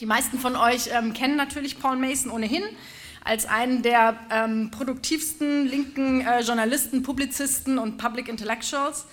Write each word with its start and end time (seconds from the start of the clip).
Die 0.00 0.06
meisten 0.06 0.38
von 0.38 0.56
euch 0.56 0.90
ähm, 0.92 1.14
kennen 1.14 1.36
natürlich 1.36 1.78
Paul 1.78 1.96
Mason 1.96 2.30
ohnehin 2.30 2.62
als 3.24 3.46
einen 3.46 3.82
der 3.82 4.16
ähm, 4.30 4.70
produktivsten 4.70 5.66
linken 5.66 6.20
äh, 6.20 6.42
Journalisten, 6.42 7.02
Publizisten 7.02 7.78
und 7.78 7.96
Public 7.96 8.28
Intellectuals. 8.28 9.06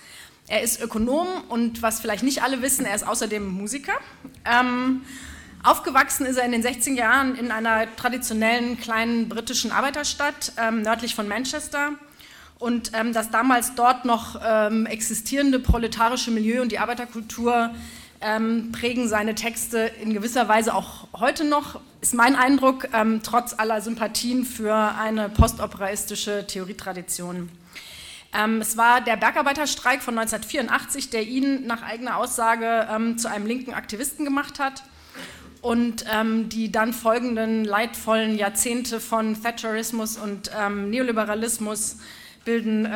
Er 0.46 0.62
ist 0.62 0.82
Ökonom 0.82 1.26
und 1.48 1.80
was 1.80 2.00
vielleicht 2.00 2.22
nicht 2.22 2.42
alle 2.42 2.60
wissen, 2.60 2.84
er 2.84 2.94
ist 2.94 3.06
außerdem 3.06 3.48
Musiker. 3.48 3.94
Ähm, 4.44 5.00
aufgewachsen 5.62 6.26
ist 6.26 6.36
er 6.36 6.44
in 6.44 6.52
den 6.52 6.62
60er 6.62 6.92
Jahren 6.92 7.34
in 7.34 7.50
einer 7.50 7.86
traditionellen 7.96 8.78
kleinen 8.78 9.30
britischen 9.30 9.72
Arbeiterstadt 9.72 10.52
ähm, 10.58 10.82
nördlich 10.82 11.14
von 11.14 11.26
Manchester. 11.26 11.92
Und 12.58 12.92
ähm, 12.94 13.14
das 13.14 13.30
damals 13.30 13.74
dort 13.74 14.04
noch 14.04 14.38
ähm, 14.44 14.84
existierende 14.84 15.58
proletarische 15.58 16.30
Milieu 16.30 16.60
und 16.60 16.72
die 16.72 16.78
Arbeiterkultur 16.78 17.74
ähm, 18.24 18.72
prägen 18.72 19.06
seine 19.06 19.34
Texte 19.34 19.90
in 20.00 20.14
gewisser 20.14 20.48
Weise 20.48 20.74
auch 20.74 21.08
heute 21.12 21.44
noch, 21.44 21.80
ist 22.00 22.14
mein 22.14 22.36
Eindruck, 22.36 22.88
ähm, 22.94 23.20
trotz 23.22 23.54
aller 23.58 23.80
Sympathien 23.82 24.44
für 24.44 24.74
eine 24.74 25.28
postoperaistische 25.28 26.46
Theorietradition. 26.46 27.50
Ähm, 28.32 28.60
es 28.62 28.76
war 28.76 29.02
der 29.02 29.16
Bergarbeiterstreik 29.16 30.02
von 30.02 30.18
1984, 30.18 31.10
der 31.10 31.22
ihn 31.22 31.66
nach 31.66 31.82
eigener 31.82 32.16
Aussage 32.16 32.88
ähm, 32.90 33.18
zu 33.18 33.30
einem 33.30 33.46
linken 33.46 33.74
Aktivisten 33.74 34.24
gemacht 34.24 34.58
hat. 34.58 34.82
Und 35.60 36.04
ähm, 36.12 36.50
die 36.50 36.70
dann 36.70 36.92
folgenden 36.92 37.64
leidvollen 37.64 38.36
Jahrzehnte 38.36 39.00
von 39.00 39.40
Thatcherismus 39.40 40.18
und 40.18 40.50
ähm, 40.58 40.90
Neoliberalismus 40.90 41.96
bilden 42.44 42.86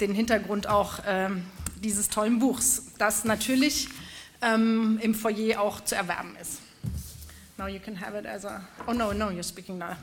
den 0.00 0.14
Hintergrund 0.14 0.66
auch 0.66 1.00
dieses 1.82 2.08
tollen 2.08 2.38
Buchs, 2.38 2.86
das 2.96 3.24
natürlich 3.24 3.90
ähm, 4.42 4.98
im 5.02 5.14
Foyer 5.14 5.60
auch 5.60 5.82
zu 5.82 5.94
erwerben 5.94 6.36
ist. 6.40 6.60
Now 7.56 7.66
you 7.66 7.80
can 7.80 8.00
have 8.00 8.16
it 8.16 8.26
as 8.26 8.44
a. 8.44 8.60
Oh 8.86 8.92
no, 8.92 9.12
no, 9.12 9.30
you're 9.30 9.42
speaking 9.42 9.78
now. 9.78 9.96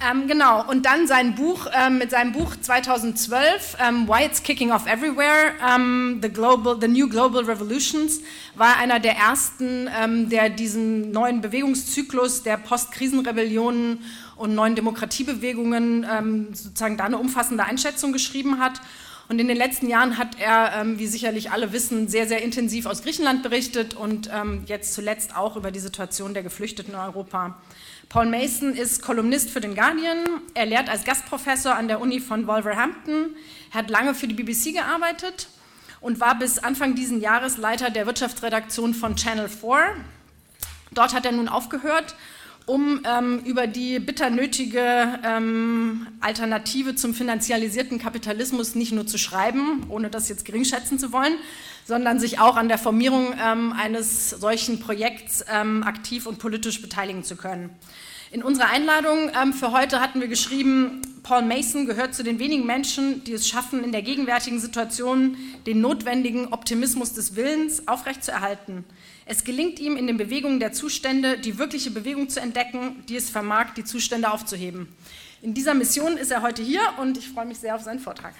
Ähm, 0.00 0.26
genau, 0.26 0.68
und 0.68 0.84
dann 0.86 1.06
sein 1.06 1.34
Buch, 1.34 1.66
ähm, 1.72 1.98
mit 1.98 2.10
seinem 2.10 2.32
Buch 2.32 2.56
2012, 2.60 3.76
ähm, 3.80 4.08
Why 4.08 4.26
It's 4.26 4.42
Kicking 4.42 4.72
Off 4.72 4.86
Everywhere, 4.86 5.52
ähm, 5.66 6.18
the, 6.20 6.28
Global, 6.28 6.76
the 6.80 6.88
New 6.88 7.08
Global 7.08 7.44
Revolutions, 7.44 8.20
war 8.54 8.76
einer 8.76 8.98
der 8.98 9.16
ersten, 9.16 9.88
ähm, 9.96 10.28
der 10.28 10.50
diesen 10.50 11.12
neuen 11.12 11.40
Bewegungszyklus 11.40 12.42
der 12.42 12.56
Postkrisenrebellionen 12.56 14.00
und 14.36 14.54
neuen 14.54 14.74
Demokratiebewegungen 14.74 16.04
ähm, 16.10 16.48
sozusagen 16.52 16.96
da 16.96 17.04
eine 17.04 17.18
umfassende 17.18 17.64
Einschätzung 17.64 18.12
geschrieben 18.12 18.58
hat. 18.58 18.80
Und 19.28 19.38
in 19.38 19.48
den 19.48 19.56
letzten 19.56 19.88
Jahren 19.88 20.18
hat 20.18 20.38
er, 20.38 20.74
ähm, 20.80 20.98
wie 20.98 21.06
sicherlich 21.06 21.50
alle 21.50 21.72
wissen, 21.72 22.08
sehr, 22.08 22.28
sehr 22.28 22.42
intensiv 22.42 22.86
aus 22.86 23.02
Griechenland 23.02 23.42
berichtet 23.42 23.94
und 23.94 24.28
ähm, 24.32 24.64
jetzt 24.66 24.92
zuletzt 24.92 25.34
auch 25.36 25.56
über 25.56 25.70
die 25.70 25.80
Situation 25.80 26.34
der 26.34 26.42
Geflüchteten 26.42 26.92
in 26.92 27.00
Europa. 27.00 27.56
Paul 28.10 28.26
Mason 28.26 28.74
ist 28.74 29.02
Kolumnist 29.02 29.50
für 29.50 29.62
den 29.62 29.74
Guardian. 29.74 30.24
Er 30.52 30.66
lehrt 30.66 30.90
als 30.90 31.04
Gastprofessor 31.04 31.74
an 31.74 31.88
der 31.88 32.00
Uni 32.00 32.20
von 32.20 32.46
Wolverhampton. 32.46 33.34
Er 33.72 33.78
hat 33.78 33.90
lange 33.90 34.14
für 34.14 34.28
die 34.28 34.34
BBC 34.34 34.74
gearbeitet 34.74 35.48
und 36.00 36.20
war 36.20 36.38
bis 36.38 36.58
Anfang 36.58 36.94
dieses 36.94 37.22
Jahres 37.22 37.56
Leiter 37.56 37.88
der 37.88 38.06
Wirtschaftsredaktion 38.06 38.92
von 38.92 39.16
Channel 39.16 39.48
4. 39.48 39.96
Dort 40.92 41.14
hat 41.14 41.24
er 41.24 41.32
nun 41.32 41.48
aufgehört 41.48 42.14
um 42.66 43.00
ähm, 43.04 43.40
über 43.44 43.66
die 43.66 43.98
bitter 43.98 44.30
nötige 44.30 45.18
ähm, 45.22 46.06
Alternative 46.20 46.94
zum 46.94 47.12
finanzialisierten 47.12 47.98
Kapitalismus 47.98 48.74
nicht 48.74 48.92
nur 48.92 49.06
zu 49.06 49.18
schreiben, 49.18 49.84
ohne 49.90 50.08
das 50.08 50.28
jetzt 50.28 50.44
geringschätzen 50.44 50.98
zu 50.98 51.12
wollen, 51.12 51.34
sondern 51.84 52.18
sich 52.18 52.40
auch 52.40 52.56
an 52.56 52.68
der 52.68 52.78
Formierung 52.78 53.34
ähm, 53.38 53.72
eines 53.72 54.30
solchen 54.30 54.80
Projekts 54.80 55.44
ähm, 55.52 55.82
aktiv 55.82 56.26
und 56.26 56.38
politisch 56.38 56.80
beteiligen 56.80 57.22
zu 57.22 57.36
können. 57.36 57.70
In 58.30 58.42
unserer 58.42 58.70
Einladung 58.70 59.30
ähm, 59.40 59.52
für 59.52 59.70
heute 59.70 60.00
hatten 60.00 60.20
wir 60.20 60.28
geschrieben, 60.28 61.02
Paul 61.22 61.42
Mason 61.42 61.86
gehört 61.86 62.14
zu 62.14 62.24
den 62.24 62.38
wenigen 62.38 62.66
Menschen, 62.66 63.22
die 63.24 63.32
es 63.32 63.46
schaffen, 63.46 63.84
in 63.84 63.92
der 63.92 64.02
gegenwärtigen 64.02 64.58
Situation 64.58 65.36
den 65.66 65.80
notwendigen 65.80 66.48
Optimismus 66.48 67.12
des 67.12 67.36
Willens 67.36 67.86
aufrechtzuerhalten. 67.86 68.84
Es 69.26 69.42
gelingt 69.42 69.80
ihm 69.80 69.96
in 69.96 70.06
den 70.06 70.18
Bewegungen 70.18 70.60
der 70.60 70.72
Zustände, 70.72 71.38
die 71.38 71.56
wirkliche 71.56 71.90
Bewegung 71.90 72.28
zu 72.28 72.40
entdecken, 72.40 73.04
die 73.08 73.16
es 73.16 73.30
vermag, 73.30 73.72
die 73.74 73.84
Zustände 73.84 74.30
aufzuheben. 74.30 74.88
In 75.40 75.54
dieser 75.54 75.72
Mission 75.72 76.18
ist 76.18 76.30
er 76.30 76.42
heute 76.42 76.62
hier 76.62 76.82
und 77.00 77.16
ich 77.16 77.28
freue 77.28 77.46
mich 77.46 77.58
sehr 77.58 77.74
auf 77.74 77.80
seinen 77.80 78.00
Vortrag. 78.00 78.34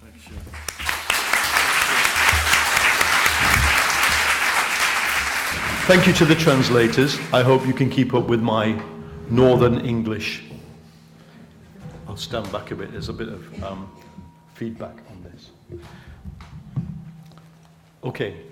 Dankeschön. 0.00 0.36
Thank 5.88 6.06
you 6.06 6.12
to 6.12 6.24
the 6.24 6.36
translators. 6.36 7.18
I 7.32 7.42
hope 7.42 7.66
you 7.66 7.74
can 7.74 7.90
keep 7.90 8.14
up 8.14 8.30
with 8.30 8.40
my 8.40 8.80
northern 9.28 9.84
English. 9.84 10.44
I'll 12.06 12.16
stand 12.16 12.50
back 12.52 12.70
a 12.70 12.76
bit. 12.76 12.92
There's 12.92 13.08
a 13.08 13.12
bit 13.12 13.28
of 13.28 13.40
um, 13.64 13.90
feedback 14.54 14.94
on 15.10 15.24
this. 15.24 15.50
Okay. 18.04 18.49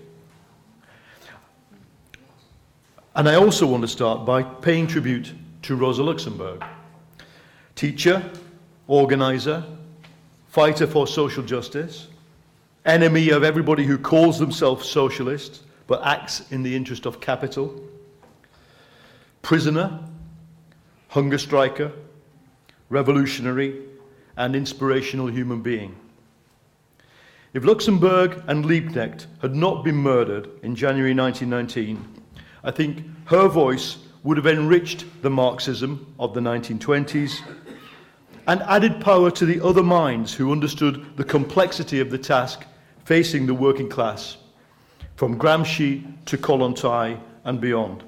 And 3.18 3.28
I 3.28 3.34
also 3.34 3.66
want 3.66 3.82
to 3.82 3.88
start 3.88 4.24
by 4.24 4.44
paying 4.44 4.86
tribute 4.86 5.32
to 5.62 5.74
Rosa 5.74 6.04
Luxemburg, 6.04 6.62
teacher, 7.74 8.22
organizer, 8.86 9.64
fighter 10.46 10.86
for 10.86 11.04
social 11.08 11.42
justice, 11.42 12.06
enemy 12.84 13.30
of 13.30 13.42
everybody 13.42 13.82
who 13.82 13.98
calls 13.98 14.38
themselves 14.38 14.88
socialist 14.88 15.62
but 15.88 16.00
acts 16.06 16.48
in 16.52 16.62
the 16.62 16.76
interest 16.76 17.06
of 17.06 17.20
capital, 17.20 17.82
prisoner, 19.42 19.98
hunger 21.08 21.38
striker, 21.38 21.90
revolutionary, 22.88 23.82
and 24.36 24.54
inspirational 24.54 25.26
human 25.26 25.60
being. 25.60 25.92
If 27.52 27.64
Luxemburg 27.64 28.44
and 28.46 28.64
Liebknecht 28.64 29.26
had 29.42 29.56
not 29.56 29.82
been 29.82 29.96
murdered 29.96 30.50
in 30.62 30.76
January 30.76 31.14
1919, 31.16 32.17
I 32.64 32.70
think 32.70 33.04
her 33.26 33.48
voice 33.48 33.98
would 34.22 34.36
have 34.36 34.46
enriched 34.46 35.04
the 35.22 35.30
Marxism 35.30 36.14
of 36.18 36.34
the 36.34 36.40
1920s 36.40 37.40
and 38.46 38.62
added 38.62 39.00
power 39.00 39.30
to 39.30 39.46
the 39.46 39.64
other 39.64 39.82
minds 39.82 40.34
who 40.34 40.50
understood 40.50 41.16
the 41.16 41.24
complexity 41.24 42.00
of 42.00 42.10
the 42.10 42.18
task 42.18 42.64
facing 43.04 43.46
the 43.46 43.54
working 43.54 43.88
class, 43.88 44.38
from 45.16 45.38
Gramsci 45.38 46.04
to 46.26 46.36
Kollontai 46.36 47.20
and 47.44 47.60
beyond. 47.60 48.02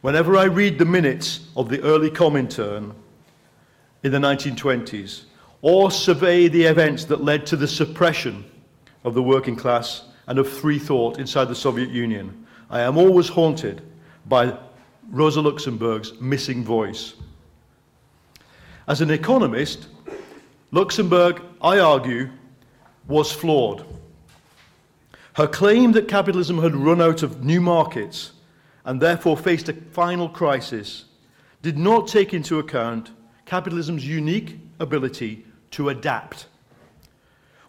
Whenever 0.00 0.36
I 0.36 0.44
read 0.44 0.78
the 0.78 0.84
minutes 0.84 1.48
of 1.56 1.68
the 1.68 1.80
early 1.82 2.10
Comintern 2.10 2.94
in 4.02 4.12
the 4.12 4.18
1920s, 4.18 5.24
or 5.62 5.90
survey 5.90 6.48
the 6.48 6.64
events 6.64 7.04
that 7.06 7.24
led 7.24 7.46
to 7.46 7.56
the 7.56 7.68
suppression 7.68 8.44
of 9.02 9.14
the 9.14 9.22
working 9.22 9.56
class 9.56 10.04
and 10.26 10.38
of 10.38 10.48
free 10.48 10.78
thought 10.78 11.18
inside 11.18 11.46
the 11.46 11.54
Soviet 11.54 11.90
Union, 11.90 12.43
I 12.74 12.80
am 12.80 12.98
always 12.98 13.28
haunted 13.28 13.82
by 14.26 14.58
Rosa 15.08 15.40
Luxemburg's 15.40 16.20
missing 16.20 16.64
voice. 16.64 17.14
As 18.88 19.00
an 19.00 19.12
economist, 19.12 19.86
Luxemburg, 20.72 21.40
I 21.62 21.78
argue, 21.78 22.30
was 23.06 23.30
flawed. 23.30 23.86
Her 25.34 25.46
claim 25.46 25.92
that 25.92 26.08
capitalism 26.08 26.58
had 26.58 26.74
run 26.74 27.00
out 27.00 27.22
of 27.22 27.44
new 27.44 27.60
markets 27.60 28.32
and 28.84 29.00
therefore 29.00 29.36
faced 29.36 29.68
a 29.68 29.74
final 29.74 30.28
crisis 30.28 31.04
did 31.62 31.78
not 31.78 32.08
take 32.08 32.34
into 32.34 32.58
account 32.58 33.12
capitalism's 33.46 34.04
unique 34.04 34.58
ability 34.80 35.46
to 35.70 35.90
adapt. 35.90 36.48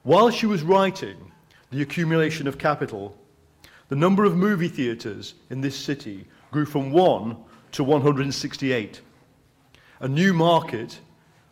While 0.02 0.32
she 0.32 0.48
was 0.48 0.64
writing 0.64 1.32
The 1.70 1.84
Accumulation 1.84 2.48
of 2.48 2.58
Capital, 2.58 3.16
the 3.90 3.96
number 3.96 4.26
of 4.26 4.36
movie 4.36 4.68
theatres 4.68 5.36
in 5.50 5.62
this 5.62 5.76
city 5.76 6.26
grew 6.52 6.66
from 6.66 6.92
1 6.92 7.36
to 7.74 7.84
168. 7.84 9.02
A 10.00 10.08
new 10.08 10.34
market 10.34 11.00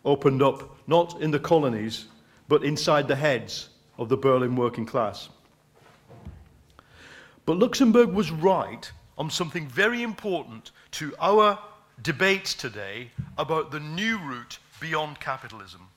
opened 0.04 0.42
up 0.42 0.76
not 0.86 1.20
in 1.20 1.30
the 1.30 1.38
colonies, 1.38 2.06
but 2.48 2.64
inside 2.64 3.08
the 3.08 3.16
heads 3.16 3.68
of 3.98 4.08
the 4.08 4.16
Berlin 4.16 4.56
working 4.56 4.84
class. 4.84 5.28
But 7.46 7.58
Luxemburg 7.58 8.10
was 8.10 8.30
right 8.30 8.90
on 9.16 9.30
something 9.30 9.68
very 9.68 10.02
important 10.02 10.72
to 10.92 11.14
our 11.20 11.58
debates 12.02 12.54
today 12.54 13.10
about 13.38 13.70
the 13.70 13.80
new 13.80 14.18
route 14.18 14.58
beyond 14.80 15.20
capitalism. 15.20 15.88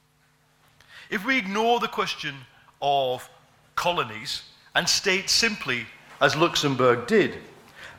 If 1.10 1.26
we 1.26 1.38
ignore 1.38 1.80
the 1.80 1.88
question 1.88 2.36
of 2.82 3.30
colonies 3.76 4.44
and 4.76 4.88
state 4.88 5.30
simply 5.30 5.86
as 6.22 6.36
Luxemburg 6.36 7.08
did, 7.08 7.38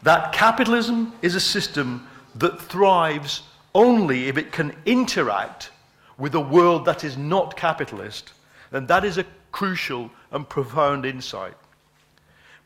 that 0.03 0.33
capitalism 0.33 1.13
is 1.23 1.35
a 1.35 1.41
system 1.41 2.07
that 2.35 2.61
thrives 2.61 3.43
only 3.75 4.29
if 4.29 4.37
it 4.37 4.53
can 4.53 4.75
interact 4.87 5.71
with 6.17 6.35
a 6.35 6.41
world 6.41 6.85
that 6.85 7.05
is 7.05 7.17
not 7.17 7.57
capitalist, 7.57 8.33
then 8.71 8.87
that 8.87 9.05
is 9.05 9.19
a 9.19 9.27
crucial 9.53 10.11
and 10.33 10.49
profound 10.49 11.07
insight. 11.07 11.55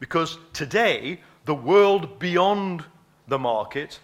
Because 0.01 0.39
today, 0.53 1.21
the 1.45 1.55
world 1.55 2.19
beyond 2.19 2.85
the 3.29 3.39
market, 3.39 3.99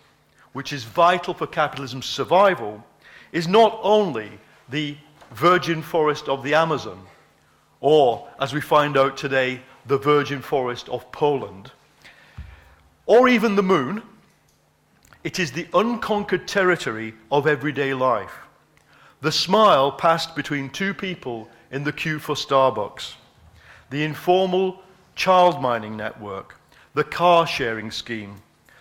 which 0.52 0.72
is 0.72 0.84
vital 0.84 1.34
for 1.34 1.46
capitalism's 1.46 2.06
survival, 2.06 2.84
is 3.32 3.48
not 3.48 3.78
only 3.82 4.30
the 4.68 4.96
virgin 5.32 5.82
forest 5.82 6.28
of 6.28 6.42
the 6.42 6.54
Amazon, 6.54 7.00
or, 7.80 8.28
as 8.40 8.52
we 8.52 8.60
find 8.60 8.96
out 8.96 9.16
today, 9.16 9.60
the 9.88 9.98
virgin 9.98 10.42
forest 10.42 10.88
of 10.90 11.10
Poland, 11.12 11.72
or 13.06 13.28
even 13.28 13.56
the 13.56 13.62
moon, 13.62 14.02
it 15.24 15.38
is 15.38 15.50
the 15.50 15.66
unconquered 15.72 16.46
territory 16.46 17.14
of 17.32 17.46
everyday 17.46 17.94
life. 17.94 18.34
The 19.22 19.32
smile 19.32 19.90
passed 19.90 20.36
between 20.36 20.70
two 20.70 20.92
people 20.94 21.48
in 21.70 21.84
the 21.84 21.92
queue 21.92 22.18
for 22.18 22.34
Starbucks, 22.34 23.14
the 23.90 24.04
informal 24.04 24.82
child 25.16 25.60
mining 25.60 25.96
network, 25.96 26.56
the 26.94 27.04
car 27.04 27.46
sharing 27.46 27.90
scheme, 27.90 28.36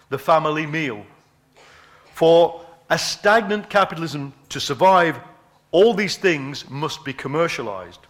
the 0.10 0.20
family 0.20 0.66
meal. 0.66 1.06
For 2.14 2.62
a 2.90 3.00
stagnant 3.00 3.70
capitalism 3.70 4.34
to 4.50 4.60
survive, 4.60 5.20
all 5.72 5.94
these 5.94 6.18
things 6.18 6.70
must 6.70 7.06
be 7.06 7.14
commercialized. 7.14 8.02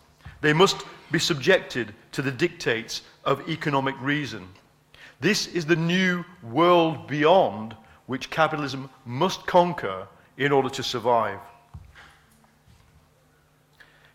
They 0.41 0.53
must 0.53 0.83
be 1.11 1.19
subjected 1.19 1.93
to 2.17 2.23
the 2.23 2.31
dictates 2.31 3.03
of 3.25 3.47
economic 3.47 3.93
reason. 4.01 4.49
This 5.19 5.45
is 5.45 5.67
the 5.67 5.75
new 5.75 6.25
world 6.41 7.07
beyond 7.07 7.75
which 8.07 8.31
capitalism 8.31 8.89
must 9.05 9.45
conquer 9.45 10.07
in 10.35 10.51
order 10.51 10.67
to 10.67 10.81
survive. 10.81 11.37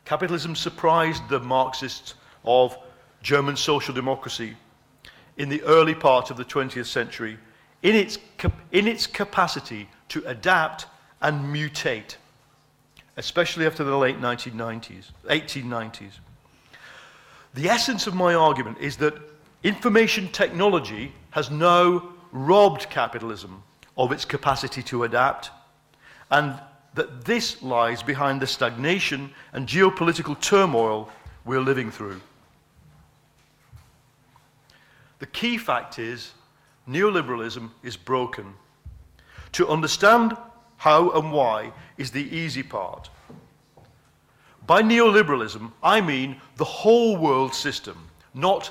Capitalism 0.04 0.56
surprised 0.56 1.22
the 1.28 1.38
Marxists 1.38 2.14
of 2.44 2.76
German 3.22 3.54
social 3.54 3.94
democracy 3.94 4.56
in 5.36 5.48
the 5.48 5.62
early 5.62 5.94
part 5.94 6.32
of 6.32 6.36
the 6.36 6.44
20th 6.44 6.86
century 6.86 7.38
in 7.84 7.94
its, 7.94 8.18
in 8.72 8.88
its 8.88 9.06
capacity 9.06 9.88
to 10.08 10.24
adapt 10.26 10.86
and 11.20 11.54
mutate, 11.54 12.16
especially 13.16 13.64
after 13.64 13.84
the 13.84 13.96
late 13.96 14.20
1990s, 14.20 15.12
1890s. 15.28 16.14
The 17.54 17.68
essence 17.68 18.06
of 18.06 18.14
my 18.14 18.34
argument 18.34 18.78
is 18.80 18.96
that 18.98 19.14
information 19.62 20.28
technology 20.28 21.12
has 21.30 21.50
now 21.50 22.08
robbed 22.32 22.88
capitalism 22.88 23.62
of 23.96 24.10
its 24.10 24.24
capacity 24.24 24.82
to 24.84 25.04
adapt, 25.04 25.50
and 26.30 26.58
that 26.94 27.24
this 27.24 27.62
lies 27.62 28.02
behind 28.02 28.40
the 28.40 28.46
stagnation 28.46 29.32
and 29.52 29.66
geopolitical 29.66 30.38
turmoil 30.40 31.10
we're 31.44 31.60
living 31.60 31.90
through. 31.90 32.20
The 35.18 35.26
key 35.26 35.58
fact 35.58 35.98
is 35.98 36.32
neoliberalism 36.88 37.70
is 37.82 37.96
broken. 37.96 38.54
To 39.52 39.68
understand 39.68 40.36
how 40.78 41.10
and 41.10 41.32
why 41.32 41.72
is 41.98 42.10
the 42.10 42.24
easy 42.34 42.62
part. 42.62 43.10
By 44.66 44.82
neoliberalism, 44.82 45.72
I 45.82 46.00
mean 46.00 46.40
the 46.56 46.64
whole 46.64 47.16
world 47.16 47.54
system, 47.54 47.96
not 48.34 48.70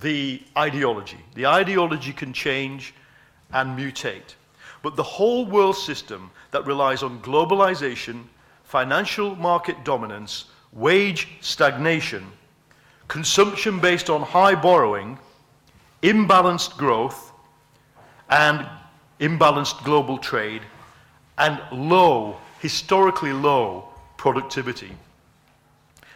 the 0.00 0.42
ideology. 0.56 1.18
The 1.34 1.46
ideology 1.46 2.12
can 2.12 2.32
change 2.32 2.94
and 3.52 3.78
mutate. 3.78 4.34
But 4.82 4.96
the 4.96 5.02
whole 5.02 5.46
world 5.46 5.76
system 5.76 6.30
that 6.50 6.66
relies 6.66 7.02
on 7.02 7.20
globalization, 7.20 8.24
financial 8.64 9.34
market 9.36 9.84
dominance, 9.84 10.46
wage 10.72 11.28
stagnation, 11.40 12.26
consumption 13.08 13.80
based 13.80 14.10
on 14.10 14.22
high 14.22 14.54
borrowing, 14.54 15.18
imbalanced 16.02 16.76
growth 16.76 17.32
and 18.28 18.66
imbalanced 19.20 19.82
global 19.84 20.18
trade 20.18 20.62
and 21.38 21.60
low, 21.72 22.36
historically 22.60 23.32
low 23.32 23.88
productivity. 24.16 24.92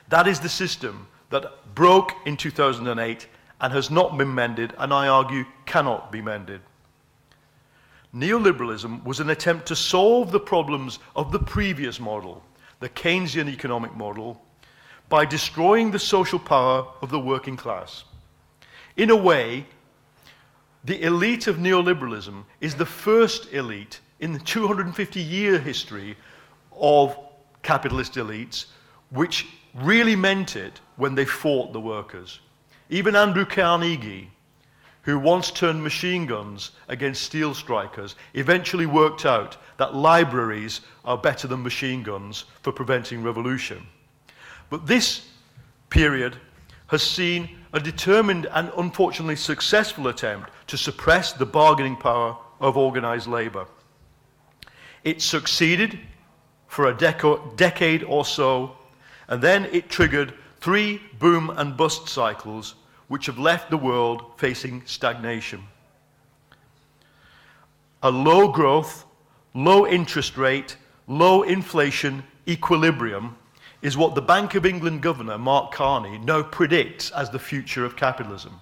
That 0.09 0.27
is 0.27 0.41
the 0.41 0.49
system 0.49 1.07
that 1.31 1.75
broke 1.75 2.13
in 2.27 2.37
2008 2.37 3.29
and 3.61 3.73
has 3.73 3.91
not 3.91 4.17
been 4.17 4.35
mended, 4.35 4.73
and 4.79 4.93
I 4.93 5.09
argue 5.09 5.45
cannot 5.67 6.11
be 6.11 6.23
mended. 6.23 6.61
Neoliberalism 8.15 9.05
was 9.05 9.21
an 9.21 9.31
attempt 9.31 9.67
to 9.67 9.77
solve 9.77 10.31
the 10.31 10.41
problems 10.41 10.99
of 11.15 11.31
the 11.31 11.39
previous 11.39 12.01
model, 12.01 12.43
the 12.81 12.89
Keynesian 12.89 13.49
economic 13.49 13.95
model, 13.95 14.41
by 15.09 15.25
destroying 15.25 15.91
the 15.91 15.99
social 15.99 16.39
power 16.39 16.87
of 17.03 17.11
the 17.11 17.21
working 17.21 17.57
class. 17.57 18.05
In 18.97 19.11
a 19.11 19.17
way, 19.17 19.67
the 20.85 21.03
elite 21.03 21.47
of 21.47 21.57
neoliberalism 21.57 22.45
is 22.61 22.75
the 22.75 22.87
first 22.87 23.53
elite 23.53 24.01
in 24.21 24.33
the 24.33 24.39
250 24.39 25.21
year 25.21 25.59
history 25.59 26.17
of 26.73 27.17
capitalist 27.63 28.15
elites, 28.15 28.67
which 29.11 29.47
really 29.75 30.17
meant 30.17 30.57
it 30.57 30.81
when 30.97 31.15
they 31.15 31.25
fought 31.25 31.73
the 31.73 31.81
workers. 31.81 32.41
Even 32.91 33.15
Andrew 33.15 33.45
Carnegie, 33.45 34.31
who 35.03 35.19
once 35.19 35.51
turned 35.51 35.83
machine 35.83 36.27
guns 36.27 36.73
against 36.89 37.23
steel 37.23 37.55
strikers, 37.55 38.17
eventually 38.35 38.87
worked 38.87 39.25
out 39.25 39.57
that 39.79 39.95
libraries 39.95 40.81
are 41.05 41.17
better 41.17 41.47
than 41.47 41.63
machine 41.63 42.03
guns 42.03 42.45
for 42.63 42.73
preventing 42.73 43.23
revolution. 43.23 43.87
But 44.71 44.87
this 44.87 45.29
period 45.91 46.37
has 46.89 47.03
seen 47.03 47.59
a 47.73 47.81
determined 47.81 48.47
and 48.53 48.71
unfortunately 48.77 49.37
successful 49.37 50.09
attempt 50.09 50.51
to 50.67 50.77
suppress 50.77 51.33
the 51.33 51.47
bargaining 51.47 51.97
power 51.97 52.37
of 52.61 52.77
organized 52.77 53.27
labor. 53.27 53.67
It 55.05 55.23
succeeded 55.23 55.99
for 56.67 56.87
a 56.87 56.95
deco- 56.95 57.57
decade 57.57 58.05
or 58.05 58.25
so, 58.25 58.77
and 59.29 59.43
then 59.43 59.67
it 59.67 59.89
triggered 59.89 60.35
three 60.61 61.01
boom 61.19 61.51
and 61.51 61.77
bust 61.77 62.09
cycles 62.09 62.75
which 63.09 63.27
have 63.27 63.39
left 63.39 63.71
the 63.71 63.77
world 63.77 64.23
facing 64.37 64.85
stagnation. 64.87 65.63
A 68.03 68.11
low 68.11 68.49
growth, 68.49 69.05
low 69.55 69.87
interest 69.87 70.37
rate, 70.37 70.77
low 71.07 71.43
inflation 71.43 72.23
equilibrium 72.47 73.37
is 73.83 73.97
what 73.97 74.15
the 74.15 74.23
Bank 74.23 74.55
of 74.55 74.67
England 74.67 75.03
governor, 75.03 75.39
Mark 75.39 75.73
Carney, 75.73 76.19
now 76.19 76.43
predicts 76.43 77.11
as 77.13 77.31
the 77.31 77.39
future 77.39 77.85
of 77.85 77.97
capitalism. 77.97 78.61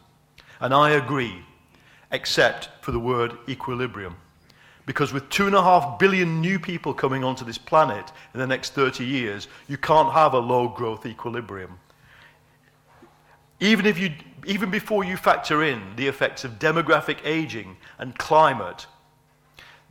And 0.61 0.75
I 0.75 0.91
agree, 0.91 1.43
except 2.13 2.69
for 2.83 2.93
the 2.93 3.01
word 3.01 3.37
equilibrium. 3.49 4.17
Because 4.87 5.13
with 5.13 5.29
two 5.29 5.47
and 5.47 5.55
a 5.55 5.63
half 5.63 5.99
billion 5.99 6.41
new 6.41 6.61
people 6.61 6.95
coming 6.95 7.25
onto 7.25 7.45
this 7.45 7.59
planet 7.59 8.11
in 8.33 8.41
the 8.41 8.47
next 8.47 8.73
30 8.73 9.05
years, 9.05 9.49
you 9.69 9.77
can't 9.77 10.13
have 10.13 10.33
a 10.33 10.39
low 10.39 10.69
growth 10.69 11.05
equilibrium. 11.05 11.79
Even, 13.59 13.85
if 13.85 13.99
you, 13.99 14.13
even 14.47 14.71
before 14.71 15.03
you 15.03 15.17
factor 15.17 15.65
in 15.65 15.97
the 15.97 16.07
effects 16.07 16.45
of 16.45 16.59
demographic 16.59 17.19
aging 17.25 17.77
and 17.99 18.17
climate, 18.17 18.87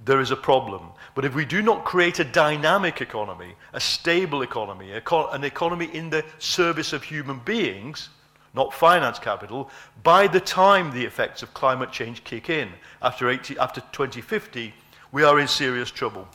there 0.05 0.22
is 0.22 0.31
a 0.31 0.36
problem. 0.36 0.89
But 1.13 1.25
if 1.25 1.36
we 1.36 1.46
do 1.46 1.62
not 1.62 1.84
create 1.84 2.19
a 2.19 2.24
dynamic 2.24 3.01
economy, 3.01 3.55
a 3.74 3.79
stable 3.79 4.43
economy, 4.43 4.91
an 4.91 5.43
economy 5.43 5.89
in 5.93 6.10
the 6.10 6.24
service 6.38 6.93
of 6.93 7.03
human 7.03 7.39
beings, 7.39 8.10
not 8.53 8.74
finance 8.74 9.19
capital, 9.19 9.69
by 10.03 10.27
the 10.27 10.39
time 10.39 10.91
the 10.91 11.03
effects 11.03 11.43
of 11.43 11.53
climate 11.53 11.91
change 11.91 12.24
kick 12.24 12.50
in, 12.50 12.69
after, 13.01 13.29
80, 13.29 13.58
after 13.58 13.81
2050, 13.91 14.74
we 15.15 15.24
are 15.24 15.39
in 15.39 15.48
serious 15.48 15.89
trouble. 15.89 16.27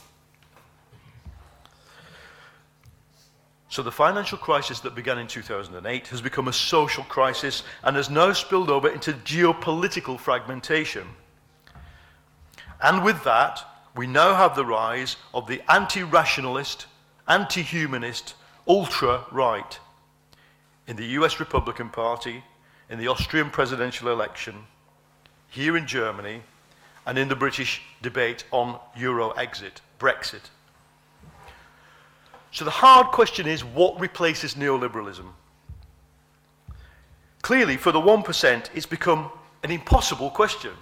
So 3.68 3.82
the 3.82 3.92
financial 3.92 4.38
crisis 4.38 4.80
that 4.80 4.94
began 4.94 5.18
in 5.18 5.26
2008 5.26 6.08
has 6.08 6.22
become 6.22 6.48
a 6.48 6.52
social 6.54 7.04
crisis 7.04 7.62
and 7.84 7.94
has 7.94 8.08
now 8.08 8.32
spilled 8.32 8.70
over 8.70 8.88
into 8.88 9.12
geopolitical 9.12 10.18
fragmentation. 10.18 11.06
And 12.82 13.04
with 13.04 13.22
that, 13.24 13.62
we 13.94 14.06
now 14.06 14.34
have 14.34 14.56
the 14.56 14.64
rise 14.64 15.16
of 15.34 15.46
the 15.46 15.60
anti 15.70 16.02
rationalist, 16.02 16.86
anti 17.28 17.60
humanist, 17.60 18.34
ultra 18.66 19.26
right 19.30 19.78
in 20.86 20.96
the 20.96 21.06
US 21.18 21.38
Republican 21.38 21.90
Party, 21.90 22.42
in 22.88 22.98
the 22.98 23.08
Austrian 23.08 23.50
presidential 23.50 24.08
election, 24.08 24.54
here 25.50 25.76
in 25.76 25.86
Germany, 25.86 26.40
and 27.06 27.18
in 27.18 27.28
the 27.28 27.36
British 27.36 27.82
debate 28.02 28.44
on 28.50 28.78
Euro 28.96 29.30
exit, 29.30 29.80
Brexit. 29.98 30.50
So 32.52 32.64
the 32.64 32.70
hard 32.70 33.08
question 33.08 33.46
is 33.46 33.64
what 33.64 33.98
replaces 34.00 34.54
neoliberalism? 34.54 35.26
Clearly, 37.42 37.76
for 37.76 37.92
the 37.92 38.00
1%, 38.00 38.70
it's 38.74 38.86
become 38.86 39.30
an 39.62 39.70
impossible 39.70 40.30
question. 40.30 40.72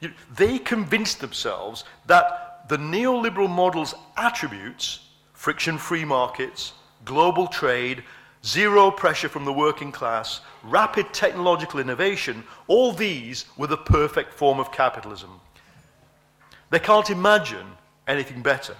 You 0.00 0.12
they 0.36 0.58
convinced 0.58 1.20
themselves 1.20 1.84
that 2.06 2.68
the 2.68 2.76
neoliberal 2.76 3.48
model's 3.48 3.94
attributes, 4.16 5.00
friction 5.32 5.78
free 5.78 6.04
markets, 6.04 6.72
global 7.04 7.46
trade, 7.46 8.04
zero 8.44 8.90
pressure 8.90 9.28
from 9.28 9.44
the 9.44 9.52
working 9.52 9.92
class, 9.92 10.40
rapid 10.62 11.12
technological 11.12 11.80
innovation, 11.80 12.44
all 12.66 12.92
these 12.92 13.46
were 13.56 13.66
the 13.66 13.76
perfect 13.76 14.32
form 14.32 14.60
of 14.60 14.72
capitalism. 14.72 15.40
They 16.70 16.78
can't 16.78 17.10
imagine 17.10 17.66
anything 18.06 18.42
better. 18.42 18.76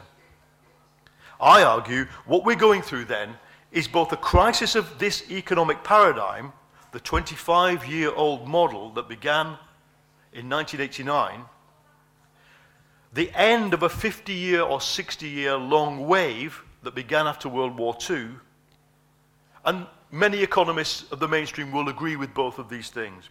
I 1.40 1.62
argue 1.62 2.06
what 2.26 2.44
we're 2.44 2.54
going 2.54 2.82
through 2.82 3.06
then 3.06 3.34
is 3.72 3.88
both 3.88 4.12
a 4.12 4.16
crisis 4.16 4.74
of 4.74 4.98
this 4.98 5.30
economic 5.30 5.82
paradigm, 5.82 6.52
the 6.92 7.00
25 7.00 7.86
year 7.86 8.12
old 8.14 8.46
model 8.48 8.90
that 8.90 9.08
began 9.08 9.58
in 10.32 10.48
1989, 10.48 11.44
the 13.12 13.30
end 13.34 13.74
of 13.74 13.82
a 13.82 13.88
50 13.88 14.32
year 14.32 14.62
or 14.62 14.80
60 14.80 15.28
year 15.28 15.56
long 15.56 16.06
wave 16.06 16.62
that 16.82 16.94
began 16.94 17.26
after 17.26 17.48
World 17.48 17.76
War 17.76 17.96
II. 18.08 18.28
And 19.64 19.86
many 20.10 20.42
economists 20.42 21.10
of 21.10 21.18
the 21.18 21.28
mainstream 21.28 21.72
will 21.72 21.88
agree 21.88 22.16
with 22.16 22.34
both 22.34 22.58
of 22.58 22.68
these 22.68 22.90
things. 22.90 23.28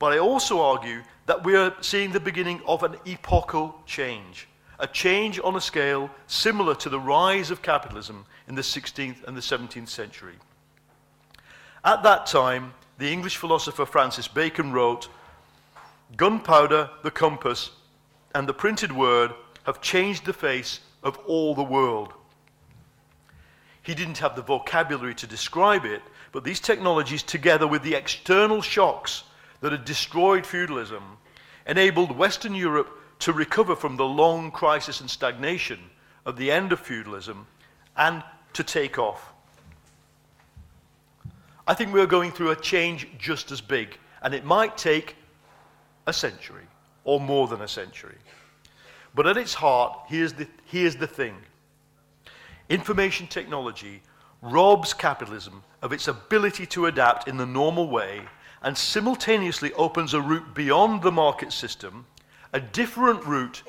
But 0.00 0.14
I 0.14 0.18
also 0.18 0.62
argue 0.62 1.02
that 1.26 1.44
we 1.44 1.54
are 1.54 1.74
seeing 1.82 2.10
the 2.10 2.18
beginning 2.18 2.62
of 2.66 2.82
an 2.82 2.96
epochal 3.06 3.80
change, 3.86 4.48
a 4.78 4.86
change 4.86 5.38
on 5.44 5.54
a 5.54 5.60
scale 5.60 6.10
similar 6.26 6.74
to 6.76 6.88
the 6.88 6.98
rise 6.98 7.50
of 7.50 7.60
capitalism 7.60 8.24
in 8.48 8.54
the 8.54 8.62
16th 8.62 9.22
and 9.24 9.36
the 9.36 9.42
17th 9.42 9.88
century. 9.88 10.36
At 11.84 12.02
that 12.02 12.26
time, 12.26 12.72
the 12.96 13.12
English 13.12 13.36
philosopher 13.36 13.84
Francis 13.84 14.26
Bacon 14.26 14.72
wrote, 14.72 15.08
Gunpowder, 16.16 16.88
the 17.02 17.10
compass, 17.10 17.70
and 18.34 18.48
the 18.48 18.54
printed 18.54 18.92
word 18.92 19.34
have 19.64 19.82
changed 19.82 20.24
the 20.24 20.32
face 20.32 20.80
of 21.02 21.18
all 21.26 21.54
the 21.54 21.62
world. 21.62 22.14
He 23.82 23.94
didn't 23.94 24.18
have 24.18 24.34
the 24.34 24.42
vocabulary 24.42 25.14
to 25.16 25.26
describe 25.26 25.84
it, 25.84 26.00
but 26.32 26.42
these 26.42 26.60
technologies, 26.60 27.22
together 27.22 27.66
with 27.66 27.82
the 27.82 27.94
external 27.94 28.62
shocks 28.62 29.24
that 29.60 29.72
had 29.72 29.84
destroyed 29.84 30.46
feudalism, 30.46 31.18
enabled 31.66 32.16
Western 32.16 32.54
Europe 32.54 32.90
to 33.20 33.32
recover 33.32 33.76
from 33.76 33.96
the 33.96 34.04
long 34.04 34.50
crisis 34.50 35.00
and 35.00 35.10
stagnation 35.10 35.78
of 36.24 36.36
the 36.36 36.50
end 36.50 36.72
of 36.72 36.80
feudalism 36.80 37.46
and 37.96 38.22
to 38.52 38.64
take 38.64 38.98
off. 38.98 39.32
I 41.66 41.74
think 41.74 41.92
we're 41.92 42.06
going 42.06 42.32
through 42.32 42.50
a 42.50 42.56
change 42.56 43.06
just 43.18 43.52
as 43.52 43.60
big, 43.60 43.98
and 44.22 44.34
it 44.34 44.44
might 44.44 44.76
take 44.76 45.16
a 46.06 46.12
century 46.12 46.64
or 47.04 47.20
more 47.20 47.46
than 47.46 47.60
a 47.60 47.68
century. 47.68 48.16
But 49.14 49.26
at 49.26 49.36
its 49.36 49.54
heart, 49.54 49.98
here's 50.08 50.32
the, 50.32 50.46
here's 50.64 50.96
the 50.96 51.06
thing 51.06 51.36
information 52.68 53.26
technology 53.26 54.00
robs 54.42 54.94
capitalism 54.94 55.62
of 55.82 55.92
its 55.92 56.08
ability 56.08 56.64
to 56.64 56.86
adapt 56.86 57.28
in 57.28 57.36
the 57.36 57.46
normal 57.46 57.88
way 57.90 58.22
and 58.62 58.76
simultaneously 58.76 59.72
opens 59.74 60.14
a 60.14 60.20
route 60.20 60.54
beyond 60.54 61.02
the 61.02 61.12
market 61.12 61.52
system, 61.52 62.06
a 62.52 62.60
different 62.60 63.24
route 63.24 63.62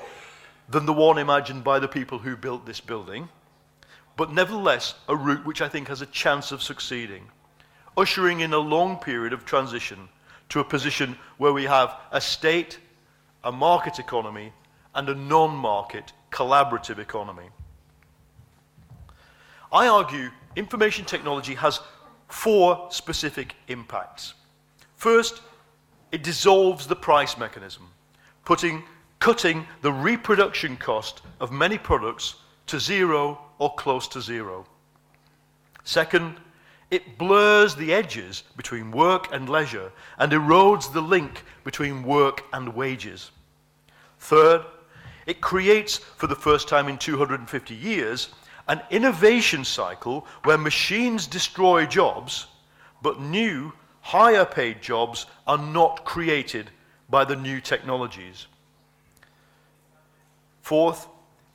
than 0.68 0.86
the 0.86 0.92
one 0.92 1.18
imagined 1.18 1.64
by 1.64 1.78
the 1.78 1.88
people 1.88 2.18
who 2.18 2.36
built 2.36 2.66
this 2.66 2.80
building, 2.80 3.28
but 4.16 4.32
nevertheless 4.32 4.94
a 5.08 5.16
route 5.16 5.44
which 5.46 5.62
I 5.62 5.68
think 5.68 5.88
has 5.88 6.02
a 6.02 6.06
chance 6.06 6.52
of 6.52 6.62
succeeding, 6.62 7.24
ushering 7.96 8.40
in 8.40 8.52
a 8.52 8.58
long 8.58 8.96
period 8.96 9.32
of 9.32 9.44
transition 9.44 10.08
to 10.50 10.60
a 10.60 10.64
position 10.64 11.16
where 11.38 11.52
we 11.52 11.64
have 11.64 11.94
a 12.10 12.20
state, 12.20 12.78
a 13.44 13.52
market 13.52 13.98
economy, 13.98 14.52
and 14.94 15.08
a 15.08 15.14
non 15.14 15.56
market 15.56 16.12
collaborative 16.30 16.98
economy. 16.98 17.48
I 19.72 19.88
argue 19.88 20.30
information 20.54 21.06
technology 21.06 21.54
has 21.54 21.80
four 22.28 22.88
specific 22.90 23.54
impacts. 23.68 24.34
First, 25.02 25.42
it 26.12 26.22
dissolves 26.22 26.86
the 26.86 26.94
price 26.94 27.36
mechanism, 27.36 27.88
putting, 28.44 28.84
cutting 29.18 29.66
the 29.80 29.92
reproduction 29.92 30.76
cost 30.76 31.22
of 31.40 31.50
many 31.50 31.76
products 31.76 32.36
to 32.68 32.78
zero 32.78 33.40
or 33.58 33.74
close 33.74 34.06
to 34.06 34.20
zero. 34.20 34.64
Second, 35.82 36.36
it 36.92 37.18
blurs 37.18 37.74
the 37.74 37.92
edges 37.92 38.44
between 38.56 38.92
work 38.92 39.26
and 39.32 39.48
leisure 39.48 39.90
and 40.18 40.30
erodes 40.30 40.92
the 40.92 41.02
link 41.02 41.42
between 41.64 42.04
work 42.04 42.44
and 42.52 42.72
wages. 42.72 43.32
Third, 44.20 44.64
it 45.26 45.40
creates, 45.40 45.96
for 45.96 46.28
the 46.28 46.36
first 46.36 46.68
time 46.68 46.86
in 46.86 46.96
250 46.96 47.74
years, 47.74 48.28
an 48.68 48.80
innovation 48.88 49.64
cycle 49.64 50.28
where 50.44 50.56
machines 50.56 51.26
destroy 51.26 51.86
jobs, 51.86 52.46
but 53.02 53.20
new 53.20 53.72
higher 54.02 54.44
paid 54.44 54.82
jobs 54.82 55.26
are 55.46 55.58
not 55.58 56.04
created 56.04 56.70
by 57.08 57.24
the 57.24 57.36
new 57.36 57.60
technologies. 57.60 58.46
Fourth, 60.60 61.08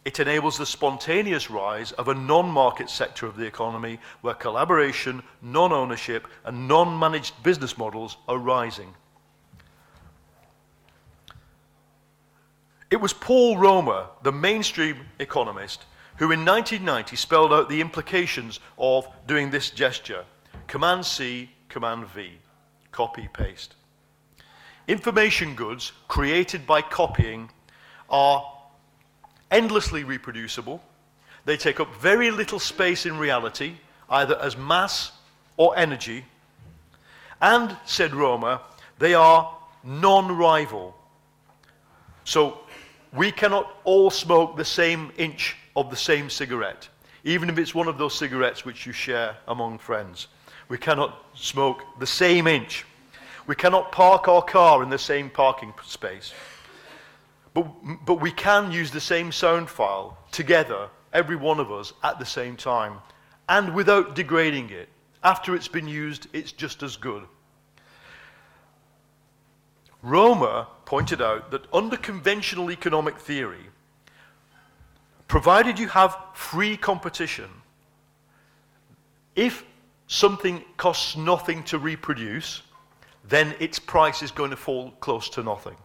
it 0.06 0.20
enables 0.20 0.58
the 0.58 0.66
spontaneous 0.66 1.50
rise 1.50 1.92
of 1.94 2.08
a 2.08 2.16
non 2.16 2.50
market 2.50 2.90
sector 2.90 3.26
of 3.26 3.36
the 3.36 3.46
economy 3.46 4.00
where 4.22 4.34
collaboration, 4.34 5.22
non 5.42 5.74
ownership, 5.74 6.28
and 6.46 6.68
non 6.68 6.98
managed 6.98 7.44
business 7.44 7.78
models 7.78 8.18
are 8.28 8.38
rising. 8.38 8.94
It 12.90 13.02
was 13.02 13.12
Paul 13.12 13.58
Romer, 13.58 14.08
the 14.24 14.32
mainstream 14.32 14.98
economist, 15.20 15.84
who 16.18 16.32
in 16.32 16.46
1990 16.46 17.18
spelled 17.18 17.52
out 17.52 17.68
the 17.68 17.82
implications 17.82 18.62
of 18.78 19.08
doing 19.28 19.50
this 19.50 19.70
gesture 19.70 20.24
Command 20.68 21.06
C, 21.06 21.50
Command 21.70 22.08
V, 22.08 22.32
copy, 22.92 23.30
paste. 23.34 23.76
Information 24.88 25.56
goods 25.56 25.92
created 26.08 26.66
by 26.66 26.82
copying 26.82 27.50
are 28.10 28.46
endlessly 29.52 30.04
reproducible. 30.04 30.82
They 31.46 31.58
take 31.58 31.80
up 31.80 31.94
very 31.96 32.32
little 32.32 32.60
space 32.60 33.06
in 33.06 33.18
reality, 33.18 33.76
either 34.10 34.40
as 34.40 34.58
mass 34.58 35.12
or 35.58 35.78
energy. 35.78 36.26
And, 37.42 37.76
said 37.86 38.14
Romer, 38.14 38.62
they 39.00 39.14
are 39.14 39.56
non 39.84 40.36
rival. 40.36 40.96
So 42.24 42.60
we 43.14 43.32
cannot 43.32 43.74
all 43.84 44.10
smoke 44.10 44.58
the 44.58 44.66
same 44.66 45.12
inch 45.18 45.56
of 45.76 45.90
the 45.90 45.96
same 45.96 46.30
cigarette, 46.30 46.88
even 47.24 47.50
if 47.50 47.58
it's 47.58 47.76
one 47.76 47.88
of 47.88 47.98
those 47.98 48.16
cigarettes 48.16 48.66
which 48.66 48.86
you 48.86 48.92
share 48.92 49.38
among 49.48 49.78
friends. 49.80 50.28
We 50.70 50.78
cannot 50.78 51.26
smoke 51.34 51.84
the 52.00 52.08
same 52.08 52.48
inch. 52.48 52.86
We 53.46 53.56
cannot 53.56 53.92
park 53.92 54.28
our 54.28 54.42
car 54.42 54.84
in 54.84 54.90
the 54.90 54.98
same 54.98 55.30
parking 55.30 55.74
space. 55.84 56.34
But, 57.54 57.68
but 58.06 58.22
we 58.22 58.32
can 58.32 58.72
use 58.72 58.92
the 58.92 59.00
same 59.00 59.32
sound 59.32 59.70
file 59.70 60.18
together, 60.32 60.90
every 61.14 61.36
one 61.36 61.60
of 61.60 61.72
us, 61.72 61.94
at 62.04 62.20
the 62.20 62.26
same 62.26 62.58
time, 62.58 62.98
and 63.48 63.74
without 63.74 64.16
degrading 64.16 64.70
it. 64.70 64.90
After 65.24 65.56
it's 65.56 65.68
been 65.68 65.88
used, 65.88 66.28
it's 66.34 66.52
just 66.52 66.84
as 66.84 66.98
good. 66.98 67.24
Romer 70.04 70.68
pointed 70.86 71.22
out 71.22 71.52
that 71.52 71.66
under 71.74 71.98
conventional 71.98 72.72
economic 72.72 73.18
theory, 73.18 73.66
provided 75.28 75.80
you 75.80 75.88
have 75.88 76.18
free 76.34 76.78
competition, 76.78 77.50
if 79.36 79.64
something 80.08 80.64
costs 80.78 81.16
nothing 81.16 81.64
to 81.64 81.78
reproduce, 81.78 82.62
then 83.28 83.54
its 83.60 83.78
price 83.78 84.24
is 84.24 84.32
going 84.32 84.52
to 84.52 84.58
fall 84.58 84.92
close 85.00 85.30
to 85.30 85.44
nothing. 85.44 85.76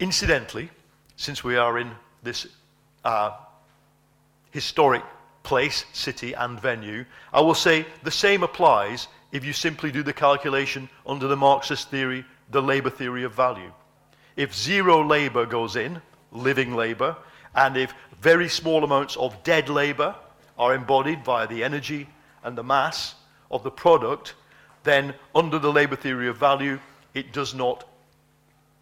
Incidentally, 0.00 0.70
since 1.16 1.44
we 1.44 1.56
are 1.56 1.78
in 1.78 1.90
this 2.22 2.46
uh, 3.04 3.32
historic 4.50 5.02
place, 5.42 5.84
city, 5.92 6.32
and 6.32 6.60
venue, 6.60 7.04
I 7.32 7.40
will 7.40 7.54
say 7.54 7.86
the 8.02 8.10
same 8.10 8.42
applies 8.42 9.08
if 9.32 9.44
you 9.44 9.52
simply 9.52 9.92
do 9.92 10.02
the 10.02 10.12
calculation 10.12 10.88
under 11.06 11.28
the 11.28 11.36
Marxist 11.36 11.90
theory, 11.90 12.24
the 12.50 12.62
labor 12.62 12.90
theory 12.90 13.24
of 13.24 13.34
value. 13.34 13.72
If 14.36 14.54
zero 14.54 15.06
labor 15.06 15.46
goes 15.46 15.76
in, 15.76 16.00
living 16.32 16.74
labor, 16.74 17.16
and 17.54 17.76
if 17.76 17.94
very 18.20 18.48
small 18.48 18.84
amounts 18.84 19.16
of 19.16 19.42
dead 19.42 19.68
labor 19.68 20.14
are 20.58 20.74
embodied 20.74 21.24
via 21.24 21.46
the 21.46 21.62
energy 21.62 22.08
and 22.42 22.56
the 22.56 22.64
mass 22.64 23.14
of 23.50 23.62
the 23.62 23.70
product, 23.70 24.34
then 24.84 25.14
under 25.34 25.58
the 25.58 25.72
labor 25.72 25.96
theory 25.96 26.28
of 26.28 26.36
value, 26.36 26.78
it 27.14 27.32
does 27.32 27.54
not 27.54 27.88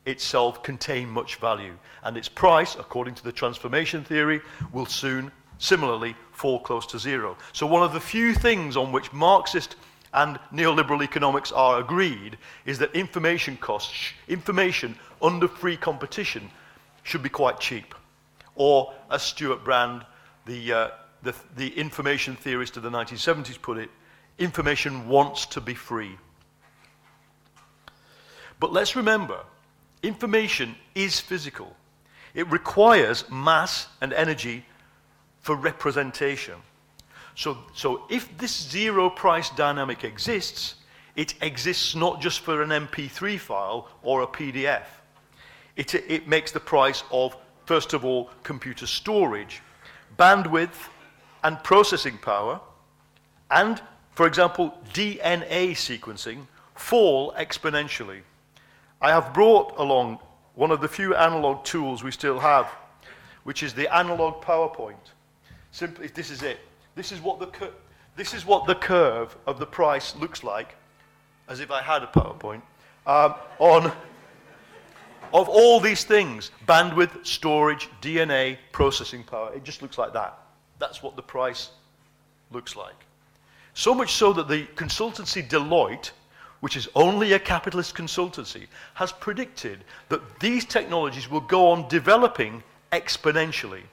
itself 0.07 0.63
contain 0.63 1.09
much 1.09 1.37
value. 1.37 1.77
And 2.03 2.17
its 2.17 2.29
price, 2.29 2.75
according 2.75 3.15
to 3.17 3.25
the 3.25 3.33
transformation 3.33 4.05
theory, 4.05 4.41
will 4.73 4.87
soon 4.87 5.33
similarly 5.59 6.15
fall 6.33 6.61
close 6.61 6.87
to 6.87 6.99
zero. 6.99 7.37
So, 7.53 7.67
one 7.67 7.83
of 7.83 7.93
the 7.93 8.01
few 8.01 8.35
things 8.35 8.77
on 8.77 8.93
which 8.93 9.13
Marxist 9.13 9.77
and 10.13 10.39
neoliberal 10.53 11.03
economics 11.03 11.53
are 11.53 11.81
agreed 11.81 12.39
is 12.67 12.79
that 12.79 12.95
information 12.95 13.57
costs, 13.57 14.13
information 14.29 14.97
under 15.23 15.49
free 15.49 15.77
competition, 15.77 16.51
should 17.03 17.23
be 17.23 17.29
quite 17.29 17.59
cheap. 17.59 17.95
Or, 18.55 18.95
as 19.11 19.23
Stewart 19.23 19.65
Brand, 19.65 20.05
the 20.47 20.73
uh, 20.73 20.89
the, 21.25 21.35
the 21.57 21.77
information 21.79 22.37
theorist 22.37 22.77
of 22.77 22.83
the 22.83 22.91
1970s 22.91 23.61
put 23.61 23.79
it, 23.79 23.91
information 24.39 25.09
wants 25.09 25.47
to 25.47 25.61
be 25.61 25.75
free. 25.75 26.17
But 28.61 28.73
let's 28.73 28.95
remember, 28.97 29.41
Information 30.05 30.77
is 30.95 31.19
physical. 31.19 31.75
It 32.35 32.47
requires 32.53 33.25
mass 33.31 33.89
and 34.03 34.13
energy 34.13 34.67
for 35.41 35.57
representation. 35.57 36.57
So, 37.35 37.57
so 37.75 38.03
if 38.11 38.37
this 38.37 38.69
zero 38.69 39.09
price 39.09 39.49
dynamic 39.49 40.05
exists, 40.05 40.75
it 41.17 41.35
exists 41.41 41.95
not 41.95 42.21
just 42.21 42.41
for 42.41 42.61
an 42.61 42.69
MP3 42.69 43.39
file 43.39 43.89
or 44.03 44.21
a 44.21 44.27
PDF. 44.27 44.85
It, 45.75 45.95
it 45.95 46.29
makes 46.29 46.53
the 46.53 46.61
price 46.61 47.03
of, 47.11 47.35
first 47.65 47.95
of 47.95 48.05
all, 48.05 48.29
computer 48.43 48.87
storage, 48.87 49.63
bandwidth, 50.19 50.89
and 51.45 51.63
processing 51.63 52.19
power, 52.19 52.59
and, 53.51 53.81
for 54.13 54.27
example, 54.27 54.75
DNA 54.93 55.73
sequencing 55.73 56.47
fall 56.75 57.33
exponentially. 57.35 58.23
I 59.01 59.11
have 59.11 59.35
brought 59.35 59.79
along 59.79 60.19
one 60.55 60.71
of 60.71 60.81
the 60.81 60.89
few 60.89 61.15
analog 61.15 61.65
tools 61.65 62.03
we 62.03 62.11
still 62.11 62.41
have, 62.41 62.67
which 63.45 63.63
is 63.63 63.75
the 63.75 63.95
analog 63.95 64.43
PowerPoint. 64.43 65.13
Simply, 65.71 66.09
this 66.09 66.31
is 66.31 66.43
it. 66.43 66.59
This 66.95 67.13
is 67.13 67.21
what 67.21 67.39
the, 67.39 67.71
this 68.17 68.33
is 68.33 68.47
what 68.47 68.67
the 68.67 68.75
curve 68.75 69.37
of 69.47 69.59
the 69.59 69.67
price 69.67 70.17
looks 70.17 70.43
like, 70.43 70.75
as 71.49 71.61
if 71.61 71.71
I 71.71 71.83
had 71.83 72.03
a 72.03 72.07
PowerPoint, 72.07 72.63
um, 73.07 73.35
on 73.59 73.93
of 75.35 75.49
all 75.49 75.81
these 75.81 76.05
things 76.05 76.53
bandwidth, 76.67 77.27
storage, 77.27 77.91
DNA, 78.01 78.57
processing 78.73 79.25
power. 79.25 79.53
It 79.53 79.65
just 79.65 79.83
looks 79.83 79.99
like 79.99 80.13
that. 80.15 80.39
That's 80.85 81.03
what 81.03 81.17
the 81.17 81.23
price 81.23 81.71
looks 82.51 82.77
like. 82.77 83.07
So 83.73 83.95
much 83.95 84.13
so 84.13 84.35
that 84.35 84.49
the 84.49 84.67
consultancy 84.77 85.43
Deloitte, 85.49 86.11
which 86.61 86.77
is 86.77 86.91
only 86.95 87.33
a 87.33 87.39
capitalist 87.39 87.95
consultancy, 87.95 88.67
has 88.93 89.11
predicted 89.11 89.83
that 90.11 90.41
these 90.41 90.67
technologies 90.67 91.31
will 91.31 91.41
go 91.41 91.71
on 91.71 91.89
developing 91.89 92.63
exponentially, 92.93 93.85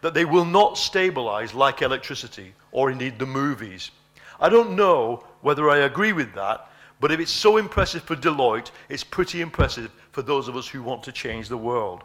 that 0.00 0.14
they 0.14 0.24
will 0.24 0.46
not 0.46 0.78
stabilize 0.78 1.52
like 1.52 1.82
electricity 1.82 2.54
or 2.72 2.90
indeed 2.90 3.18
the 3.18 3.26
movies. 3.26 3.90
I 4.40 4.48
don't 4.48 4.74
know 4.74 5.26
whether 5.42 5.68
I 5.68 5.80
agree 5.80 6.14
with 6.14 6.32
that, 6.32 6.70
but 6.98 7.12
if 7.12 7.20
it's 7.20 7.30
so 7.30 7.58
impressive 7.58 8.04
for 8.04 8.16
Deloitte, 8.16 8.70
it's 8.88 9.04
pretty 9.04 9.42
impressive 9.42 9.90
for 10.12 10.22
those 10.22 10.48
of 10.48 10.56
us 10.56 10.66
who 10.66 10.82
want 10.82 11.02
to 11.02 11.12
change 11.12 11.50
the 11.50 11.58
world. 11.58 12.04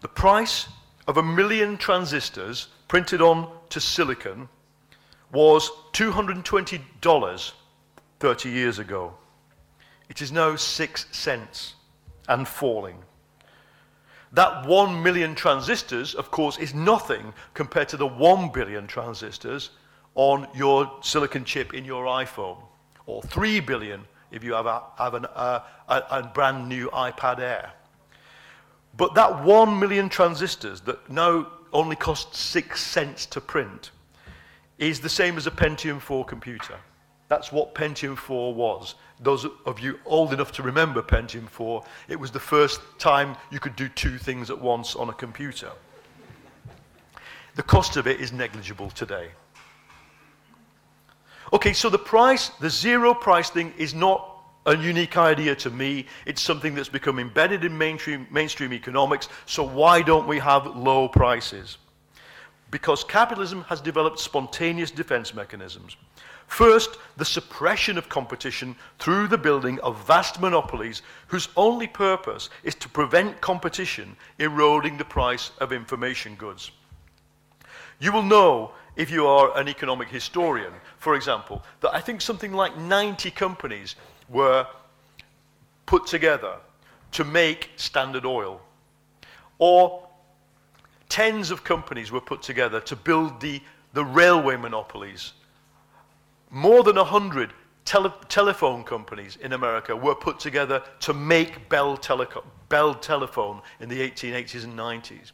The 0.00 0.08
price 0.08 0.68
of 1.06 1.16
a 1.16 1.22
million 1.22 1.76
transistors 1.76 2.68
printed 2.88 3.20
on 3.20 3.50
to 3.70 3.80
silicon 3.80 4.48
was 5.32 5.70
$220 5.92 7.52
30 8.20 8.50
years 8.50 8.78
ago. 8.78 9.14
It 10.08 10.22
is 10.22 10.30
now 10.30 10.56
6 10.56 11.06
cents 11.10 11.74
and 12.28 12.46
falling. 12.46 12.98
That 14.32 14.66
1 14.66 15.02
million 15.02 15.34
transistors, 15.34 16.14
of 16.14 16.30
course, 16.30 16.58
is 16.58 16.74
nothing 16.74 17.34
compared 17.54 17.88
to 17.88 17.96
the 17.96 18.06
1 18.06 18.50
billion 18.50 18.86
transistors 18.86 19.70
on 20.14 20.46
your 20.54 20.90
silicon 21.02 21.44
chip 21.44 21.74
in 21.74 21.84
your 21.84 22.04
iPhone, 22.04 22.58
or 23.06 23.22
3 23.22 23.60
billion 23.60 24.04
if 24.30 24.42
you 24.42 24.54
have 24.54 24.66
a, 24.66 24.82
have 24.96 25.14
an, 25.14 25.26
uh, 25.34 25.60
a, 25.88 26.02
a 26.10 26.22
brand 26.34 26.68
new 26.68 26.88
iPad 26.90 27.38
Air. 27.38 27.72
But 28.96 29.14
that 29.14 29.44
1 29.44 29.78
million 29.78 30.08
transistors 30.08 30.80
that 30.82 31.10
now 31.10 31.46
only 31.72 31.96
cost 31.96 32.34
6 32.34 32.80
cents 32.80 33.26
to 33.26 33.40
print 33.40 33.90
is 34.78 35.00
the 35.00 35.08
same 35.08 35.36
as 35.36 35.46
a 35.46 35.50
Pentium 35.50 36.00
4 36.00 36.24
computer. 36.24 36.74
That's 37.28 37.50
what 37.50 37.74
Pentium 37.74 38.16
4 38.16 38.54
was. 38.54 38.94
Those 39.20 39.46
of 39.64 39.80
you 39.80 39.98
old 40.04 40.32
enough 40.32 40.52
to 40.52 40.62
remember 40.62 41.00
Pentium 41.00 41.48
4, 41.48 41.82
it 42.08 42.20
was 42.20 42.30
the 42.30 42.40
first 42.40 42.80
time 42.98 43.36
you 43.50 43.58
could 43.58 43.76
do 43.76 43.88
two 43.88 44.18
things 44.18 44.50
at 44.50 44.60
once 44.60 44.94
on 44.94 45.08
a 45.08 45.14
computer. 45.14 45.70
The 47.54 47.62
cost 47.62 47.96
of 47.96 48.06
it 48.06 48.20
is 48.20 48.32
negligible 48.32 48.90
today. 48.90 49.28
Okay, 51.52 51.72
so 51.72 51.88
the 51.88 51.98
price, 51.98 52.48
the 52.60 52.70
zero 52.70 53.14
price 53.14 53.50
thing 53.50 53.72
is 53.76 53.94
not 53.94 54.31
a 54.66 54.76
unique 54.76 55.16
idea 55.16 55.54
to 55.56 55.70
me. 55.70 56.06
It's 56.26 56.42
something 56.42 56.74
that's 56.74 56.88
become 56.88 57.18
embedded 57.18 57.64
in 57.64 57.76
mainstream, 57.76 58.26
mainstream 58.30 58.72
economics. 58.72 59.28
So 59.46 59.62
why 59.66 60.02
don't 60.02 60.28
we 60.28 60.38
have 60.38 60.76
low 60.76 61.08
prices? 61.08 61.78
Because 62.70 63.04
capitalism 63.04 63.62
has 63.62 63.80
developed 63.80 64.18
spontaneous 64.18 64.90
defense 64.90 65.34
mechanisms. 65.34 65.96
First, 66.46 66.98
the 67.16 67.24
suppression 67.24 67.96
of 67.96 68.08
competition 68.08 68.76
through 68.98 69.28
the 69.28 69.38
building 69.38 69.80
of 69.80 70.06
vast 70.06 70.40
monopolies 70.40 71.02
whose 71.28 71.48
only 71.56 71.86
purpose 71.86 72.50
is 72.62 72.74
to 72.76 72.88
prevent 72.88 73.40
competition 73.40 74.16
eroding 74.38 74.98
the 74.98 75.04
price 75.04 75.50
of 75.60 75.72
information 75.72 76.34
goods. 76.34 76.70
You 78.00 78.12
will 78.12 78.22
know 78.22 78.72
if 78.96 79.10
you 79.10 79.26
are 79.26 79.56
an 79.56 79.68
economic 79.68 80.08
historian, 80.08 80.72
for 80.98 81.14
example, 81.14 81.62
that 81.80 81.94
I 81.94 82.00
think 82.00 82.20
something 82.20 82.52
like 82.52 82.76
90 82.76 83.30
companies 83.30 83.96
were 84.28 84.66
put 85.86 86.06
together 86.06 86.56
to 87.12 87.24
make 87.24 87.70
Standard 87.76 88.24
Oil. 88.24 88.60
Or 89.58 90.08
tens 91.08 91.50
of 91.50 91.62
companies 91.62 92.10
were 92.10 92.20
put 92.20 92.42
together 92.42 92.80
to 92.80 92.96
build 92.96 93.40
the, 93.40 93.60
the 93.92 94.04
railway 94.04 94.56
monopolies. 94.56 95.34
More 96.50 96.82
than 96.82 96.96
100 96.96 97.52
tele 97.84 98.12
telephone 98.28 98.84
companies 98.84 99.36
in 99.42 99.52
America 99.52 99.94
were 99.94 100.14
put 100.14 100.40
together 100.40 100.82
to 101.00 101.12
make 101.12 101.68
Bell, 101.68 101.98
Bell 102.68 102.94
Telephone 102.94 103.60
in 103.80 103.88
the 103.88 104.00
1880s 104.10 104.64
and 104.64 104.78
90s. 104.78 105.32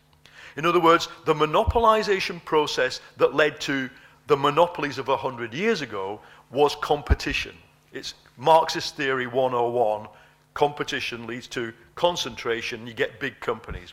In 0.56 0.66
other 0.66 0.80
words, 0.80 1.08
the 1.24 1.34
monopolization 1.34 2.44
process 2.44 3.00
that 3.16 3.34
led 3.34 3.60
to 3.60 3.88
the 4.26 4.36
monopolies 4.36 4.98
of 4.98 5.08
100 5.08 5.54
years 5.54 5.80
ago 5.80 6.20
was 6.50 6.74
competition. 6.76 7.54
It's 7.92 8.14
Marxist 8.36 8.96
theory 8.96 9.26
101. 9.26 10.08
Competition 10.54 11.26
leads 11.26 11.46
to 11.48 11.72
concentration, 11.94 12.86
you 12.86 12.94
get 12.94 13.20
big 13.20 13.40
companies. 13.40 13.92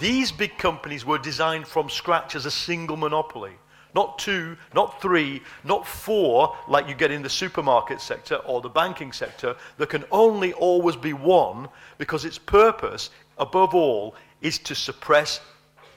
These 0.00 0.32
big 0.32 0.58
companies 0.58 1.04
were 1.04 1.18
designed 1.18 1.66
from 1.66 1.88
scratch 1.88 2.34
as 2.34 2.46
a 2.46 2.50
single 2.50 2.96
monopoly. 2.96 3.52
Not 3.94 4.18
two, 4.18 4.56
not 4.74 5.00
three, 5.00 5.40
not 5.62 5.86
four, 5.86 6.56
like 6.66 6.88
you 6.88 6.94
get 6.94 7.12
in 7.12 7.22
the 7.22 7.30
supermarket 7.30 8.00
sector 8.00 8.36
or 8.36 8.60
the 8.60 8.68
banking 8.68 9.12
sector. 9.12 9.54
There 9.78 9.86
can 9.86 10.04
only 10.10 10.52
always 10.54 10.96
be 10.96 11.12
one 11.12 11.68
because 11.96 12.24
its 12.24 12.38
purpose, 12.38 13.10
above 13.38 13.72
all, 13.72 14.16
is 14.42 14.58
to 14.60 14.74
suppress 14.74 15.40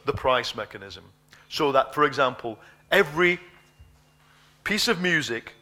the 0.05 0.13
price 0.13 0.55
mechanism. 0.55 1.03
So 1.49 1.71
that, 1.71 1.95
for 1.95 2.05
example, 2.05 2.59
every 2.91 3.39
piece 4.63 4.87
of 4.87 5.01
music 5.01 5.53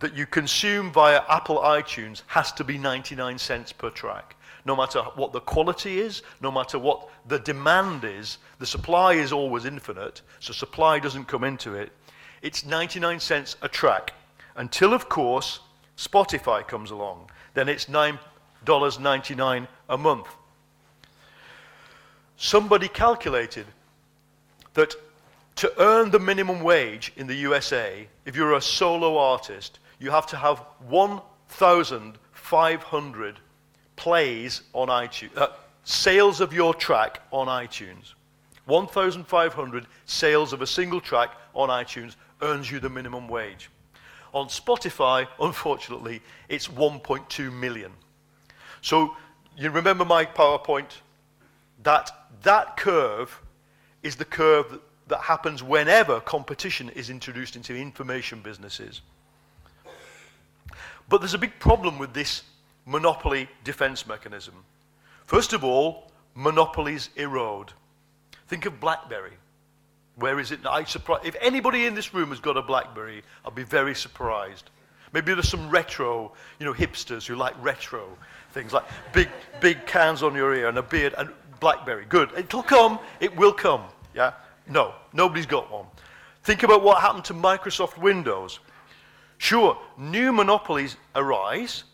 that 0.00 0.14
you 0.14 0.26
consume 0.26 0.92
via 0.92 1.22
Apple 1.28 1.58
iTunes 1.58 2.22
has 2.26 2.52
to 2.52 2.64
be 2.64 2.78
99 2.78 3.38
cents 3.38 3.72
per 3.72 3.90
track. 3.90 4.36
No 4.64 4.76
matter 4.76 5.00
what 5.14 5.32
the 5.32 5.40
quality 5.40 6.00
is, 6.00 6.22
no 6.40 6.50
matter 6.50 6.78
what 6.78 7.08
the 7.26 7.38
demand 7.38 8.04
is, 8.04 8.38
the 8.58 8.66
supply 8.66 9.14
is 9.14 9.32
always 9.32 9.64
infinite, 9.64 10.22
so 10.40 10.52
supply 10.52 10.98
doesn't 10.98 11.24
come 11.26 11.44
into 11.44 11.74
it. 11.74 11.92
It's 12.42 12.64
99 12.64 13.20
cents 13.20 13.56
a 13.62 13.68
track. 13.68 14.12
Until, 14.56 14.92
of 14.92 15.08
course, 15.08 15.60
Spotify 15.96 16.66
comes 16.66 16.90
along. 16.90 17.30
Then 17.54 17.68
it's 17.68 17.86
$9.99 17.86 19.68
a 19.88 19.98
month 19.98 20.28
somebody 22.38 22.88
calculated 22.88 23.66
that 24.74 24.94
to 25.56 25.72
earn 25.78 26.10
the 26.10 26.20
minimum 26.20 26.60
wage 26.60 27.12
in 27.16 27.26
the 27.26 27.34
USA, 27.34 28.06
if 28.24 28.36
you're 28.36 28.54
a 28.54 28.62
solo 28.62 29.18
artist, 29.18 29.80
you 29.98 30.10
have 30.10 30.26
to 30.28 30.36
have 30.36 30.58
1,500 30.88 33.40
plays 33.96 34.62
on 34.72 34.88
iTunes, 34.88 35.36
uh, 35.36 35.48
sales 35.84 36.40
of 36.40 36.52
your 36.52 36.74
track 36.74 37.20
on 37.32 37.46
iTunes. 37.48 38.14
1,500 38.66 39.86
sales 40.04 40.52
of 40.52 40.62
a 40.62 40.66
single 40.66 41.00
track 41.00 41.30
on 41.54 41.70
iTunes 41.70 42.16
earns 42.42 42.70
you 42.70 42.78
the 42.78 42.90
minimum 42.90 43.26
wage. 43.26 43.70
On 44.34 44.46
Spotify, 44.46 45.26
unfortunately, 45.40 46.20
it's 46.48 46.68
1.2 46.68 47.52
million. 47.52 47.90
So 48.82 49.16
you 49.56 49.70
remember 49.70 50.04
my 50.04 50.26
PowerPoint 50.26 51.00
that 51.82 52.10
that 52.42 52.76
curve 52.76 53.40
is 54.02 54.16
the 54.16 54.24
curve 54.24 54.80
that 55.08 55.20
happens 55.20 55.62
whenever 55.62 56.20
competition 56.20 56.88
is 56.90 57.10
introduced 57.10 57.56
into 57.56 57.74
information 57.74 58.40
businesses. 58.40 59.00
But 61.08 61.20
there's 61.20 61.34
a 61.34 61.38
big 61.38 61.58
problem 61.58 61.98
with 61.98 62.12
this 62.12 62.42
monopoly 62.84 63.48
defense 63.64 64.06
mechanism. 64.06 64.54
First 65.26 65.52
of 65.52 65.64
all, 65.64 66.10
monopolies 66.34 67.10
erode. 67.16 67.72
Think 68.48 68.66
of 68.66 68.80
BlackBerry. 68.80 69.32
Where 70.16 70.40
is 70.40 70.50
it? 70.50 70.60
I 70.66 70.84
surprise, 70.84 71.20
if 71.24 71.36
anybody 71.40 71.86
in 71.86 71.94
this 71.94 72.12
room 72.12 72.30
has 72.30 72.40
got 72.40 72.56
a 72.56 72.62
BlackBerry, 72.62 73.22
I'll 73.44 73.50
be 73.50 73.62
very 73.62 73.94
surprised. 73.94 74.70
Maybe 75.12 75.32
there's 75.32 75.48
some 75.48 75.70
retro, 75.70 76.32
you 76.58 76.66
know, 76.66 76.74
hipsters 76.74 77.26
who 77.26 77.36
like 77.36 77.54
retro 77.62 78.08
things 78.52 78.72
like 78.72 78.84
big, 79.12 79.28
big 79.60 79.86
cans 79.86 80.22
on 80.22 80.34
your 80.34 80.54
ear 80.54 80.68
and 80.68 80.78
a 80.78 80.82
beard 80.82 81.14
and 81.18 81.30
BlackBerry. 81.60 82.04
Good. 82.08 82.30
It'll 82.36 82.62
come. 82.62 82.98
It 83.20 83.34
will 83.36 83.52
come. 83.52 83.84
Yeah? 84.14 84.32
No, 84.68 84.94
nobody's 85.12 85.46
got 85.46 85.70
one. 85.70 85.86
Think 86.42 86.62
about 86.62 86.82
what 86.82 87.00
happened 87.00 87.24
to 87.26 87.34
Microsoft 87.34 87.98
Windows. 87.98 88.58
Sure, 89.38 89.78
new 89.96 90.32
monopolies 90.32 90.96
arise. 91.14 91.84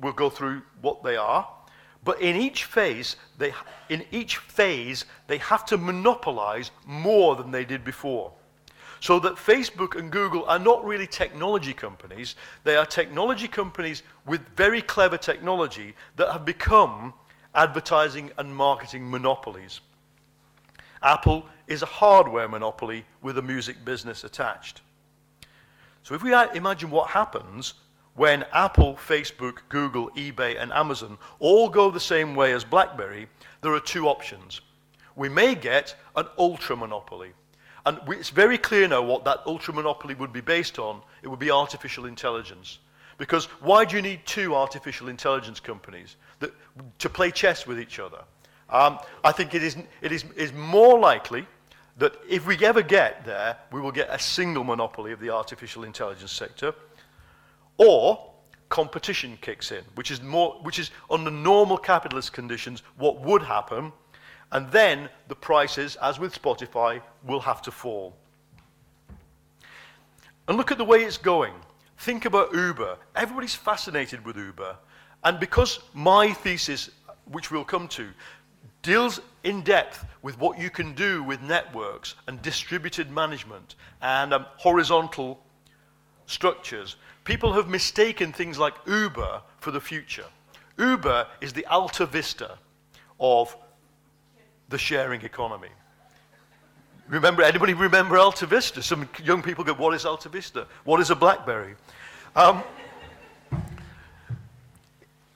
We'll 0.00 0.12
go 0.12 0.30
through 0.30 0.62
what 0.80 1.02
they 1.02 1.16
are. 1.16 1.48
But 2.04 2.20
in 2.22 2.36
each 2.36 2.64
phase, 2.64 3.16
they, 3.36 3.52
in 3.88 4.04
each 4.12 4.38
phase, 4.38 5.04
they 5.26 5.38
have 5.38 5.66
to 5.66 5.76
monopolize 5.76 6.70
more 6.86 7.36
than 7.36 7.50
they 7.50 7.64
did 7.64 7.84
before. 7.84 8.32
So 9.00 9.20
that 9.20 9.34
Facebook 9.34 9.96
and 9.96 10.10
Google 10.10 10.44
are 10.46 10.58
not 10.58 10.84
really 10.84 11.06
technology 11.06 11.72
companies. 11.72 12.36
They 12.64 12.76
are 12.76 12.86
technology 12.86 13.48
companies 13.48 14.02
with 14.26 14.40
very 14.56 14.82
clever 14.82 15.18
technology 15.18 15.94
that 16.16 16.32
have 16.32 16.44
become 16.44 17.14
advertising 17.54 18.30
and 18.38 18.54
marketing 18.54 19.08
monopolies. 19.10 19.80
Apple 21.02 21.46
is 21.66 21.82
a 21.82 21.86
hardware 21.86 22.48
monopoly 22.48 23.04
with 23.22 23.38
a 23.38 23.42
music 23.42 23.84
business 23.84 24.24
attached. 24.24 24.80
So 26.08 26.14
if 26.14 26.22
we 26.22 26.32
imagine 26.32 26.88
what 26.88 27.10
happens 27.10 27.74
when 28.14 28.46
Apple, 28.54 28.94
Facebook, 28.94 29.58
Google, 29.68 30.08
eBay, 30.16 30.58
and 30.58 30.72
Amazon 30.72 31.18
all 31.38 31.68
go 31.68 31.90
the 31.90 32.00
same 32.00 32.34
way 32.34 32.54
as 32.54 32.64
BlackBerry, 32.64 33.28
there 33.60 33.74
are 33.74 33.80
two 33.80 34.08
options. 34.08 34.62
We 35.16 35.28
may 35.28 35.54
get 35.54 35.94
an 36.16 36.24
ultra 36.38 36.76
monopoly. 36.76 37.32
And 37.84 38.00
we, 38.06 38.16
it's 38.16 38.30
very 38.30 38.56
clear 38.56 38.88
now 38.88 39.02
what 39.02 39.26
that 39.26 39.42
ultra 39.44 39.74
monopoly 39.74 40.14
would 40.14 40.32
be 40.32 40.40
based 40.40 40.78
on. 40.78 41.02
It 41.22 41.28
would 41.28 41.38
be 41.38 41.50
artificial 41.50 42.06
intelligence. 42.06 42.78
Because 43.18 43.44
why 43.60 43.84
do 43.84 43.94
you 43.94 44.00
need 44.00 44.24
two 44.24 44.54
artificial 44.54 45.10
intelligence 45.10 45.60
companies 45.60 46.16
that, 46.38 46.54
to 47.00 47.10
play 47.10 47.30
chess 47.30 47.66
with 47.66 47.78
each 47.78 47.98
other? 47.98 48.24
Um, 48.70 48.98
I 49.22 49.32
think 49.32 49.54
it 49.54 49.62
is, 49.62 49.76
it 50.00 50.12
is, 50.12 50.24
is 50.36 50.54
more 50.54 50.98
likely 50.98 51.46
that 51.98 52.14
if 52.28 52.46
we 52.46 52.56
ever 52.64 52.82
get 52.82 53.24
there, 53.24 53.56
we 53.72 53.80
will 53.80 53.92
get 53.92 54.08
a 54.10 54.18
single 54.18 54.64
monopoly 54.64 55.12
of 55.12 55.20
the 55.20 55.30
artificial 55.30 55.84
intelligence 55.84 56.32
sector, 56.32 56.74
or 57.76 58.32
competition 58.68 59.38
kicks 59.40 59.72
in, 59.72 59.82
which 59.94 60.10
is, 60.10 60.22
more, 60.22 60.58
which 60.62 60.78
is 60.78 60.90
under 61.10 61.30
normal 61.30 61.76
capitalist 61.76 62.32
conditions 62.32 62.82
what 62.96 63.20
would 63.20 63.42
happen, 63.42 63.92
and 64.52 64.70
then 64.70 65.08
the 65.28 65.34
prices, 65.34 65.96
as 65.96 66.18
with 66.18 66.40
Spotify, 66.40 67.02
will 67.24 67.40
have 67.40 67.60
to 67.62 67.70
fall. 67.70 68.14
And 70.46 70.56
look 70.56 70.72
at 70.72 70.78
the 70.78 70.84
way 70.84 71.04
it's 71.04 71.18
going. 71.18 71.52
Think 71.98 72.24
about 72.24 72.54
Uber. 72.54 72.96
Everybody's 73.14 73.54
fascinated 73.54 74.24
with 74.24 74.36
Uber. 74.36 74.76
And 75.24 75.38
because 75.38 75.80
my 75.92 76.32
thesis, 76.32 76.90
which 77.26 77.50
we'll 77.50 77.64
come 77.64 77.88
to, 77.88 78.08
deals 78.88 79.20
in 79.44 79.60
depth 79.60 80.06
with 80.22 80.38
what 80.40 80.58
you 80.58 80.70
can 80.70 80.94
do 80.94 81.22
with 81.22 81.42
networks 81.42 82.14
and 82.26 82.40
distributed 82.40 83.10
management 83.10 83.74
and 84.00 84.32
um, 84.32 84.46
horizontal 84.56 85.38
structures. 86.24 86.96
People 87.24 87.52
have 87.52 87.68
mistaken 87.68 88.32
things 88.32 88.58
like 88.58 88.72
Uber 88.86 89.42
for 89.58 89.72
the 89.72 89.80
future. 89.80 90.24
Uber 90.78 91.26
is 91.42 91.52
the 91.52 91.66
Alta 91.66 92.06
Vista 92.06 92.56
of 93.20 93.54
the 94.70 94.78
sharing 94.78 95.20
economy. 95.20 95.68
Remember, 97.08 97.42
anybody 97.42 97.74
remember 97.74 98.16
Alta 98.16 98.46
Vista? 98.46 98.82
Some 98.82 99.06
young 99.22 99.42
people 99.42 99.64
go, 99.64 99.74
what 99.74 99.94
is 99.94 100.06
Alta 100.06 100.30
Vista? 100.30 100.66
What 100.84 100.98
is 101.00 101.10
a 101.10 101.14
BlackBerry? 101.14 101.74
Um, 102.34 102.62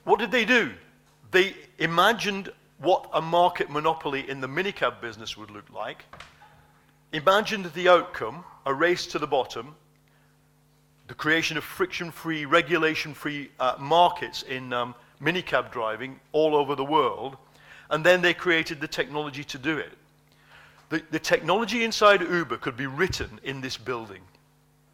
what 0.05 0.19
did 0.19 0.31
they 0.31 0.47
do? 0.47 0.73
They 1.31 1.55
imagined 1.79 2.51
what 2.83 3.09
a 3.13 3.23
market 3.23 3.71
monopoly 3.71 4.29
in 4.29 4.41
the 4.41 4.49
minicab 4.49 5.01
business 5.01 5.37
would 5.37 5.51
look 5.51 5.71
like, 5.71 6.05
imagined 7.13 7.67
the 7.67 7.89
outcome, 7.89 8.45
a 8.67 8.75
race 8.75 9.07
to 9.07 9.19
the 9.19 9.27
bottom, 9.27 9.75
the 11.07 11.15
creation 11.15 11.57
of 11.57 11.63
friction-free, 11.63 12.45
regulation-free 12.45 13.51
uh, 13.61 13.77
markets 13.79 14.43
in 14.43 14.73
um, 14.73 14.95
minicab 15.23 15.71
driving 15.71 16.19
all 16.33 16.57
over 16.57 16.75
the 16.75 16.85
world, 16.85 17.37
and 17.91 18.05
then 18.05 18.21
they 18.21 18.35
created 18.35 18.81
the 18.81 18.89
technology 18.89 19.45
to 19.45 19.59
do 19.59 19.79
it. 19.79 19.93
The, 20.89 21.03
the 21.11 21.19
technology 21.21 21.85
inside 21.85 22.21
Uber 22.21 22.57
could 22.57 22.77
be 22.77 22.87
written 22.87 23.41
in 23.45 23.61
this 23.61 23.77
building 23.77 24.23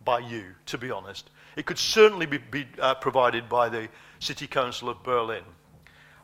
by 0.05 0.19
you, 0.19 0.45
to 0.67 0.79
be 0.79 0.91
honest. 0.91 1.31
It 1.57 1.65
could 1.65 1.79
certainly 1.79 2.27
be, 2.27 2.39
be 2.39 2.67
uh, 2.79 2.95
provided 2.97 3.49
by 3.49 3.69
the 3.69 3.89
City 4.19 4.47
Council 4.47 4.89
of 4.89 5.03
Berlin. 5.03 5.45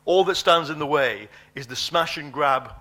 All 0.04 0.24
that 0.24 0.36
stands 0.36 0.70
in 0.70 0.78
the 0.78 0.86
way 0.86 1.28
is 1.54 1.66
the 1.66 1.76
smash 1.76 2.18
and 2.18 2.32
grab 2.32 2.72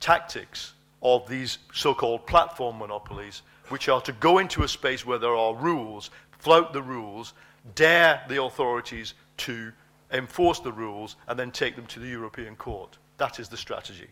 tactics 0.00 0.74
of 1.02 1.28
these 1.28 1.58
so 1.72 1.94
called 1.94 2.26
platform 2.26 2.78
monopolies, 2.78 3.42
which 3.68 3.88
are 3.88 4.00
to 4.02 4.12
go 4.12 4.38
into 4.38 4.62
a 4.62 4.68
space 4.68 5.06
where 5.06 5.18
there 5.18 5.34
are 5.34 5.54
rules, 5.54 6.10
float 6.38 6.72
the 6.72 6.82
rules, 6.82 7.32
dare 7.74 8.22
the 8.28 8.42
authorities 8.42 9.14
to 9.38 9.72
enforce 10.12 10.60
the 10.60 10.72
rules, 10.72 11.16
and 11.26 11.38
then 11.38 11.50
take 11.50 11.74
them 11.74 11.86
to 11.86 11.98
the 11.98 12.08
European 12.08 12.54
Court. 12.54 12.98
That 13.16 13.40
is 13.40 13.48
the 13.48 13.56
strategy. 13.56 14.08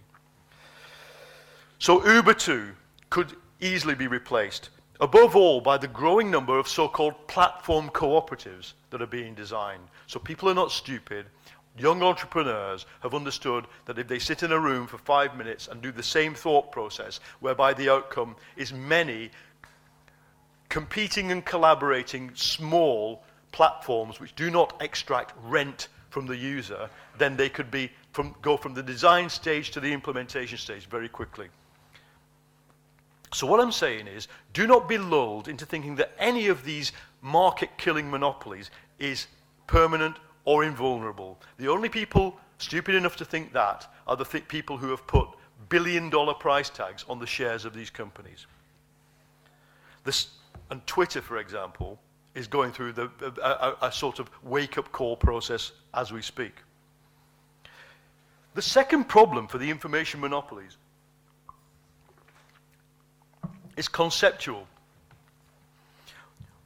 So 1.79 2.07
Uber 2.07 2.35
2 2.35 2.71
could 3.11 3.37
easily 3.61 3.95
be 3.95 4.07
replaced, 4.07 4.71
above 5.01 5.35
all, 5.35 5.61
by 5.61 5.79
the 5.79 5.89
growing 5.89 6.31
number 6.31 6.59
of 6.59 6.69
so 6.69 6.87
called 6.87 7.27
platform 7.27 7.89
cooperatives 7.91 8.75
that 8.91 9.01
are 9.01 9.07
being 9.07 9.35
designed. 9.35 9.83
So 10.07 10.21
people 10.21 10.49
are 10.49 10.55
not 10.55 10.71
stupid. 10.71 11.27
Young 11.79 12.03
entrepreneurs 12.03 12.85
have 13.01 13.15
understood 13.15 13.67
that 13.87 13.99
if 13.99 14.09
they 14.09 14.19
sit 14.19 14.43
in 14.43 14.53
a 14.53 14.59
room 14.59 14.87
for 14.87 14.99
five 14.99 15.37
minutes 15.37 15.69
and 15.69 15.81
do 15.81 15.93
the 15.93 16.03
same 16.03 16.35
thought 16.35 16.71
process, 16.73 17.21
whereby 17.41 17.73
the 17.73 17.89
outcome 17.89 18.37
is 18.57 18.73
many 18.73 19.31
competing 20.69 21.33
and 21.33 21.45
collaborating 21.45 22.31
small 22.35 23.23
platforms 23.53 24.21
which 24.21 24.35
do 24.37 24.51
not 24.51 24.81
extract 24.81 25.33
rent 25.45 25.89
from 26.11 26.27
the 26.27 26.37
user, 26.37 26.91
then 27.19 27.37
they 27.37 27.49
could 27.49 27.71
be 27.71 27.91
from, 28.13 28.35
go 28.43 28.57
from 28.57 28.75
the 28.75 28.83
design 28.83 29.29
stage 29.29 29.71
to 29.71 29.81
the 29.81 29.93
implementation 29.93 30.59
stage 30.59 30.87
very 30.87 31.09
quickly. 31.09 31.49
So 33.33 33.47
what 33.47 33.61
I'm 33.61 33.73
saying 33.73 34.09
is, 34.09 34.29
do 34.53 34.67
not 34.67 34.89
be 34.89 34.99
lulled 34.99 35.47
into 35.47 35.65
thinking 35.65 35.97
that 35.97 36.13
any 36.19 36.49
of 36.49 36.65
these 36.65 36.93
market-killing 37.23 38.11
monopolies 38.11 38.71
is 38.99 39.29
permanent 39.67 40.17
or 40.45 40.65
invulnerable. 40.65 41.39
The 41.59 41.69
only 41.69 41.89
people 41.89 42.37
stupid 42.59 42.95
enough 42.95 43.17
to 43.17 43.25
think 43.25 43.53
that 43.53 43.87
are 44.07 44.17
the 44.17 44.25
th 44.25 44.49
people 44.49 44.77
who 44.77 44.91
have 44.91 45.07
put 45.07 45.29
billion-dollar 45.69 46.35
price 46.35 46.71
tags 46.71 47.05
on 47.09 47.19
the 47.21 47.27
shares 47.27 47.65
of 47.65 47.73
these 47.73 47.91
companies. 47.91 48.47
This, 50.05 50.29
and 50.71 50.85
Twitter, 50.87 51.23
for 51.23 51.39
example, 51.39 51.99
is 52.35 52.49
going 52.49 52.73
through 52.73 52.93
the, 52.93 53.11
a, 53.43 53.49
a, 53.49 53.77
a 53.83 53.93
sort 53.93 54.19
of 54.19 54.31
wake-up 54.43 54.91
call 54.91 55.17
process 55.17 55.73
as 55.95 56.13
we 56.13 56.23
speak. 56.23 56.55
The 58.55 58.63
second 58.63 59.05
problem 59.05 59.47
for 59.47 59.59
the 59.59 59.71
information 59.71 60.21
monopolies 60.21 60.77
is 63.81 63.89
conceptual. 63.89 64.67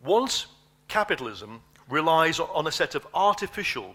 Once 0.04 0.46
capitalism 0.88 1.62
relies 1.88 2.40
on 2.40 2.66
a 2.66 2.72
set 2.72 2.96
of 2.96 3.06
artificial 3.14 3.94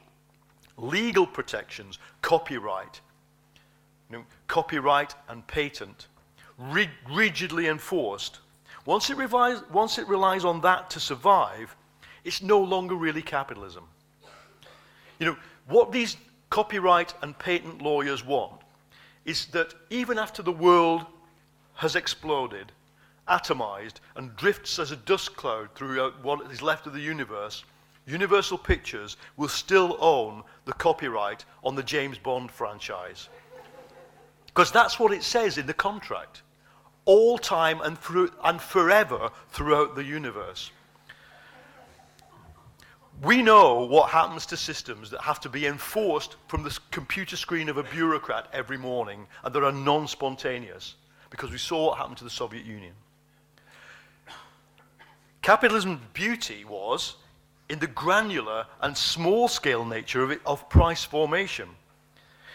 legal 0.77 1.27
protections, 1.27 1.99
copyright, 2.21 3.01
you 4.09 4.17
know, 4.17 4.23
copyright 4.47 5.13
and 5.27 5.45
patent, 5.47 6.07
rig 6.57 6.89
rigidly 7.11 7.67
enforced, 7.67 8.39
once 8.85 9.09
it, 9.09 9.17
once 9.69 9.97
it 9.97 10.07
relies 10.07 10.45
on 10.45 10.61
that 10.61 10.89
to 10.89 10.99
survive, 11.01 11.75
it's 12.23 12.41
no 12.41 12.59
longer 12.59 12.95
really 12.95 13.21
capitalism. 13.21 13.83
You 15.19 15.25
know, 15.25 15.37
what 15.67 15.91
these 15.91 16.15
copyright 16.49 17.13
and 17.21 17.37
patent 17.37 17.81
lawyers 17.81 18.25
want 18.25 18.61
is 19.25 19.47
that 19.47 19.73
even 19.89 20.17
after 20.17 20.41
the 20.41 20.53
world 20.53 21.05
has 21.73 21.97
exploded, 21.97 22.71
atomized, 23.29 23.95
and 24.15 24.35
drifts 24.35 24.79
as 24.79 24.91
a 24.91 24.95
dust 24.95 25.35
cloud 25.35 25.69
throughout 25.75 26.23
what 26.23 26.51
is 26.51 26.61
left 26.61 26.87
of 26.87 26.93
the 26.93 26.99
universe, 26.99 27.63
Universal 28.05 28.57
Pictures 28.57 29.17
will 29.37 29.47
still 29.47 29.97
own 29.99 30.43
the 30.65 30.73
copyright 30.73 31.45
on 31.63 31.75
the 31.75 31.83
James 31.83 32.17
Bond 32.17 32.49
franchise. 32.49 33.29
Because 34.47 34.71
that's 34.71 34.99
what 34.99 35.13
it 35.13 35.23
says 35.23 35.57
in 35.57 35.67
the 35.67 35.73
contract 35.73 36.41
all 37.05 37.37
time 37.37 37.81
and, 37.81 37.97
through, 37.97 38.31
and 38.43 38.61
forever 38.61 39.31
throughout 39.49 39.95
the 39.95 40.03
universe. 40.03 40.71
We 43.23 43.41
know 43.41 43.85
what 43.85 44.11
happens 44.11 44.45
to 44.47 44.57
systems 44.57 45.09
that 45.09 45.21
have 45.21 45.39
to 45.41 45.49
be 45.49 45.65
enforced 45.65 46.35
from 46.47 46.63
the 46.63 46.77
computer 46.91 47.35
screen 47.35 47.67
of 47.67 47.77
a 47.77 47.83
bureaucrat 47.83 48.47
every 48.53 48.77
morning 48.77 49.27
and 49.43 49.53
that 49.53 49.63
are 49.63 49.71
non 49.71 50.07
spontaneous, 50.07 50.95
because 51.29 51.51
we 51.51 51.57
saw 51.57 51.87
what 51.87 51.97
happened 51.97 52.17
to 52.17 52.23
the 52.23 52.29
Soviet 52.29 52.65
Union. 52.65 52.93
Capitalism's 55.41 56.01
beauty 56.13 56.65
was 56.65 57.15
in 57.69 57.79
the 57.79 57.87
granular 57.87 58.65
and 58.81 58.95
small 58.95 59.47
scale 59.47 59.85
nature 59.85 60.23
of, 60.23 60.31
it, 60.31 60.41
of 60.45 60.67
price 60.69 61.03
formation. 61.03 61.69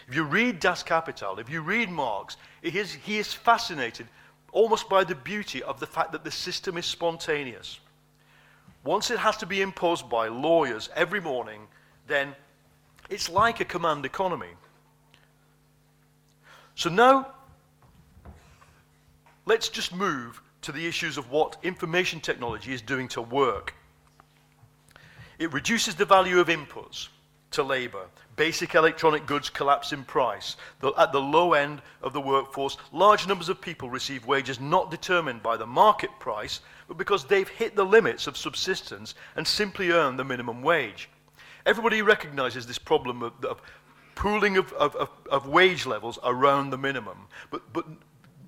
If 0.07 0.15
you 0.15 0.23
read 0.23 0.59
Das 0.59 0.83
Kapital, 0.83 1.39
if 1.39 1.49
you 1.49 1.61
read 1.61 1.89
Marx, 1.89 2.37
is, 2.61 2.93
he 2.93 3.17
is 3.17 3.33
fascinated 3.33 4.07
almost 4.51 4.87
by 4.87 5.03
the 5.03 5.15
beauty 5.15 5.63
of 5.63 5.79
the 5.79 5.87
fact 5.87 6.11
that 6.11 6.23
the 6.23 6.31
system 6.31 6.77
is 6.77 6.85
spontaneous. 6.85 7.79
Once 8.83 9.09
it 9.09 9.17
has 9.17 9.35
to 9.37 9.45
be 9.45 9.61
imposed 9.61 10.07
by 10.09 10.27
lawyers 10.27 10.89
every 10.95 11.19
morning, 11.19 11.67
then 12.07 12.35
it's 13.09 13.29
like 13.29 13.59
a 13.59 13.65
command 13.65 14.05
economy. 14.05 14.49
So 16.75 16.89
now, 16.89 17.27
let's 19.45 19.69
just 19.69 19.93
move 19.93 20.41
to 20.65 20.71
the 20.71 20.87
issues 20.87 21.17
of 21.17 21.29
what 21.29 21.57
information 21.61 22.19
technology 22.19 22.73
is 22.73 22.81
doing 22.81 23.07
to 23.09 23.21
work. 23.21 23.75
It 25.37 25.53
reduces 25.53 25.93
the 25.93 26.05
value 26.05 26.39
of 26.39 26.47
inputs 26.47 27.09
to 27.51 27.61
labor. 27.61 28.05
Basic 28.35 28.73
electronic 28.73 29.27
goods 29.27 29.49
collapse 29.49 29.93
in 29.93 30.03
price. 30.03 30.57
The, 30.79 30.91
at 30.97 31.11
the 31.11 31.21
low 31.21 31.53
end 31.53 31.83
of 32.01 32.13
the 32.13 32.21
workforce, 32.21 32.77
large 32.91 33.27
numbers 33.27 33.47
of 33.47 33.61
people 33.61 33.91
receive 33.91 34.25
wages 34.25 34.59
not 34.59 34.89
determined 34.89 35.43
by 35.43 35.55
the 35.55 35.67
market 35.67 36.09
price, 36.19 36.61
but 36.87 36.97
because 36.97 37.25
they've 37.25 37.47
hit 37.47 37.75
the 37.75 37.85
limits 37.85 38.25
of 38.25 38.35
subsistence 38.35 39.13
and 39.35 39.47
simply 39.47 39.91
earn 39.91 40.17
the 40.17 40.25
minimum 40.25 40.63
wage. 40.63 41.09
Everybody 41.67 42.01
recognizes 42.01 42.65
this 42.65 42.79
problem 42.79 43.21
of, 43.21 43.33
of 43.45 43.61
pooling 44.15 44.57
of, 44.57 44.73
of, 44.73 44.95
of, 45.29 45.47
wage 45.47 45.85
levels 45.85 46.17
around 46.23 46.69
the 46.69 46.77
minimum, 46.77 47.27
but, 47.51 47.61
but 47.73 47.85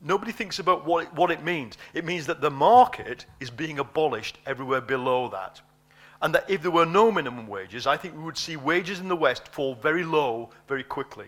nobody 0.07 0.31
thinks 0.31 0.59
about 0.59 0.85
what 0.85 1.03
it, 1.03 1.13
what 1.13 1.31
it 1.31 1.43
means. 1.43 1.77
It 1.93 2.05
means 2.05 2.25
that 2.27 2.41
the 2.41 2.49
market 2.49 3.25
is 3.39 3.49
being 3.49 3.79
abolished 3.79 4.37
everywhere 4.45 4.81
below 4.81 5.29
that. 5.29 5.61
And 6.21 6.33
that 6.33 6.49
if 6.49 6.61
there 6.61 6.71
were 6.71 6.85
no 6.85 7.11
minimum 7.11 7.47
wages, 7.47 7.85
I 7.85 7.97
think 7.97 8.15
we 8.15 8.23
would 8.23 8.37
see 8.37 8.55
wages 8.55 8.99
in 8.99 9.07
the 9.07 9.15
West 9.15 9.47
fall 9.49 9.75
very 9.75 10.03
low 10.03 10.49
very 10.67 10.83
quickly. 10.83 11.27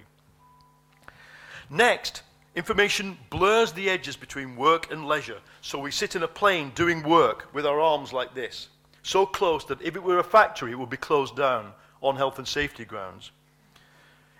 Next, 1.69 2.23
information 2.55 3.17
blurs 3.29 3.71
the 3.71 3.89
edges 3.89 4.15
between 4.15 4.55
work 4.55 4.91
and 4.91 5.07
leisure. 5.07 5.39
So 5.61 5.77
we 5.77 5.91
sit 5.91 6.15
in 6.15 6.23
a 6.23 6.27
plane 6.27 6.71
doing 6.73 7.03
work 7.03 7.53
with 7.53 7.67
our 7.67 7.79
arms 7.79 8.11
like 8.11 8.33
this, 8.33 8.69
so 9.03 9.25
close 9.25 9.63
that 9.65 9.81
if 9.81 9.95
it 9.95 10.03
were 10.03 10.17
a 10.17 10.23
factory, 10.23 10.71
it 10.71 10.79
would 10.79 10.89
be 10.89 10.97
closed 10.97 11.35
down 11.35 11.73
on 12.01 12.15
health 12.15 12.39
and 12.39 12.47
safety 12.47 12.85
grounds. 12.85 13.31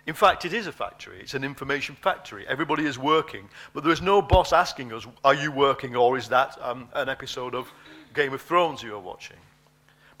In 0.06 0.14
fact, 0.14 0.44
it 0.44 0.52
is 0.52 0.66
a 0.66 0.72
factory. 0.72 1.20
It's 1.20 1.34
an 1.34 1.44
information 1.44 1.94
factory. 1.94 2.46
Everybody 2.48 2.86
is 2.86 2.98
working. 2.98 3.48
But 3.74 3.84
there 3.84 3.92
is 3.92 4.00
no 4.02 4.22
boss 4.22 4.52
asking 4.52 4.92
us, 4.92 5.06
Are 5.24 5.34
you 5.34 5.52
working? 5.52 5.94
or 5.94 6.16
is 6.16 6.28
that 6.28 6.56
um, 6.60 6.88
an 6.94 7.08
episode 7.08 7.54
of 7.54 7.70
Game 8.14 8.32
of 8.32 8.40
Thrones 8.40 8.82
you 8.82 8.94
are 8.94 9.00
watching? 9.00 9.36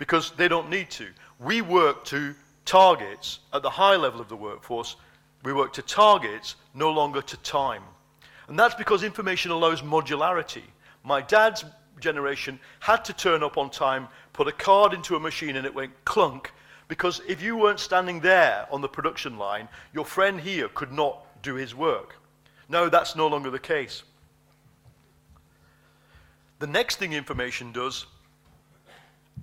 because 0.00 0.32
they 0.32 0.48
don't 0.48 0.70
need 0.70 0.88
to. 0.88 1.06
We 1.38 1.60
work 1.60 2.04
to 2.06 2.34
targets 2.64 3.40
at 3.52 3.62
the 3.62 3.68
high 3.68 3.96
level 3.96 4.18
of 4.18 4.30
the 4.30 4.34
workforce. 4.36 4.96
We 5.44 5.52
work 5.52 5.74
to 5.74 5.82
targets, 5.82 6.56
no 6.74 6.90
longer 6.90 7.20
to 7.20 7.36
time. 7.38 7.82
And 8.48 8.58
that's 8.58 8.74
because 8.74 9.02
information 9.04 9.50
allows 9.50 9.82
modularity. 9.82 10.62
My 11.04 11.20
dad's 11.20 11.66
generation 12.00 12.58
had 12.80 13.04
to 13.04 13.12
turn 13.12 13.42
up 13.42 13.58
on 13.58 13.68
time, 13.68 14.08
put 14.32 14.48
a 14.48 14.52
card 14.52 14.94
into 14.94 15.16
a 15.16 15.20
machine, 15.20 15.56
and 15.56 15.66
it 15.66 15.74
went 15.74 15.92
clunk. 16.06 16.50
Because 16.90 17.22
if 17.28 17.40
you 17.40 17.56
weren't 17.56 17.78
standing 17.78 18.18
there 18.18 18.66
on 18.68 18.80
the 18.80 18.88
production 18.88 19.38
line, 19.38 19.68
your 19.94 20.04
friend 20.04 20.40
here 20.40 20.68
could 20.68 20.90
not 20.90 21.24
do 21.40 21.54
his 21.54 21.72
work. 21.72 22.16
No, 22.68 22.88
that's 22.88 23.14
no 23.14 23.28
longer 23.28 23.48
the 23.48 23.60
case. 23.60 24.02
The 26.58 26.66
next 26.66 26.96
thing 26.96 27.12
information 27.12 27.70
does 27.70 28.06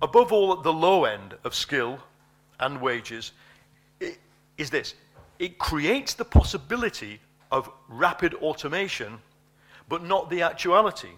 above 0.02 0.30
all 0.30 0.52
at 0.52 0.62
the 0.62 0.72
low 0.72 1.06
end 1.06 1.36
of 1.42 1.54
skill 1.54 1.98
and 2.60 2.82
wages, 2.82 3.32
is 4.58 4.68
this 4.68 4.94
it 5.38 5.56
creates 5.56 6.12
the 6.12 6.26
possibility 6.26 7.18
of 7.50 7.70
rapid 7.88 8.34
automation, 8.34 9.20
but 9.88 10.04
not 10.04 10.28
the 10.28 10.42
actuality. 10.42 11.12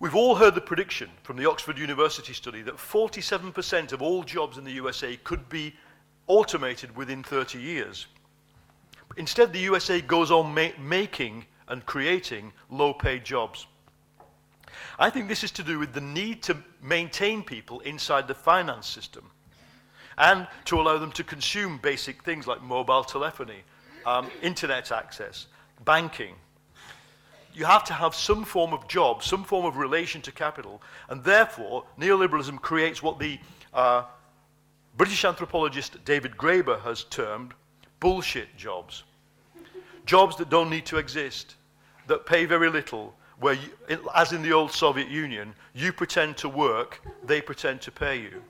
We've 0.00 0.14
all 0.14 0.36
heard 0.36 0.54
the 0.54 0.60
prediction 0.60 1.10
from 1.24 1.36
the 1.36 1.50
Oxford 1.50 1.76
University 1.76 2.32
study 2.32 2.62
that 2.62 2.76
47% 2.76 3.92
of 3.92 4.00
all 4.00 4.22
jobs 4.22 4.56
in 4.56 4.64
the 4.64 4.72
USA 4.72 5.16
could 5.16 5.48
be 5.48 5.74
automated 6.28 6.96
within 6.96 7.24
30 7.24 7.58
years. 7.58 8.06
Instead, 9.16 9.52
the 9.52 9.58
USA 9.60 10.00
goes 10.00 10.30
on 10.30 10.54
ma 10.54 10.68
making 10.78 11.44
and 11.66 11.84
creating 11.84 12.52
low 12.70 12.94
paid 12.94 13.24
jobs. 13.24 13.66
I 15.00 15.10
think 15.10 15.26
this 15.26 15.42
is 15.42 15.50
to 15.52 15.64
do 15.64 15.80
with 15.80 15.92
the 15.92 16.00
need 16.00 16.42
to 16.44 16.56
maintain 16.80 17.42
people 17.42 17.80
inside 17.80 18.28
the 18.28 18.34
finance 18.34 18.86
system 18.86 19.28
and 20.16 20.46
to 20.66 20.80
allow 20.80 20.98
them 20.98 21.12
to 21.12 21.24
consume 21.24 21.78
basic 21.78 22.22
things 22.22 22.46
like 22.46 22.62
mobile 22.62 23.02
telephony, 23.02 23.62
um, 24.06 24.30
internet 24.42 24.92
access, 24.92 25.46
banking. 25.84 26.34
You 27.58 27.64
have 27.64 27.82
to 27.86 27.92
have 27.92 28.14
some 28.14 28.44
form 28.44 28.72
of 28.72 28.86
job, 28.86 29.24
some 29.24 29.42
form 29.42 29.66
of 29.66 29.78
relation 29.78 30.22
to 30.22 30.30
capital, 30.30 30.80
and 31.08 31.24
therefore 31.24 31.82
neoliberalism 31.98 32.60
creates 32.60 33.02
what 33.02 33.18
the 33.18 33.40
uh, 33.74 34.04
British 34.96 35.24
anthropologist 35.24 36.04
David 36.04 36.36
Graeber 36.36 36.80
has 36.82 37.02
termed 37.02 37.54
bullshit 37.98 38.56
jobs. 38.56 39.02
Jobs 40.06 40.36
that 40.36 40.50
don't 40.50 40.70
need 40.70 40.86
to 40.86 40.98
exist, 40.98 41.56
that 42.06 42.26
pay 42.26 42.44
very 42.44 42.70
little, 42.70 43.12
where, 43.40 43.54
you, 43.54 44.08
as 44.14 44.32
in 44.32 44.42
the 44.42 44.52
old 44.52 44.70
Soviet 44.70 45.08
Union, 45.08 45.52
you 45.74 45.92
pretend 45.92 46.36
to 46.36 46.48
work, 46.48 47.02
they 47.24 47.40
pretend 47.40 47.80
to 47.80 47.90
pay 47.90 48.20
you. 48.20 48.40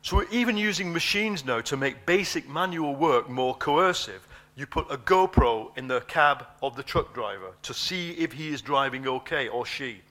So 0.00 0.16
we're 0.16 0.30
even 0.30 0.56
using 0.56 0.92
machines 0.92 1.44
now 1.44 1.60
to 1.62 1.76
make 1.76 2.06
basic 2.06 2.48
manual 2.48 2.94
work 2.94 3.28
more 3.28 3.54
coercive. 3.54 4.26
You 4.56 4.66
put 4.66 4.90
a 4.90 4.96
GoPro 4.96 5.76
in 5.76 5.88
the 5.88 6.00
cab 6.02 6.46
of 6.62 6.76
the 6.76 6.82
truck 6.82 7.12
driver 7.12 7.52
to 7.62 7.74
see 7.74 8.12
if 8.12 8.32
he 8.32 8.48
is 8.48 8.62
driving 8.62 9.06
okay 9.06 9.48
or 9.48 9.66
she. 9.66 10.02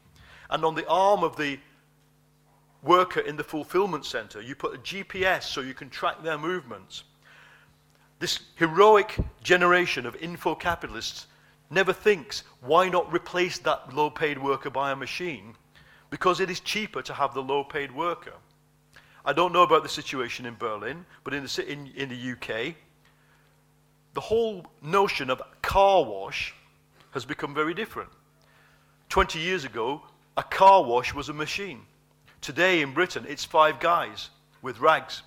And 0.49 0.65
on 0.65 0.75
the 0.75 0.88
arm 0.88 1.23
of 1.23 1.38
the 1.38 1.60
worker 2.82 3.21
in 3.21 3.38
the 3.38 3.43
fulfillment 3.43 4.06
center, 4.06 4.41
you 4.41 4.56
put 4.56 4.75
a 4.75 4.79
GPS 4.79 5.43
so 5.43 5.62
you 5.62 5.73
can 5.73 5.89
track 5.89 6.21
their 6.21 6.38
movements. 6.38 7.03
This 8.19 8.39
heroic 8.56 9.17
generation 9.41 10.06
of 10.06 10.15
info 10.17 10.56
capitalists 10.56 11.27
never 11.69 11.93
thinks, 11.93 12.43
why 12.62 12.89
not 12.89 13.12
replace 13.12 13.58
that 13.60 13.93
low 13.95 14.10
paid 14.10 14.38
worker 14.38 14.69
by 14.69 14.91
a 14.91 14.95
machine? 14.95 15.56
Because 16.10 16.39
it 16.39 16.49
is 16.49 16.60
cheaper 16.60 17.01
to 17.01 17.13
have 17.13 17.34
the 17.34 17.41
low 17.41 17.63
paid 17.63 17.91
worker. 17.95 18.34
I 19.25 19.32
don't 19.32 19.53
know 19.53 19.63
about 19.63 19.84
the 19.84 19.89
situation 19.89 20.45
in 20.45 20.56
Berlin, 20.56 21.06
but 21.23 21.34
in 21.34 21.43
the, 21.43 21.65
in, 21.65 21.88
in 21.95 22.10
the 22.10 22.32
UK, 22.34 22.75
the 24.13 24.21
whole 24.21 24.65
notion 24.82 25.30
of 25.30 25.41
car 25.62 26.04
wash 26.04 26.54
has 27.12 27.26
become 27.26 27.54
very 27.54 27.73
different. 27.73 28.10
20 29.10 29.39
years 29.39 29.65
ago, 29.65 30.02
a 30.38 30.43
car 30.43 30.84
wash 30.84 31.13
was 31.13 31.30
a 31.30 31.34
machine. 31.34 31.82
Today 32.41 32.82
in 32.82 32.93
Britain, 32.93 33.26
it's 33.28 33.45
five 33.45 33.80
guys 33.80 34.30
with 34.62 34.80
rags. 34.80 35.21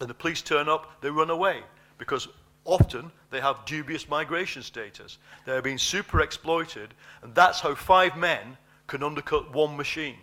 And 0.00 0.08
the 0.08 0.14
police 0.14 0.42
turn 0.42 0.68
up, 0.68 1.00
they 1.00 1.10
run 1.10 1.30
away 1.30 1.62
because 1.98 2.28
often 2.64 3.10
they 3.30 3.40
have 3.40 3.64
dubious 3.64 4.08
migration 4.08 4.62
status. 4.62 5.18
They 5.44 5.52
are 5.52 5.62
being 5.62 5.78
super 5.78 6.20
exploited, 6.20 6.94
and 7.22 7.34
that's 7.34 7.60
how 7.60 7.74
five 7.74 8.16
men 8.16 8.56
can 8.86 9.02
undercut 9.02 9.52
one 9.52 9.76
machine. 9.76 10.16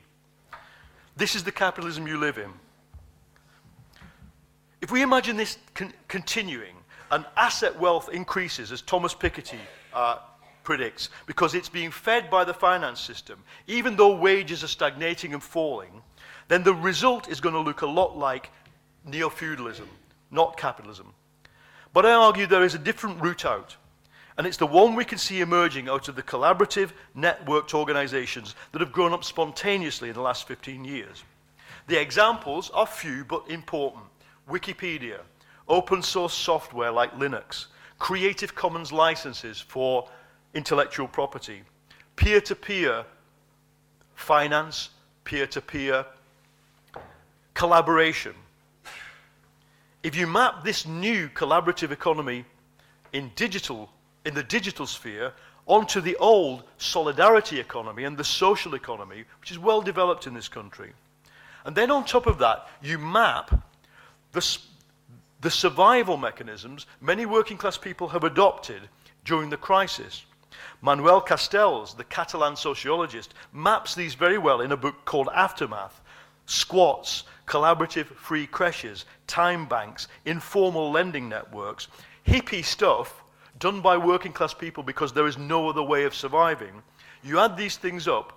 This 1.17 1.35
is 1.35 1.43
the 1.43 1.51
capitalism 1.51 2.07
you 2.07 2.17
live 2.17 2.37
in. 2.37 2.51
If 4.81 4.91
we 4.91 5.01
imagine 5.01 5.37
this 5.37 5.57
con 5.73 5.93
continuing, 6.07 6.74
and 7.11 7.25
asset 7.35 7.79
wealth 7.79 8.09
increases, 8.11 8.71
as 8.71 8.81
Thomas 8.81 9.13
Piketty 9.13 9.59
uh, 9.93 10.17
predicts, 10.63 11.09
because 11.25 11.55
it's 11.55 11.69
being 11.69 11.91
fed 11.91 12.29
by 12.29 12.43
the 12.43 12.53
finance 12.53 12.99
system, 12.99 13.43
even 13.67 13.95
though 13.95 14.15
wages 14.15 14.63
are 14.63 14.67
stagnating 14.67 15.33
and 15.33 15.41
falling, 15.41 16.01
then 16.47 16.63
the 16.63 16.73
result 16.73 17.29
is 17.29 17.39
going 17.39 17.55
to 17.55 17.61
look 17.61 17.81
a 17.81 17.87
lot 17.87 18.17
like 18.17 18.51
neo 19.05 19.29
feudalism, 19.29 19.87
not 20.31 20.57
capitalism. 20.57 21.13
But 21.93 22.05
I 22.05 22.13
argue 22.13 22.45
there 22.45 22.63
is 22.63 22.75
a 22.75 22.79
different 22.79 23.21
route 23.21 23.45
out. 23.45 23.77
And 24.37 24.45
it's 24.45 24.57
the 24.57 24.67
one 24.67 24.95
we 24.95 25.05
can 25.05 25.17
see 25.17 25.39
emerging 25.39 25.87
out 25.87 26.09
of 26.09 26.17
the 26.17 26.23
collaborative, 26.23 26.91
networked 27.17 27.73
organizations 27.73 28.53
that 28.73 28.81
have 28.81 28.91
grown 28.91 29.13
up 29.13 29.23
spontaneously 29.23 30.09
in 30.09 30.15
the 30.15 30.21
last 30.21 30.45
15 30.45 30.83
years. 30.83 31.23
The 31.87 32.01
examples 32.01 32.69
are 32.71 32.85
few 32.85 33.23
but 33.23 33.49
important. 33.49 34.03
Wikipedia, 34.49 35.19
open 35.67 36.01
source 36.01 36.33
software 36.33 36.91
like 36.91 37.11
Linux, 37.13 37.67
Creative 37.99 38.53
Commons 38.53 38.91
licenses 38.91 39.59
for 39.59 40.07
intellectual 40.53 41.07
property, 41.07 41.63
peer 42.15 42.41
to 42.41 42.55
peer 42.55 43.05
finance, 44.15 44.89
peer 45.23 45.47
to 45.47 45.61
peer 45.61 46.05
collaboration. 47.53 48.33
If 50.03 50.15
you 50.15 50.27
map 50.27 50.63
this 50.63 50.85
new 50.85 51.29
collaborative 51.29 51.91
economy 51.91 52.45
in 53.13 53.31
digital, 53.35 53.89
in 54.25 54.33
the 54.33 54.43
digital 54.43 54.85
sphere 54.85 55.33
onto 55.67 55.99
the 55.99 56.15
old 56.17 56.63
solidarity 56.77 57.59
economy 57.59 58.03
and 58.03 58.17
the 58.17 58.23
social 58.23 58.75
economy, 58.75 59.23
which 59.39 59.51
is 59.51 59.57
well 59.57 59.81
developed 59.81 60.27
in 60.27 60.33
this 60.33 60.47
country. 60.47 60.93
And 61.65 61.75
then 61.75 61.89
on 61.89 62.05
top 62.05 62.27
of 62.27 62.37
that, 62.37 62.67
you 62.83 62.99
map 62.99 63.49
the, 64.31 64.57
the 65.45 65.51
survival 65.51 66.17
mechanisms 66.17 66.87
many 67.01 67.23
working 67.23 67.55
class 67.55 67.77
people 67.77 68.07
have 68.07 68.23
adopted 68.23 68.81
during 69.25 69.47
the 69.51 69.55
crisis. 69.57 70.25
Manuel 70.81 71.21
Castells, 71.21 71.95
the 71.95 72.03
Catalan 72.03 72.55
sociologist, 72.55 73.35
maps 73.53 73.93
these 73.93 74.15
very 74.15 74.39
well 74.39 74.61
in 74.61 74.71
a 74.71 74.77
book 74.77 75.05
called 75.05 75.29
Aftermath. 75.35 76.01
Squats, 76.47 77.25
collaborative 77.45 78.07
free 78.07 78.47
creches, 78.47 79.05
time 79.27 79.67
banks, 79.67 80.07
informal 80.25 80.89
lending 80.89 81.29
networks, 81.29 81.89
hippie 82.25 82.65
stuff 82.65 83.23
done 83.59 83.81
by 83.81 83.97
working 83.97 84.33
class 84.33 84.55
people 84.55 84.81
because 84.81 85.13
there 85.13 85.27
is 85.27 85.37
no 85.37 85.69
other 85.69 85.83
way 85.83 86.05
of 86.05 86.15
surviving. 86.15 86.81
You 87.23 87.37
add 87.37 87.55
these 87.55 87.77
things 87.77 88.07
up, 88.07 88.33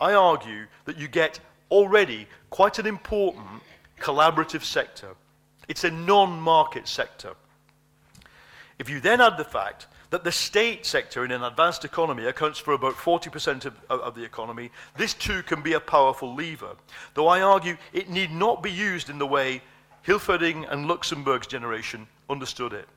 I 0.00 0.14
argue 0.14 0.68
that 0.86 0.96
you 0.96 1.06
get 1.06 1.38
already 1.70 2.26
quite 2.48 2.78
an 2.78 2.86
important 2.86 3.62
collaborative 4.00 4.62
sector. 4.62 5.16
It's 5.68 5.84
a 5.84 5.90
non 5.90 6.40
market 6.40 6.88
sector. 6.88 7.34
If 8.78 8.90
you 8.90 9.00
then 9.00 9.20
add 9.20 9.38
the 9.38 9.44
fact 9.44 9.86
that 10.10 10.22
the 10.22 10.32
state 10.32 10.86
sector 10.86 11.24
in 11.24 11.32
an 11.32 11.42
advanced 11.42 11.84
economy 11.84 12.26
accounts 12.26 12.58
for 12.58 12.74
about 12.74 12.94
40% 12.94 13.64
of, 13.64 13.74
of, 13.90 14.14
the 14.14 14.22
economy, 14.22 14.70
this 14.96 15.14
too 15.14 15.42
can 15.42 15.62
be 15.62 15.72
a 15.72 15.80
powerful 15.80 16.34
lever. 16.34 16.76
Though 17.14 17.26
I 17.26 17.40
argue 17.40 17.76
it 17.92 18.08
need 18.08 18.30
not 18.30 18.62
be 18.62 18.70
used 18.70 19.10
in 19.10 19.18
the 19.18 19.26
way 19.26 19.62
Hilferding 20.06 20.70
and 20.70 20.86
Luxemburg's 20.86 21.48
generation 21.48 22.06
understood 22.30 22.72
it. 22.72 22.88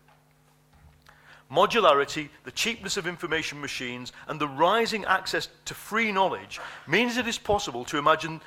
Modularity, 1.52 2.30
the 2.44 2.52
cheapness 2.52 2.96
of 2.96 3.08
information 3.08 3.60
machines, 3.60 4.12
and 4.28 4.40
the 4.40 4.48
rising 4.48 5.04
access 5.06 5.50
to 5.66 5.74
free 5.74 6.12
knowledge 6.12 6.60
means 6.88 7.18
it 7.18 7.28
is 7.28 7.40
possible 7.40 7.84
to 7.86 7.98
imagine 7.98 8.40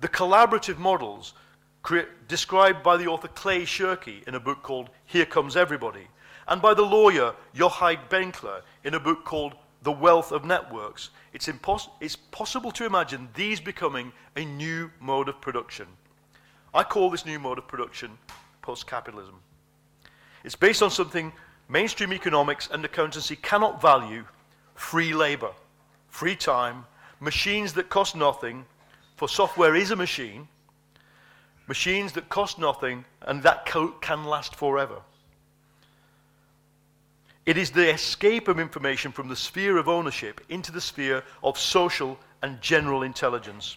the 0.00 0.08
collaborative 0.08 0.76
models 0.76 1.32
described 2.28 2.82
by 2.82 2.96
the 2.96 3.06
author 3.06 3.28
Clay 3.28 3.62
Shirky 3.62 4.26
in 4.26 4.34
a 4.34 4.40
book 4.40 4.62
called 4.62 4.90
Here 5.06 5.26
Comes 5.26 5.56
Everybody, 5.56 6.08
and 6.48 6.60
by 6.60 6.74
the 6.74 6.82
lawyer 6.82 7.34
Yochai 7.54 8.08
Benkler 8.08 8.62
in 8.84 8.94
a 8.94 9.00
book 9.00 9.24
called 9.24 9.54
The 9.82 9.92
Wealth 9.92 10.32
of 10.32 10.44
Networks. 10.44 11.10
It's, 11.32 11.46
impos- 11.46 11.88
it's 12.00 12.16
possible 12.16 12.70
to 12.72 12.84
imagine 12.84 13.28
these 13.34 13.60
becoming 13.60 14.12
a 14.36 14.44
new 14.44 14.90
mode 15.00 15.28
of 15.28 15.40
production. 15.40 15.86
I 16.74 16.84
call 16.84 17.10
this 17.10 17.26
new 17.26 17.38
mode 17.38 17.58
of 17.58 17.66
production 17.66 18.18
post 18.62 18.86
capitalism. 18.86 19.36
It's 20.44 20.56
based 20.56 20.82
on 20.82 20.90
something 20.90 21.32
mainstream 21.68 22.12
economics 22.12 22.68
and 22.70 22.84
accountancy 22.84 23.36
cannot 23.36 23.80
value 23.80 24.24
free 24.74 25.12
labor, 25.12 25.50
free 26.08 26.36
time, 26.36 26.84
machines 27.20 27.72
that 27.74 27.88
cost 27.88 28.16
nothing, 28.16 28.64
for 29.16 29.28
software 29.28 29.74
is 29.74 29.90
a 29.90 29.96
machine, 29.96 30.48
machines 31.70 32.10
that 32.14 32.28
cost 32.28 32.58
nothing 32.58 33.04
and 33.22 33.44
that 33.44 33.64
can 33.64 34.24
last 34.24 34.56
forever. 34.56 34.96
It 37.46 37.56
is 37.56 37.70
the 37.70 37.94
escape 37.94 38.48
of 38.48 38.58
information 38.58 39.12
from 39.12 39.28
the 39.28 39.36
sphere 39.36 39.78
of 39.78 39.88
ownership 39.88 40.40
into 40.48 40.72
the 40.72 40.80
sphere 40.80 41.22
of 41.44 41.56
social 41.56 42.18
and 42.42 42.60
general 42.60 43.04
intelligence. 43.04 43.76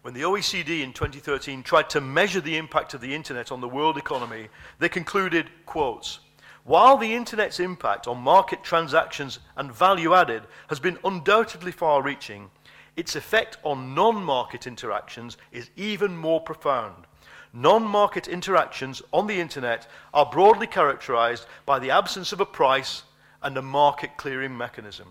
When 0.00 0.14
the 0.14 0.22
OECD 0.22 0.82
in 0.82 0.94
2013 0.94 1.62
tried 1.62 1.90
to 1.90 2.00
measure 2.00 2.40
the 2.40 2.56
impact 2.56 2.94
of 2.94 3.02
the 3.02 3.14
internet 3.14 3.52
on 3.52 3.60
the 3.60 3.68
world 3.68 3.98
economy, 3.98 4.48
they 4.78 4.88
concluded, 4.88 5.50
quotes, 5.66 6.20
while 6.64 6.96
the 6.96 7.12
internet's 7.12 7.60
impact 7.60 8.08
on 8.08 8.16
market 8.16 8.64
transactions 8.64 9.38
and 9.56 9.70
value 9.70 10.14
added 10.14 10.44
has 10.68 10.80
been 10.80 10.96
undoubtedly 11.04 11.72
far 11.72 12.00
reaching, 12.00 12.50
its 12.96 13.16
effect 13.16 13.56
on 13.62 13.94
non 13.94 14.22
market 14.22 14.66
interactions 14.66 15.36
is 15.50 15.70
even 15.76 16.16
more 16.16 16.40
profound. 16.40 17.06
Non 17.52 17.82
market 17.82 18.28
interactions 18.28 19.02
on 19.12 19.26
the 19.26 19.40
internet 19.40 19.86
are 20.14 20.26
broadly 20.26 20.66
characterized 20.66 21.46
by 21.66 21.78
the 21.78 21.90
absence 21.90 22.32
of 22.32 22.40
a 22.40 22.46
price 22.46 23.02
and 23.42 23.56
a 23.56 23.62
market 23.62 24.10
clearing 24.16 24.56
mechanism. 24.56 25.08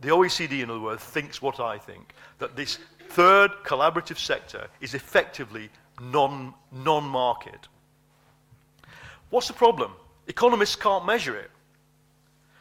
The 0.00 0.08
OECD, 0.08 0.62
in 0.62 0.70
other 0.70 0.80
words, 0.80 1.02
thinks 1.02 1.42
what 1.42 1.60
I 1.60 1.78
think 1.78 2.14
that 2.38 2.56
this 2.56 2.78
third 3.08 3.50
collaborative 3.64 4.18
sector 4.18 4.68
is 4.80 4.94
effectively 4.94 5.70
non 6.00 6.54
market. 6.72 7.68
What's 9.30 9.48
the 9.48 9.54
problem? 9.54 9.92
Economists 10.26 10.76
can't 10.76 11.04
measure 11.04 11.36
it. 11.36 11.50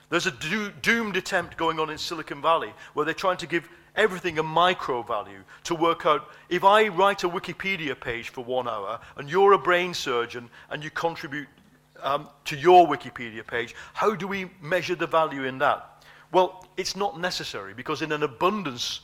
There's 0.09 0.27
a 0.27 0.31
do- 0.31 0.71
doomed 0.81 1.17
attempt 1.17 1.57
going 1.57 1.79
on 1.79 1.89
in 1.89 1.97
Silicon 1.97 2.41
Valley 2.41 2.73
where 2.93 3.05
they're 3.05 3.13
trying 3.13 3.37
to 3.37 3.47
give 3.47 3.67
everything 3.95 4.39
a 4.39 4.43
micro 4.43 5.01
value 5.01 5.43
to 5.63 5.75
work 5.75 6.05
out 6.05 6.29
if 6.49 6.63
I 6.63 6.87
write 6.87 7.23
a 7.23 7.29
Wikipedia 7.29 7.99
page 7.99 8.29
for 8.29 8.43
one 8.43 8.67
hour 8.67 8.99
and 9.17 9.29
you're 9.29 9.53
a 9.53 9.57
brain 9.57 9.93
surgeon 9.93 10.49
and 10.69 10.83
you 10.83 10.91
contribute 10.91 11.47
um, 12.03 12.29
to 12.45 12.55
your 12.55 12.87
Wikipedia 12.87 13.45
page, 13.45 13.75
how 13.93 14.15
do 14.15 14.27
we 14.27 14.49
measure 14.61 14.95
the 14.95 15.07
value 15.07 15.43
in 15.43 15.57
that? 15.57 16.05
Well, 16.31 16.67
it's 16.77 16.95
not 16.95 17.19
necessary 17.19 17.73
because 17.73 18.01
in 18.01 18.11
an 18.11 18.23
abundance 18.23 19.01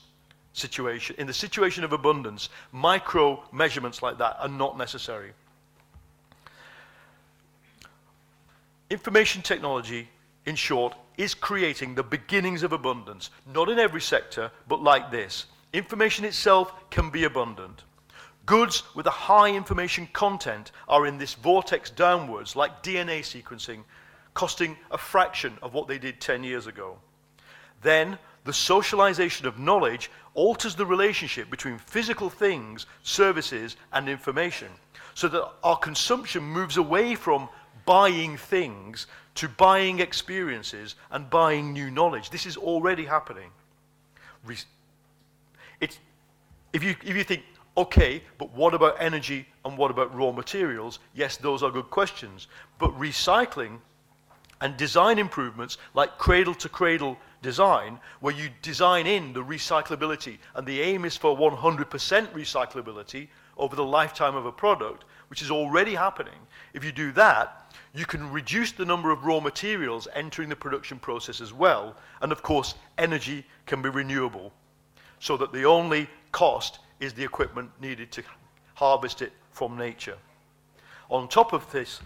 situation, 0.53 1.15
in 1.17 1.27
the 1.27 1.33
situation 1.33 1.83
of 1.83 1.91
abundance, 1.91 2.49
micro 2.71 3.43
measurements 3.51 4.01
like 4.01 4.19
that 4.19 4.37
are 4.39 4.47
not 4.47 4.77
necessary. 4.77 5.31
Information 8.89 9.41
technology 9.41 10.07
in 10.45 10.55
short, 10.55 10.95
is 11.17 11.33
creating 11.33 11.95
the 11.95 12.03
beginnings 12.03 12.63
of 12.63 12.73
abundance, 12.73 13.29
not 13.53 13.69
in 13.69 13.79
every 13.79 14.01
sector, 14.01 14.51
but 14.67 14.81
like 14.81 15.11
this. 15.11 15.45
Information 15.73 16.25
itself 16.25 16.73
can 16.89 17.09
be 17.09 17.23
abundant. 17.23 17.83
Goods 18.45 18.83
with 18.93 19.07
a 19.07 19.11
high 19.11 19.49
information 19.49 20.07
content 20.11 20.71
are 20.87 21.05
in 21.07 21.17
this 21.17 21.33
vortex 21.33 21.89
downwards, 21.89 22.55
like 22.55 22.83
DNA 22.83 23.21
sequencing, 23.21 23.83
costing 24.33 24.75
a 24.91 24.97
fraction 24.97 25.57
of 25.61 25.73
what 25.73 25.87
they 25.87 25.97
did 25.97 26.19
10 26.19 26.43
years 26.43 26.67
ago. 26.67 26.97
Then, 27.81 28.17
the 28.43 28.53
socialization 28.53 29.47
of 29.47 29.59
knowledge 29.59 30.11
alters 30.33 30.75
the 30.75 30.85
relationship 30.85 31.49
between 31.49 31.77
physical 31.77 32.29
things, 32.29 32.85
services, 33.03 33.77
and 33.93 34.09
information, 34.09 34.69
so 35.13 35.27
that 35.29 35.49
our 35.63 35.77
consumption 35.77 36.43
moves 36.43 36.77
away 36.77 37.15
from 37.15 37.47
buying 37.85 38.37
things 38.37 39.07
to 39.35 39.47
buying 39.49 39.99
experiences 39.99 40.95
and 41.11 41.29
buying 41.29 41.73
new 41.73 41.89
knowledge. 41.89 42.29
This 42.29 42.45
is 42.45 42.57
already 42.57 43.05
happening. 43.05 43.49
It's, 45.79 45.99
if, 46.71 46.83
you, 46.83 46.95
if 47.03 47.15
you 47.15 47.23
think, 47.23 47.43
okay, 47.75 48.23
but 48.37 48.53
what 48.53 48.73
about 48.73 48.95
energy 48.99 49.47
and 49.65 49.77
what 49.77 49.91
about 49.91 50.15
raw 50.15 50.31
materials? 50.31 50.99
Yes, 51.13 51.37
those 51.37 51.63
are 51.63 51.71
good 51.71 51.89
questions. 51.89 52.47
But 52.79 52.97
recycling 52.99 53.79
and 54.61 54.77
design 54.77 55.19
improvements 55.19 55.77
like 55.93 56.17
cradle 56.17 56.55
to 56.55 56.69
cradle 56.69 57.17
design, 57.41 57.99
where 58.21 58.33
you 58.33 58.49
design 58.61 59.05
in 59.05 59.33
the 59.33 59.43
recyclability, 59.43 60.37
and 60.55 60.65
the 60.65 60.79
aim 60.79 61.03
is 61.03 61.17
for 61.17 61.37
100% 61.37 61.85
recyclability 62.31 63.27
over 63.57 63.75
the 63.75 63.83
lifetime 63.83 64.35
of 64.35 64.45
a 64.45 64.51
product, 64.51 65.03
which 65.29 65.41
is 65.41 65.51
already 65.51 65.93
happening. 65.93 66.39
If 66.73 66.83
you 66.83 66.91
do 66.91 67.11
that, 67.13 67.62
you 67.93 68.05
can 68.05 68.31
reduce 68.31 68.71
the 68.71 68.85
number 68.85 69.11
of 69.11 69.23
raw 69.23 69.39
materials 69.39 70.07
entering 70.15 70.49
the 70.49 70.55
production 70.55 70.97
process 70.97 71.41
as 71.41 71.53
well. 71.53 71.95
And 72.21 72.31
of 72.31 72.41
course, 72.41 72.73
energy 72.97 73.45
can 73.65 73.81
be 73.81 73.89
renewable 73.89 74.51
so 75.19 75.37
that 75.37 75.53
the 75.53 75.65
only 75.65 76.09
cost 76.31 76.79
is 76.99 77.13
the 77.13 77.23
equipment 77.23 77.69
needed 77.79 78.11
to 78.13 78.23
harvest 78.73 79.21
it 79.21 79.31
from 79.51 79.77
nature. 79.77 80.17
On 81.09 81.27
top 81.27 81.53
of 81.53 81.71
this, 81.71 81.99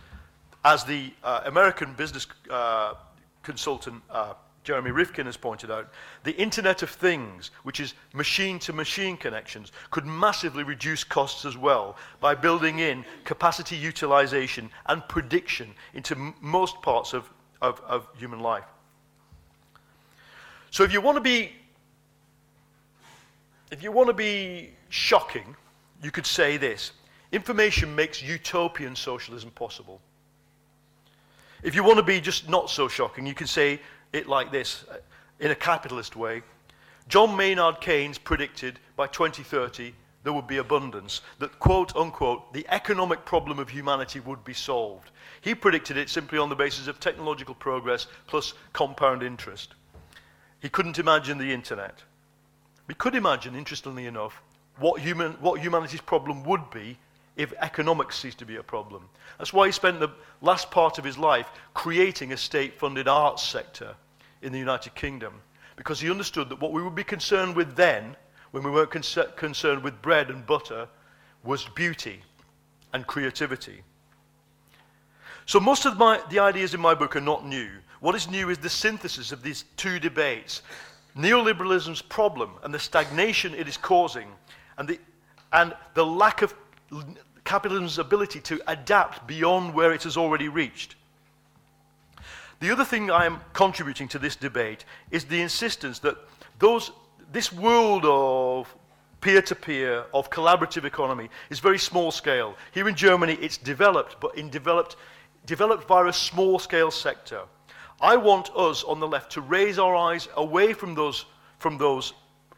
as 0.66 0.84
the 0.84 1.14
uh, 1.24 1.42
American 1.46 1.94
business 1.94 2.28
uh, 2.50 2.96
consultant 3.42 4.02
uh, 4.10 4.34
Jeremy 4.68 4.92
Rifkin 4.92 5.28
has 5.28 5.38
pointed 5.38 5.72
out, 5.72 5.94
the 6.26 6.36
Internet 6.36 6.84
of 6.84 6.90
Things, 6.90 7.52
which 7.64 7.80
is 7.80 7.94
machine 8.14 8.60
to 8.60 8.74
machine 8.74 9.16
connections, 9.16 9.72
could 9.92 10.06
massively 10.06 10.66
reduce 10.66 11.06
costs 11.06 11.46
as 11.46 11.56
well 11.56 11.96
by 12.20 12.36
building 12.36 12.80
in 12.80 13.06
capacity 13.24 13.78
utilization 13.78 14.70
and 14.88 15.08
prediction 15.08 15.74
into 15.94 16.34
most 16.42 16.82
parts 16.82 17.14
of, 17.14 17.30
of, 17.62 17.80
of 17.88 18.10
human 18.18 18.42
life. 18.42 18.66
So 20.70 20.84
if 20.84 20.92
you 20.92 21.00
want 21.00 21.16
to 21.16 21.22
be 21.22 21.54
if 23.72 23.82
you 23.82 23.94
want 23.94 24.08
to 24.08 24.14
be 24.14 24.72
shocking, 24.90 25.56
you 26.04 26.12
could 26.12 26.26
say 26.26 26.58
this 26.58 26.92
information 27.32 27.96
makes 27.96 28.22
utopian 28.22 28.98
socialism 28.98 29.50
possible. 29.52 30.02
If 31.64 31.74
you 31.74 31.86
want 31.86 31.98
to 31.98 32.04
be 32.04 32.20
just 32.20 32.50
not 32.50 32.70
so 32.70 32.90
shocking, 32.90 33.26
you 33.26 33.34
can 33.34 33.48
say 33.48 33.80
it 34.14 34.28
like 34.28 34.52
this 34.52 34.86
uh, 34.90 34.98
in 35.40 35.52
a 35.52 35.56
capitalist 35.56 36.16
way. 36.16 36.42
John 37.08 37.38
Maynard 37.38 37.80
Keynes 37.80 38.18
predicted 38.18 38.80
by 38.96 39.08
2030 39.08 39.94
there 40.24 40.34
would 40.34 40.48
be 40.48 40.58
abundance, 40.58 41.22
that 41.40 41.58
quote 41.58 41.96
unquote, 41.96 42.52
the 42.52 42.66
economic 42.68 43.24
problem 43.24 43.60
of 43.60 43.70
humanity 43.70 44.20
would 44.20 44.44
be 44.44 44.54
solved. 44.54 45.10
He 45.40 45.56
predicted 45.56 45.96
it 45.96 46.10
simply 46.10 46.38
on 46.38 46.50
the 46.50 46.56
basis 46.56 46.88
of 46.88 47.00
technological 47.00 47.56
progress 47.56 48.08
plus 48.28 48.54
compound 48.74 49.24
interest. 49.24 49.74
He 50.60 50.68
couldn't 50.68 51.00
imagine 51.00 51.38
the 51.38 51.54
internet. 51.54 52.04
We 52.88 52.96
could 52.96 53.16
imagine, 53.16 53.56
interestingly 53.56 54.06
enough, 54.06 54.42
what, 54.80 55.00
human, 55.00 55.32
what 55.34 55.62
humanity's 55.62 56.02
problem 56.02 56.44
would 56.44 56.70
be 56.72 56.98
if 57.38 57.54
economics 57.62 58.18
ceased 58.18 58.40
to 58.40 58.46
be 58.46 58.58
a 58.58 58.64
problem. 58.64 59.08
That's 59.38 59.54
why 59.54 59.68
he 59.68 59.72
spent 59.72 60.00
the 60.00 60.12
last 60.42 60.72
part 60.72 60.98
of 60.98 61.06
his 61.06 61.18
life 61.18 61.48
creating 61.74 62.34
a 62.34 62.38
state 62.38 62.80
funded 62.80 63.08
arts 63.08 63.44
sector 63.44 63.96
in 64.42 64.52
the 64.52 64.60
United 64.60 64.96
Kingdom 64.96 65.42
because 65.76 66.00
he 66.00 66.10
understood 66.10 66.50
that 66.50 66.60
what 66.60 66.74
we 66.74 66.82
would 66.82 66.96
be 66.96 67.04
concerned 67.04 67.56
with 67.56 67.76
then, 67.76 68.16
when 68.52 68.64
we 68.64 68.72
weren't 68.72 68.90
con- 68.90 69.32
concerned 69.36 69.84
with 69.84 70.02
bread 70.02 70.30
and 70.30 70.46
butter, 70.46 70.90
was 71.44 71.66
beauty 71.76 72.22
and 72.94 73.06
creativity. 73.06 73.84
So 75.46 75.60
most 75.60 75.86
of 75.86 75.98
my, 75.98 76.20
the 76.30 76.40
ideas 76.40 76.74
in 76.74 76.82
my 76.82 76.96
book 76.96 77.16
are 77.16 77.22
not 77.22 77.46
new. 77.46 77.70
What 78.00 78.16
is 78.16 78.30
new 78.30 78.50
is 78.50 78.58
the 78.58 78.70
synthesis 78.70 79.32
of 79.32 79.44
these 79.44 79.64
two 79.78 80.00
debates 80.00 80.62
neoliberalism's 81.16 82.02
problem 82.02 82.52
and 82.64 82.72
the 82.72 82.80
stagnation 82.80 83.56
it 83.56 83.68
is 83.68 83.76
causing, 83.76 84.28
and 84.78 84.88
the, 84.88 85.00
and 85.52 85.74
the 85.96 86.06
lack 86.06 86.42
of 86.44 86.54
capitalism's 87.48 87.98
ability 87.98 88.42
to 88.42 88.60
adapt 88.68 89.26
beyond 89.26 89.74
where 89.74 89.94
it 89.94 90.04
has 90.04 90.18
already 90.18 90.50
reached. 90.50 90.96
The 92.60 92.70
other 92.72 92.84
thing 92.84 93.10
I 93.10 93.26
am 93.26 93.40
contributing 93.54 94.10
to 94.10 94.20
this 94.20 94.36
debate 94.36 94.84
is 95.12 95.24
the 95.24 95.42
insistence 95.42 96.00
that 96.00 96.18
those, 96.60 96.92
this 97.32 97.54
world 97.54 98.04
of 98.06 98.76
peer 99.22 99.42
to 99.44 99.56
peer, 99.56 100.04
of 100.14 100.30
collaborative 100.30 100.84
economy, 100.84 101.30
is 101.50 101.60
very 101.60 101.80
small 101.80 102.12
scale. 102.12 102.56
Here 102.74 102.90
in 102.90 102.96
Germany, 102.96 103.38
it's 103.40 103.58
developed, 103.58 104.18
but 104.20 104.38
in 104.38 104.50
developed, 104.50 104.98
developed 105.46 105.88
via 105.88 106.08
a 106.08 106.14
small 106.14 106.60
scale 106.60 106.92
sector. 106.92 107.42
I 108.02 108.18
want 108.18 108.50
us 108.58 108.84
on 108.84 109.00
the 109.00 109.08
left 109.08 109.32
to 109.32 109.42
raise 109.42 109.80
our 109.80 109.96
eyes 109.96 110.28
away 110.36 110.74
from 110.74 110.96
those, 110.96 111.26
from 111.60 111.78
those 111.78 112.14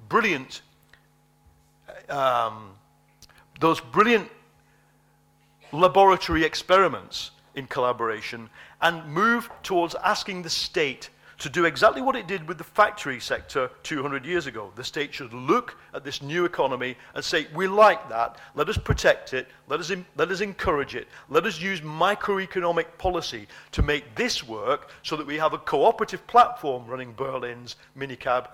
brilliant, 0.08 0.64
um, 2.10 2.72
those 3.60 3.80
brilliant 3.80 4.30
laboratory 5.72 6.44
experiments 6.44 7.32
in 7.56 7.68
collaboration 7.68 8.50
and 8.82 9.06
move 9.12 9.50
towards 9.64 9.96
asking 9.96 10.42
the 10.42 10.50
state 10.50 11.10
to 11.40 11.50
do 11.50 11.64
exactly 11.66 12.02
what 12.02 12.18
it 12.18 12.28
did 12.28 12.46
with 12.48 12.58
the 12.58 12.64
factory 12.64 13.20
sector 13.20 13.72
200 13.84 14.26
years 14.26 14.46
ago. 14.46 14.72
The 14.76 14.84
state 14.84 15.14
should 15.14 15.34
look 15.34 15.78
at 15.94 16.04
this 16.04 16.22
new 16.22 16.44
economy 16.44 16.98
and 17.16 17.24
say, 17.24 17.48
we 17.56 17.66
like 17.68 18.10
that, 18.10 18.38
let 18.56 18.68
us 18.68 18.78
protect 18.78 19.34
it, 19.34 19.48
let 19.70 19.80
us, 19.80 19.92
let 20.18 20.32
us 20.32 20.42
encourage 20.42 20.96
it, 20.96 21.08
let 21.30 21.46
us 21.46 21.60
use 21.60 21.80
microeconomic 21.80 22.86
policy 22.98 23.48
to 23.72 23.82
make 23.82 24.16
this 24.16 24.46
work 24.46 24.92
so 25.02 25.16
that 25.16 25.26
we 25.26 25.38
have 25.38 25.54
a 25.54 25.58
cooperative 25.58 26.26
platform 26.28 26.86
running 26.86 27.14
Berlin's 27.14 27.78
minicab 27.98 28.50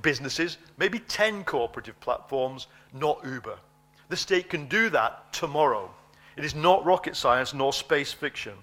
businesses, 0.00 0.56
maybe 0.78 0.98
10 0.98 1.44
cooperative 1.44 1.98
platforms, 2.00 2.68
not 2.94 3.20
Uber. 3.24 3.58
The 4.08 4.16
state 4.16 4.48
can 4.48 4.66
do 4.66 4.88
that 4.90 5.32
tomorrow. 5.32 5.90
It 6.36 6.44
is 6.44 6.54
not 6.54 6.84
rocket 6.84 7.16
science 7.16 7.54
nor 7.54 7.72
space 7.72 8.12
fiction. 8.12 8.54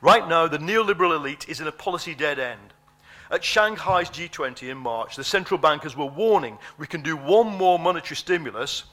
Right 0.00 0.28
now, 0.28 0.48
the 0.48 0.58
neoliberal 0.58 1.14
elite 1.14 1.48
is 1.48 1.60
in 1.60 1.66
a 1.66 1.72
policy 1.72 2.14
dead 2.14 2.38
end. 2.38 2.74
At 3.30 3.42
Shanghai's 3.44 4.10
G20 4.10 4.68
in 4.68 4.76
March, 4.76 5.16
the 5.16 5.24
central 5.24 5.58
bankers 5.58 5.96
were 5.96 6.06
warning 6.06 6.58
we 6.76 6.86
can 6.86 7.02
do 7.02 7.16
one 7.16 7.46
more 7.46 7.78
monetary 7.78 8.16
stimulus 8.16 8.84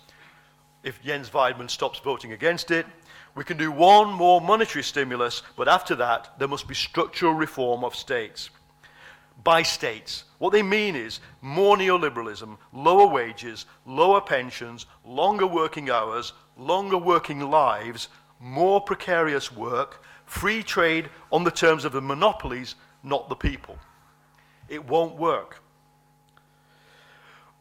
if 0.84 1.02
Jens 1.04 1.30
Weidmann 1.30 1.70
stops 1.70 2.00
voting 2.00 2.32
against 2.32 2.72
it. 2.72 2.86
We 3.36 3.44
can 3.44 3.58
do 3.58 3.72
one 3.72 4.14
more 4.14 4.40
monetary 4.40 4.84
stimulus, 4.84 5.44
but 5.58 5.68
after 5.68 5.96
that, 5.96 6.40
there 6.40 6.48
must 6.48 6.68
be 6.68 6.76
structural 6.76 7.34
reform 7.34 7.84
of 7.84 7.96
states. 7.96 8.50
By 9.44 9.64
states. 9.64 10.26
What 10.38 10.52
they 10.52 10.64
mean 10.64 10.96
is 10.96 11.20
more 11.42 11.78
neoliberalism, 11.78 12.58
lower 12.74 13.08
wages, 13.08 13.66
lower 13.86 14.22
pensions, 14.22 14.86
longer 15.06 15.48
working 15.48 15.90
hours, 15.90 16.34
longer 16.58 16.98
working 16.98 17.40
lives, 17.40 18.10
more 18.40 18.82
precarious 18.82 19.52
work, 19.52 20.04
Free 20.30 20.62
trade 20.62 21.10
on 21.32 21.44
the 21.44 21.50
terms 21.50 21.86
of 21.86 21.92
the 21.92 22.02
monopolies, 22.02 22.76
not 23.02 23.30
the 23.30 23.36
people. 23.36 23.80
It 24.70 24.88
won't 24.88 25.16
work. 25.16 25.60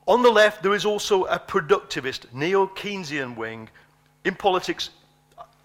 On 0.06 0.22
the 0.22 0.28
left, 0.28 0.62
there 0.62 0.74
is 0.74 0.84
also 0.84 1.24
a 1.24 1.38
productivist, 1.38 2.30
neo 2.34 2.66
Keynesian 2.66 3.38
wing. 3.38 3.70
In 4.26 4.34
politics, 4.34 4.90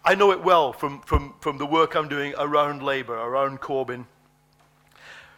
I 0.05 0.15
know 0.15 0.31
it 0.31 0.41
well 0.41 0.71
from, 0.71 1.01
from, 1.01 1.33
from 1.41 1.57
the 1.57 1.65
work 1.65 1.93
I'm 1.93 2.07
doing 2.07 2.33
around 2.37 2.81
Labour, 2.81 3.15
around 3.15 3.59
Corbyn, 3.59 4.05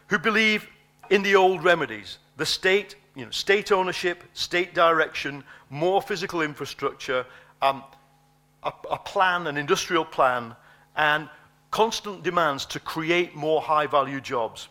who 0.08 0.20
believe 0.20 0.68
in 1.10 1.24
the 1.24 1.36
old 1.36 1.64
remedies 1.64 2.18
the 2.38 2.46
state, 2.46 2.96
you 3.16 3.24
know, 3.24 3.32
state 3.32 3.72
ownership, 3.72 4.24
state 4.34 4.74
direction, 4.74 5.44
more 5.70 6.02
physical 6.02 6.42
infrastructure, 6.42 7.26
um, 7.62 7.84
a, 8.64 8.74
a 8.92 8.98
plan, 8.98 9.48
an 9.48 9.56
industrial 9.56 10.04
plan, 10.04 10.54
and 10.98 11.30
constant 11.72 12.24
demands 12.24 12.66
to 12.66 12.80
create 12.80 13.34
more 13.34 13.62
high 13.62 13.88
value 13.88 14.20
jobs. 14.20 14.68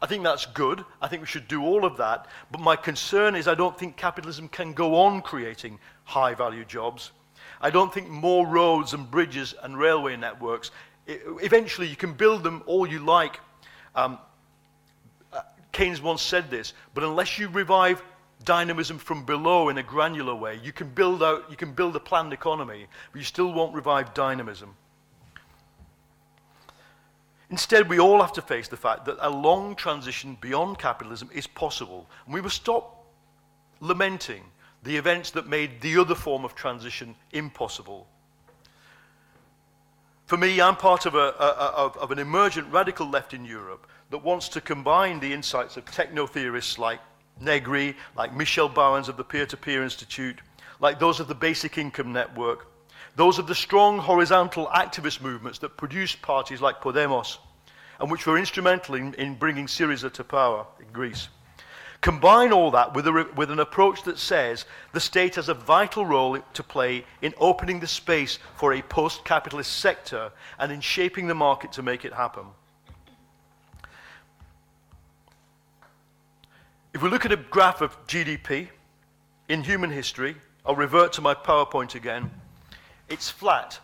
I 0.00 0.06
think 0.06 0.22
that's 0.22 0.46
good. 0.46 0.84
I 1.02 1.08
think 1.08 1.22
we 1.22 1.26
should 1.26 1.48
do 1.48 1.64
all 1.64 1.84
of 1.84 1.96
that. 1.96 2.26
But 2.52 2.60
my 2.60 2.76
concern 2.76 3.34
is 3.34 3.48
I 3.48 3.54
don't 3.54 3.76
think 3.78 3.96
capitalism 3.96 4.48
can 4.48 4.72
go 4.72 4.94
on 4.94 5.22
creating 5.22 5.78
high 6.04 6.34
value 6.34 6.64
jobs. 6.64 7.10
I 7.60 7.70
don't 7.70 7.92
think 7.92 8.08
more 8.08 8.46
roads 8.46 8.92
and 8.92 9.10
bridges 9.10 9.54
and 9.62 9.76
railway 9.76 10.16
networks, 10.16 10.70
eventually 11.06 11.88
you 11.88 11.96
can 11.96 12.12
build 12.12 12.44
them 12.44 12.62
all 12.66 12.86
you 12.86 13.00
like. 13.00 13.40
Um, 13.94 14.18
Keynes 15.78 16.02
once 16.02 16.22
said 16.22 16.50
this, 16.50 16.74
but 16.92 17.04
unless 17.04 17.38
you 17.38 17.48
revive 17.48 18.02
dynamism 18.42 18.98
from 18.98 19.24
below 19.24 19.68
in 19.68 19.78
a 19.78 19.82
granular 19.82 20.34
way, 20.34 20.58
you 20.60 20.72
can 20.72 20.88
build 20.88 21.22
out, 21.22 21.48
you 21.48 21.56
can 21.56 21.70
build 21.70 21.94
a 21.94 22.00
planned 22.00 22.32
economy, 22.32 22.88
but 23.12 23.20
you 23.20 23.24
still 23.24 23.52
won't 23.52 23.72
revive 23.72 24.12
dynamism. 24.12 24.74
Instead, 27.50 27.88
we 27.88 28.00
all 28.00 28.20
have 28.20 28.32
to 28.32 28.42
face 28.42 28.66
the 28.66 28.76
fact 28.76 29.04
that 29.04 29.18
a 29.20 29.30
long 29.30 29.76
transition 29.76 30.36
beyond 30.40 30.80
capitalism 30.80 31.30
is 31.32 31.46
possible. 31.46 32.08
And 32.24 32.34
we 32.34 32.40
must 32.40 32.56
stop 32.56 33.06
lamenting 33.78 34.42
the 34.82 34.96
events 34.96 35.30
that 35.30 35.46
made 35.46 35.80
the 35.80 35.96
other 35.96 36.16
form 36.16 36.44
of 36.44 36.56
transition 36.56 37.14
impossible. 37.30 38.08
For 40.28 40.36
me, 40.36 40.60
I'm 40.60 40.76
part 40.76 41.06
of, 41.06 41.14
a, 41.14 41.32
a, 41.40 41.90
of 41.98 42.10
an 42.10 42.18
emergent 42.18 42.70
radical 42.70 43.08
left 43.08 43.32
in 43.32 43.46
Europe 43.46 43.86
that 44.10 44.18
wants 44.18 44.50
to 44.50 44.60
combine 44.60 45.20
the 45.20 45.32
insights 45.32 45.78
of 45.78 45.86
techno 45.86 46.26
theorists 46.26 46.78
like 46.78 47.00
Negri, 47.40 47.96
like 48.14 48.36
Michel 48.36 48.68
Bauwens 48.68 49.08
of 49.08 49.16
the 49.16 49.24
Peer 49.24 49.46
to 49.46 49.56
Peer 49.56 49.82
Institute, 49.82 50.42
like 50.80 50.98
those 50.98 51.18
of 51.18 51.28
the 51.28 51.34
Basic 51.34 51.78
Income 51.78 52.12
Network, 52.12 52.66
those 53.16 53.38
of 53.38 53.46
the 53.46 53.54
strong 53.54 53.96
horizontal 53.96 54.66
activist 54.66 55.22
movements 55.22 55.60
that 55.60 55.78
produced 55.78 56.20
parties 56.20 56.60
like 56.60 56.82
Podemos 56.82 57.38
and 57.98 58.10
which 58.10 58.26
were 58.26 58.36
instrumental 58.36 58.96
in, 58.96 59.14
in 59.14 59.34
bringing 59.34 59.64
Syriza 59.64 60.12
to 60.12 60.24
power 60.24 60.66
in 60.78 60.92
Greece. 60.92 61.28
Combine 62.00 62.52
all 62.52 62.70
that 62.70 62.94
with, 62.94 63.06
a, 63.08 63.28
with 63.34 63.50
an 63.50 63.58
approach 63.58 64.04
that 64.04 64.18
says 64.18 64.64
the 64.92 65.00
state 65.00 65.34
has 65.34 65.48
a 65.48 65.54
vital 65.54 66.06
role 66.06 66.38
to 66.54 66.62
play 66.62 67.04
in 67.22 67.34
opening 67.38 67.80
the 67.80 67.86
space 67.86 68.38
for 68.56 68.72
a 68.72 68.82
post 68.82 69.24
capitalist 69.24 69.78
sector 69.78 70.30
and 70.58 70.70
in 70.70 70.80
shaping 70.80 71.26
the 71.26 71.34
market 71.34 71.72
to 71.72 71.82
make 71.82 72.04
it 72.04 72.12
happen. 72.12 72.44
If 76.94 77.02
we 77.02 77.10
look 77.10 77.24
at 77.24 77.32
a 77.32 77.36
graph 77.36 77.80
of 77.80 78.06
GDP 78.06 78.68
in 79.48 79.62
human 79.62 79.90
history, 79.90 80.36
I'll 80.64 80.76
revert 80.76 81.12
to 81.14 81.20
my 81.20 81.34
PowerPoint 81.34 81.94
again 81.94 82.30
it's 83.08 83.30
flat. 83.30 83.78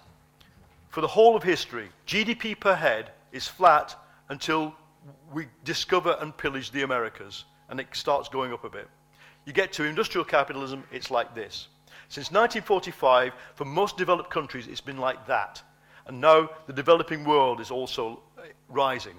For 0.91 1.01
the 1.01 1.09
whole 1.09 1.35
of 1.35 1.43
history, 1.43 1.89
GDP 2.07 2.59
per 2.59 2.75
head 2.75 3.11
is 3.33 3.49
flat 3.49 3.97
until 4.29 4.75
we 5.33 5.47
discover 5.65 6.17
and 6.21 6.37
pillage 6.37 6.71
the 6.71 6.83
Americas, 6.83 7.45
and 7.75 7.81
it 7.81 7.89
starts 7.93 8.29
going 8.29 8.53
up 8.53 8.63
a 8.63 8.71
bit. 8.71 8.89
You 9.47 9.53
get 9.53 9.73
to 9.73 9.83
industrial 9.83 10.25
capitalism, 10.25 10.85
it's 10.93 11.11
like 11.11 11.35
this. 11.35 11.67
Since 12.09 12.31
1945, 12.31 13.33
for 13.57 13.65
most 13.65 13.97
developed 13.97 14.31
countries, 14.31 14.69
it's 14.69 14.81
been 14.81 14.99
like 14.99 15.27
that. 15.27 15.61
And 16.07 16.21
now 16.21 16.49
the 16.69 16.73
developing 16.73 17.25
world 17.25 17.61
is 17.61 17.73
also 17.73 18.21
uh, 18.39 18.43
rising. 18.69 19.17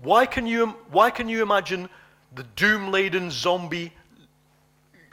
Why 0.00 0.26
can 0.26 0.46
you, 0.46 0.70
why 0.90 1.10
can 1.10 1.28
you 1.28 1.42
imagine 1.42 1.88
the 2.34 2.42
doom 2.56 2.90
laden 2.90 3.30
zombie 3.30 3.92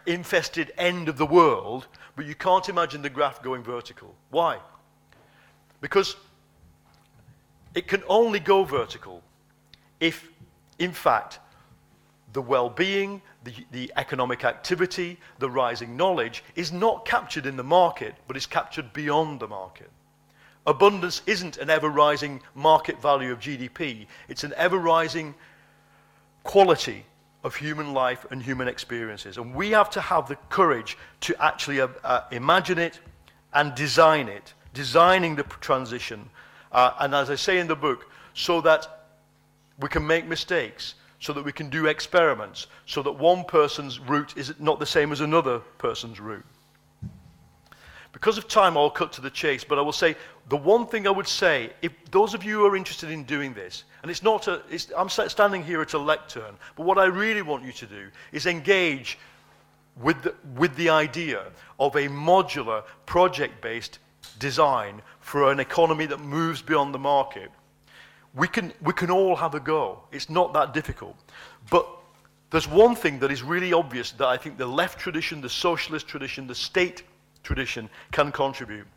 infested 0.07 0.72
end 0.78 1.10
of 1.10 1.18
the 1.18 1.26
world 1.26 1.86
but 2.16 2.26
you 2.26 2.36
can't 2.36 2.68
imagine 2.68 3.01
the 3.01 3.10
graph 3.10 3.41
going 3.41 3.64
vertical. 3.64 4.14
Why? 4.30 4.57
Because 5.80 6.18
it 7.74 7.88
can 7.88 8.03
only 8.10 8.41
go 8.41 8.66
vertical 8.66 9.24
if, 10.01 10.28
in 10.80 10.91
fact, 10.91 11.39
the 12.34 12.41
well 12.41 12.69
being, 12.69 13.21
the, 13.43 13.53
the 13.71 13.91
economic 13.97 14.43
activity, 14.43 15.17
the 15.39 15.49
rising 15.49 15.97
knowledge, 15.97 16.43
is 16.55 16.71
not 16.71 17.05
captured 17.05 17.45
in 17.45 17.57
the 17.57 17.63
market, 17.63 18.15
but 18.27 18.38
is 18.38 18.45
captured 18.45 18.93
beyond 18.93 19.39
the 19.39 19.47
market. 19.47 19.89
Abundance 20.67 21.21
isn't 21.25 21.57
an 21.57 21.69
ever 21.69 21.89
rising 21.89 22.41
market 22.53 23.01
value 23.01 23.32
of 23.32 23.39
GDP, 23.39 24.05
it's 24.27 24.43
an 24.43 24.53
ever 24.55 24.77
rising 24.77 25.34
quality 26.43 27.05
of 27.43 27.55
human 27.55 27.93
life 27.93 28.25
and 28.32 28.43
human 28.43 28.67
experiences. 28.67 29.38
And 29.38 29.55
we 29.55 29.71
have 29.71 29.89
to 29.91 30.01
have 30.01 30.27
the 30.27 30.36
courage 30.49 30.97
to 31.21 31.41
actually 31.41 31.80
uh, 31.80 31.88
uh, 32.03 32.21
imagine 32.32 32.77
it 32.77 32.99
and 33.53 33.73
design 33.75 34.27
it, 34.27 34.53
designing 34.73 35.36
the 35.36 35.43
transition. 35.43 36.30
Uh, 36.71 36.91
and 36.99 37.15
as 37.15 37.30
I 37.30 37.36
say 37.36 37.59
in 37.59 37.67
the 37.67 37.75
book, 37.75 38.11
so 38.34 38.61
that 38.61 39.05
we 39.80 39.88
can 39.88 40.05
make 40.05 40.27
mistakes, 40.27 40.95
so 41.20 41.34
that 41.34 41.43
we 41.43 41.51
can 41.51 41.70
do 41.70 41.88
experiments, 41.88 42.67
so 42.86 43.03
that 43.03 43.11
one 43.11 43.43
person's 43.43 43.99
route 43.99 44.38
is 44.38 44.53
not 44.59 44.80
the 44.80 44.86
same 44.86 45.11
as 45.11 45.22
another 45.22 45.59
person's 45.78 46.20
route. 46.20 46.45
Because 48.11 48.38
of 48.38 48.47
time, 48.47 48.76
I'll 48.76 48.89
cut 48.89 49.13
to 49.13 49.22
the 49.22 49.30
chase, 49.30 49.63
but 49.63 49.78
I 49.78 49.82
will 49.82 49.91
say 49.91 50.15
the 50.47 50.57
one 50.57 50.88
thing 50.88 51.07
I 51.07 51.11
would 51.11 51.28
say, 51.28 51.72
if 51.82 51.91
those 52.09 52.34
of 52.34 52.43
you 52.43 52.59
who 52.59 52.65
are 52.65 52.76
interested 52.76 53.11
in 53.11 53.24
doing 53.24 53.53
this, 53.53 53.84
and 54.01 54.09
it's 54.09 54.24
not 54.24 54.47
a, 54.47 54.61
it's, 54.70 54.91
I'm 54.97 55.09
standing 55.09 55.63
here 55.63 55.82
at 55.82 55.93
a 55.93 55.99
lectern, 55.99 56.55
but 56.76 56.86
what 56.86 56.97
I 56.97 57.05
really 57.05 57.43
want 57.43 57.63
you 57.63 57.72
to 57.74 57.86
do 57.86 58.09
is 58.32 58.47
engage 58.47 59.20
with 60.01 60.22
the, 60.24 60.34
with 60.55 60.76
the 60.76 60.89
idea 60.89 61.43
of 61.80 61.95
a 61.95 62.07
modular, 62.07 62.84
project 63.05 63.61
based 63.61 63.99
design 64.39 65.01
for 65.20 65.51
an 65.51 65.59
economy 65.59 66.05
that 66.07 66.20
moves 66.20 66.61
beyond 66.61 66.93
the 66.93 66.99
market. 66.99 67.51
We 68.36 68.47
can, 68.47 68.73
we 68.82 68.93
can 68.93 69.09
all 69.09 69.36
have 69.36 69.55
a 69.55 69.59
go. 69.59 70.03
It's 70.11 70.30
not 70.30 70.53
that 70.53 70.73
difficult. 70.73 71.15
But 71.69 71.88
there's 72.51 72.67
one 72.67 72.95
thing 72.95 73.19
that 73.19 73.32
is 73.32 73.43
really 73.43 73.73
obvious 73.73 74.11
that 74.13 74.27
I 74.27 74.38
think 74.38 74.57
the 74.57 74.65
left 74.65 74.99
tradition, 74.99 75.41
the 75.41 75.49
socialist 75.49 76.07
tradition, 76.07 76.47
the 76.47 76.55
state 76.55 77.03
tradition 77.43 77.89
can 78.11 78.32
contribute. 78.32 78.88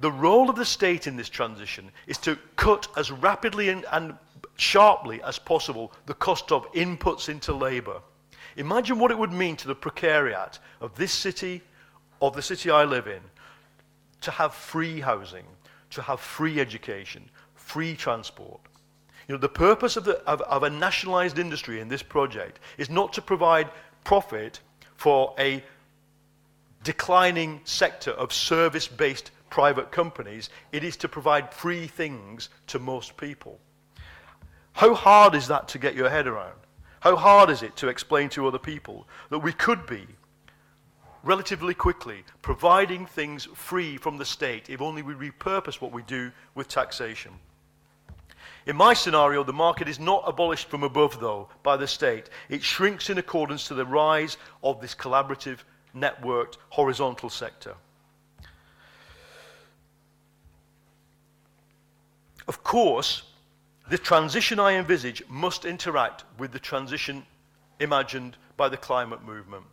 The 0.00 0.12
role 0.12 0.50
of 0.50 0.56
the 0.56 0.64
state 0.64 1.06
in 1.06 1.16
this 1.16 1.28
transition 1.28 1.90
is 2.06 2.18
to 2.18 2.36
cut 2.56 2.88
as 2.96 3.10
rapidly 3.10 3.68
and, 3.68 3.84
and 3.92 4.14
sharply 4.56 5.22
as 5.22 5.38
possible 5.38 5.92
the 6.06 6.14
cost 6.14 6.52
of 6.52 6.70
inputs 6.72 7.28
into 7.28 7.54
labor. 7.54 8.00
Imagine 8.56 8.98
what 8.98 9.10
it 9.10 9.18
would 9.18 9.32
mean 9.32 9.56
to 9.56 9.68
the 9.68 9.74
precariat 9.74 10.58
of 10.80 10.94
this 10.94 11.12
city, 11.12 11.62
of 12.22 12.34
the 12.34 12.42
city 12.42 12.70
I 12.70 12.84
live 12.84 13.06
in, 13.06 13.20
to 14.20 14.30
have 14.30 14.54
free 14.54 15.00
housing, 15.00 15.44
to 15.90 16.02
have 16.02 16.20
free 16.20 16.60
education, 16.60 17.28
free 17.64 17.96
transport. 17.96 18.60
You 19.26 19.34
know, 19.34 19.40
the 19.40 19.48
purpose 19.48 19.96
of, 19.96 20.04
the, 20.04 20.18
of, 20.28 20.42
of 20.42 20.62
a 20.62 20.70
nationalized 20.70 21.38
industry 21.38 21.80
in 21.80 21.88
this 21.88 22.02
project 22.02 22.60
is 22.76 22.90
not 22.90 23.12
to 23.14 23.22
provide 23.22 23.70
profit 24.04 24.60
for 24.96 25.34
a 25.38 25.64
declining 26.82 27.60
sector 27.64 28.10
of 28.12 28.32
service 28.32 28.86
based 28.86 29.30
private 29.48 29.90
companies, 29.90 30.50
it 30.72 30.84
is 30.84 30.96
to 30.96 31.08
provide 31.08 31.54
free 31.54 31.86
things 31.86 32.50
to 32.66 32.78
most 32.78 33.16
people. 33.16 33.58
How 34.72 34.94
hard 34.94 35.34
is 35.34 35.48
that 35.48 35.68
to 35.68 35.78
get 35.78 35.94
your 35.94 36.10
head 36.10 36.26
around? 36.26 36.58
How 37.00 37.16
hard 37.16 37.50
is 37.50 37.62
it 37.62 37.76
to 37.76 37.88
explain 37.88 38.28
to 38.30 38.46
other 38.46 38.58
people 38.58 39.06
that 39.30 39.38
we 39.38 39.52
could 39.52 39.86
be 39.86 40.06
relatively 41.22 41.72
quickly 41.72 42.24
providing 42.42 43.06
things 43.06 43.44
free 43.54 43.96
from 43.96 44.18
the 44.18 44.24
state 44.24 44.68
if 44.68 44.82
only 44.82 45.02
we 45.02 45.14
repurpose 45.14 45.80
what 45.80 45.92
we 45.92 46.02
do 46.02 46.30
with 46.54 46.68
taxation? 46.68 47.32
In 48.66 48.76
my 48.76 48.94
scenario, 48.94 49.44
the 49.44 49.52
market 49.52 49.88
is 49.88 50.00
not 50.00 50.24
abolished 50.26 50.68
from 50.68 50.82
above, 50.82 51.20
though, 51.20 51.48
by 51.62 51.76
the 51.76 51.86
state. 51.86 52.30
It 52.48 52.62
shrinks 52.62 53.10
in 53.10 53.18
accordance 53.18 53.68
to 53.68 53.74
the 53.74 53.84
rise 53.84 54.38
of 54.62 54.80
this 54.80 54.94
collaborative 54.94 55.58
networked 55.94 56.56
horizontal 56.70 57.28
sector. 57.28 57.74
Of 62.48 62.62
course, 62.62 63.22
the 63.88 63.98
transition 63.98 64.58
I 64.58 64.72
envisage 64.72 65.22
must 65.28 65.64
interact 65.64 66.24
with 66.38 66.52
the 66.52 66.58
transition 66.58 67.26
imagined 67.80 68.36
by 68.56 68.68
the 68.68 68.76
climate 68.76 69.22
movement. 69.22 69.64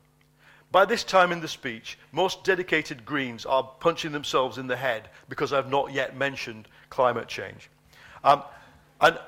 By 0.72 0.86
this 0.86 1.04
time 1.04 1.32
in 1.32 1.42
the 1.42 1.48
speech, 1.48 1.98
most 2.12 2.44
dedicated 2.44 3.06
Greens 3.06 3.46
are 3.46 3.64
punching 3.80 4.12
themselves 4.12 4.58
in 4.58 4.68
the 4.68 4.76
head 4.76 5.10
because 5.28 5.52
I've 5.52 5.70
not 5.70 5.92
yet 5.92 6.16
mentioned 6.16 6.68
climate 6.90 7.28
change. 7.28 7.70
Um, 8.24 8.44
and 9.02 9.20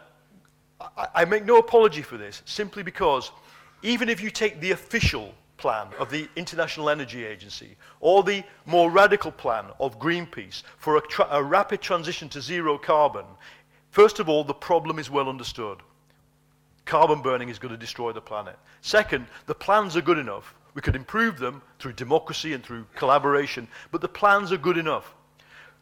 I, 0.97 1.25
make 1.25 1.45
no 1.45 1.57
apology 1.57 2.01
for 2.01 2.17
this, 2.17 2.41
simply 2.45 2.83
because 2.83 3.31
even 3.81 4.09
if 4.09 4.21
you 4.21 4.29
take 4.29 4.59
the 4.59 4.71
official 4.71 5.33
plan 5.57 5.87
of 5.97 6.09
the 6.09 6.27
International 6.35 6.89
Energy 6.89 7.25
Agency 7.25 7.75
or 7.99 8.23
the 8.23 8.43
more 8.65 8.91
radical 8.91 9.31
plan 9.31 9.65
of 9.79 9.99
Greenpeace 9.99 10.63
for 10.77 10.97
a, 10.97 11.01
a 11.31 11.43
rapid 11.43 11.81
transition 11.81 12.29
to 12.29 12.41
zero 12.41 12.77
carbon, 12.77 13.25
first 13.91 14.19
of 14.19 14.29
all, 14.29 14.43
the 14.43 14.53
problem 14.53 14.99
is 14.99 15.09
well 15.09 15.29
understood. 15.29 15.79
Carbon 16.85 17.21
burning 17.21 17.49
is 17.49 17.59
going 17.59 17.73
to 17.73 17.79
destroy 17.79 18.11
the 18.11 18.21
planet. 18.21 18.57
Second, 18.81 19.25
the 19.45 19.55
plans 19.55 19.95
are 19.95 20.01
good 20.01 20.17
enough. 20.17 20.53
We 20.73 20.81
could 20.81 20.95
improve 20.95 21.39
them 21.39 21.61
through 21.79 21.93
democracy 21.93 22.53
and 22.53 22.63
through 22.63 22.85
collaboration, 22.95 23.67
but 23.91 24.01
the 24.01 24.07
plans 24.07 24.51
are 24.51 24.57
good 24.57 24.77
enough. 24.77 25.13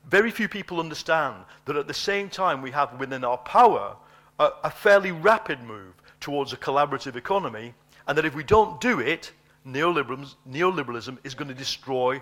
Very 0.06 0.32
few 0.32 0.48
people 0.48 0.80
understand 0.80 1.36
that 1.66 1.76
at 1.76 1.88
the 1.88 1.94
same 1.94 2.30
time 2.30 2.62
we 2.62 2.72
have 2.72 3.00
within 3.00 3.24
our 3.24 3.38
power 3.38 3.96
a, 4.40 4.50
a 4.64 4.72
fairly 4.72 5.12
rapid 5.12 5.62
move 5.62 5.94
towards 6.20 6.54
a 6.54 6.58
collaborative 6.58 7.16
economy, 7.16 7.74
and 8.08 8.18
that 8.18 8.26
if 8.26 8.36
we 8.36 8.44
don't 8.44 8.82
do 8.82 9.00
it, 9.00 9.32
neoliberalism, 9.66 10.36
neoliberalism 10.50 11.18
is 11.24 11.34
going 11.36 11.48
to 11.48 11.54
destroy 11.54 12.22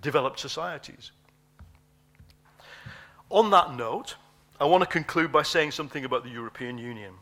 developed 0.00 0.38
societies. 0.38 1.12
On 3.30 3.50
that 3.50 3.74
note, 3.74 4.16
I 4.60 4.64
want 4.64 4.82
to 4.82 4.88
conclude 4.88 5.32
by 5.32 5.42
saying 5.42 5.72
something 5.72 6.04
about 6.04 6.22
the 6.24 6.30
European 6.30 6.78
Union 6.78 7.12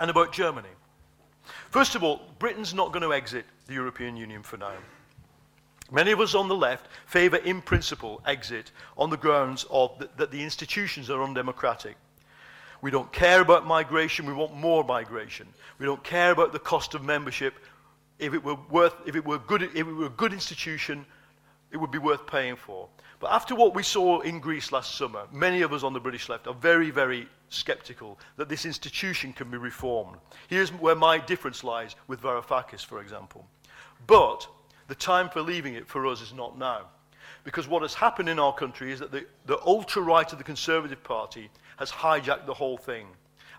and 0.00 0.10
about 0.10 0.32
Germany. 0.32 0.68
First 1.70 1.94
of 1.94 2.02
all, 2.02 2.22
Britain's 2.38 2.74
not 2.74 2.92
going 2.92 3.02
to 3.02 3.12
exit 3.12 3.44
the 3.66 3.74
European 3.74 4.16
Union 4.16 4.42
for 4.42 4.56
now. 4.56 4.72
Many 5.90 6.12
of 6.12 6.20
us 6.20 6.34
on 6.34 6.48
the 6.48 6.56
left 6.56 6.88
favour, 7.06 7.36
in 7.36 7.60
principle, 7.60 8.22
exit 8.26 8.72
on 8.96 9.10
the 9.10 9.16
grounds 9.16 9.66
of 9.70 9.98
th 9.98 10.10
that 10.16 10.30
the 10.30 10.42
institutions 10.42 11.10
are 11.10 11.22
undemocratic. 11.22 11.96
We 12.80 12.90
don't 12.90 13.12
care 13.12 13.40
about 13.40 13.66
migration, 13.66 14.26
we 14.26 14.32
want 14.32 14.54
more 14.54 14.84
migration. 14.84 15.46
We 15.78 15.86
don't 15.86 16.04
care 16.04 16.32
about 16.32 16.52
the 16.52 16.58
cost 16.58 16.94
of 16.94 17.02
membership. 17.02 17.54
If 18.18 18.34
it 18.34 18.42
were 18.44 18.58
worth 18.70 18.94
if 19.06 19.16
it 19.16 19.24
were 19.24 19.38
good 19.38 19.62
if 19.62 19.74
it 19.74 19.92
were 19.92 20.06
a 20.06 20.20
good 20.22 20.32
institution, 20.32 21.06
it 21.70 21.76
would 21.76 21.90
be 21.90 21.98
worth 21.98 22.26
paying 22.26 22.56
for. 22.56 22.88
But 23.20 23.32
after 23.32 23.54
what 23.54 23.74
we 23.74 23.82
saw 23.82 24.20
in 24.20 24.38
Greece 24.38 24.70
last 24.70 24.96
summer, 24.96 25.26
many 25.32 25.62
of 25.62 25.72
us 25.72 25.82
on 25.82 25.92
the 25.92 26.00
British 26.00 26.28
left 26.28 26.46
are 26.46 26.54
very, 26.54 26.90
very 26.90 27.28
skeptical 27.48 28.18
that 28.36 28.48
this 28.48 28.66
institution 28.66 29.32
can 29.32 29.50
be 29.50 29.56
reformed. 29.56 30.16
Here's 30.48 30.70
where 30.70 30.94
my 30.94 31.18
difference 31.18 31.64
lies 31.64 31.96
with 32.06 32.20
Varoufakis, 32.20 32.84
for 32.84 33.00
example. 33.00 33.46
But 34.06 34.46
the 34.88 34.94
time 34.94 35.28
for 35.28 35.40
leaving 35.40 35.74
it 35.74 35.86
for 35.86 36.06
us 36.06 36.20
is 36.20 36.32
not 36.32 36.58
now. 36.58 36.82
Because 37.44 37.68
what 37.68 37.82
has 37.82 37.94
happened 37.94 38.28
in 38.28 38.38
our 38.38 38.54
country 38.54 38.92
is 38.92 39.00
that 39.00 39.12
the, 39.12 39.26
the 39.46 39.60
ultra 39.64 40.02
right 40.02 40.30
of 40.30 40.38
the 40.38 40.44
Conservative 40.44 41.02
Party 41.02 41.50
has 41.76 41.90
hijacked 41.90 42.46
the 42.46 42.54
whole 42.54 42.76
thing. 42.76 43.06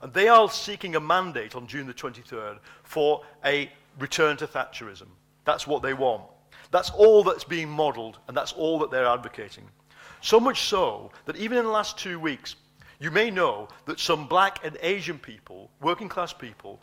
And 0.02 0.14
they 0.14 0.28
are 0.28 0.50
seeking 0.50 0.96
a 0.96 1.00
mandate 1.00 1.56
on 1.56 1.68
June 1.68 1.88
the 1.88 1.94
23rd 1.94 2.60
for 2.84 3.24
a 3.44 3.72
return 4.00 4.38
to 4.38 4.48
Thatcherism. 4.48 5.08
That's 5.46 5.68
what 5.68 5.82
they 5.82 5.94
want. 5.94 6.24
That's 6.72 6.90
all 6.90 7.24
that's 7.24 7.44
being 7.44 7.70
modelled, 7.70 8.20
and 8.28 8.36
that's 8.36 8.52
all 8.54 8.80
that 8.80 8.92
they're 8.92 9.06
advocating. 9.06 9.66
So 10.22 10.40
much 10.40 10.64
so 10.64 11.12
that 11.26 11.38
even 11.38 11.58
in 11.58 11.66
the 11.66 11.72
last 11.72 11.98
two 11.98 12.20
weeks, 12.20 12.56
you 13.00 13.12
may 13.12 13.30
know 13.30 13.68
that 13.86 14.00
some 14.00 14.28
black 14.28 14.66
and 14.66 14.78
Asian 14.82 15.20
people, 15.20 15.70
working 15.82 16.10
class 16.10 16.34
people, 16.34 16.82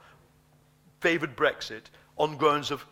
favoured 1.01 1.37
Brexit 1.37 1.83
on 2.17 2.37
grounds 2.37 2.71
of 2.71 2.87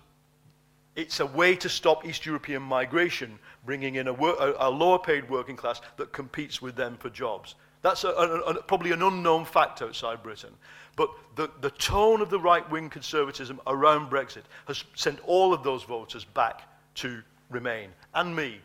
it's 0.97 1.21
a 1.21 1.27
way 1.27 1.55
to 1.57 1.69
stop 1.69 2.05
East 2.05 2.27
European 2.27 2.63
migration, 2.63 3.39
bringing 3.65 3.95
in 3.95 4.09
a, 4.09 4.13
a, 4.13 4.69
a 4.69 4.71
lower 4.71 4.99
paid 4.99 5.29
working 5.31 5.57
class 5.57 5.81
that 5.97 6.13
competes 6.13 6.61
with 6.61 6.77
them 6.77 6.97
for 6.99 7.11
jobs. 7.11 7.55
That's 7.83 8.05
a, 8.05 8.09
a, 8.09 8.63
probably 8.63 8.93
an 8.93 9.03
unknown 9.03 9.45
fact 9.45 9.81
outside 9.83 10.23
Britain. 10.23 10.53
But 10.97 11.11
the, 11.37 11.51
the 11.61 11.71
tone 11.71 12.21
of 12.21 12.29
the 12.29 12.41
right 12.41 12.69
wing 12.71 12.91
conservatism 12.91 13.61
around 13.67 14.11
Brexit 14.11 14.43
has 14.67 14.85
sent 14.95 15.19
all 15.27 15.55
of 15.55 15.63
those 15.63 15.83
voters 15.85 16.25
back 16.25 16.63
to 16.97 17.23
Remain, 17.51 17.91
and 18.15 18.37
me, 18.37 18.61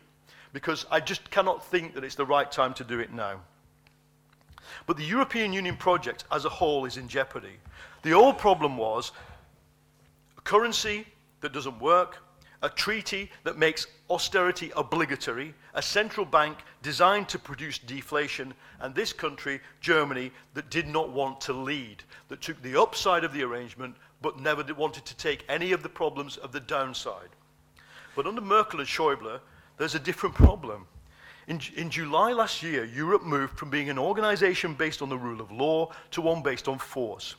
because 0.52 0.86
I 0.92 1.00
just 1.00 1.28
cannot 1.30 1.66
think 1.66 1.94
that 1.94 2.04
it's 2.04 2.14
the 2.14 2.24
right 2.24 2.50
time 2.50 2.72
to 2.74 2.84
do 2.84 3.00
it 3.00 3.12
now. 3.12 3.40
But 4.86 4.96
the 4.96 5.04
European 5.04 5.52
Union 5.52 5.76
project 5.76 6.24
as 6.30 6.44
a 6.44 6.48
whole 6.48 6.84
is 6.84 6.96
in 6.96 7.08
jeopardy. 7.08 7.56
The 8.02 8.12
old 8.12 8.38
problem 8.38 8.76
was 8.76 9.10
currency 10.44 11.04
that 11.46 11.52
doesn't 11.52 11.78
work, 11.78 12.18
a 12.62 12.68
treaty 12.68 13.30
that 13.44 13.56
makes 13.56 13.86
austerity 14.10 14.72
obligatory, 14.76 15.54
a 15.74 15.80
central 15.80 16.26
bank 16.26 16.58
designed 16.82 17.28
to 17.28 17.38
produce 17.38 17.78
deflation, 17.78 18.52
and 18.80 18.92
this 18.92 19.12
country, 19.12 19.60
Germany, 19.80 20.32
that 20.54 20.70
did 20.70 20.88
not 20.88 21.10
want 21.10 21.40
to 21.42 21.52
lead, 21.52 22.02
that 22.26 22.42
took 22.42 22.60
the 22.62 22.80
upside 22.80 23.22
of 23.22 23.32
the 23.32 23.44
arrangement 23.44 23.94
but 24.22 24.40
never 24.40 24.64
wanted 24.74 25.04
to 25.04 25.16
take 25.16 25.44
any 25.48 25.70
of 25.70 25.84
the 25.84 25.88
problems 25.88 26.36
of 26.38 26.50
the 26.50 26.58
downside. 26.58 27.28
But 28.16 28.26
under 28.26 28.40
Merkel 28.40 28.80
and 28.80 28.88
Schäuble, 28.88 29.38
there's 29.78 29.94
a 29.94 30.00
different 30.00 30.34
problem. 30.34 30.84
In, 31.46 31.60
in, 31.76 31.90
July 31.90 32.32
last 32.32 32.60
year, 32.60 32.84
Europe 32.84 33.22
moved 33.22 33.56
from 33.56 33.70
being 33.70 33.88
an 33.88 34.00
organization 34.00 34.74
based 34.74 35.00
on 35.00 35.08
the 35.08 35.16
rule 35.16 35.40
of 35.40 35.52
law 35.52 35.92
to 36.10 36.20
one 36.20 36.42
based 36.42 36.66
on 36.66 36.80
force. 36.80 37.36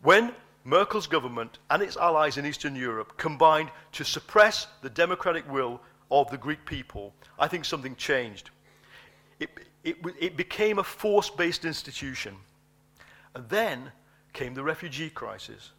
When 0.00 0.32
Merkel's 0.64 1.06
government 1.06 1.58
and 1.70 1.82
its 1.82 1.96
allies 1.96 2.36
in 2.36 2.44
Eastern 2.44 2.76
Europe 2.76 3.16
combined 3.16 3.70
to 3.92 4.04
suppress 4.04 4.66
the 4.82 4.90
democratic 4.90 5.50
will 5.50 5.80
of 6.10 6.30
the 6.30 6.36
Greek 6.36 6.64
people, 6.66 7.14
I 7.38 7.48
think 7.48 7.64
something 7.64 7.96
changed. 7.96 8.50
It, 9.38 9.50
it, 9.84 9.96
it 10.18 10.36
became 10.36 10.78
a 10.78 10.84
force 10.84 11.30
based 11.30 11.64
institution. 11.64 12.36
And 13.34 13.48
then 13.48 13.92
came 14.32 14.54
the 14.54 14.62
refugee 14.62 15.10
crisis. 15.10 15.70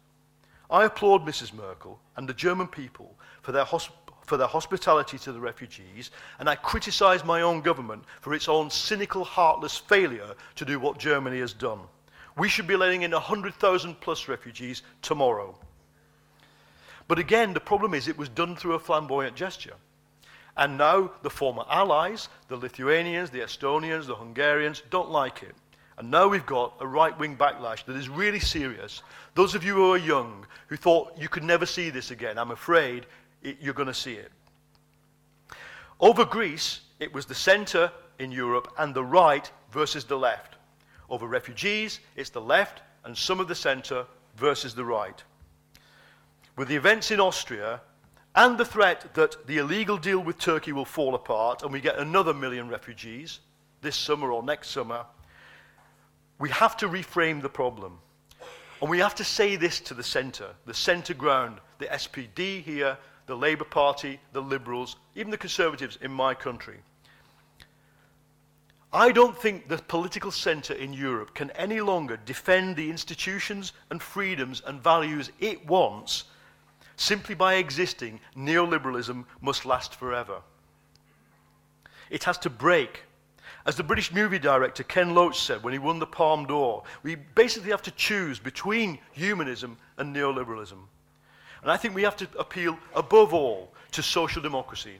I 0.70 0.84
applaud 0.84 1.26
Mrs. 1.26 1.52
Merkel 1.52 2.00
and 2.16 2.28
the 2.28 2.34
German 2.34 2.66
people 2.66 3.14
for 3.42 3.52
their, 3.52 3.66
for 3.66 4.36
their 4.36 4.46
hospitality 4.46 5.18
to 5.18 5.32
the 5.32 5.40
refugees, 5.40 6.10
and 6.38 6.48
I 6.48 6.56
criticize 6.56 7.24
my 7.24 7.42
own 7.42 7.60
government 7.60 8.04
for 8.20 8.32
its 8.34 8.48
own 8.48 8.70
cynical, 8.70 9.24
heartless 9.24 9.76
failure 9.76 10.34
to 10.56 10.64
do 10.64 10.80
what 10.80 10.98
Germany 10.98 11.40
has 11.40 11.52
done. 11.52 11.80
We 12.36 12.48
should 12.48 12.66
be 12.66 12.76
letting 12.76 13.02
in 13.02 13.10
100,000 13.10 14.00
plus 14.00 14.28
refugees 14.28 14.82
tomorrow. 15.02 15.58
But 17.08 17.18
again, 17.18 17.52
the 17.52 17.60
problem 17.60 17.94
is 17.94 18.08
it 18.08 18.16
was 18.16 18.28
done 18.28 18.56
through 18.56 18.74
a 18.74 18.78
flamboyant 18.78 19.36
gesture. 19.36 19.74
And 20.56 20.78
now 20.78 21.10
the 21.22 21.30
former 21.30 21.64
allies, 21.68 22.28
the 22.48 22.56
Lithuanians, 22.56 23.30
the 23.30 23.40
Estonians, 23.40 24.06
the 24.06 24.14
Hungarians, 24.14 24.82
don't 24.90 25.10
like 25.10 25.42
it. 25.42 25.54
And 25.98 26.10
now 26.10 26.28
we've 26.28 26.46
got 26.46 26.74
a 26.80 26.86
right 26.86 27.16
wing 27.18 27.36
backlash 27.36 27.84
that 27.84 27.96
is 27.96 28.08
really 28.08 28.40
serious. 28.40 29.02
Those 29.34 29.54
of 29.54 29.64
you 29.64 29.74
who 29.74 29.92
are 29.92 29.98
young, 29.98 30.46
who 30.68 30.76
thought 30.76 31.18
you 31.18 31.28
could 31.28 31.44
never 31.44 31.66
see 31.66 31.90
this 31.90 32.10
again, 32.10 32.38
I'm 32.38 32.50
afraid 32.50 33.06
it, 33.42 33.58
you're 33.60 33.74
going 33.74 33.88
to 33.88 33.94
see 33.94 34.14
it. 34.14 34.30
Over 36.00 36.24
Greece, 36.24 36.80
it 36.98 37.12
was 37.12 37.26
the 37.26 37.34
centre 37.34 37.92
in 38.18 38.32
Europe 38.32 38.72
and 38.78 38.94
the 38.94 39.04
right 39.04 39.50
versus 39.70 40.04
the 40.04 40.18
left. 40.18 40.56
Over 41.12 41.26
refugees, 41.26 42.00
it's 42.16 42.30
the 42.30 42.40
left 42.40 42.80
and 43.04 43.16
some 43.16 43.38
of 43.38 43.46
the 43.46 43.54
centre 43.54 44.06
versus 44.34 44.74
the 44.74 44.86
right. 44.86 45.22
With 46.56 46.68
the 46.68 46.76
events 46.76 47.10
in 47.10 47.20
Austria 47.20 47.82
and 48.34 48.56
the 48.56 48.64
threat 48.64 49.12
that 49.12 49.46
the 49.46 49.58
illegal 49.58 49.98
deal 49.98 50.20
with 50.20 50.38
Turkey 50.38 50.72
will 50.72 50.86
fall 50.86 51.14
apart 51.14 51.62
and 51.62 51.70
we 51.70 51.82
get 51.82 51.98
another 51.98 52.32
million 52.32 52.66
refugees 52.66 53.40
this 53.82 53.94
summer 53.94 54.32
or 54.32 54.42
next 54.42 54.70
summer, 54.70 55.04
we 56.38 56.48
have 56.48 56.78
to 56.78 56.88
reframe 56.88 57.42
the 57.42 57.48
problem. 57.50 57.98
And 58.80 58.88
we 58.88 59.00
have 59.00 59.14
to 59.16 59.24
say 59.24 59.56
this 59.56 59.80
to 59.80 59.92
the 59.92 60.02
centre, 60.02 60.54
the 60.64 60.72
centre 60.72 61.12
ground, 61.12 61.58
the 61.78 61.88
SPD 61.88 62.62
here, 62.62 62.96
the 63.26 63.36
Labour 63.36 63.64
Party, 63.64 64.18
the 64.32 64.40
Liberals, 64.40 64.96
even 65.14 65.30
the 65.30 65.36
Conservatives 65.36 65.98
in 66.00 66.10
my 66.10 66.32
country. 66.32 66.78
I 68.94 69.10
don't 69.10 69.36
think 69.36 69.68
the 69.68 69.78
political 69.78 70.30
centre 70.30 70.74
in 70.74 70.92
Europe 70.92 71.34
can 71.34 71.50
any 71.52 71.80
longer 71.80 72.18
defend 72.26 72.76
the 72.76 72.90
institutions 72.90 73.72
and 73.90 74.02
freedoms 74.02 74.62
and 74.66 74.82
values 74.82 75.30
it 75.40 75.66
wants 75.66 76.24
simply 76.96 77.34
by 77.34 77.54
existing. 77.54 78.20
Neoliberalism 78.36 79.24
must 79.40 79.64
last 79.64 79.94
forever. 79.94 80.42
It 82.10 82.24
has 82.24 82.36
to 82.38 82.50
break. 82.50 83.04
As 83.64 83.76
the 83.76 83.82
British 83.82 84.12
movie 84.12 84.38
director 84.38 84.82
Ken 84.82 85.14
Loach 85.14 85.40
said 85.40 85.62
when 85.62 85.72
he 85.72 85.78
won 85.78 85.98
the 85.98 86.06
Palme 86.06 86.46
d'Or, 86.46 86.82
we 87.02 87.14
basically 87.14 87.70
have 87.70 87.82
to 87.82 87.90
choose 87.92 88.38
between 88.38 88.98
humanism 89.12 89.78
and 89.96 90.14
neoliberalism. 90.14 90.78
And 91.62 91.70
I 91.70 91.78
think 91.78 91.94
we 91.94 92.02
have 92.02 92.16
to 92.16 92.28
appeal 92.38 92.76
above 92.94 93.32
all 93.32 93.72
to 93.92 94.02
social 94.02 94.42
democracy, 94.42 94.96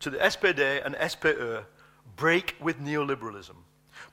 to 0.00 0.10
the 0.10 0.18
SPD 0.18 0.84
and 0.86 0.94
SPÖ 0.94 1.64
break 2.16 2.56
with 2.60 2.80
neoliberalism, 2.80 3.56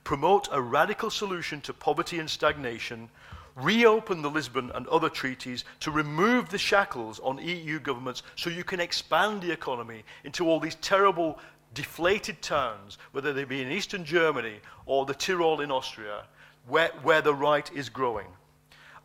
promote 0.04 0.48
a 0.52 0.62
radical 0.62 1.10
solution 1.10 1.62
to 1.62 1.74
poverty 1.74 2.20
and 2.20 2.30
stagnation, 2.30 3.10
reopen 3.56 4.22
the 4.22 4.30
Lisbon 4.30 4.72
and 4.74 4.88
other 4.88 5.10
treaties 5.10 5.66
to 5.80 5.92
remove 5.92 6.50
the 6.50 6.58
shackles 6.58 7.20
on 7.20 7.38
EU 7.38 7.80
governments 7.80 8.24
so 8.36 8.50
you 8.50 8.64
can 8.64 8.80
expand 8.80 9.42
the 9.42 9.52
economy 9.52 10.04
into 10.24 10.48
all 10.48 10.60
these 10.60 10.76
terrible 10.76 11.38
deflated 11.74 12.42
towns, 12.42 12.98
whether 13.12 13.34
they 13.34 13.44
be 13.44 13.62
in 13.62 13.72
eastern 13.72 14.04
Germany 14.04 14.60
or 14.86 15.06
the 15.06 15.14
Tyrol 15.14 15.62
in 15.62 15.72
Austria, 15.72 16.24
where, 16.68 16.92
where 17.04 17.22
the 17.22 17.34
right 17.34 17.72
is 17.74 17.90
growing. 17.90 18.28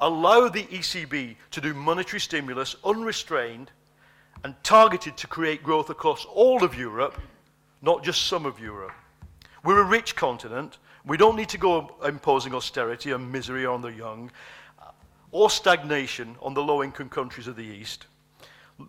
Allow 0.00 0.48
the 0.48 0.64
ECB 0.64 1.36
to 1.52 1.60
do 1.60 1.72
monetary 1.72 2.20
stimulus 2.20 2.76
unrestrained 2.84 3.70
and 4.44 4.54
targeted 4.62 5.16
to 5.16 5.26
create 5.26 5.62
growth 5.62 5.90
across 5.90 6.24
all 6.26 6.62
of 6.62 6.74
Europe 6.74 7.18
not 7.82 8.02
just 8.04 8.26
some 8.26 8.46
of 8.46 8.58
Europe. 8.58 8.92
We're 9.64 9.80
a 9.80 9.84
rich 9.84 10.16
continent. 10.16 10.78
We 11.04 11.16
don't 11.16 11.36
need 11.36 11.48
to 11.50 11.58
go 11.58 11.96
imposing 12.04 12.54
austerity 12.54 13.12
and 13.12 13.30
misery 13.30 13.66
on 13.66 13.82
the 13.82 13.92
young 13.92 14.30
uh, 14.80 14.90
or 15.32 15.50
stagnation 15.50 16.36
on 16.40 16.54
the 16.54 16.62
low 16.62 16.82
income 16.82 17.08
countries 17.08 17.46
of 17.46 17.56
the 17.56 17.64
East. 17.64 18.06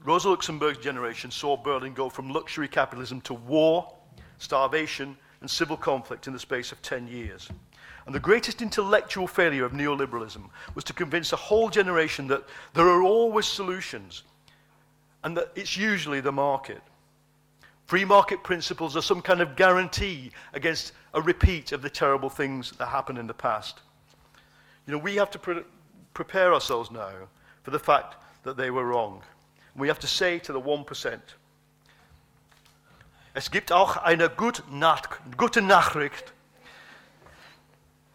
Rosa 0.04 0.30
Luxemburg's 0.30 0.80
generation 0.80 1.32
saw 1.32 1.56
Berlin 1.56 1.94
go 1.94 2.10
from 2.10 2.30
luxury 2.30 2.68
capitalism 2.68 3.22
to 3.22 3.34
war, 3.34 3.94
starvation, 4.38 5.18
and 5.42 5.50
civil 5.50 5.78
conflict 5.78 6.28
in 6.28 6.34
the 6.34 6.40
space 6.40 6.72
of 6.72 6.82
10 6.82 7.08
years. 7.08 7.50
And 8.06 8.16
the 8.16 8.20
greatest 8.20 8.62
intellectual 8.62 9.28
failure 9.28 9.66
of 9.66 9.74
neoliberalism 9.74 10.50
was 10.76 10.84
to 10.86 10.94
convince 10.94 11.34
a 11.34 11.38
whole 11.38 11.70
generation 11.70 12.28
that 12.28 12.44
there 12.74 12.88
are 12.88 13.02
always 13.02 13.46
solutions 13.46 14.24
and 15.24 15.36
that 15.36 15.52
it's 15.56 15.76
usually 15.76 16.22
the 16.22 16.32
market. 16.32 16.82
Free 17.88 18.04
market 18.04 18.44
principles 18.44 18.98
are 18.98 19.02
some 19.02 19.22
kind 19.22 19.42
of 19.42 19.56
guarantee 19.56 20.32
against 20.54 20.92
a 21.14 21.22
repeat 21.22 21.72
of 21.72 21.82
the 21.82 21.90
terrible 21.90 22.30
things 22.30 22.74
that 22.74 22.88
happened 22.88 23.18
in 23.18 23.28
the 23.28 23.34
past. 23.34 23.80
You 24.86 24.92
know, 24.92 25.00
we 25.00 25.16
have 25.16 25.32
to 25.32 25.40
pre- 25.40 25.64
prepare 26.14 26.54
ourselves 26.54 26.92
now 26.92 27.12
for 27.64 27.72
the 27.72 27.80
fact 27.80 28.18
that 28.44 28.58
they 28.58 28.72
were 28.72 28.86
wrong. 28.86 29.24
We 29.74 29.88
have 29.88 30.00
to 30.00 30.08
say 30.08 30.38
to 30.40 30.52
the 30.52 30.60
1%, 30.60 31.20
Es 33.34 33.52
gibt 33.52 33.72
auch 33.72 33.98
eine 33.98 34.30
gut 34.30 34.64
nach 34.70 35.04
gute 35.38 35.62
Nachricht. 35.62 36.34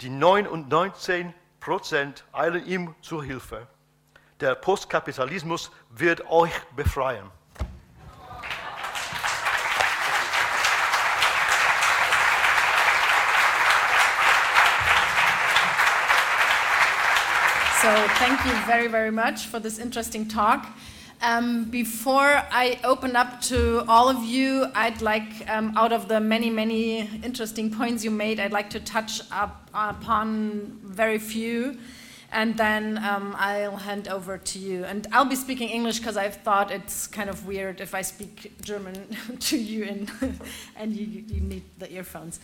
Die 0.01 0.11
99% 0.11 1.33
eilen 2.33 2.67
ihm 2.67 2.95
zur 3.03 3.23
Hilfe. 3.23 3.69
Der 4.41 4.57
Postkapitalismus 4.57 5.71
wird 5.91 6.29
euch 6.29 6.53
befreien. 6.75 7.31
So 17.83 17.93
thank 18.11 18.45
you 18.45 18.53
very, 18.65 18.87
very 18.87 19.11
much 19.11 19.47
for 19.47 19.59
this 19.59 19.81
interesting 19.81 20.29
talk. 20.29 20.69
Um, 21.21 21.65
before 21.65 22.45
I 22.53 22.79
open 22.85 23.17
up 23.17 23.41
to 23.51 23.85
all 23.89 24.09
of 24.09 24.23
you, 24.23 24.69
I'd 24.73 25.03
like, 25.03 25.51
um, 25.51 25.77
out 25.77 25.93
of 25.93 26.07
the 26.07 26.21
many, 26.21 26.49
many 26.49 27.11
interesting 27.25 27.73
points 27.73 28.05
you 28.05 28.13
made, 28.13 28.39
I'd 28.39 28.53
like 28.53 28.71
to 28.71 28.79
touch 28.79 29.21
up 29.33 29.69
upon 29.75 30.79
very 30.85 31.19
few, 31.19 31.77
and 32.31 32.57
then 32.57 32.99
um, 32.99 33.35
I'll 33.37 33.79
hand 33.79 34.07
over 34.07 34.39
to 34.39 34.61
you. 34.61 34.85
And 34.85 35.09
I'll 35.11 35.25
be 35.25 35.35
speaking 35.35 35.69
English 35.69 35.99
because 35.99 36.17
I've 36.17 36.37
thought 36.37 36.71
it's 36.71 37.09
kind 37.09 37.29
of 37.29 37.49
weird 37.49 37.81
if 37.81 37.97
I 37.97 38.03
speak 38.03 38.53
German 38.63 39.17
to 39.41 39.59
you 39.59 39.83
in, 39.87 40.09
and 40.77 40.95
you, 40.95 41.25
you, 41.27 41.41
need 41.41 41.65
the 41.81 41.93
earphones. 41.93 42.39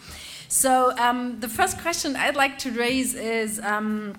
So 0.48 0.98
um, 0.98 1.38
the 1.38 1.48
first 1.48 1.78
question 1.78 2.16
I'd 2.16 2.34
like 2.34 2.58
to 2.58 2.72
raise 2.72 3.14
is 3.14 3.60
um, 3.60 4.16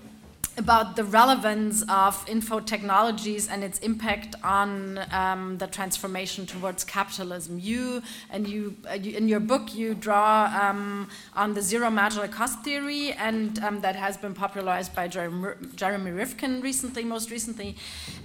about 0.60 0.95
the 0.95 1.03
relevance 1.03 1.84
of 1.89 2.24
info 2.28 2.60
technologies 2.60 3.47
and 3.47 3.64
its 3.64 3.80
impact 3.80 4.36
on 4.43 4.99
um, 5.12 5.57
the 5.57 5.66
transformation 5.66 6.45
towards 6.45 6.84
capitalism. 6.84 7.57
You 7.57 8.03
and 8.30 8.47
you, 8.47 8.76
uh, 8.89 8.93
you 8.93 9.18
in 9.18 9.28
your 9.28 9.39
book 9.39 9.74
you 9.74 9.95
draw 9.95 10.51
um, 10.62 11.10
on 11.36 11.53
the 11.53 11.62
zero 11.62 11.89
marginal 11.89 12.28
cost 12.28 12.64
theory, 12.64 13.14
and 13.14 13.57
um, 13.60 13.82
that 13.82 13.95
has 13.95 14.18
been 14.18 14.34
popularized 14.34 14.93
by 14.93 15.07
Jeremy, 15.07 15.53
Jeremy, 15.76 16.12
Rifkin 16.12 16.62
recently, 16.62 17.03
most 17.03 17.32
recently. 17.32 17.76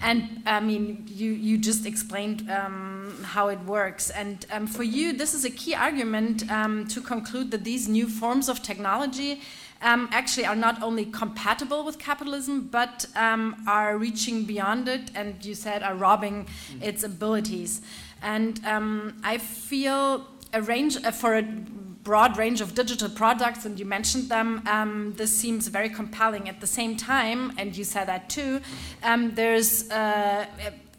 And 0.03 0.43
I 0.45 0.61
mean, 0.61 1.05
you 1.07 1.31
you 1.33 1.57
just 1.57 1.87
explained 1.87 2.51
um, 2.51 3.17
how 3.23 3.49
it 3.49 3.61
works, 3.61 4.11
and 4.11 4.45
um, 4.51 4.67
for 4.67 4.83
you, 4.83 5.13
this 5.13 5.35
is 5.35 5.45
a 5.45 5.51
key 5.51 5.75
argument 5.75 6.51
um, 6.51 6.87
to 6.89 7.01
conclude 7.01 7.53
that 7.53 7.63
these 7.65 7.89
new 7.89 8.09
forms 8.09 8.49
of 8.49 8.63
technology 8.63 9.41
um, 9.83 10.09
actually 10.13 10.47
are 10.47 10.57
not 10.57 10.83
only 10.83 11.05
compatible 11.05 11.85
with 11.85 11.99
capitalism, 11.99 12.69
but 12.71 13.07
um, 13.17 13.63
are 13.67 13.97
reaching 13.99 14.45
beyond 14.45 14.89
it, 14.89 15.11
and 15.15 15.45
you 15.45 15.55
said 15.55 15.83
are 15.83 15.95
robbing 15.95 16.47
mm. 16.47 16.83
its 16.83 17.05
abilities. 17.05 17.83
And 18.23 18.65
um, 18.65 19.17
I 19.23 19.39
feel 19.39 20.27
a 20.53 20.63
range 20.63 20.97
uh, 21.05 21.11
for 21.11 21.37
a 21.37 21.43
broad 21.43 22.37
range 22.37 22.61
of 22.61 22.75
digital 22.75 23.09
products, 23.09 23.65
and 23.65 23.79
you 23.79 23.85
mentioned 23.85 24.29
them. 24.29 24.63
Um, 24.67 25.15
this 25.17 25.33
seems 25.33 25.69
very 25.69 25.89
compelling. 25.89 26.49
At 26.49 26.61
the 26.61 26.67
same 26.67 26.97
time, 26.97 27.53
and 27.59 27.77
you 27.77 27.85
said 27.85 28.07
that 28.07 28.29
too, 28.29 28.61
um, 29.03 29.35
there's 29.35 29.91
uh, 29.91 30.47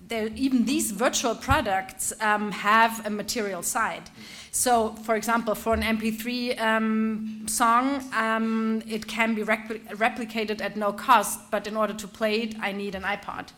there, 0.07 0.29
even 0.35 0.65
these 0.65 0.91
virtual 0.91 1.35
products 1.35 2.13
um, 2.21 2.51
have 2.51 3.05
a 3.05 3.09
material 3.09 3.63
side. 3.63 4.09
So, 4.55 4.91
for 5.03 5.17
example, 5.17 5.53
for 5.53 5.73
an 5.73 5.81
MP3 5.81 6.57
um, 6.61 7.43
song, 7.45 8.01
um, 8.13 8.81
it 8.87 9.05
can 9.05 9.35
be 9.35 9.43
replicated 9.43 10.61
at 10.61 10.77
no 10.77 10.93
cost, 10.93 11.51
but 11.51 11.67
in 11.67 11.75
order 11.75 11.93
to 11.93 12.07
play 12.07 12.43
it, 12.43 12.55
I 12.61 12.71
need 12.71 12.95
an 12.95 13.03
iPod. 13.03 13.49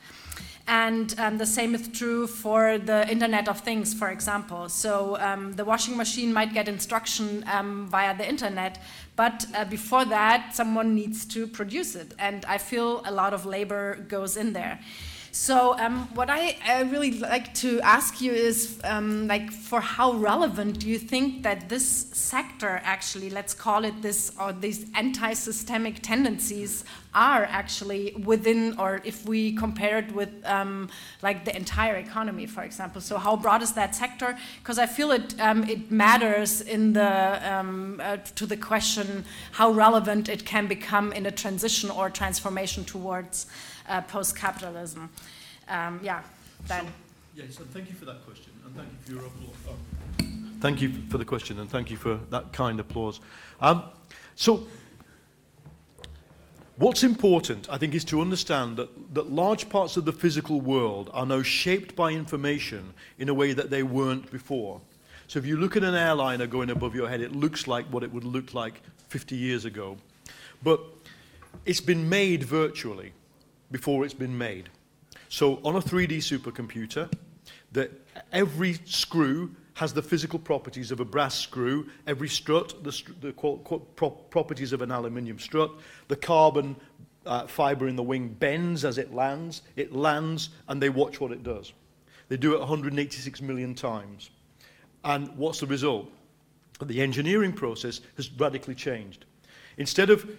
And 0.67 1.13
um, 1.19 1.37
the 1.37 1.45
same 1.45 1.75
is 1.75 1.87
true 1.89 2.25
for 2.25 2.79
the 2.79 3.07
Internet 3.11 3.47
of 3.47 3.59
Things, 3.59 3.93
for 3.93 4.09
example. 4.09 4.69
So 4.69 5.17
um, 5.19 5.53
the 5.53 5.63
washing 5.63 5.95
machine 5.97 6.33
might 6.33 6.51
get 6.51 6.67
instruction 6.67 7.45
um, 7.53 7.87
via 7.91 8.17
the 8.17 8.27
internet, 8.27 8.81
but 9.15 9.45
uh, 9.53 9.65
before 9.65 10.03
that, 10.05 10.55
someone 10.55 10.95
needs 10.95 11.25
to 11.25 11.45
produce 11.45 11.95
it. 11.95 12.15
And 12.17 12.43
I 12.45 12.57
feel 12.57 13.03
a 13.05 13.11
lot 13.11 13.35
of 13.35 13.45
labor 13.45 14.03
goes 14.09 14.35
in 14.35 14.53
there. 14.53 14.79
So 15.37 15.77
um, 15.77 16.09
what 16.15 16.31
I, 16.31 16.57
I, 16.65 16.81
really 16.81 17.11
like 17.11 17.53
to 17.55 17.79
ask 17.81 18.21
you 18.21 18.31
is, 18.33 18.79
um, 18.83 19.27
like, 19.27 19.51
for 19.51 19.79
how 19.79 20.13
relevant 20.13 20.79
do 20.79 20.89
you 20.89 20.97
think 20.97 21.43
that 21.43 21.69
this 21.69 22.07
sector 22.11 22.81
actually, 22.83 23.29
let's 23.29 23.53
call 23.53 23.85
it 23.85 24.01
this, 24.01 24.31
or 24.41 24.51
these 24.51 24.87
anti-systemic 24.95 26.01
tendencies 26.01 26.83
are 27.13 27.45
actually 27.45 28.15
within, 28.25 28.79
or 28.79 28.99
if 29.03 29.27
we 29.27 29.55
compare 29.55 29.99
it 29.99 30.11
with, 30.11 30.29
um, 30.43 30.89
like, 31.21 31.45
the 31.45 31.55
entire 31.55 31.97
economy, 31.97 32.47
for 32.47 32.63
example. 32.63 32.99
So 32.99 33.19
how 33.19 33.37
broad 33.37 33.61
is 33.61 33.73
that 33.73 33.93
sector? 33.93 34.35
Because 34.57 34.79
I 34.79 34.87
feel 34.87 35.11
it 35.11 35.39
um, 35.39 35.63
it 35.65 35.91
matters 35.91 36.61
in 36.61 36.93
the 36.93 37.53
um, 37.53 38.01
uh, 38.03 38.17
to 38.35 38.47
the 38.47 38.57
question 38.57 39.23
how 39.51 39.69
relevant 39.71 40.29
it 40.29 40.45
can 40.45 40.65
become 40.65 41.13
in 41.13 41.27
a 41.27 41.31
transition 41.31 41.91
or 41.91 42.09
transformation 42.09 42.83
towards 42.85 43.45
uh, 43.87 44.01
post-capitalism. 44.01 45.09
Um, 45.67 45.99
yeah, 46.03 46.21
then. 46.67 46.85
So, 46.85 46.91
yes, 47.35 47.57
and 47.59 47.69
thank 47.71 47.89
you 47.89 47.95
for 47.95 48.05
that 48.05 48.25
question, 48.25 48.51
and 48.65 48.75
thank 48.75 48.89
you 48.89 48.97
for 49.05 49.11
your 49.11 49.25
applause. 49.25 49.55
Oh. 49.69 50.25
Thank 50.59 50.81
you 50.81 50.91
for 51.09 51.17
the 51.17 51.25
question, 51.25 51.59
and 51.59 51.69
thank 51.69 51.91
you 51.91 51.97
for 51.97 52.19
that 52.31 52.51
kind 52.51 52.79
applause. 52.79 53.19
Um, 53.61 53.83
so, 54.35 54.65
what's 56.77 57.03
important, 57.03 57.67
I 57.69 57.77
think, 57.77 57.93
is 57.93 58.03
to 58.05 58.21
understand 58.21 58.77
that, 58.77 59.13
that 59.13 59.31
large 59.31 59.69
parts 59.69 59.97
of 59.97 60.05
the 60.05 60.13
physical 60.13 60.61
world 60.61 61.11
are 61.13 61.25
now 61.25 61.43
shaped 61.43 61.95
by 61.95 62.11
information 62.11 62.93
in 63.19 63.29
a 63.29 63.33
way 63.33 63.53
that 63.53 63.69
they 63.69 63.83
weren't 63.83 64.31
before. 64.31 64.81
So, 65.27 65.37
if 65.37 65.45
you 65.45 65.57
look 65.57 65.77
at 65.77 65.83
an 65.83 65.93
airliner 65.93 66.47
going 66.47 66.71
above 66.71 66.95
your 66.95 67.07
head, 67.07 67.21
it 67.21 67.35
looks 67.35 67.67
like 67.67 67.85
what 67.87 68.03
it 68.03 68.11
would 68.11 68.23
look 68.23 68.53
like 68.53 68.81
50 69.09 69.35
years 69.35 69.63
ago. 69.65 69.97
But 70.63 70.79
it's 71.65 71.81
been 71.81 72.09
made 72.09 72.43
virtually 72.43 73.13
before 73.71 74.05
it's 74.05 74.13
been 74.13 74.37
made. 74.37 74.69
So 75.29 75.59
on 75.63 75.75
a 75.75 75.81
3D 75.81 76.17
supercomputer, 76.17 77.11
that 77.73 77.91
every 78.31 78.73
screw 78.85 79.51
has 79.73 79.93
the 79.93 80.01
physical 80.01 80.39
properties 80.39 80.91
of 80.91 80.99
a 80.99 81.05
brass 81.05 81.35
screw, 81.37 81.87
every 82.07 82.29
strut, 82.29 82.83
the, 82.83 83.03
the 83.21 83.31
pro 83.31 84.09
properties 84.09 84.73
of 84.73 84.81
an 84.81 84.91
aluminium 84.91 85.37
strut, 85.37 85.69
the 86.07 86.15
carbon 86.15 86.75
uh, 87.27 87.45
fiber 87.45 87.87
in 87.87 87.95
the 87.95 88.03
wing 88.03 88.29
bends 88.29 88.83
as 88.85 88.97
it 88.97 89.13
lands, 89.13 89.61
it 89.75 89.93
lands, 89.93 90.49
and 90.67 90.81
they 90.81 90.89
watch 90.89 91.21
what 91.21 91.31
it 91.31 91.43
does. 91.43 91.73
They 92.29 92.37
do 92.37 92.55
it 92.55 92.59
186 92.59 93.41
million 93.41 93.75
times. 93.75 94.31
And 95.03 95.29
what's 95.37 95.59
the 95.59 95.67
result? 95.67 96.11
The 96.81 97.01
engineering 97.01 97.53
process 97.53 98.01
has 98.15 98.31
radically 98.31 98.75
changed. 98.75 99.25
Instead 99.77 100.09
of 100.09 100.29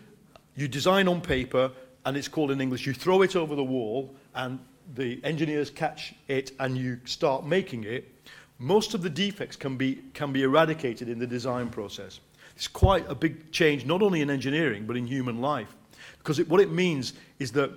you 0.57 0.67
design 0.67 1.07
on 1.09 1.21
paper, 1.21 1.71
and 2.09 2.17
it's 2.17 2.27
called 2.27 2.51
in 2.51 2.59
English, 2.59 2.87
you 2.87 2.95
throw 2.95 3.21
it 3.21 3.37
over 3.37 3.55
the 3.55 3.63
wall 3.63 4.15
and 4.35 4.59
the 4.95 5.21
engineers 5.25 5.69
catch 5.69 6.15
it 6.27 6.53
and 6.59 6.75
you 6.75 6.99
start 7.05 7.45
making 7.45 7.85
it, 7.85 8.11
most 8.59 8.95
of 8.95 9.03
the 9.03 9.11
defects 9.11 9.57
can 9.57 9.77
be, 9.77 10.03
can 10.15 10.33
be 10.33 10.43
eradicated 10.43 11.11
in 11.11 11.19
the 11.19 11.27
design 11.27 11.69
process. 11.69 12.21
It's 12.57 12.67
quite 12.67 13.05
a 13.11 13.15
big 13.15 13.53
change, 13.53 13.85
not 13.85 14.01
only 14.01 14.23
in 14.23 14.31
engineering, 14.31 14.87
but 14.87 14.97
in 14.97 15.07
human 15.07 15.43
life. 15.43 15.77
Because 16.17 16.39
it, 16.39 16.49
what 16.49 16.63
it 16.63 16.73
means 16.73 17.13
is 17.41 17.53
that 17.53 17.73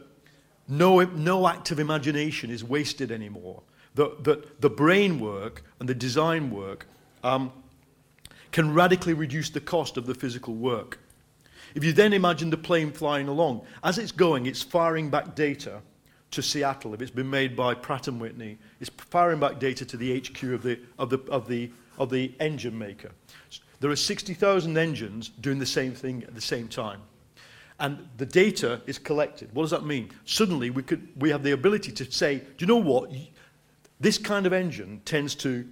no, 0.70 1.02
no 1.02 1.46
act 1.46 1.72
of 1.72 1.80
imagination 1.82 2.52
is 2.52 2.64
wasted 2.64 3.12
anymore. 3.12 3.62
That 3.96 4.24
the, 4.24 4.48
the 4.62 4.70
brain 4.70 5.20
work 5.20 5.66
and 5.82 5.90
the 5.90 5.94
design 5.94 6.52
work 6.52 6.88
um, 7.22 7.52
can 8.54 8.74
radically 8.74 9.14
reduce 9.14 9.50
the 9.50 9.60
cost 9.60 9.98
of 9.98 10.06
the 10.06 10.16
physical 10.16 10.54
work. 10.54 11.00
If 11.76 11.84
you 11.84 11.94
then 11.94 12.14
imagine 12.14 12.50
the 12.50 12.58
plane 12.58 12.92
flying 12.92 13.28
along, 13.28 13.62
as 13.84 13.98
it's 13.98 14.12
going, 14.12 14.46
it's 14.46 14.62
firing 14.62 15.10
back 15.10 15.36
data 15.36 15.82
to 16.32 16.42
Seattle. 16.42 16.94
If 16.94 17.02
it's 17.02 17.12
been 17.12 17.30
made 17.30 17.56
by 17.56 17.74
Pratt 17.74 18.08
& 18.08 18.08
Whitney, 18.08 18.58
it's 18.80 18.90
firing 18.90 19.40
back 19.40 19.60
data 19.60 19.86
to 19.86 19.98
the 19.98 20.20
HQ 20.20 20.44
of 20.44 20.64
the, 20.64 20.80
of 20.98 21.10
the, 21.10 21.20
of 21.30 21.48
the, 21.48 21.72
of 21.98 22.10
the 22.10 22.34
engine 22.40 22.78
maker. 22.78 23.12
There 23.80 23.92
are 23.92 23.96
60,000 23.96 24.78
engines 24.78 25.30
doing 25.42 25.60
the 25.60 25.66
same 25.66 25.94
thing 25.94 26.24
at 26.24 26.36
the 26.36 26.42
same 26.42 26.68
time. 26.68 27.02
And 27.80 28.08
the 28.18 28.28
data 28.28 28.82
is 28.86 29.00
collected. 29.00 29.50
What 29.54 29.64
does 29.64 29.72
that 29.72 29.86
mean? 29.86 30.12
Suddenly, 30.26 30.70
we, 30.70 30.84
could, 30.84 31.08
we 31.18 31.32
have 31.32 31.42
the 31.42 31.52
ability 31.52 31.92
to 31.94 32.12
say, 32.12 32.38
do 32.38 32.46
you 32.60 32.68
know 32.68 32.78
what? 32.78 33.12
This 34.00 34.20
kind 34.20 34.46
of 34.46 34.54
engine 34.54 35.02
tends 35.04 35.34
to 35.36 35.68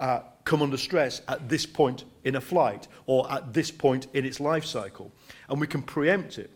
uh, 0.00 0.20
come 0.44 0.62
under 0.62 0.76
stress 0.76 1.22
at 1.28 1.48
this 1.48 1.66
point 1.66 2.04
in 2.24 2.36
a 2.36 2.40
flight 2.40 2.88
or 3.06 3.30
at 3.32 3.52
this 3.52 3.70
point 3.70 4.06
in 4.12 4.24
its 4.24 4.40
life 4.40 4.64
cycle. 4.64 5.10
And 5.48 5.60
we 5.60 5.66
can 5.66 5.82
preempt 5.82 6.38
it. 6.38 6.50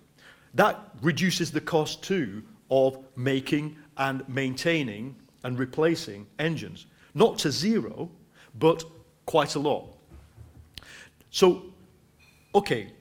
That 0.55 0.79
reduces 1.03 1.51
the 1.51 1.61
cost 1.61 2.03
too 2.03 2.43
of 2.71 2.99
making 3.17 3.77
and 3.97 4.29
maintaining 4.29 5.17
and 5.45 5.59
replacing 5.59 6.27
engines. 6.39 6.87
Not 7.15 7.39
to 7.39 7.51
zero, 7.51 8.11
but 8.59 8.85
quite 9.27 9.55
a 9.55 9.59
lot. 9.59 9.87
So, 11.31 11.65
okay, 12.55 12.93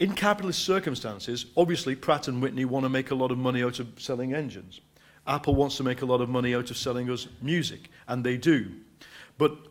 in 0.00 0.12
capitalist 0.12 0.64
circumstances, 0.64 1.46
obviously 1.56 1.94
Pratt 1.96 2.28
and 2.28 2.40
Whitney 2.40 2.64
want 2.64 2.84
to 2.84 2.88
make 2.88 3.10
a 3.10 3.14
lot 3.14 3.30
of 3.30 3.38
money 3.38 3.62
out 3.62 3.80
of 3.80 3.88
selling 3.96 4.34
engines. 4.34 4.80
Apple 5.26 5.54
wants 5.54 5.76
to 5.76 5.82
make 5.82 6.02
a 6.02 6.06
lot 6.06 6.20
of 6.20 6.28
money 6.28 6.54
out 6.54 6.70
of 6.70 6.76
selling 6.76 7.10
us 7.10 7.28
music, 7.42 7.90
and 8.06 8.24
they 8.24 8.36
do. 8.36 8.70
But 9.36 9.67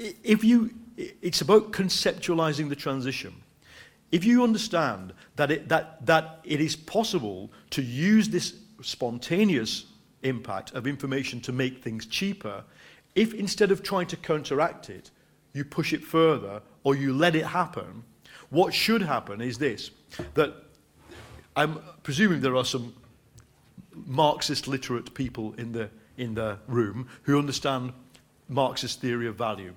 if 0.00 0.42
you, 0.42 0.70
it's 0.96 1.40
about 1.40 1.72
conceptualizing 1.72 2.68
the 2.68 2.76
transition. 2.76 3.34
If 4.10 4.24
you 4.24 4.42
understand 4.42 5.12
that 5.36 5.50
it, 5.50 5.68
that, 5.68 6.04
that 6.06 6.40
it 6.44 6.60
is 6.60 6.74
possible 6.74 7.50
to 7.70 7.82
use 7.82 8.28
this 8.28 8.54
spontaneous 8.82 9.86
impact 10.22 10.72
of 10.72 10.86
information 10.86 11.40
to 11.42 11.52
make 11.52 11.82
things 11.82 12.06
cheaper, 12.06 12.64
if 13.14 13.34
instead 13.34 13.70
of 13.70 13.82
trying 13.82 14.06
to 14.08 14.16
counteract 14.16 14.90
it, 14.90 15.10
you 15.52 15.64
push 15.64 15.92
it 15.92 16.02
further 16.02 16.62
or 16.82 16.94
you 16.94 17.12
let 17.12 17.36
it 17.36 17.46
happen, 17.46 18.02
what 18.48 18.74
should 18.74 19.02
happen 19.02 19.40
is 19.40 19.58
this 19.58 19.90
that 20.34 20.54
I'm 21.54 21.80
presuming 22.02 22.40
there 22.40 22.56
are 22.56 22.64
some 22.64 22.94
Marxist 24.06 24.66
literate 24.66 25.14
people 25.14 25.54
in 25.54 25.72
the, 25.72 25.90
in 26.16 26.34
the 26.34 26.58
room 26.66 27.08
who 27.22 27.38
understand 27.38 27.92
Marxist 28.48 29.00
theory 29.00 29.26
of 29.26 29.36
value. 29.36 29.74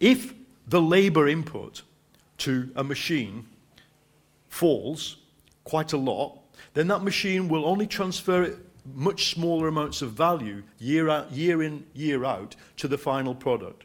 If 0.00 0.34
the 0.66 0.80
labor 0.80 1.28
input 1.28 1.82
to 2.38 2.70
a 2.76 2.84
machine 2.84 3.46
falls 4.48 5.16
quite 5.64 5.92
a 5.92 5.96
lot, 5.96 6.38
then 6.74 6.88
that 6.88 7.02
machine 7.02 7.48
will 7.48 7.64
only 7.64 7.86
transfer 7.86 8.58
much 8.94 9.30
smaller 9.30 9.68
amounts 9.68 10.02
of 10.02 10.12
value 10.12 10.62
year, 10.78 11.08
out, 11.08 11.32
year 11.32 11.62
in, 11.62 11.84
year 11.94 12.24
out 12.24 12.54
to 12.76 12.88
the 12.88 12.98
final 12.98 13.34
product. 13.34 13.84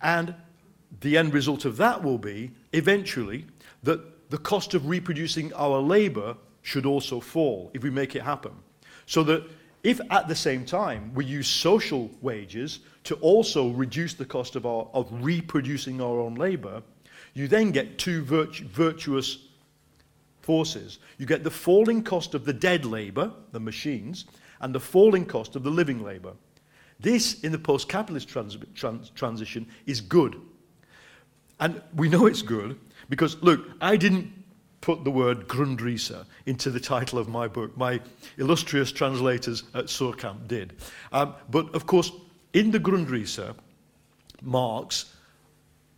And 0.00 0.34
the 1.00 1.18
end 1.18 1.34
result 1.34 1.64
of 1.64 1.76
that 1.76 2.02
will 2.02 2.18
be, 2.18 2.52
eventually, 2.72 3.46
that 3.82 4.30
the 4.30 4.38
cost 4.38 4.74
of 4.74 4.88
reproducing 4.88 5.52
our 5.54 5.80
labor 5.80 6.36
should 6.62 6.86
also 6.86 7.20
fall 7.20 7.70
if 7.74 7.82
we 7.82 7.90
make 7.90 8.14
it 8.16 8.22
happen. 8.22 8.52
So 9.06 9.22
that 9.24 9.44
if 9.82 10.00
at 10.10 10.28
the 10.28 10.34
same 10.34 10.64
time 10.64 11.12
we 11.14 11.24
use 11.24 11.48
social 11.48 12.10
wages 12.20 12.80
to 13.08 13.14
also 13.16 13.70
reduce 13.70 14.12
the 14.12 14.24
cost 14.26 14.54
of, 14.54 14.66
our, 14.66 14.86
of 14.92 15.08
reproducing 15.24 15.98
our 15.98 16.20
own 16.20 16.34
labor, 16.34 16.82
you 17.32 17.48
then 17.48 17.70
get 17.70 17.96
two 17.96 18.22
virtu 18.22 18.66
virtuous 18.68 19.46
forces. 20.42 20.98
You 21.16 21.24
get 21.24 21.42
the 21.42 21.50
falling 21.50 22.02
cost 22.02 22.34
of 22.34 22.44
the 22.44 22.52
dead 22.52 22.84
labor, 22.84 23.32
the 23.52 23.60
machines, 23.60 24.26
and 24.60 24.74
the 24.74 24.80
falling 24.80 25.24
cost 25.24 25.56
of 25.56 25.62
the 25.62 25.70
living 25.70 26.04
labor. 26.04 26.34
This, 27.00 27.40
in 27.40 27.50
the 27.50 27.58
post 27.58 27.88
capitalist 27.88 28.28
trans 28.28 28.58
trans 28.74 29.08
transition, 29.08 29.66
is 29.86 30.02
good. 30.02 30.38
And 31.60 31.80
we 31.96 32.10
know 32.10 32.26
it's 32.26 32.42
good 32.42 32.78
Because, 33.08 33.42
look, 33.42 33.70
I 33.80 33.96
didn't 33.96 34.30
put 34.82 35.02
the 35.02 35.10
word 35.10 35.48
Grundrisse 35.48 36.26
into 36.44 36.70
the 36.70 36.78
title 36.78 37.18
of 37.18 37.26
my 37.26 37.48
book. 37.48 37.74
My 37.74 38.00
illustrious 38.36 38.92
translators 38.92 39.62
at 39.72 39.86
Suhrkamp 39.86 40.46
did. 40.46 40.74
Um, 41.10 41.34
but, 41.50 41.74
of 41.74 41.86
course, 41.86 42.12
in 42.52 42.70
the 42.70 42.80
Grundrisse, 42.80 43.54
Marx 44.42 45.14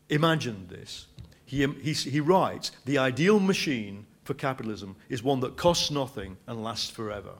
imagined 0.08 0.68
this. 0.68 1.06
He, 1.44 1.66
he, 1.66 1.92
he 1.92 2.20
writes, 2.20 2.72
the 2.84 2.98
ideal 2.98 3.40
machine 3.40 4.06
for 4.24 4.34
capitalism 4.34 4.96
is 5.08 5.22
one 5.22 5.40
that 5.40 5.56
costs 5.56 5.90
nothing 5.90 6.36
and 6.46 6.62
lasts 6.62 6.90
forever. 6.90 7.32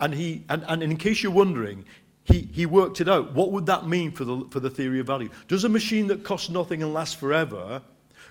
And, 0.00 0.14
he, 0.14 0.44
and, 0.48 0.64
and 0.68 0.82
in 0.82 0.96
case 0.96 1.22
you're 1.22 1.32
wondering, 1.32 1.84
he, 2.24 2.48
he 2.52 2.66
worked 2.66 3.00
it 3.00 3.08
out. 3.08 3.34
What 3.34 3.52
would 3.52 3.66
that 3.66 3.86
mean 3.86 4.10
for 4.12 4.24
the, 4.24 4.46
for 4.50 4.60
the 4.60 4.70
theory 4.70 5.00
of 5.00 5.06
value? 5.06 5.28
Does 5.48 5.64
a 5.64 5.68
machine 5.68 6.06
that 6.08 6.24
costs 6.24 6.50
nothing 6.50 6.82
and 6.82 6.94
lasts 6.94 7.14
forever 7.14 7.82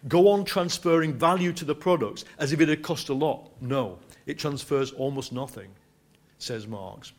go 0.08 0.30
on 0.30 0.44
transferring 0.44 1.14
value 1.14 1.54
to 1.54 1.66
the 1.66 1.76
products 1.76 2.26
as 2.40 2.52
if 2.52 2.62
it 2.62 2.70
had 2.70 2.82
cost 2.82 3.10
a 3.10 3.14
lot? 3.14 3.52
No, 3.62 4.00
it 4.26 4.40
transfers 4.40 4.92
almost 4.92 5.32
nothing, 5.32 5.70
says 6.40 6.68
Marx. 6.68 7.12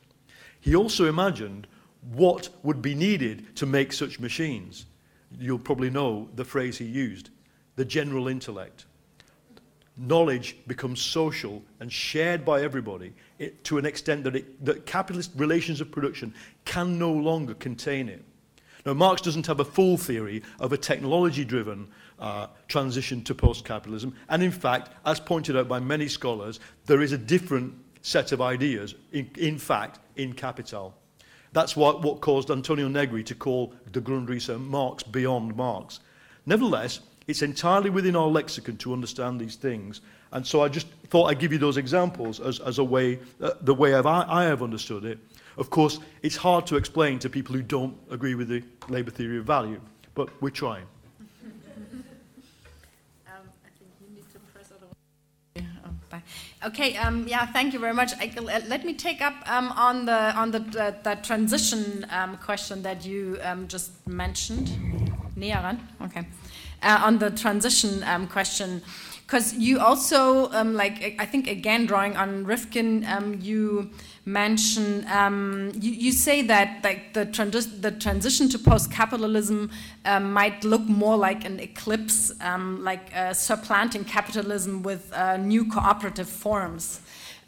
He 0.60 0.74
also 0.74 1.06
imagined 1.06 1.66
what 2.10 2.48
would 2.62 2.82
be 2.82 2.94
needed 2.94 3.54
to 3.56 3.66
make 3.66 3.92
such 3.92 4.18
machines. 4.18 4.86
You'll 5.38 5.58
probably 5.58 5.90
know 5.90 6.28
the 6.34 6.44
phrase 6.44 6.78
he 6.78 6.84
used 6.84 7.30
the 7.76 7.84
general 7.84 8.28
intellect. 8.28 8.84
Knowledge 9.96 10.56
becomes 10.66 11.00
social 11.00 11.62
and 11.80 11.90
shared 11.90 12.44
by 12.44 12.62
everybody 12.62 13.12
it, 13.38 13.64
to 13.64 13.78
an 13.78 13.86
extent 13.86 14.24
that, 14.24 14.36
it, 14.36 14.64
that 14.64 14.84
capitalist 14.84 15.30
relations 15.36 15.80
of 15.80 15.90
production 15.90 16.34
can 16.64 16.98
no 16.98 17.10
longer 17.10 17.54
contain 17.54 18.08
it. 18.08 18.22
Now, 18.84 18.94
Marx 18.94 19.22
doesn't 19.22 19.46
have 19.46 19.60
a 19.60 19.64
full 19.64 19.96
theory 19.96 20.42
of 20.58 20.72
a 20.72 20.76
technology 20.76 21.44
driven 21.44 21.88
uh, 22.18 22.48
transition 22.68 23.22
to 23.24 23.34
post 23.34 23.64
capitalism, 23.64 24.14
and 24.28 24.42
in 24.42 24.50
fact, 24.50 24.90
as 25.06 25.20
pointed 25.20 25.56
out 25.56 25.68
by 25.68 25.78
many 25.78 26.08
scholars, 26.08 26.58
there 26.86 27.00
is 27.00 27.12
a 27.12 27.18
different 27.18 27.74
set 28.02 28.32
of 28.32 28.40
ideas, 28.40 28.94
in, 29.12 29.30
in 29.38 29.58
fact, 29.58 30.00
in 30.16 30.32
Capital. 30.32 30.94
That's 31.52 31.76
what, 31.76 32.02
what 32.02 32.20
caused 32.20 32.50
Antonio 32.50 32.88
Negri 32.88 33.22
to 33.24 33.34
call 33.34 33.74
the 33.92 34.00
Grundrisse 34.00 34.58
Marx 34.58 35.02
beyond 35.02 35.54
Marx. 35.56 36.00
Nevertheless, 36.46 37.00
it's 37.26 37.42
entirely 37.42 37.90
within 37.90 38.16
our 38.16 38.26
lexicon 38.26 38.76
to 38.78 38.92
understand 38.92 39.40
these 39.40 39.56
things. 39.56 40.00
And 40.32 40.46
so 40.46 40.62
I 40.62 40.68
just 40.68 40.86
thought 41.08 41.26
I'd 41.26 41.38
give 41.38 41.52
you 41.52 41.58
those 41.58 41.76
examples 41.76 42.40
as, 42.40 42.58
as 42.60 42.78
a 42.78 42.84
way, 42.84 43.18
uh, 43.40 43.52
the 43.60 43.74
way 43.74 43.94
I've, 43.94 44.06
I, 44.06 44.24
I 44.28 44.44
have 44.44 44.62
understood 44.62 45.04
it. 45.04 45.18
Of 45.58 45.68
course, 45.68 45.98
it's 46.22 46.36
hard 46.36 46.66
to 46.68 46.76
explain 46.76 47.18
to 47.20 47.28
people 47.28 47.54
who 47.54 47.62
don't 47.62 47.96
agree 48.10 48.34
with 48.34 48.48
the 48.48 48.62
labour 48.88 49.10
theory 49.10 49.38
of 49.38 49.44
value, 49.44 49.80
but 50.14 50.30
we're 50.40 50.50
trying. 50.50 50.86
Okay, 56.64 56.96
um, 56.96 57.26
yeah, 57.26 57.46
thank 57.46 57.72
you 57.72 57.78
very 57.78 57.94
much. 57.94 58.12
I, 58.18 58.32
let 58.68 58.84
me 58.84 58.94
take 58.94 59.20
up 59.20 59.34
um, 59.46 59.72
on 59.72 60.06
the 60.06 60.36
on 60.36 60.50
the, 60.50 60.60
the 61.02 61.18
transition 61.22 62.06
um, 62.10 62.36
question 62.36 62.82
that 62.82 63.04
you 63.04 63.38
um, 63.42 63.68
just 63.68 63.90
mentioned. 64.06 64.68
Näher 65.36 65.78
Okay, 66.02 66.26
uh, 66.82 67.00
on 67.04 67.18
the 67.18 67.30
transition 67.30 68.02
um, 68.04 68.26
question, 68.26 68.82
because 69.26 69.54
you 69.54 69.80
also 69.80 70.50
um, 70.52 70.74
like 70.74 71.16
I 71.18 71.26
think 71.26 71.48
again 71.48 71.86
drawing 71.86 72.16
on 72.16 72.44
Rifkin, 72.44 73.06
you 73.40 73.90
mention 74.24 75.04
um, 75.08 75.72
you, 75.74 75.90
you, 75.90 76.12
say 76.12 76.42
that 76.42 76.82
like 76.84 77.12
the, 77.12 77.26
trans- 77.26 77.80
the 77.80 77.90
transition 77.90 78.48
to 78.48 78.58
post-capitalism 78.58 79.70
um, 80.04 80.32
might 80.32 80.62
look 80.64 80.82
more 80.82 81.16
like 81.16 81.44
an 81.44 81.58
eclipse, 81.58 82.32
um, 82.40 82.82
like 82.84 83.14
uh, 83.16 83.34
supplanting 83.34 84.04
capitalism 84.04 84.82
with 84.82 85.12
uh, 85.12 85.36
new 85.36 85.64
cooperative 85.64 86.28
forms. 86.28 87.01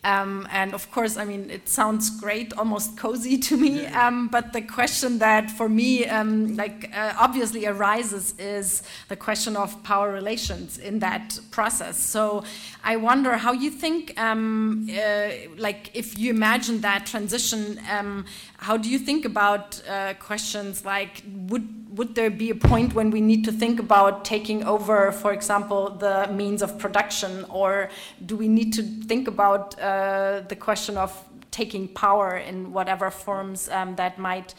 Um, 0.05 0.47
and 0.51 0.75
of 0.75 0.91
course, 0.91 1.17
I 1.17 1.25
mean, 1.25 1.51
it 1.51 1.69
sounds 1.69 2.11
great, 2.21 2.53
almost 2.59 2.99
cozy 2.99 3.39
to 3.39 3.57
me. 3.57 3.87
Um, 3.87 4.29
but 4.29 4.53
the 4.53 4.61
question 4.61 5.19
that, 5.19 5.51
for 5.51 5.69
me, 5.69 6.07
um, 6.07 6.57
like 6.57 6.91
uh, 6.95 7.15
obviously 7.19 7.67
arises 7.67 8.35
is 8.39 8.83
the 9.09 9.17
question 9.17 9.57
of 9.57 9.83
power 9.83 10.13
relations 10.13 10.77
in 10.77 10.99
that 10.99 11.39
process. 11.51 11.97
So 11.99 12.45
I 12.83 12.97
wonder 12.97 13.39
how 13.39 13.53
you 13.53 13.71
think, 13.71 14.19
um, 14.21 14.89
uh, 14.91 15.29
like, 15.57 15.91
if 15.95 16.19
you 16.19 16.31
imagine 16.31 16.83
that 16.83 17.07
transition, 17.07 17.81
um, 17.91 18.27
how 18.59 18.77
do 18.77 18.91
you 18.91 18.99
think 18.99 19.25
about 19.25 19.81
uh, 19.89 20.15
questions 20.15 20.85
like 20.85 21.23
would 21.49 21.84
would 21.95 22.15
there 22.15 22.31
be 22.31 22.51
a 22.51 22.55
point 22.55 22.95
when 22.95 23.11
we 23.11 23.21
need 23.21 23.45
to 23.45 23.53
think 23.53 23.79
about 23.79 24.25
taking 24.25 24.65
over, 24.65 25.13
for 25.13 25.33
example, 25.33 25.91
the 25.91 26.29
means 26.33 26.61
of 26.61 26.79
production, 26.79 27.45
or 27.49 27.89
do 28.27 28.37
we 28.37 28.49
need 28.49 28.73
to 28.73 28.83
think 28.83 29.29
about 29.29 29.79
uh, 29.79 30.43
the 30.49 30.57
question 30.57 30.97
of 30.97 31.11
taking 31.51 31.87
power 31.87 32.37
in 32.37 32.73
whatever 32.73 33.11
forms 33.11 33.69
um, 33.69 33.95
that 33.97 34.19
might 34.19 34.55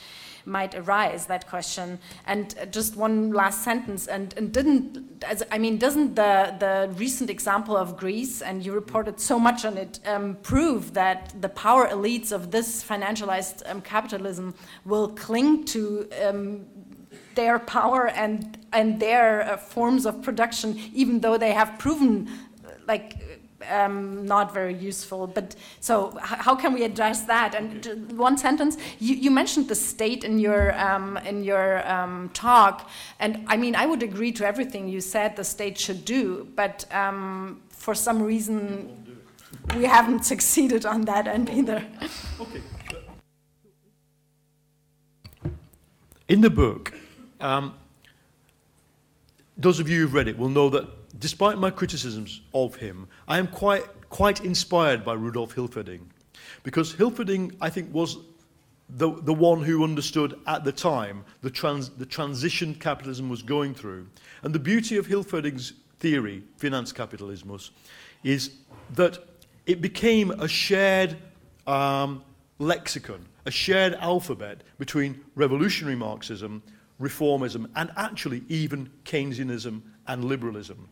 might 0.48 0.76
arise 0.76 1.26
that 1.26 1.48
question? 1.48 2.00
And 2.28 2.56
uh, 2.62 2.66
just 2.68 2.96
one 2.96 3.32
last 3.32 3.64
sentence 3.64 4.08
and, 4.08 4.34
and 4.38 4.54
didn't 4.54 5.16
as, 5.24 5.44
i 5.52 5.58
mean 5.58 5.78
doesn't 5.78 6.16
the 6.16 6.56
the 6.60 6.90
recent 6.98 7.30
example 7.30 7.76
of 7.76 7.98
greece 7.98 8.42
and 8.42 8.66
you 8.66 8.72
reported 8.74 9.20
so 9.20 9.40
much 9.40 9.66
on 9.66 9.78
it 9.78 10.00
um, 10.06 10.36
prove 10.42 10.94
that 10.94 11.34
the 11.42 11.50
power 11.50 11.88
elites 11.88 12.32
of 12.32 12.52
this 12.52 12.84
financialized 12.84 13.62
um, 13.70 13.82
capitalism 13.82 14.54
will 14.86 15.10
cling 15.10 15.64
to 15.66 16.08
um, 16.24 16.66
their 17.36 17.60
power 17.60 18.08
and 18.08 18.58
and 18.74 19.00
their 19.00 19.42
uh, 19.44 19.58
forms 19.58 20.06
of 20.06 20.22
production, 20.22 20.80
even 20.94 21.20
though 21.20 21.38
they 21.38 21.54
have 21.54 21.78
proven 21.78 22.30
like 22.88 23.16
um, 23.70 24.26
not 24.26 24.54
very 24.54 24.74
useful. 24.74 25.28
But 25.28 25.56
so, 25.80 26.18
how 26.22 26.56
can 26.56 26.74
we 26.74 26.84
address 26.84 27.24
that? 27.24 27.56
And 27.56 28.18
one 28.18 28.38
sentence: 28.38 28.78
you, 29.00 29.16
you 29.16 29.32
mentioned 29.32 29.68
the 29.68 29.76
state 29.76 30.24
in 30.24 30.40
your 30.40 30.78
um, 30.80 31.18
in 31.18 31.44
your 31.44 31.88
um, 31.90 32.30
talk, 32.34 32.90
and 33.20 33.46
I 33.48 33.58
mean, 33.58 33.76
I 33.76 33.86
would 33.86 34.04
agree 34.04 34.32
to 34.34 34.46
everything 34.46 34.88
you 34.88 35.02
said. 35.02 35.36
The 35.36 35.44
state 35.44 35.78
should 35.78 36.06
do, 36.06 36.48
but 36.56 36.86
um, 36.94 37.62
for 37.70 37.96
some 37.96 38.22
reason, 38.22 39.20
we 39.76 39.86
haven't 39.86 40.26
succeeded 40.34 40.86
on 40.86 41.02
that 41.02 41.28
end 41.28 41.50
either. 41.50 41.84
Okay. 42.40 42.62
In 46.28 46.42
the 46.42 46.50
book, 46.50 46.92
um, 47.40 47.74
those 49.58 49.80
of 49.80 49.90
you 49.90 50.02
who've 50.02 50.14
read 50.14 50.28
it 50.28 50.38
will 50.38 50.50
know 50.50 50.70
that 50.70 51.20
despite 51.20 51.58
my 51.58 51.70
criticisms 51.70 52.42
of 52.54 52.76
him, 52.76 53.08
I 53.28 53.38
am 53.38 53.48
quite, 53.48 53.84
quite 54.10 54.44
inspired 54.44 55.06
by 55.06 55.14
Rudolf 55.14 55.56
Hilferding. 55.56 56.02
Because 56.64 56.94
Hilferding, 56.94 57.56
I 57.62 57.70
think, 57.70 57.94
was 57.94 58.18
the, 58.90 59.12
the 59.22 59.34
one 59.34 59.64
who 59.64 59.84
understood 59.84 60.40
at 60.48 60.64
the 60.64 60.72
time 60.72 61.24
the, 61.42 61.50
trans, 61.50 61.90
the 61.90 62.06
transition 62.06 62.76
capitalism 62.76 63.30
was 63.30 63.42
going 63.42 63.74
through. 63.74 64.08
And 64.44 64.54
the 64.54 64.60
beauty 64.60 64.98
of 64.98 65.08
Hilferding's 65.08 65.74
theory, 66.00 66.44
Finanzkapitalismus, 66.60 67.72
is 68.24 68.52
that 68.94 69.20
it 69.66 69.82
became 69.82 70.32
a 70.32 70.48
shared 70.48 71.18
um, 71.66 72.24
lexicon, 72.60 73.26
a 73.46 73.52
shared 73.52 73.94
alphabet 73.96 74.62
between 74.78 75.22
revolutionary 75.36 75.96
Marxism 75.96 76.62
reformism, 77.00 77.70
and 77.76 77.92
actually 77.98 78.44
even 78.48 78.90
Keynesianism 79.04 79.82
and 80.08 80.26
liberalism. 80.26 80.90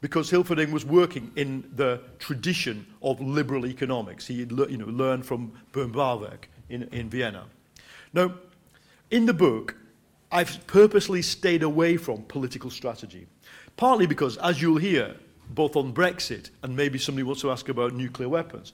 Because 0.00 0.30
Hilferding 0.30 0.70
was 0.70 0.84
working 0.84 1.30
in 1.36 1.70
the 1.76 2.00
tradition 2.18 2.86
of 3.00 3.20
liberal 3.20 3.64
economics. 3.66 4.26
He 4.26 4.40
had 4.40 4.50
you 4.50 4.76
know, 4.76 4.86
learned 4.86 5.24
from 5.24 5.52
Böhm-Bawerk 5.72 6.44
in, 6.68 6.82
in 6.84 7.08
Vienna. 7.08 7.46
Now, 8.12 8.34
in 9.10 9.26
the 9.26 9.32
book, 9.32 9.76
I've 10.30 10.66
purposely 10.66 11.22
stayed 11.22 11.62
away 11.62 11.96
from 11.96 12.22
political 12.24 12.70
strategy, 12.70 13.26
partly 13.76 14.06
because, 14.06 14.36
as 14.38 14.60
you'll 14.60 14.78
hear, 14.78 15.14
both 15.48 15.76
on 15.76 15.92
Brexit 15.92 16.50
and 16.62 16.76
maybe 16.76 16.98
somebody 16.98 17.22
wants 17.22 17.42
to 17.42 17.50
ask 17.50 17.68
about 17.68 17.94
nuclear 17.94 18.28
weapons. 18.28 18.72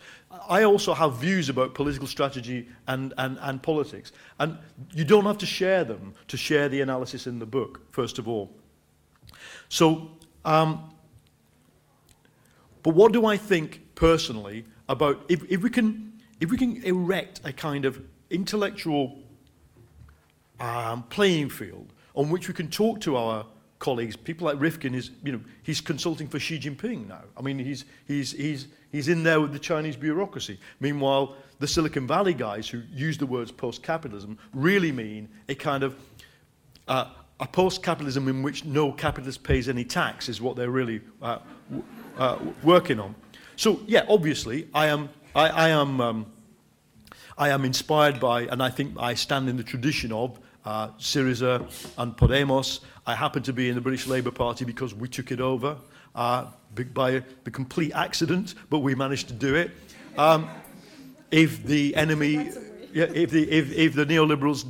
I 0.49 0.65
also 0.65 0.95
have 0.95 1.17
views 1.17 1.49
about 1.49 1.75
political 1.75 2.07
strategy 2.07 2.69
and, 2.87 3.13
and, 3.19 3.39
and 3.41 3.63
politics. 3.63 4.13
And 4.39 4.57
you 4.93 5.05
don't 5.05 5.25
have 5.25 5.39
to 5.39 5.47
share 5.47 5.85
them 5.85 6.15
to 6.29 6.37
share 6.37 6.69
the 6.69 6.81
analysis 6.81 7.27
in 7.27 7.39
the 7.39 7.47
book, 7.47 7.81
first 7.91 8.19
of 8.19 8.29
all. 8.29 8.51
So, 9.69 10.11
um, 10.45 10.91
but 12.83 12.95
what 12.95 13.13
do 13.13 13.27
I 13.27 13.37
think 13.37 13.95
personally 13.95 14.65
about 14.89 15.25
if, 15.29 15.43
if, 15.51 15.63
we 15.63 15.71
can, 15.71 16.21
if 16.41 16.51
we 16.51 16.57
can 16.57 16.83
erect 16.83 17.41
a 17.45 17.53
kind 17.53 17.85
of 17.85 18.01
intellectual 18.31 19.19
um, 20.59 21.03
playing 21.05 21.51
field 21.51 21.93
on 22.15 22.31
which 22.31 22.49
we 22.49 22.55
can 22.55 22.69
talk 22.69 23.01
to 23.01 23.17
our 23.17 23.47
colleagues, 23.81 24.15
people 24.15 24.47
like 24.47 24.61
Rifkin 24.61 24.95
is, 24.95 25.11
you 25.25 25.33
know, 25.33 25.41
he's 25.65 25.81
consulting 25.81 26.29
for 26.29 26.39
Xi 26.39 26.61
Jinping 26.61 27.09
now. 27.09 27.23
I 27.37 27.43
mean, 27.43 27.59
he's, 27.59 27.85
he's, 28.07 28.31
he's, 28.31 28.69
he's 28.93 29.09
in 29.09 29.25
there 29.25 29.41
with 29.41 29.53
the 29.53 29.59
Chinese 29.59 29.97
bureaucracy. 29.97 30.61
Meanwhile, 30.79 31.35
the 31.59 31.67
Silicon 31.67 32.07
Valley 32.07 32.35
guys 32.35 32.69
who 32.69 32.83
use 32.93 33.19
the 33.19 33.27
words 33.27 33.51
post-capitalism 33.51 34.39
really 34.55 34.93
mean 34.93 35.29
a 35.49 35.55
kind 35.55 35.83
of 35.83 35.97
uh, 36.87 37.07
a 37.41 37.47
post-capitalism 37.47 38.29
in 38.29 38.43
which 38.43 38.65
no 38.65 38.93
capitalist 38.93 39.43
pays 39.43 39.69
any 39.69 39.85
tax 39.85 40.29
is 40.29 40.41
what 40.41 40.57
they're 40.57 40.71
really 40.71 41.01
uh, 41.23 41.39
uh, 42.19 42.39
working 42.63 43.01
on. 43.01 43.15
So 43.57 43.81
yeah, 43.87 44.05
obviously, 44.09 44.69
I 44.75 44.87
am, 44.87 45.09
I, 45.35 45.49
I 45.49 45.69
am, 45.71 46.01
um, 46.01 46.27
I 47.39 47.49
am 47.49 47.65
inspired 47.65 48.21
by, 48.21 48.43
and 48.43 48.63
I 48.63 48.69
think 48.69 48.95
I 48.99 49.15
stand 49.15 49.49
in 49.49 49.57
the 49.57 49.65
tradition 49.65 50.13
of 50.13 50.39
uh, 50.65 50.89
Syriza 50.99 51.61
and 51.99 52.17
Podemos. 52.17 52.81
I 53.07 53.15
happen 53.15 53.43
to 53.45 53.53
be 53.53 53.69
in 53.69 53.75
the 53.75 53.81
British 53.81 54.07
Labour 54.07 54.31
Party 54.31 54.65
because 54.65 54.95
we 54.95 55.09
took 55.09 55.31
it 55.31 55.41
over 55.41 55.77
uh, 56.15 56.47
by 56.95 57.23
the 57.45 57.51
complete 57.51 57.93
accident, 57.95 58.55
but 58.69 58.81
we 58.81 58.95
managed 58.95 59.29
to 59.29 59.35
do 59.35 59.55
it. 59.55 59.71
Um, 60.19 60.49
if 61.31 61.65
the 61.65 61.95
enemy, 61.97 62.51
if 62.93 63.31
the 63.31 63.51
if, 63.51 63.73
if 63.73 63.95
the 63.95 64.05
neoliberals 64.05 64.65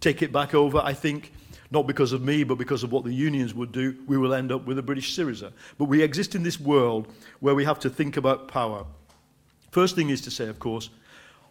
take 0.00 0.22
it 0.22 0.32
back 0.32 0.54
over, 0.54 0.78
I 0.78 0.92
think 0.92 1.32
not 1.70 1.86
because 1.86 2.12
of 2.12 2.22
me, 2.22 2.44
but 2.44 2.58
because 2.58 2.82
of 2.84 2.92
what 2.92 3.04
the 3.04 3.12
unions 3.12 3.54
would 3.54 3.72
do, 3.72 3.96
we 4.06 4.16
will 4.16 4.34
end 4.34 4.52
up 4.52 4.66
with 4.66 4.78
a 4.78 4.82
British 4.82 5.16
Syriza. 5.16 5.52
But 5.78 5.86
we 5.86 6.02
exist 6.02 6.34
in 6.34 6.42
this 6.42 6.60
world 6.60 7.12
where 7.40 7.54
we 7.54 7.64
have 7.64 7.80
to 7.80 7.90
think 7.90 8.16
about 8.16 8.48
power. 8.48 8.86
First 9.72 9.96
thing 9.96 10.10
is 10.10 10.20
to 10.22 10.30
say, 10.30 10.48
of 10.48 10.58
course, 10.58 10.90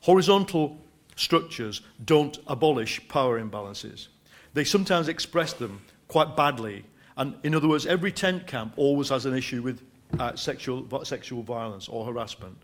horizontal 0.01 0.79
structures 1.16 1.82
don't 2.03 2.38
abolish 2.47 3.05
power 3.07 3.41
imbalances. 3.41 4.07
They 4.53 4.63
sometimes 4.63 5.07
express 5.07 5.53
them 5.53 5.82
quite 6.07 6.36
badly. 6.36 6.86
And 7.18 7.36
in 7.43 7.55
other 7.55 7.68
words, 7.68 7.86
every 7.86 8.11
tent 8.11 8.47
camp 8.47 8.74
always 8.78 9.09
has 9.09 9.26
an 9.26 9.36
issue 9.36 9.61
with 9.61 9.82
uh, 10.20 10.36
sexual, 10.36 10.88
sexual 11.03 11.43
violence 11.43 11.88
or 11.88 12.05
harassment. 12.05 12.57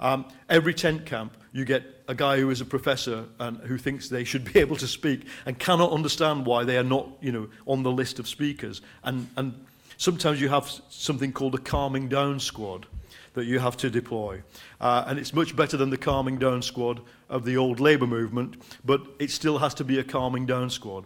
Um, 0.00 0.24
every 0.48 0.74
tent 0.74 1.06
camp, 1.06 1.36
you 1.52 1.64
get 1.64 1.84
a 2.08 2.14
guy 2.14 2.38
who 2.38 2.50
is 2.50 2.60
a 2.60 2.64
professor 2.64 3.26
and 3.38 3.58
who 3.58 3.78
thinks 3.78 4.08
they 4.08 4.24
should 4.24 4.44
be 4.52 4.58
able 4.58 4.76
to 4.76 4.88
speak 4.88 5.26
and 5.46 5.58
cannot 5.58 5.92
understand 5.92 6.44
why 6.44 6.64
they 6.64 6.76
are 6.76 6.84
not, 6.84 7.08
you 7.20 7.32
know, 7.32 7.48
on 7.66 7.82
the 7.82 7.92
list 7.92 8.18
of 8.18 8.26
speakers. 8.26 8.82
And, 9.04 9.28
and 9.36 9.64
sometimes 9.96 10.40
you 10.40 10.48
have 10.48 10.68
something 10.90 11.32
called 11.32 11.54
a 11.54 11.58
calming 11.58 12.08
down 12.08 12.40
squad 12.40 12.86
that 13.34 13.44
you 13.44 13.58
have 13.58 13.76
to 13.78 13.90
deploy. 13.90 14.42
Uh, 14.80 15.04
and 15.06 15.18
it's 15.18 15.32
much 15.32 15.56
better 15.56 15.76
than 15.76 15.90
the 15.90 15.96
calming 15.96 16.38
down 16.38 16.62
squad 16.62 17.00
of 17.28 17.44
the 17.44 17.56
old 17.56 17.80
Labour 17.80 18.06
movement, 18.06 18.62
but 18.84 19.02
it 19.18 19.30
still 19.30 19.58
has 19.58 19.74
to 19.74 19.84
be 19.84 19.98
a 19.98 20.04
calming 20.04 20.46
down 20.46 20.68
squad. 20.70 21.04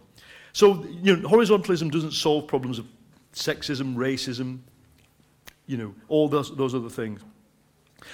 So, 0.53 0.83
you 1.01 1.15
know, 1.15 1.29
horizontalism 1.29 1.89
doesn't 1.89 2.13
solve 2.13 2.47
problems 2.47 2.79
of 2.79 2.87
sexism, 3.33 3.95
racism, 3.95 4.59
you 5.67 5.77
know, 5.77 5.93
all 6.07 6.27
those, 6.27 6.55
those 6.55 6.73
other 6.73 6.89
things. 6.89 7.21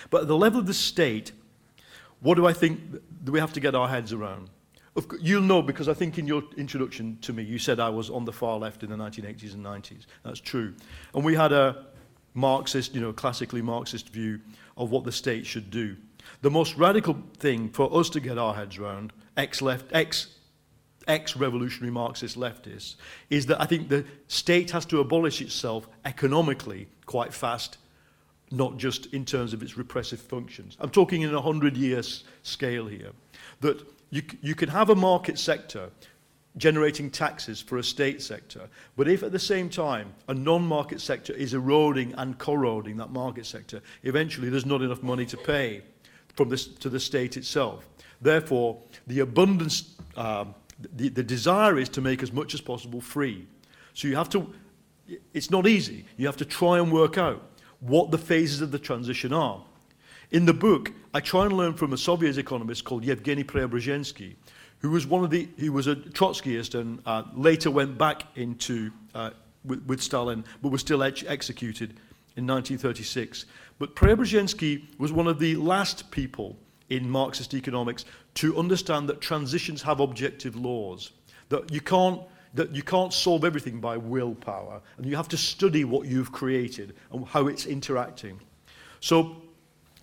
But 0.10 0.24
at 0.24 0.28
the 0.28 0.38
level 0.38 0.60
of 0.60 0.68
the 0.68 0.74
state, 0.74 1.32
what 2.22 2.36
do 2.36 2.46
I 2.46 2.54
think 2.54 2.80
do 3.24 3.32
we 3.32 3.40
have 3.40 3.54
to 3.54 3.60
get 3.60 3.76
our 3.76 3.88
heads 3.88 4.14
around? 4.14 4.50
Of, 4.96 5.08
you'll 5.20 5.42
know 5.42 5.62
because 5.62 5.90
I 5.90 5.94
think 5.94 6.20
in 6.20 6.28
your 6.28 6.44
introduction 6.56 7.18
to 7.22 7.34
me, 7.34 7.44
you 7.44 7.58
said 7.58 7.80
I 7.80 7.90
was 7.90 8.10
on 8.10 8.26
the 8.26 8.32
far 8.32 8.60
left 8.60 8.84
in 8.84 8.90
the 8.90 8.96
1980s 8.96 9.54
and 9.54 9.66
90s. 9.66 10.06
That's 10.24 10.40
true. 10.40 10.74
And 11.16 11.26
we 11.26 11.36
had 11.36 11.52
a 11.52 11.86
Marxist, 12.34 12.96
you 12.96 13.02
know, 13.02 13.14
classically 13.14 13.62
Marxist 13.62 14.10
view 14.10 14.40
of 14.78 14.92
what 14.92 15.04
the 15.04 15.12
state 15.12 15.46
should 15.46 15.70
do. 15.70 15.96
The 16.42 16.52
most 16.52 16.76
radical 16.78 17.18
thing 17.38 17.70
for 17.70 17.94
us 17.96 18.10
to 18.12 18.20
get 18.20 18.38
our 18.38 18.54
heads 18.54 18.78
around, 18.78 19.14
ex-left, 19.38 19.88
ex 19.92 20.28
ex-revolutionary 21.06 21.92
Marxist 21.92 22.38
leftists, 22.38 22.96
is 23.30 23.46
that 23.48 23.62
I 23.62 23.66
think 23.66 23.90
the 23.90 24.06
state 24.30 24.72
has 24.72 24.86
to 24.86 25.02
abolish 25.02 25.42
itself 25.42 25.86
economically 26.06 26.88
quite 27.06 27.34
fast 27.34 27.78
not 28.54 28.78
just 28.78 29.08
in 29.08 29.26
terms 29.26 29.52
of 29.52 29.64
its 29.64 29.78
repressive 29.78 30.22
functions. 30.22 30.78
I'm 30.80 30.92
talking 30.92 31.24
in 31.24 31.34
a 31.34 31.42
hundred 31.42 31.76
years 31.76 32.24
scale 32.44 32.86
here. 32.86 33.10
That 33.62 33.82
you, 34.12 34.22
you 34.42 34.54
can 34.54 34.70
have 34.70 34.90
a 34.92 34.96
market 34.96 35.40
sector 35.40 35.90
generating 36.58 37.10
taxes 37.10 37.62
for 37.62 37.78
a 37.78 37.84
state 37.84 38.22
sector, 38.22 38.70
but 38.96 39.08
if 39.08 39.24
at 39.24 39.32
the 39.32 39.40
same 39.40 39.70
time 39.70 40.14
a 40.28 40.34
non-market 40.34 41.02
sector 41.02 41.34
is 41.34 41.54
eroding 41.54 42.14
and 42.16 42.38
corroding 42.38 42.98
that 42.98 43.12
market 43.12 43.46
sector, 43.46 43.82
eventually 44.04 44.50
there's 44.50 44.66
not 44.66 44.82
enough 44.82 45.02
money 45.02 45.26
to 45.26 45.38
pay 45.38 45.82
from 46.36 46.50
this 46.50 46.68
to 46.68 46.90
the 46.90 47.00
state 47.00 47.38
itself. 47.38 47.88
Therefore, 48.22 48.80
the 49.08 49.20
abundance, 49.20 49.96
um, 50.16 50.56
the, 50.96 51.10
the 51.10 51.24
desire 51.24 51.78
is 51.78 51.90
to 51.90 52.02
make 52.02 52.24
as 52.24 52.32
much 52.32 52.54
as 52.54 52.62
possible 52.62 53.02
free. 53.02 53.48
So 53.94 54.08
you 54.08 54.16
have 54.16 54.30
to, 54.30 54.54
it's 55.34 55.52
not 55.52 55.68
easy. 55.68 56.06
You 56.18 56.26
have 56.28 56.38
to 56.38 56.46
try 56.46 56.80
and 56.80 56.92
work 56.92 57.18
out 57.18 57.42
what 57.80 58.12
the 58.12 58.18
phases 58.18 58.62
of 58.62 58.72
the 58.72 58.80
transition 58.80 59.34
are. 59.34 59.62
In 60.32 60.46
the 60.46 60.54
book, 60.54 60.92
I 61.14 61.20
try 61.20 61.46
and 61.46 61.54
learn 61.54 61.74
from 61.74 61.94
a 61.94 61.98
Soviet 61.98 62.38
economist 62.38 62.86
called 62.86 63.04
Yevgeny 63.04 63.44
Preobrazhensky, 63.44 64.36
who 64.84 64.92
was 64.92 65.08
one 65.08 65.24
of 65.24 65.32
the, 65.32 65.48
he 65.58 65.70
was 65.70 65.88
a 65.88 65.96
Trotskyist 65.96 66.80
and 66.80 67.02
uh, 67.06 67.24
later 67.34 67.72
went 67.72 67.98
back 67.98 68.26
into, 68.36 68.92
uh, 69.16 69.32
with, 69.66 69.82
with, 69.86 70.02
Stalin, 70.02 70.44
but 70.62 70.70
was 70.70 70.82
still 70.82 71.02
ex 71.02 71.24
executed 71.26 71.92
in 72.36 72.46
1936. 72.46 73.46
But 73.80 73.96
Preobrazhensky 73.96 74.84
was 75.00 75.14
one 75.14 75.28
of 75.28 75.40
the 75.40 75.56
last 75.56 76.12
people 76.12 76.58
in 76.90 77.10
Marxist 77.10 77.54
economics 77.54 78.04
to 78.36 78.58
understand 78.60 79.08
that 79.08 79.22
transitions 79.22 79.82
have 79.82 80.02
objective 80.02 80.58
laws, 80.58 81.12
that 81.50 81.72
you 81.72 81.82
can't 81.82 82.22
that 82.56 82.76
you 82.76 82.84
can't 82.84 83.12
solve 83.12 83.44
everything 83.44 83.80
by 83.80 83.98
willpower, 83.98 84.80
and 84.98 85.08
you 85.08 85.16
have 85.16 85.28
to 85.28 85.38
study 85.38 85.86
what 85.86 86.06
you've 86.08 86.32
created 86.32 86.94
and 87.12 87.26
how 87.26 87.48
it's 87.48 87.66
interacting. 87.66 88.40
So, 89.00 89.38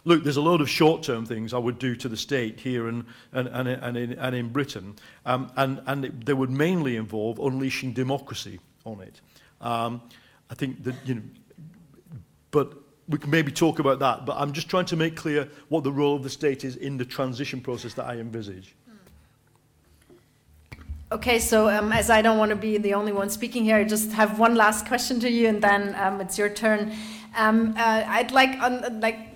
look, 0.05 0.25
there's 0.25 0.37
a 0.37 0.41
load 0.41 0.61
of 0.61 0.69
short-term 0.69 1.27
things 1.27 1.53
I 1.53 1.59
would 1.59 1.79
do 1.79 1.95
to 1.97 2.09
the 2.09 2.17
state 2.17 2.61
here 2.61 2.89
and, 2.89 3.05
and, 3.33 3.49
and, 3.49 3.69
and, 3.69 3.97
in, 3.97 4.13
and 4.15 4.35
in 4.35 4.49
Britain, 4.49 4.97
um, 5.27 5.51
and, 5.57 5.81
and 5.87 6.05
it, 6.05 6.27
they 6.27 6.35
would 6.35 6.51
mainly 6.51 6.97
involve 6.97 7.39
unleashing 7.39 7.93
democracy 7.93 8.61
on 8.85 9.01
it. 9.01 9.21
Um, 9.61 10.01
I 10.51 10.55
think 10.55 10.83
that, 10.85 10.95
you 11.05 11.17
know, 11.17 11.23
but 12.51 12.73
we 13.09 13.19
can 13.19 13.31
maybe 13.31 13.53
talk 13.53 13.79
about 13.79 13.99
that, 13.99 14.25
but 14.25 14.37
I'm 14.37 14.53
just 14.53 14.69
trying 14.69 14.87
to 14.87 14.97
make 14.97 15.17
clear 15.17 15.49
what 15.69 15.85
the 15.85 15.93
role 15.93 16.17
of 16.17 16.23
the 16.23 16.31
state 16.31 16.65
is 16.65 16.77
in 16.77 16.97
the 16.97 17.05
transition 17.05 17.61
process 17.61 17.95
that 17.95 18.07
I 18.07 18.17
envisage. 18.17 18.75
Okay, 21.13 21.41
so 21.41 21.69
um, 21.69 21.93
as 21.93 22.09
I 22.09 22.23
don't 22.23 22.39
want 22.39 22.51
to 22.51 22.57
be 22.57 22.79
the 22.79 22.95
only 22.95 23.11
one 23.11 23.31
speaking 23.31 23.65
here, 23.65 23.77
I 23.77 23.83
just 23.83 24.13
have 24.13 24.39
one 24.39 24.55
last 24.55 24.87
question 24.87 25.19
to 25.21 25.29
you, 25.29 25.49
and 25.49 25.61
then 25.61 25.93
um, 25.97 26.21
it's 26.21 26.39
your 26.39 26.49
turn. 26.49 26.93
Um, 27.37 27.75
uh, 27.77 28.05
I'd 28.07 28.31
like, 28.31 28.61
on, 28.63 29.01
like 29.01 29.30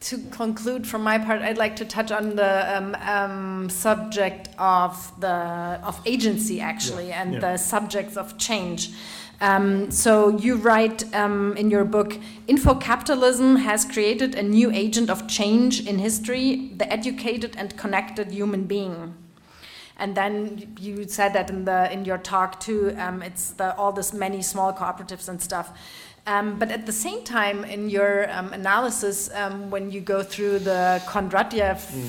to 0.00 0.18
conclude 0.30 0.86
from 0.86 1.02
my 1.02 1.18
part, 1.18 1.42
I'd 1.42 1.58
like 1.58 1.76
to 1.76 1.84
touch 1.84 2.12
on 2.12 2.36
the 2.36 2.76
um, 2.76 2.94
um, 3.00 3.68
subject 3.70 4.48
of 4.58 5.12
the 5.20 5.28
of 5.28 6.00
agency, 6.06 6.60
actually, 6.60 7.08
yeah. 7.08 7.22
and 7.22 7.34
yeah. 7.34 7.40
the 7.40 7.56
subjects 7.56 8.16
of 8.16 8.38
change. 8.38 8.90
Um, 9.40 9.90
so 9.90 10.36
you 10.36 10.56
write 10.56 11.14
um, 11.14 11.56
in 11.56 11.70
your 11.70 11.84
book, 11.84 12.18
info-capitalism 12.48 13.56
has 13.56 13.84
created 13.84 14.34
a 14.34 14.42
new 14.42 14.70
agent 14.72 15.10
of 15.10 15.28
change 15.28 15.86
in 15.86 15.98
history, 15.98 16.72
the 16.76 16.92
educated 16.92 17.54
and 17.56 17.76
connected 17.76 18.32
human 18.32 18.64
being. 18.64 19.14
And 19.96 20.16
then 20.16 20.76
you 20.78 21.08
said 21.08 21.32
that 21.32 21.50
in 21.50 21.64
the 21.64 21.92
in 21.92 22.04
your 22.04 22.18
talk 22.18 22.60
too. 22.60 22.94
Um, 22.98 23.20
it's 23.22 23.50
the, 23.50 23.76
all 23.76 23.92
this 23.92 24.12
many 24.12 24.42
small 24.42 24.72
cooperatives 24.72 25.28
and 25.28 25.42
stuff. 25.42 25.76
Um, 26.28 26.58
but 26.58 26.70
at 26.70 26.84
the 26.84 26.92
same 26.92 27.24
time, 27.24 27.64
in 27.64 27.88
your 27.88 28.30
um, 28.30 28.52
analysis, 28.52 29.30
um, 29.34 29.70
when 29.70 29.90
you 29.90 30.02
go 30.02 30.22
through 30.22 30.58
the 30.58 31.00
Kondratiev 31.06 31.78
mm. 31.78 32.08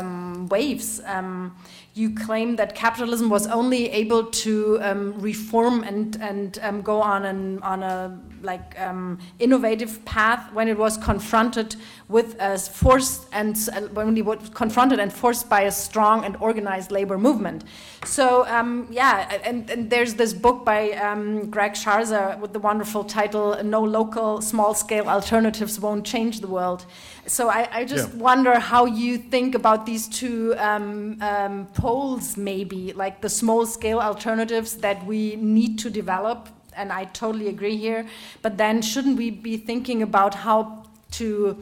Um, 0.00 0.46
waves, 0.48 1.00
um, 1.04 1.56
you 1.94 2.14
claim 2.14 2.56
that 2.56 2.76
capitalism 2.76 3.28
was 3.28 3.48
only 3.48 3.90
able 3.90 4.24
to 4.44 4.78
um, 4.82 5.18
reform 5.18 5.82
and 5.82 6.16
and 6.20 6.60
um, 6.62 6.80
go 6.82 7.02
on 7.02 7.24
an 7.24 7.60
on 7.62 7.82
a 7.82 8.16
like 8.42 8.78
um, 8.80 9.18
innovative 9.38 10.04
path 10.04 10.52
when 10.52 10.68
it 10.68 10.78
was 10.78 10.96
confronted 10.96 11.76
with 12.08 12.36
a 12.40 12.58
forced 12.58 13.26
and 13.32 13.56
uh, 13.72 13.80
when 13.92 14.16
it 14.16 14.24
was 14.24 14.48
confronted 14.54 14.98
and 14.98 15.12
forced 15.12 15.48
by 15.48 15.62
a 15.62 15.70
strong 15.70 16.24
and 16.24 16.36
organized 16.36 16.90
labor 16.90 17.18
movement. 17.18 17.64
So 18.04 18.46
um, 18.46 18.86
yeah, 18.90 19.40
and, 19.44 19.68
and, 19.70 19.90
there's 19.90 20.14
this 20.14 20.32
book 20.32 20.64
by 20.64 20.92
um, 20.92 21.50
Greg 21.50 21.72
Sharzer 21.72 22.38
with 22.38 22.52
the 22.52 22.60
wonderful 22.60 23.04
title 23.04 23.60
"No 23.64 23.82
Local 23.82 24.40
Small 24.40 24.74
Scale 24.74 25.08
Alternatives 25.08 25.80
Won't 25.80 26.04
Change 26.04 26.40
the 26.40 26.48
World." 26.48 26.86
So 27.26 27.48
I, 27.48 27.68
I 27.72 27.84
just 27.84 28.10
yeah. 28.10 28.20
wonder 28.20 28.58
how 28.58 28.84
you 28.86 29.18
think 29.18 29.54
about 29.56 29.84
these 29.84 30.06
two 30.06 30.54
um, 30.58 31.20
um, 31.20 31.66
poles, 31.74 32.36
maybe 32.36 32.92
like 32.92 33.20
the 33.20 33.28
small 33.28 33.66
scale 33.66 33.98
alternatives 33.98 34.76
that 34.76 35.04
we 35.04 35.36
need 35.36 35.78
to 35.80 35.90
develop. 35.90 36.48
And 36.76 36.92
I 36.92 37.04
totally 37.06 37.48
agree 37.48 37.76
here. 37.76 38.06
But 38.42 38.58
then 38.58 38.82
shouldn't 38.82 39.16
we 39.16 39.30
be 39.30 39.56
thinking 39.56 40.02
about 40.02 40.34
how 40.34 40.84
to 41.12 41.56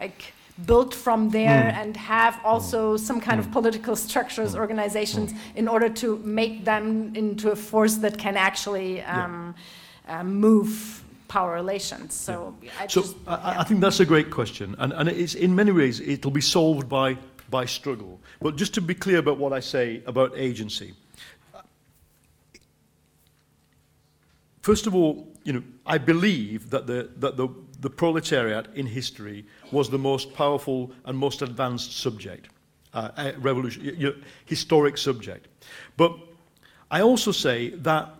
like 0.00 0.32
build 0.66 0.94
from 0.94 1.30
there 1.30 1.72
mm. 1.72 1.74
and 1.74 1.96
have 1.96 2.38
also 2.44 2.96
some 2.96 3.20
kind 3.20 3.40
mm. 3.40 3.44
of 3.44 3.52
political 3.52 3.96
structures, 3.96 4.54
mm. 4.54 4.58
organizations, 4.58 5.32
in 5.56 5.68
order 5.68 5.88
to 5.88 6.18
make 6.18 6.64
them 6.64 7.12
into 7.14 7.50
a 7.50 7.56
force 7.56 7.96
that 7.96 8.18
can 8.18 8.36
actually 8.36 9.02
um, 9.02 9.54
yeah. 10.06 10.20
uh, 10.20 10.24
move 10.24 11.02
power 11.28 11.54
relations. 11.54 12.14
So, 12.14 12.54
yeah. 12.62 12.70
I, 12.78 12.86
so 12.86 13.00
just, 13.00 13.16
I, 13.26 13.32
yeah. 13.32 13.60
I, 13.60 13.64
think 13.64 13.80
that's 13.80 14.00
a 14.00 14.04
great 14.04 14.30
question, 14.30 14.76
and, 14.78 14.92
and 14.92 15.08
it's 15.08 15.34
in 15.34 15.54
many 15.54 15.72
ways 15.72 16.00
it'll 16.00 16.30
be 16.30 16.42
solved 16.42 16.88
by 16.88 17.16
by 17.50 17.66
struggle. 17.66 18.18
But 18.40 18.56
just 18.56 18.74
to 18.74 18.80
be 18.80 18.94
clear 18.94 19.18
about 19.18 19.38
what 19.38 19.52
I 19.52 19.60
say 19.60 20.02
about 20.06 20.32
agency, 20.36 20.94
first 24.62 24.86
of 24.86 24.94
all, 24.94 25.28
you 25.44 25.52
know, 25.52 25.62
I 25.84 25.98
believe 25.98 26.70
that 26.70 26.86
the, 26.86 27.10
that 27.18 27.36
the, 27.36 27.48
the 27.80 27.90
proletariat 27.90 28.68
in 28.74 28.86
history 28.86 29.44
was 29.70 29.90
the 29.90 29.98
most 29.98 30.32
powerful 30.34 30.92
and 31.04 31.18
most 31.18 31.42
advanced 31.42 31.98
subject, 31.98 32.48
uh, 32.94 33.32
revolution, 33.38 33.84
you 33.84 34.10
know, 34.10 34.14
historic 34.46 34.96
subject. 34.96 35.48
But 35.96 36.16
I 36.90 37.02
also 37.02 37.32
say 37.32 37.70
that 37.70 38.14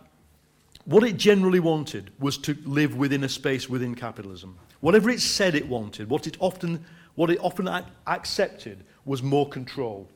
what 0.85 1.03
it 1.03 1.15
generally 1.15 1.61
wanted 1.61 2.11
was 2.19 2.37
to 2.39 2.57
live 2.65 2.97
within 2.97 3.23
a 3.23 3.29
space 3.29 3.69
within 3.69 3.95
capitalism. 3.95 4.57
Whatever 4.81 5.09
it 5.09 5.21
said 5.21 5.55
it 5.55 5.67
wanted, 5.67 6.09
what 6.09 6.27
it 6.27 6.35
often, 6.39 6.83
what 7.15 7.29
it 7.29 7.39
often 7.41 7.69
ac 7.69 7.85
accepted 8.05 8.83
was 9.05 9.23
more 9.23 9.47
control. 9.47 10.09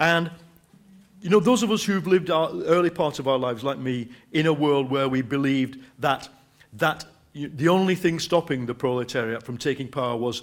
And 0.00 0.30
you 1.22 1.30
know, 1.30 1.38
those 1.38 1.62
of 1.62 1.70
us 1.70 1.84
who've 1.84 2.06
lived 2.06 2.30
our 2.30 2.50
early 2.64 2.90
parts 2.90 3.20
of 3.20 3.28
our 3.28 3.38
lives, 3.38 3.62
like 3.62 3.78
me, 3.78 4.08
in 4.32 4.46
a 4.46 4.52
world 4.52 4.90
where 4.90 5.08
we 5.08 5.22
believed 5.22 5.78
that, 6.00 6.28
that 6.74 7.04
you, 7.32 7.48
the 7.48 7.68
only 7.68 7.94
thing 7.94 8.18
stopping 8.18 8.66
the 8.66 8.74
proletariat 8.74 9.44
from 9.44 9.56
taking 9.56 9.86
power 9.86 10.16
was 10.16 10.42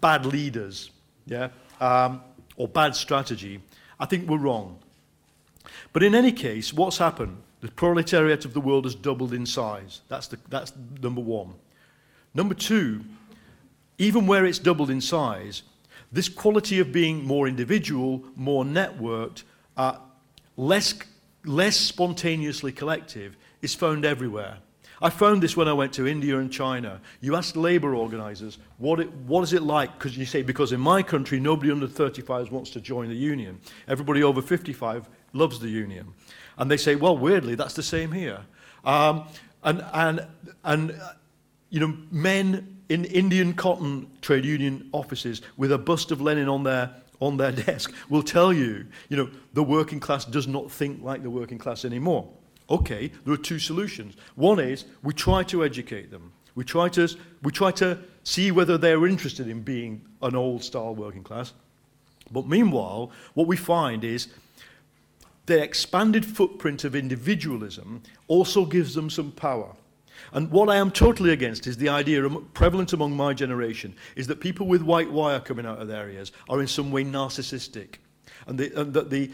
bad 0.00 0.24
leaders, 0.24 0.90
yeah, 1.26 1.48
um, 1.80 2.22
or 2.56 2.66
bad 2.66 2.96
strategy, 2.96 3.60
I 4.00 4.06
think 4.06 4.26
we're 4.26 4.38
wrong. 4.38 4.78
But 5.92 6.02
in 6.02 6.14
any 6.14 6.32
case, 6.32 6.72
what's 6.72 6.96
happened? 6.96 7.36
The 7.60 7.70
proletariat 7.70 8.46
of 8.46 8.54
the 8.54 8.60
world 8.60 8.84
has 8.84 8.94
doubled 8.94 9.34
in 9.34 9.44
size. 9.44 10.00
That's, 10.08 10.28
the, 10.28 10.38
that's 10.48 10.72
number 11.02 11.20
one. 11.20 11.52
Number 12.32 12.54
two, 12.54 13.04
even 13.98 14.26
where 14.26 14.46
it's 14.46 14.58
doubled 14.58 14.90
in 14.90 15.00
size, 15.02 15.62
this 16.10 16.28
quality 16.28 16.80
of 16.80 16.92
being 16.92 17.24
more 17.24 17.46
individual, 17.46 18.24
more 18.36 18.64
networked, 18.64 19.42
uh, 19.76 19.98
less, 20.56 20.94
less 21.44 21.76
spontaneously 21.76 22.72
collective 22.72 23.36
is 23.62 23.74
found 23.74 24.04
everywhere. 24.04 24.58
I 25.02 25.10
found 25.10 25.42
this 25.42 25.56
when 25.56 25.68
I 25.68 25.72
went 25.72 25.92
to 25.94 26.06
India 26.06 26.38
and 26.38 26.50
China. 26.50 27.00
You 27.20 27.36
ask 27.36 27.56
labor 27.56 27.94
organizers, 27.94 28.58
what, 28.78 29.00
it, 29.00 29.12
what 29.12 29.42
is 29.42 29.52
it 29.52 29.62
like? 29.62 29.92
Because 29.98 30.16
you 30.16 30.24
say, 30.24 30.42
because 30.42 30.72
in 30.72 30.80
my 30.80 31.02
country, 31.02 31.40
nobody 31.40 31.70
under 31.70 31.88
35 31.88 32.52
wants 32.52 32.70
to 32.70 32.80
join 32.80 33.08
the 33.08 33.14
union. 33.14 33.60
Everybody 33.88 34.22
over 34.22 34.40
55 34.40 35.08
loves 35.32 35.58
the 35.58 35.68
union. 35.68 36.14
And 36.56 36.70
they 36.70 36.76
say, 36.76 36.94
well, 36.94 37.18
weirdly, 37.18 37.54
that's 37.54 37.74
the 37.74 37.82
same 37.82 38.12
here. 38.12 38.40
Um, 38.84 39.26
and, 39.64 39.84
and, 39.92 40.26
and, 40.62 41.00
you 41.70 41.80
know, 41.80 41.96
men 42.10 42.78
in 42.88 43.04
Indian 43.06 43.54
cotton 43.54 44.08
trade 44.20 44.44
union 44.44 44.88
offices 44.92 45.42
with 45.56 45.72
a 45.72 45.78
bust 45.78 46.12
of 46.12 46.20
Lenin 46.20 46.48
on 46.48 46.62
their 46.62 46.94
on 47.20 47.36
their 47.36 47.52
desk 47.52 47.92
will 48.08 48.22
tell 48.22 48.52
you, 48.52 48.86
you 49.08 49.16
know, 49.16 49.30
the 49.52 49.62
working 49.62 50.00
class 50.00 50.24
does 50.24 50.46
not 50.46 50.70
think 50.70 51.02
like 51.02 51.22
the 51.22 51.30
working 51.30 51.58
class 51.58 51.84
anymore. 51.84 52.28
Okay, 52.70 53.10
there 53.24 53.34
are 53.34 53.38
two 53.38 53.58
solutions. 53.58 54.14
One 54.36 54.58
is 54.58 54.84
we 55.02 55.12
try 55.12 55.42
to 55.44 55.64
educate 55.64 56.10
them. 56.10 56.32
We 56.54 56.64
try 56.64 56.88
to, 56.90 57.08
we 57.42 57.52
try 57.52 57.72
to 57.72 57.98
see 58.22 58.50
whether 58.50 58.78
they're 58.78 59.06
interested 59.06 59.48
in 59.48 59.62
being 59.62 60.00
an 60.22 60.34
old 60.34 60.62
style 60.62 60.94
working 60.94 61.22
class. 61.22 61.52
But 62.30 62.46
meanwhile, 62.46 63.10
what 63.34 63.46
we 63.46 63.56
find 63.56 64.02
is 64.02 64.28
the 65.46 65.62
expanded 65.62 66.24
footprint 66.24 66.84
of 66.84 66.94
individualism 66.94 68.02
also 68.28 68.64
gives 68.64 68.94
them 68.94 69.10
some 69.10 69.32
power. 69.32 69.74
And 70.32 70.50
what 70.50 70.68
I 70.68 70.76
am 70.76 70.90
totally 70.90 71.30
against 71.30 71.66
is 71.66 71.76
the 71.76 71.88
idea, 71.88 72.28
prevalent 72.54 72.92
among 72.92 73.16
my 73.16 73.34
generation, 73.34 73.94
is 74.16 74.26
that 74.26 74.40
people 74.40 74.66
with 74.66 74.82
white 74.82 75.10
wire 75.10 75.40
coming 75.40 75.66
out 75.66 75.80
of 75.80 75.88
their 75.88 76.10
ears 76.10 76.32
are 76.48 76.60
in 76.60 76.66
some 76.66 76.90
way 76.90 77.04
narcissistic. 77.04 77.96
And, 78.46 78.58
the, 78.58 78.80
and 78.80 78.92
that 78.94 79.10
the 79.10 79.30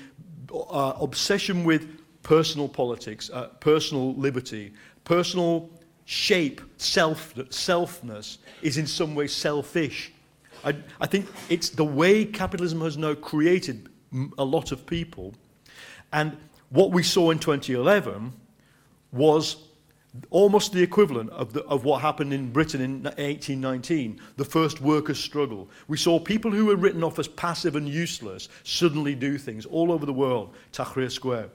uh, 0.52 0.94
obsession 1.00 1.64
with 1.64 1.88
personal 2.22 2.68
politics, 2.68 3.30
uh, 3.32 3.46
personal 3.60 4.14
liberty, 4.14 4.72
personal 5.04 5.70
shape, 6.04 6.60
self, 6.76 7.34
selfness, 7.34 8.38
is 8.62 8.78
in 8.78 8.86
some 8.86 9.14
way 9.14 9.26
selfish. 9.26 10.12
I, 10.64 10.76
I 11.00 11.06
think 11.06 11.28
it's 11.48 11.70
the 11.70 11.84
way 11.84 12.24
capitalism 12.24 12.80
has 12.82 12.96
now 12.96 13.14
created 13.14 13.88
a 14.38 14.44
lot 14.44 14.72
of 14.72 14.86
people. 14.86 15.34
And 16.12 16.36
what 16.70 16.90
we 16.90 17.02
saw 17.02 17.30
in 17.30 17.38
2011 17.38 18.32
was 19.12 19.56
almost 20.30 20.72
the 20.72 20.82
equivalent 20.82 21.30
of, 21.30 21.52
the, 21.52 21.64
of 21.64 21.84
what 21.84 22.02
happened 22.02 22.32
in 22.32 22.50
Britain 22.50 22.80
in 22.80 23.02
1819, 23.02 24.20
the 24.36 24.44
first 24.44 24.80
workers' 24.80 25.20
struggle. 25.20 25.68
We 25.88 25.96
saw 25.96 26.18
people 26.18 26.50
who 26.50 26.66
were 26.66 26.76
written 26.76 27.04
off 27.04 27.18
as 27.18 27.28
passive 27.28 27.76
and 27.76 27.88
useless 27.88 28.48
suddenly 28.64 29.14
do 29.14 29.38
things 29.38 29.66
all 29.66 29.92
over 29.92 30.06
the 30.06 30.12
world. 30.12 30.54
Tahrir 30.72 31.10
Square, 31.10 31.50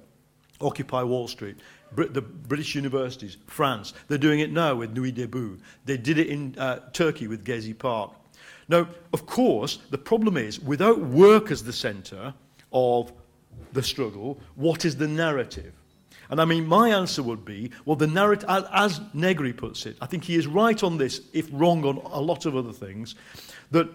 Occupy 0.61 1.03
Wall 1.03 1.27
Street, 1.27 1.57
Brit 1.91 2.13
the 2.13 2.21
British 2.21 2.75
universities, 2.75 3.37
France. 3.47 3.93
They're 4.07 4.17
doing 4.17 4.39
it 4.39 4.51
now 4.51 4.75
with 4.75 4.93
Nuit 4.93 5.15
Debout. 5.15 5.59
They 5.85 5.97
did 5.97 6.17
it 6.17 6.27
in 6.27 6.55
uh, 6.57 6.79
Turkey 6.93 7.27
with 7.27 7.45
Gezi 7.45 7.77
Park. 7.77 8.13
Now, 8.67 8.87
of 9.13 9.25
course, 9.25 9.79
the 9.91 9.97
problem 9.97 10.37
is, 10.37 10.59
without 10.59 10.99
work 10.99 11.51
as 11.51 11.63
the 11.63 11.73
centre 11.73 12.33
of 12.73 13.11
the 13.73 13.83
struggle, 13.83 14.39
what 14.55 14.85
is 14.85 14.95
the 14.95 15.07
narrative? 15.07 15.73
And 16.29 16.41
I 16.41 16.45
mean, 16.45 16.65
my 16.67 16.89
answer 16.89 17.21
would 17.23 17.45
be, 17.45 17.71
well, 17.85 17.95
the 17.95 18.07
narrative, 18.07 18.49
as 18.49 19.01
Negri 19.13 19.53
puts 19.53 19.85
it, 19.85 19.97
I 20.01 20.05
think 20.05 20.23
he 20.23 20.35
is 20.35 20.47
right 20.47 20.81
on 20.83 20.97
this, 20.97 21.21
if 21.33 21.47
wrong 21.51 21.85
on 21.85 21.97
a 21.97 22.19
lot 22.19 22.45
of 22.45 22.55
other 22.55 22.73
things, 22.73 23.15
that 23.71 23.89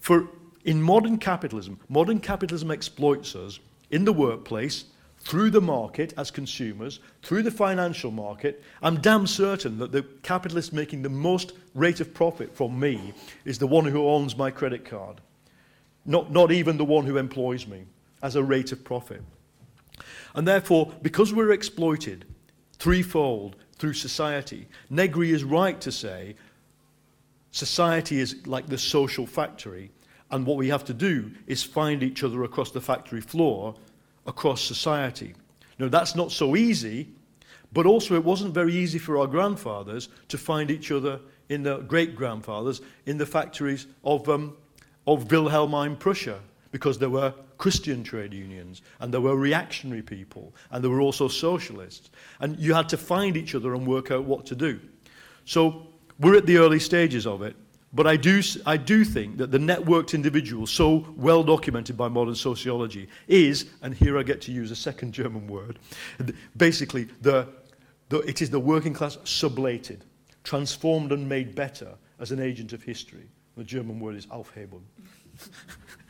for 0.00 0.28
in 0.64 0.82
modern 0.82 1.18
capitalism, 1.18 1.78
modern 1.88 2.20
capitalism 2.20 2.70
exploits 2.70 3.36
us 3.36 3.60
in 3.90 4.04
the 4.04 4.12
workplace, 4.12 4.84
through 5.20 5.50
the 5.50 5.60
market 5.60 6.14
as 6.16 6.30
consumers, 6.30 7.00
through 7.22 7.42
the 7.42 7.50
financial 7.50 8.12
market. 8.12 8.62
I'm 8.80 9.00
damn 9.00 9.26
certain 9.26 9.78
that 9.78 9.90
the 9.90 10.02
capitalist 10.22 10.72
making 10.72 11.02
the 11.02 11.08
most 11.08 11.52
rate 11.74 12.00
of 12.00 12.14
profit 12.14 12.54
from 12.54 12.78
me 12.78 13.12
is 13.44 13.58
the 13.58 13.66
one 13.66 13.86
who 13.86 14.06
owns 14.06 14.36
my 14.36 14.52
credit 14.52 14.84
card, 14.84 15.20
not, 16.04 16.30
not 16.30 16.52
even 16.52 16.76
the 16.76 16.84
one 16.84 17.06
who 17.06 17.16
employs 17.16 17.66
me 17.66 17.86
as 18.22 18.36
a 18.36 18.42
rate 18.42 18.70
of 18.70 18.84
profit. 18.84 19.22
And 20.34 20.46
therefore, 20.46 20.92
because 21.02 21.32
we're 21.32 21.52
exploited 21.52 22.24
threefold 22.78 23.56
through 23.78 23.94
society, 23.94 24.68
Negri 24.90 25.30
is 25.30 25.44
right 25.44 25.80
to 25.80 25.92
say 25.92 26.36
society 27.50 28.20
is 28.20 28.46
like 28.46 28.66
the 28.66 28.78
social 28.78 29.26
factory, 29.26 29.90
and 30.30 30.44
what 30.44 30.56
we 30.56 30.68
have 30.68 30.84
to 30.84 30.94
do 30.94 31.30
is 31.46 31.62
find 31.62 32.02
each 32.02 32.22
other 32.22 32.44
across 32.44 32.70
the 32.70 32.80
factory 32.80 33.20
floor, 33.20 33.74
across 34.26 34.60
society. 34.60 35.34
Now, 35.78 35.88
that's 35.88 36.14
not 36.14 36.32
so 36.32 36.56
easy, 36.56 37.08
but 37.72 37.86
also 37.86 38.14
it 38.14 38.24
wasn't 38.24 38.54
very 38.54 38.74
easy 38.74 38.98
for 38.98 39.18
our 39.18 39.26
grandfathers 39.26 40.08
to 40.28 40.38
find 40.38 40.70
each 40.70 40.90
other 40.90 41.20
in 41.48 41.62
the 41.62 41.78
great 41.78 42.16
grandfathers 42.16 42.80
in 43.06 43.18
the 43.18 43.26
factories 43.26 43.86
of, 44.04 44.28
um, 44.28 44.56
of 45.06 45.28
Wilhelmine 45.28 45.96
Prussia 45.96 46.40
because 46.72 46.98
there 46.98 47.10
were 47.10 47.32
Christian 47.58 48.04
trade 48.04 48.34
unions 48.34 48.82
and 49.00 49.12
there 49.12 49.20
were 49.20 49.36
reactionary 49.36 50.02
people 50.02 50.54
and 50.70 50.82
there 50.82 50.90
were 50.90 51.00
also 51.00 51.28
socialists. 51.28 52.10
And 52.40 52.58
you 52.58 52.74
had 52.74 52.88
to 52.90 52.96
find 52.96 53.36
each 53.36 53.54
other 53.54 53.74
and 53.74 53.86
work 53.86 54.10
out 54.10 54.24
what 54.24 54.46
to 54.46 54.54
do. 54.54 54.80
So 55.44 55.86
we're 56.18 56.36
at 56.36 56.46
the 56.46 56.58
early 56.58 56.80
stages 56.80 57.26
of 57.26 57.42
it. 57.42 57.56
But 57.92 58.06
I 58.06 58.16
do, 58.16 58.42
I 58.66 58.76
do 58.76 59.04
think 59.04 59.38
that 59.38 59.50
the 59.50 59.58
networked 59.58 60.12
individual, 60.12 60.66
so 60.66 61.06
well 61.16 61.42
documented 61.42 61.96
by 61.96 62.08
modern 62.08 62.34
sociology, 62.34 63.08
is, 63.26 63.70
and 63.80 63.94
here 63.94 64.18
I 64.18 64.22
get 64.22 64.42
to 64.42 64.52
use 64.52 64.70
a 64.70 64.76
second 64.76 65.12
German 65.12 65.46
word, 65.46 65.78
basically, 66.56 67.04
the, 67.22 67.48
the, 68.10 68.18
it 68.18 68.42
is 68.42 68.50
the 68.50 68.60
working 68.60 68.92
class 68.92 69.16
sublated, 69.18 70.00
transformed 70.44 71.12
and 71.12 71.26
made 71.26 71.54
better 71.54 71.94
as 72.18 72.32
an 72.32 72.40
agent 72.40 72.74
of 72.74 72.82
history. 72.82 73.28
The 73.56 73.64
German 73.64 73.98
word 73.98 74.16
is 74.16 74.26
Aufhebung. 74.26 74.82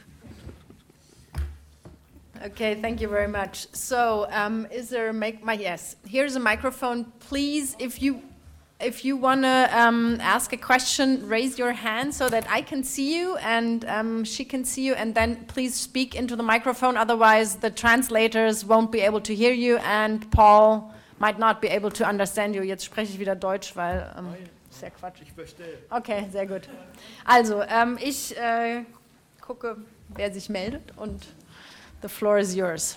Okay, 2.44 2.74
thank 2.74 3.00
you 3.00 3.08
very 3.08 3.28
much. 3.28 3.66
So, 3.72 4.26
um, 4.30 4.66
is 4.70 4.88
there 4.88 5.08
a 5.08 5.12
mic? 5.12 5.42
My 5.42 5.54
yes. 5.54 5.96
Here's 6.06 6.36
a 6.36 6.40
microphone. 6.40 7.04
Please, 7.20 7.76
if 7.78 8.02
you 8.02 8.22
if 8.78 9.04
you 9.04 9.16
want 9.16 9.42
to 9.42 9.70
um, 9.72 10.20
ask 10.20 10.52
a 10.52 10.56
question, 10.56 11.26
raise 11.26 11.58
your 11.58 11.72
hand 11.72 12.14
so 12.14 12.28
that 12.28 12.46
I 12.50 12.60
can 12.60 12.84
see 12.84 13.18
you 13.18 13.36
and 13.36 13.86
um, 13.86 14.24
she 14.24 14.44
can 14.44 14.64
see 14.64 14.84
you, 14.86 14.94
and 14.94 15.14
then 15.14 15.46
please 15.46 15.74
speak 15.74 16.14
into 16.14 16.36
the 16.36 16.42
microphone. 16.42 16.96
Otherwise, 16.96 17.56
the 17.56 17.70
translators 17.70 18.64
won't 18.64 18.92
be 18.92 19.00
able 19.00 19.20
to 19.22 19.34
hear 19.34 19.52
you, 19.52 19.78
and 19.78 20.30
Paul 20.30 20.92
might 21.18 21.38
not 21.38 21.62
be 21.62 21.68
able 21.68 21.90
to 21.90 22.06
understand 22.06 22.54
you. 22.54 22.62
Jetzt 22.62 22.84
spreche 22.84 23.12
ich 23.12 23.18
wieder 23.18 23.34
Deutsch, 23.34 23.74
weil 23.76 24.12
ähm, 24.18 24.34
sehr 24.70 24.90
Quatsch. 24.90 25.22
Ich 25.22 25.32
verstehe. 25.32 25.78
Okay, 25.88 26.26
sehr 26.30 26.46
gut. 26.46 26.68
Also, 27.24 27.62
ähm, 27.62 27.98
ich 27.98 28.36
äh, 28.36 28.84
gucke, 29.40 29.78
wer 30.08 30.30
sich 30.32 30.50
meldet 30.50 30.92
und 30.96 31.26
The 32.02 32.08
floor 32.08 32.38
is 32.38 32.54
yours. 32.54 32.96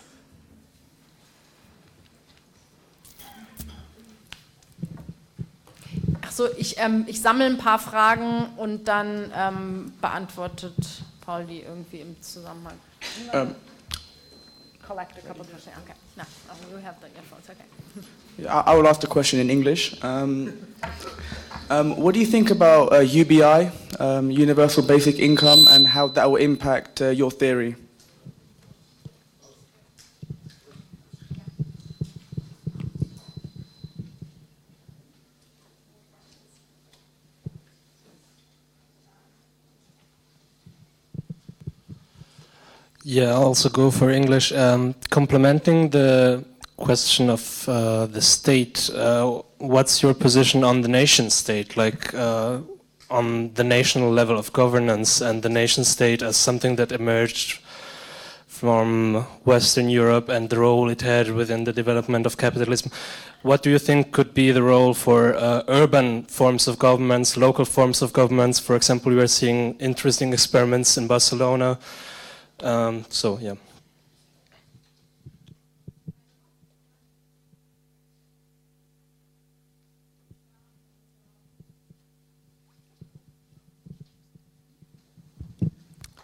Achso, 6.22 6.48
ich, 6.58 6.76
ähm, 6.78 7.06
ich 7.08 7.22
sammle 7.22 7.46
ein 7.46 7.58
paar 7.58 7.80
Fragen 7.80 8.48
und 8.58 8.88
dann 8.88 9.32
ähm, 9.36 9.94
beantwortet 10.00 10.76
Paul 11.22 11.46
die 11.46 11.62
irgendwie 11.62 12.02
im 12.02 12.22
Zusammenhang. 12.22 12.74
Um, 13.34 13.56
collect 14.86 15.18
a 15.18 15.22
couple 15.28 15.42
of 15.42 15.50
questions. 15.50 15.76
Okay, 15.84 15.94
no, 16.18 16.24
oh, 16.50 16.76
we 16.76 16.82
have 16.82 16.96
the 17.02 17.08
earphones. 17.16 17.50
Okay. 17.50 18.48
I, 18.48 18.72
I 18.72 18.76
will 18.76 18.88
ask 18.88 19.02
the 19.02 19.08
question 19.08 19.40
in 19.40 19.50
English. 19.50 19.96
Um, 20.04 20.54
um, 21.70 21.96
what 21.98 22.14
do 22.14 22.20
you 22.20 22.26
think 22.26 22.50
about 22.52 22.92
uh, 22.94 23.00
UBI, 23.00 23.72
um, 24.00 24.32
Universal 24.32 24.84
Basic 24.84 25.20
Income, 25.20 25.68
and 25.70 25.88
how 25.88 26.08
that 26.08 26.30
will 26.30 26.42
impact 26.42 27.02
uh, 27.02 27.10
your 27.10 27.32
theory? 27.32 27.76
Yeah, 43.12 43.34
I'll 43.34 43.46
also 43.46 43.70
go 43.70 43.90
for 43.90 44.12
English. 44.12 44.52
Um, 44.52 44.94
complementing 45.10 45.90
the 45.90 46.46
question 46.78 47.32
of 47.32 47.68
uh, 47.68 48.06
the 48.06 48.22
state, 48.22 48.88
uh, 48.94 49.42
what's 49.58 50.04
your 50.04 50.14
position 50.14 50.64
on 50.64 50.82
the 50.82 50.90
nation 50.90 51.32
state, 51.32 51.76
like 51.76 52.14
uh, 52.14 52.60
on 53.10 53.52
the 53.56 53.64
national 53.64 54.12
level 54.12 54.38
of 54.38 54.54
governance 54.54 55.22
and 55.22 55.42
the 55.42 55.50
nation 55.50 55.84
state 55.86 56.22
as 56.22 56.38
something 56.38 56.76
that 56.76 56.92
emerged 56.92 57.62
from 58.46 59.26
Western 59.44 59.90
Europe 59.90 60.30
and 60.30 60.52
the 60.52 60.60
role 60.60 60.88
it 60.88 61.02
had 61.02 61.32
within 61.32 61.64
the 61.64 61.74
development 61.74 62.28
of 62.28 62.38
capitalism? 62.38 62.92
What 63.42 63.64
do 63.64 63.72
you 63.72 63.80
think 63.80 64.12
could 64.12 64.36
be 64.36 64.52
the 64.52 64.62
role 64.62 64.94
for 64.94 65.34
uh, 65.34 65.64
urban 65.68 66.26
forms 66.26 66.68
of 66.68 66.78
governments, 66.78 67.38
local 67.38 67.66
forms 67.66 68.04
of 68.04 68.14
governments? 68.14 68.60
For 68.60 68.76
example, 68.76 69.12
we 69.12 69.20
are 69.20 69.28
seeing 69.28 69.80
interesting 69.80 70.32
experiments 70.32 70.96
in 70.96 71.08
Barcelona 71.08 71.80
um, 72.64 73.06
so 73.10 73.40
yeah. 73.42 73.56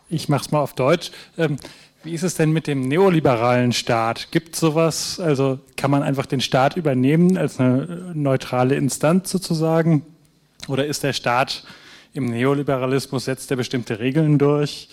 Ich 0.08 0.30
mache 0.30 0.46
es 0.46 0.52
mal 0.52 0.60
auf 0.60 0.74
Deutsch. 0.74 1.12
Ähm, 1.38 1.58
wie 2.04 2.14
ist 2.14 2.24
es 2.24 2.36
denn 2.36 2.52
mit 2.52 2.68
dem 2.68 2.88
neoliberalen 2.88 3.74
Staat? 3.74 4.32
Gibt 4.32 4.54
es 4.54 4.62
sowas? 4.62 5.20
Also 5.20 5.60
kann 5.76 5.90
man 5.90 6.04
einfach 6.04 6.28
den 6.28 6.40
Staat 6.40 6.78
übernehmen 6.78 7.36
als 7.38 7.60
eine 7.60 8.12
neutrale 8.14 8.76
Instanz 8.76 9.32
sozusagen? 9.32 10.06
Oder 10.68 10.86
ist 10.86 11.04
der 11.04 11.14
Staat 11.14 11.64
im 12.14 12.28
Neoliberalismus, 12.28 13.26
setzt 13.26 13.50
er 13.50 13.58
bestimmte 13.58 14.00
Regeln 14.00 14.38
durch? 14.38 14.90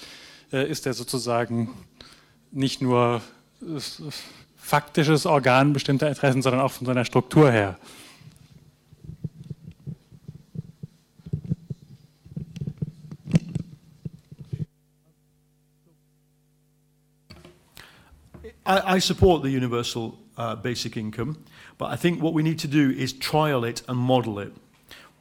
Äh, 0.53 0.69
ist 0.69 0.87
er 0.87 0.93
sozusagen 0.93 1.71
nicht 2.51 2.83
nur 2.83 3.23
äh, 3.63 3.81
faktisches 4.57 5.25
Organ 5.25 5.73
bestimmter 5.73 6.09
Interessen, 6.09 6.43
sondern 6.43 6.61
auch 6.61 6.73
von 6.73 6.87
seiner 6.87 7.05
Struktur 7.05 7.51
her. 7.51 7.79
I, 18.65 19.01
support 19.01 19.43
the 19.43 19.49
universal 19.49 20.13
uh, 20.39 20.55
basic 20.55 20.97
income, 20.97 21.37
but 21.79 21.89
I 21.91 21.97
think 21.97 22.23
what 22.23 22.33
we 22.33 22.43
need 22.43 22.61
to 22.61 22.69
do 22.69 22.91
is 22.91 23.19
trial 23.19 23.65
it 23.65 23.83
and 23.89 23.99
model 23.99 24.39
it. 24.39 24.53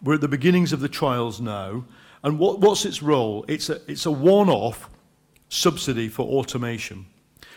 We're 0.03 0.15
at 0.15 0.21
the 0.21 0.27
beginnings 0.27 0.71
of 0.73 0.79
the 0.79 0.87
trials 0.87 1.39
now, 1.39 1.83
and 2.21 2.37
what, 2.37 2.59
what's 2.59 2.85
its 2.85 3.01
role? 3.01 3.43
It's 3.47 3.69
a, 3.69 3.81
it's 3.87 4.05
a 4.05 4.11
one-off 4.11 4.91
subsidy 5.51 6.07
for 6.07 6.25
automation. 6.25 7.05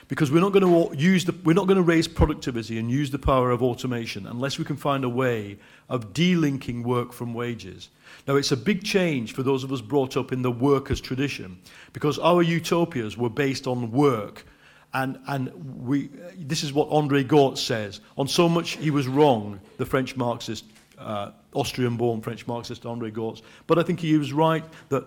Because 0.08 0.30
we're 0.30 0.40
not 0.40 0.52
going 0.52 0.64
to 0.64 0.98
use 0.98 1.24
the 1.24 1.34
we're 1.44 1.54
not 1.54 1.66
going 1.66 1.78
to 1.78 1.82
raise 1.82 2.06
productivity 2.06 2.78
and 2.78 2.90
use 2.90 3.10
the 3.10 3.18
power 3.18 3.50
of 3.50 3.62
automation 3.62 4.26
unless 4.26 4.58
we 4.58 4.64
can 4.64 4.76
find 4.76 5.02
a 5.02 5.08
way 5.08 5.56
of 5.88 6.12
delinking 6.12 6.82
work 6.82 7.10
from 7.10 7.32
wages. 7.32 7.88
Now 8.28 8.36
it's 8.36 8.52
a 8.52 8.56
big 8.56 8.84
change 8.84 9.32
for 9.32 9.42
those 9.42 9.64
of 9.64 9.72
us 9.72 9.80
brought 9.80 10.18
up 10.18 10.30
in 10.30 10.42
the 10.42 10.50
workers 10.50 11.00
tradition 11.00 11.58
because 11.94 12.18
our 12.18 12.42
utopias 12.42 13.16
were 13.16 13.30
based 13.30 13.66
on 13.66 13.90
work. 13.90 14.44
And 14.92 15.18
and 15.26 15.50
we 15.86 16.10
this 16.36 16.64
is 16.64 16.74
what 16.74 16.90
André 16.90 17.26
Gorz 17.26 17.58
says 17.60 18.02
on 18.18 18.28
so 18.28 18.46
much 18.46 18.72
he 18.72 18.90
was 18.90 19.08
wrong 19.08 19.58
the 19.78 19.86
French 19.86 20.16
marxist 20.16 20.66
uh, 20.98 21.30
Austrian 21.54 21.96
born 21.96 22.20
French 22.20 22.46
marxist 22.46 22.82
André 22.82 23.10
Gorz 23.10 23.42
but 23.66 23.78
I 23.78 23.82
think 23.82 24.00
he 24.00 24.18
was 24.18 24.32
right 24.32 24.64
that 24.90 25.04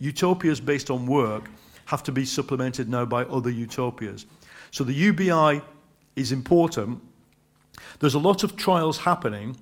utopias 0.00 0.58
based 0.58 0.90
on 0.90 1.06
work 1.06 1.50
have 1.88 2.02
to 2.02 2.12
be 2.12 2.26
supplemented 2.26 2.86
now 2.86 3.06
by 3.06 3.24
other 3.24 3.48
utopias. 3.48 4.26
So 4.70 4.84
the 4.84 4.92
UBI 4.92 5.62
is 6.16 6.32
important. 6.32 7.00
There's 7.98 8.12
a 8.12 8.18
lot 8.18 8.44
of 8.44 8.56
trials 8.56 8.98
happening, 8.98 9.56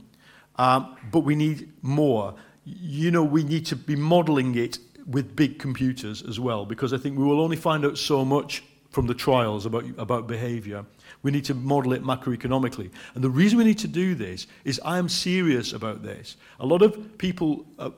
um, 0.57 0.97
but 1.13 1.21
we 1.21 1.37
need 1.37 1.73
more. 1.83 2.35
You 2.65 3.13
know, 3.13 3.23
we 3.23 3.45
need 3.45 3.65
to 3.67 3.77
be 3.77 3.95
modeling 3.95 4.57
it 4.57 4.81
with 5.07 5.37
big 5.37 5.61
computers 5.61 6.21
as 6.23 6.41
well, 6.41 6.67
because 6.67 6.93
I 6.93 6.99
think 6.99 7.17
we 7.17 7.23
will 7.23 7.41
only 7.41 7.57
find 7.57 7.85
out 7.85 7.97
so 7.97 8.25
much 8.25 8.65
from 8.91 9.07
the 9.07 9.15
trials 9.15 9.65
about, 9.65 9.85
about 9.97 10.27
behavior. 10.27 10.85
We 11.23 11.31
need 11.31 11.45
to 11.45 11.55
model 11.55 11.93
it 11.93 12.03
macroeconomically. 12.03 12.91
And 13.15 13.23
the 13.23 13.31
reason 13.31 13.57
we 13.57 13.65
need 13.65 13.79
to 13.79 13.89
do 13.89 14.17
this 14.17 14.49
is 14.65 14.81
I 14.85 14.99
am 14.99 15.09
serious 15.09 15.73
about 15.73 16.03
this. 16.03 16.37
A 16.59 16.67
lot 16.67 16.83
of 16.83 17.19
people 17.19 17.67
uh, 17.79 17.91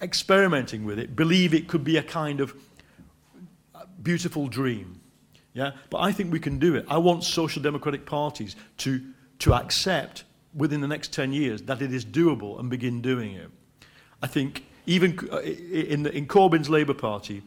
experimenting 0.00 0.84
with 0.84 1.00
it 1.00 1.16
believe 1.16 1.52
it 1.52 1.66
could 1.66 1.82
be 1.82 1.96
a 1.96 2.02
kind 2.04 2.38
of 2.38 2.54
beautiful 4.06 4.46
dream. 4.46 5.00
Yeah? 5.52 5.72
But 5.90 5.98
I 5.98 6.12
think 6.12 6.32
we 6.32 6.38
can 6.38 6.60
do 6.60 6.76
it. 6.76 6.86
I 6.88 6.98
want 6.98 7.24
social 7.24 7.60
democratic 7.60 8.06
parties 8.06 8.54
to, 8.78 9.02
to 9.40 9.52
accept 9.52 10.22
within 10.54 10.80
the 10.80 10.86
next 10.86 11.12
10 11.12 11.32
years 11.32 11.62
that 11.62 11.82
it 11.82 11.92
is 11.92 12.04
doable 12.04 12.60
and 12.60 12.70
begin 12.70 13.02
doing 13.02 13.32
it. 13.32 13.50
I 14.22 14.28
think 14.28 14.64
even 14.86 15.18
uh, 15.32 15.40
in, 15.40 16.04
the, 16.04 16.16
in 16.16 16.28
Corbyn's 16.28 16.70
Labour 16.70 16.94
Party, 16.94 17.42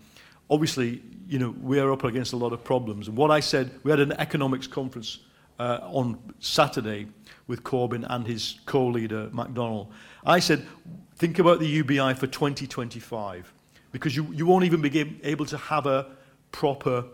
obviously, 0.50 1.02
you 1.30 1.40
know, 1.40 1.56
we 1.62 1.80
are 1.80 1.94
up 1.94 2.04
against 2.04 2.34
a 2.34 2.38
lot 2.38 2.52
of 2.52 2.62
problems. 2.62 3.08
And 3.08 3.16
what 3.16 3.32
I 3.32 3.40
said, 3.40 3.72
we 3.84 3.90
had 3.90 4.02
an 4.02 4.12
economics 4.14 4.68
conference 4.68 5.20
uh, 5.60 5.80
on 5.84 6.20
Saturday 6.40 7.08
with 7.48 7.64
Corbyn 7.64 8.06
and 8.10 8.28
his 8.28 8.60
co-leader, 8.66 9.30
McDonnell. 9.30 9.88
I 10.26 10.40
said, 10.40 10.68
think 11.16 11.40
about 11.40 11.60
the 11.60 11.68
UBI 11.68 12.16
for 12.16 12.28
2025, 12.28 13.54
because 13.94 14.14
you, 14.14 14.26
you 14.34 14.46
won't 14.46 14.66
even 14.66 14.82
be 14.82 15.20
able 15.24 15.46
to 15.46 15.58
have 15.58 15.86
a, 15.86 16.19
proper 16.52 17.06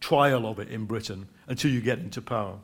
trial 0.00 0.46
of 0.46 0.58
it 0.58 0.68
in 0.68 0.84
Britain 0.84 1.28
until 1.48 1.70
you 1.70 1.80
get 1.80 1.98
into 1.98 2.20
power. 2.22 2.58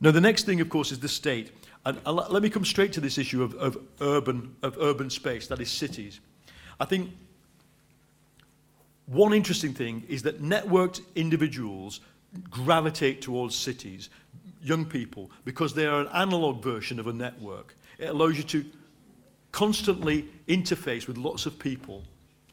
Now, 0.00 0.10
the 0.10 0.20
next 0.20 0.44
thing, 0.44 0.60
of 0.60 0.68
course, 0.68 0.92
is 0.92 1.00
the 1.00 1.08
state. 1.08 1.52
And 1.84 2.00
let 2.04 2.42
me 2.42 2.50
come 2.50 2.64
straight 2.64 2.92
to 2.94 3.00
this 3.00 3.16
issue 3.16 3.42
of, 3.42 3.54
of, 3.54 3.78
urban, 4.00 4.56
of 4.62 4.76
urban 4.80 5.08
space, 5.08 5.46
that 5.46 5.60
is 5.60 5.70
cities. 5.70 6.20
I 6.80 6.84
think 6.84 7.10
one 9.06 9.32
interesting 9.32 9.72
thing 9.72 10.04
is 10.08 10.22
that 10.24 10.42
networked 10.42 11.00
individuals 11.14 12.00
gravitate 12.50 13.22
towards 13.22 13.54
cities, 13.54 14.10
young 14.62 14.84
people, 14.84 15.30
because 15.44 15.74
they 15.74 15.86
are 15.86 16.00
an 16.00 16.08
analog 16.08 16.62
version 16.62 16.98
of 16.98 17.06
a 17.06 17.12
network. 17.12 17.76
It 17.98 18.06
allows 18.06 18.36
you 18.36 18.42
to 18.44 18.64
constantly 19.52 20.28
interface 20.48 21.06
with 21.06 21.16
lots 21.16 21.46
of 21.46 21.58
people 21.58 22.02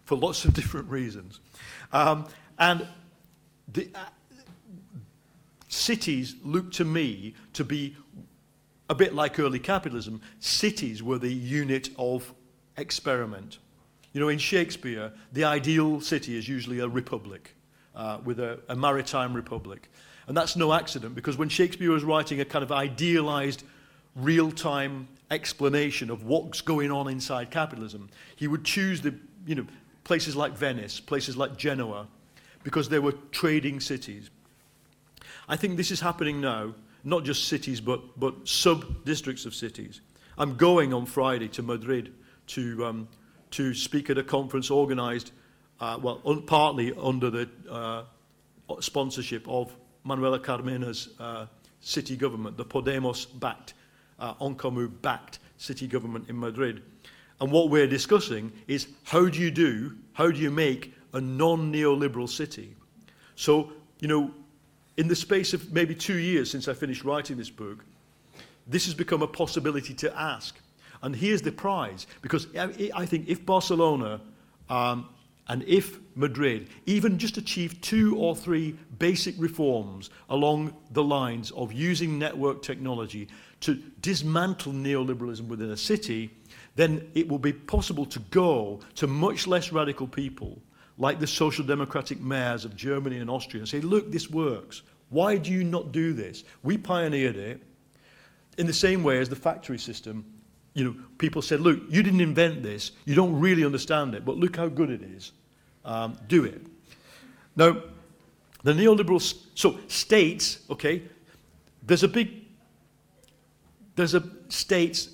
for 0.05 0.17
lots 0.17 0.45
of 0.45 0.53
different 0.59 0.89
reasons. 0.89 1.39
Um, 1.91 2.27
and 2.59 2.88
the, 3.71 3.89
uh, 3.95 3.99
cities 5.67 6.35
look 6.43 6.71
to 6.73 6.85
me 6.85 7.34
to 7.53 7.63
be 7.63 7.95
a 8.89 8.95
bit 8.95 9.15
like 9.15 9.39
early 9.39 9.59
capitalism. 9.59 10.21
Cities 10.39 11.01
were 11.01 11.17
the 11.17 11.34
unit 11.34 11.89
of 11.97 12.34
experiment. 12.77 13.57
You 14.11 14.21
know, 14.21 14.30
in 14.30 14.38
Shakespeare, 14.38 15.11
the 15.31 15.43
ideal 15.43 15.99
city 15.99 16.38
is 16.38 16.47
usually 16.47 16.80
a 16.80 16.88
republic, 16.88 17.55
uh, 17.95 18.19
with 18.23 18.39
a, 18.39 18.59
a 18.69 18.75
maritime 18.75 19.34
republic. 19.34 19.89
And 20.27 20.38
that's 20.38 20.55
no 20.55 20.73
accident, 20.73 21.15
because 21.15 21.38
when 21.38 21.49
Shakespeare 21.49 21.91
was 21.91 22.03
writing 22.03 22.39
a 22.39 22.45
kind 22.45 22.63
of 22.63 22.71
idealized, 22.71 23.63
real 24.15 24.51
time 24.51 25.07
explanation 25.31 26.09
of 26.09 26.23
what's 26.23 26.61
going 26.61 26.91
on 26.91 27.07
inside 27.07 27.49
capitalism, 27.49 28.09
he 28.35 28.47
would 28.47 28.63
choose 28.63 29.01
the, 29.01 29.15
you 29.47 29.55
know, 29.55 29.65
places 30.03 30.35
like 30.35 30.57
Venice, 30.57 30.99
places 30.99 31.38
like 31.38 31.57
Genoa, 31.57 32.07
because 32.63 32.89
they 32.89 32.99
were 32.99 33.13
trading 33.31 33.80
cities. 33.80 34.30
I 35.47 35.55
think 35.55 35.77
this 35.77 35.91
is 35.91 35.99
happening 35.99 36.41
now, 36.41 36.73
not 37.03 37.23
just 37.23 37.47
cities, 37.47 37.81
but, 37.81 38.19
but 38.19 38.47
sub-districts 38.47 39.45
of 39.45 39.53
cities. 39.53 40.01
I'm 40.38 40.55
going 40.55 40.93
on 40.93 41.05
Friday 41.05 41.47
to 41.49 41.63
Madrid 41.63 42.13
to, 42.47 42.85
um, 42.85 43.07
to 43.51 43.73
speak 43.73 44.09
at 44.09 44.17
a 44.17 44.23
conference 44.23 44.71
organized, 44.71 45.31
uh, 45.80 45.99
well, 46.01 46.21
un 46.25 46.43
partly 46.43 46.93
under 46.93 47.30
the 47.30 47.49
uh, 47.69 48.03
sponsorship 48.80 49.47
of 49.47 49.75
Manuela 50.03 50.39
Carmena's 50.39 51.09
uh, 51.19 51.45
city 51.81 52.15
government, 52.15 52.57
the 52.57 52.65
Podemos-backed, 52.65 53.73
uh, 54.19 54.34
En 54.41 54.55
Comú-backed 54.55 55.39
city 55.57 55.88
government 55.88 56.30
in 56.30 56.39
Madrid. 56.39 56.81
And 57.44 57.52
what 57.52 57.70
we're 57.70 57.88
discussing 57.88 58.53
is 58.70 58.88
how 59.03 59.28
do 59.28 59.38
you 59.38 59.52
do, 59.52 59.98
how 60.14 60.32
do 60.32 60.40
you 60.40 60.49
make 60.49 60.94
a 61.11 61.20
non-neoliberal 61.20 62.30
city? 62.30 62.74
So, 63.36 63.74
you 63.99 64.07
know, 64.07 64.32
in 64.95 65.10
the 65.10 65.15
space 65.18 65.53
of 65.53 65.74
maybe 65.74 65.94
two 65.94 66.20
years 66.20 66.49
since 66.49 66.70
I 66.70 66.74
finished 66.74 67.03
writing 67.03 67.36
this 67.36 67.49
book, 67.49 67.84
this 68.65 68.86
has 68.86 68.94
become 68.94 69.22
a 69.24 69.28
possibility 69.28 69.94
to 69.94 70.18
ask. 70.18 70.57
And 71.02 71.14
here's 71.14 71.41
the 71.41 71.52
prize, 71.52 72.07
because 72.22 72.48
I 72.56 73.06
think 73.06 73.28
if 73.28 73.45
Barcelona 73.45 74.22
um, 74.70 75.10
and 75.49 75.64
if 75.64 75.99
Madrid 76.15 76.70
even 76.86 77.20
just 77.20 77.36
achieve 77.36 77.82
two 77.82 78.15
or 78.15 78.38
three 78.38 78.78
basic 78.99 79.36
reforms 79.38 80.11
along 80.30 80.74
the 80.91 81.03
lines 81.03 81.52
of 81.52 81.74
using 81.74 82.18
network 82.18 82.61
technology 82.61 83.28
to 83.60 83.76
dismantle 83.99 84.72
neoliberalism 84.72 85.48
within 85.48 85.72
a 85.72 85.78
city, 85.78 86.32
then 86.75 87.09
it 87.13 87.27
will 87.27 87.39
be 87.39 87.53
possible 87.53 88.05
to 88.07 88.19
go 88.19 88.79
to 88.95 89.07
much 89.07 89.47
less 89.47 89.71
radical 89.71 90.07
people 90.07 90.59
like 90.97 91.19
the 91.19 91.27
social 91.27 91.65
democratic 91.65 92.19
mayors 92.19 92.65
of 92.65 92.75
Germany 92.75 93.17
and 93.17 93.29
Austria 93.29 93.61
and 93.61 93.69
say, 93.69 93.81
look, 93.81 94.11
this 94.11 94.29
works. 94.29 94.83
Why 95.09 95.37
do 95.37 95.51
you 95.51 95.63
not 95.63 95.91
do 95.91 96.13
this? 96.13 96.43
We 96.63 96.77
pioneered 96.77 97.35
it 97.35 97.61
in 98.57 98.67
the 98.67 98.73
same 98.73 99.03
way 99.03 99.19
as 99.19 99.29
the 99.29 99.35
factory 99.35 99.79
system. 99.79 100.25
You 100.73 100.85
know, 100.85 100.95
people 101.17 101.41
said, 101.41 101.61
look, 101.61 101.79
you 101.89 102.01
didn't 102.01 102.21
invent 102.21 102.63
this. 102.63 102.91
You 103.05 103.15
don't 103.15 103.39
really 103.39 103.63
understand 103.63 104.15
it, 104.15 104.25
but 104.25 104.37
look 104.37 104.55
how 104.55 104.67
good 104.67 104.89
it 104.89 105.01
is. 105.03 105.31
Um, 105.85 106.17
do 106.27 106.45
it. 106.45 106.61
Now, 107.55 107.81
the 108.63 108.73
neoliberal, 108.73 109.21
so 109.55 109.77
states, 109.87 110.59
okay, 110.69 111.03
there's 111.83 112.03
a 112.03 112.07
big, 112.07 112.45
there's 113.95 114.15
a 114.15 114.23
states 114.49 115.09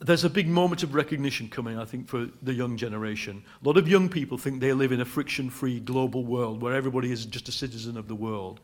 there's 0.00 0.24
a 0.24 0.30
big 0.30 0.48
moment 0.48 0.82
of 0.82 0.94
recognition 0.94 1.48
coming, 1.48 1.78
I 1.78 1.84
think, 1.84 2.08
for 2.08 2.28
the 2.42 2.54
young 2.54 2.76
generation. 2.76 3.42
A 3.62 3.66
lot 3.66 3.76
of 3.76 3.88
young 3.88 4.08
people 4.08 4.38
think 4.38 4.60
they 4.60 4.72
live 4.72 4.92
in 4.92 5.00
a 5.00 5.04
friction 5.04 5.50
free 5.50 5.80
global 5.80 6.24
world 6.24 6.62
where 6.62 6.74
everybody 6.74 7.10
is 7.10 7.26
just 7.26 7.48
a 7.48 7.52
citizen 7.52 7.96
of 7.96 8.06
the 8.06 8.14
world. 8.14 8.60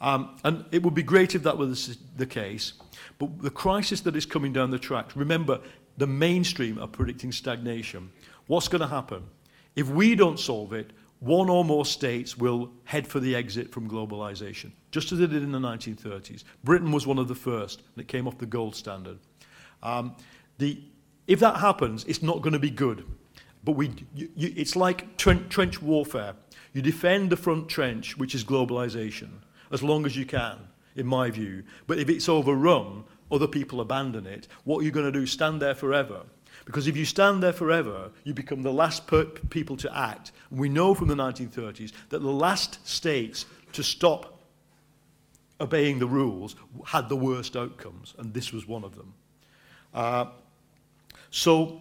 Um, 0.00 0.36
and 0.44 0.64
it 0.72 0.82
would 0.82 0.94
be 0.94 1.02
great 1.02 1.34
if 1.34 1.42
that 1.42 1.58
was 1.58 1.98
the 2.16 2.26
case. 2.26 2.72
But 3.18 3.42
the 3.42 3.50
crisis 3.50 4.00
that 4.02 4.16
is 4.16 4.24
coming 4.24 4.52
down 4.52 4.70
the 4.70 4.78
track, 4.78 5.14
remember, 5.14 5.60
the 5.98 6.06
mainstream 6.06 6.78
are 6.78 6.88
predicting 6.88 7.32
stagnation. 7.32 8.10
What's 8.46 8.68
going 8.68 8.80
to 8.80 8.86
happen? 8.86 9.24
If 9.76 9.88
we 9.88 10.14
don't 10.14 10.40
solve 10.40 10.72
it, 10.72 10.92
one 11.18 11.50
or 11.50 11.66
more 11.66 11.84
states 11.84 12.38
will 12.38 12.70
head 12.84 13.06
for 13.06 13.20
the 13.20 13.36
exit 13.36 13.70
from 13.70 13.90
globalization, 13.90 14.72
just 14.90 15.12
as 15.12 15.18
they 15.18 15.26
did 15.26 15.42
in 15.42 15.52
the 15.52 15.58
1930s. 15.58 16.44
Britain 16.64 16.90
was 16.90 17.06
one 17.06 17.18
of 17.18 17.28
the 17.28 17.34
first, 17.34 17.82
and 17.94 18.02
it 18.02 18.08
came 18.08 18.26
off 18.26 18.38
the 18.38 18.46
gold 18.46 18.74
standard. 18.74 19.18
Um, 19.82 20.16
the, 20.60 20.80
if 21.26 21.40
that 21.40 21.56
happens, 21.56 22.04
it's 22.04 22.22
not 22.22 22.42
going 22.42 22.52
to 22.52 22.58
be 22.58 22.70
good. 22.70 23.04
But 23.64 23.72
we, 23.72 23.92
you, 24.14 24.30
you, 24.36 24.52
it's 24.56 24.76
like 24.76 25.16
trench, 25.16 25.48
trench 25.48 25.82
warfare. 25.82 26.34
You 26.72 26.82
defend 26.82 27.30
the 27.30 27.36
front 27.36 27.68
trench, 27.68 28.16
which 28.16 28.34
is 28.34 28.44
globalization, 28.44 29.30
as 29.72 29.82
long 29.82 30.06
as 30.06 30.16
you 30.16 30.24
can, 30.24 30.58
in 30.94 31.06
my 31.06 31.30
view. 31.30 31.64
But 31.86 31.98
if 31.98 32.08
it's 32.08 32.28
overrun, 32.28 33.04
other 33.30 33.46
people 33.46 33.80
abandon 33.80 34.26
it. 34.26 34.48
What 34.64 34.80
are 34.80 34.84
you 34.84 34.90
going 34.90 35.10
to 35.10 35.18
do? 35.18 35.26
Stand 35.26 35.60
there 35.60 35.74
forever? 35.74 36.22
Because 36.64 36.86
if 36.86 36.96
you 36.96 37.04
stand 37.04 37.42
there 37.42 37.52
forever, 37.52 38.10
you 38.24 38.34
become 38.34 38.62
the 38.62 38.72
last 38.72 39.06
per- 39.06 39.24
people 39.24 39.76
to 39.78 39.96
act. 39.96 40.32
And 40.50 40.60
we 40.60 40.68
know 40.68 40.94
from 40.94 41.08
the 41.08 41.14
1930s 41.14 41.92
that 42.10 42.20
the 42.20 42.30
last 42.30 42.86
states 42.86 43.46
to 43.72 43.82
stop 43.82 44.40
obeying 45.60 45.98
the 45.98 46.06
rules 46.06 46.56
had 46.86 47.08
the 47.08 47.16
worst 47.16 47.56
outcomes, 47.56 48.14
and 48.18 48.32
this 48.32 48.52
was 48.52 48.66
one 48.66 48.84
of 48.84 48.96
them. 48.96 49.14
Uh, 49.92 50.26
so, 51.30 51.80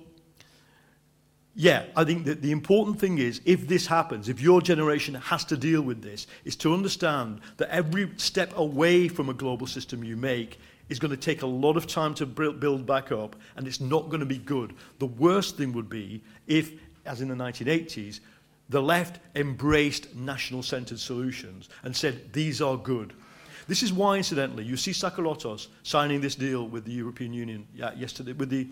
yeah, 1.56 1.86
I 1.96 2.04
think 2.04 2.26
that 2.26 2.42
the 2.42 2.52
important 2.52 3.00
thing 3.00 3.18
is 3.18 3.42
if 3.46 3.68
this 3.68 3.88
happens, 3.88 4.30
if 4.30 4.40
your 4.40 4.62
generation 4.62 5.16
has 5.16 5.44
to 5.46 5.58
deal 5.58 5.82
with 5.82 6.02
this, 6.02 6.28
is 6.46 6.56
to 6.58 6.74
understand 6.74 7.42
that 7.58 7.70
every 7.70 8.12
step 8.18 8.54
away 8.56 9.08
from 9.08 9.30
a 9.30 9.34
global 9.34 9.68
system 9.68 10.04
you 10.04 10.16
make 10.16 10.60
is 10.88 11.00
going 11.00 11.12
to 11.12 11.18
take 11.18 11.42
a 11.42 11.48
lot 11.48 11.78
of 11.78 11.86
time 11.86 12.14
to 12.16 12.26
build 12.26 12.86
back 12.86 13.12
up, 13.12 13.36
and 13.56 13.68
it's 13.68 13.80
not 13.80 14.10
going 14.10 14.22
to 14.22 14.26
be 14.26 14.38
good. 14.38 14.74
The 15.00 15.06
worst 15.06 15.58
thing 15.58 15.74
would 15.74 15.90
be 15.90 16.24
if, 16.48 16.72
as 17.06 17.22
in 17.22 17.28
the 17.28 17.36
1980s, 17.36 18.20
the 18.70 18.82
left 18.82 19.20
embraced 19.36 20.16
national 20.16 20.64
centered 20.64 21.00
solutions 21.00 21.70
and 21.84 21.96
said, 21.96 22.32
these 22.34 22.62
are 22.62 22.78
good. 22.78 23.14
This 23.68 23.84
is 23.84 23.94
why, 23.94 24.18
incidentally, 24.18 24.64
you 24.64 24.78
see 24.78 24.92
Tsakalotos 24.92 25.68
signing 25.84 26.22
this 26.22 26.36
deal 26.36 26.68
with 26.68 26.86
the 26.86 26.92
European 26.92 27.34
Union 27.34 27.68
yesterday, 27.76 28.34
with 28.34 28.50
the 28.50 28.68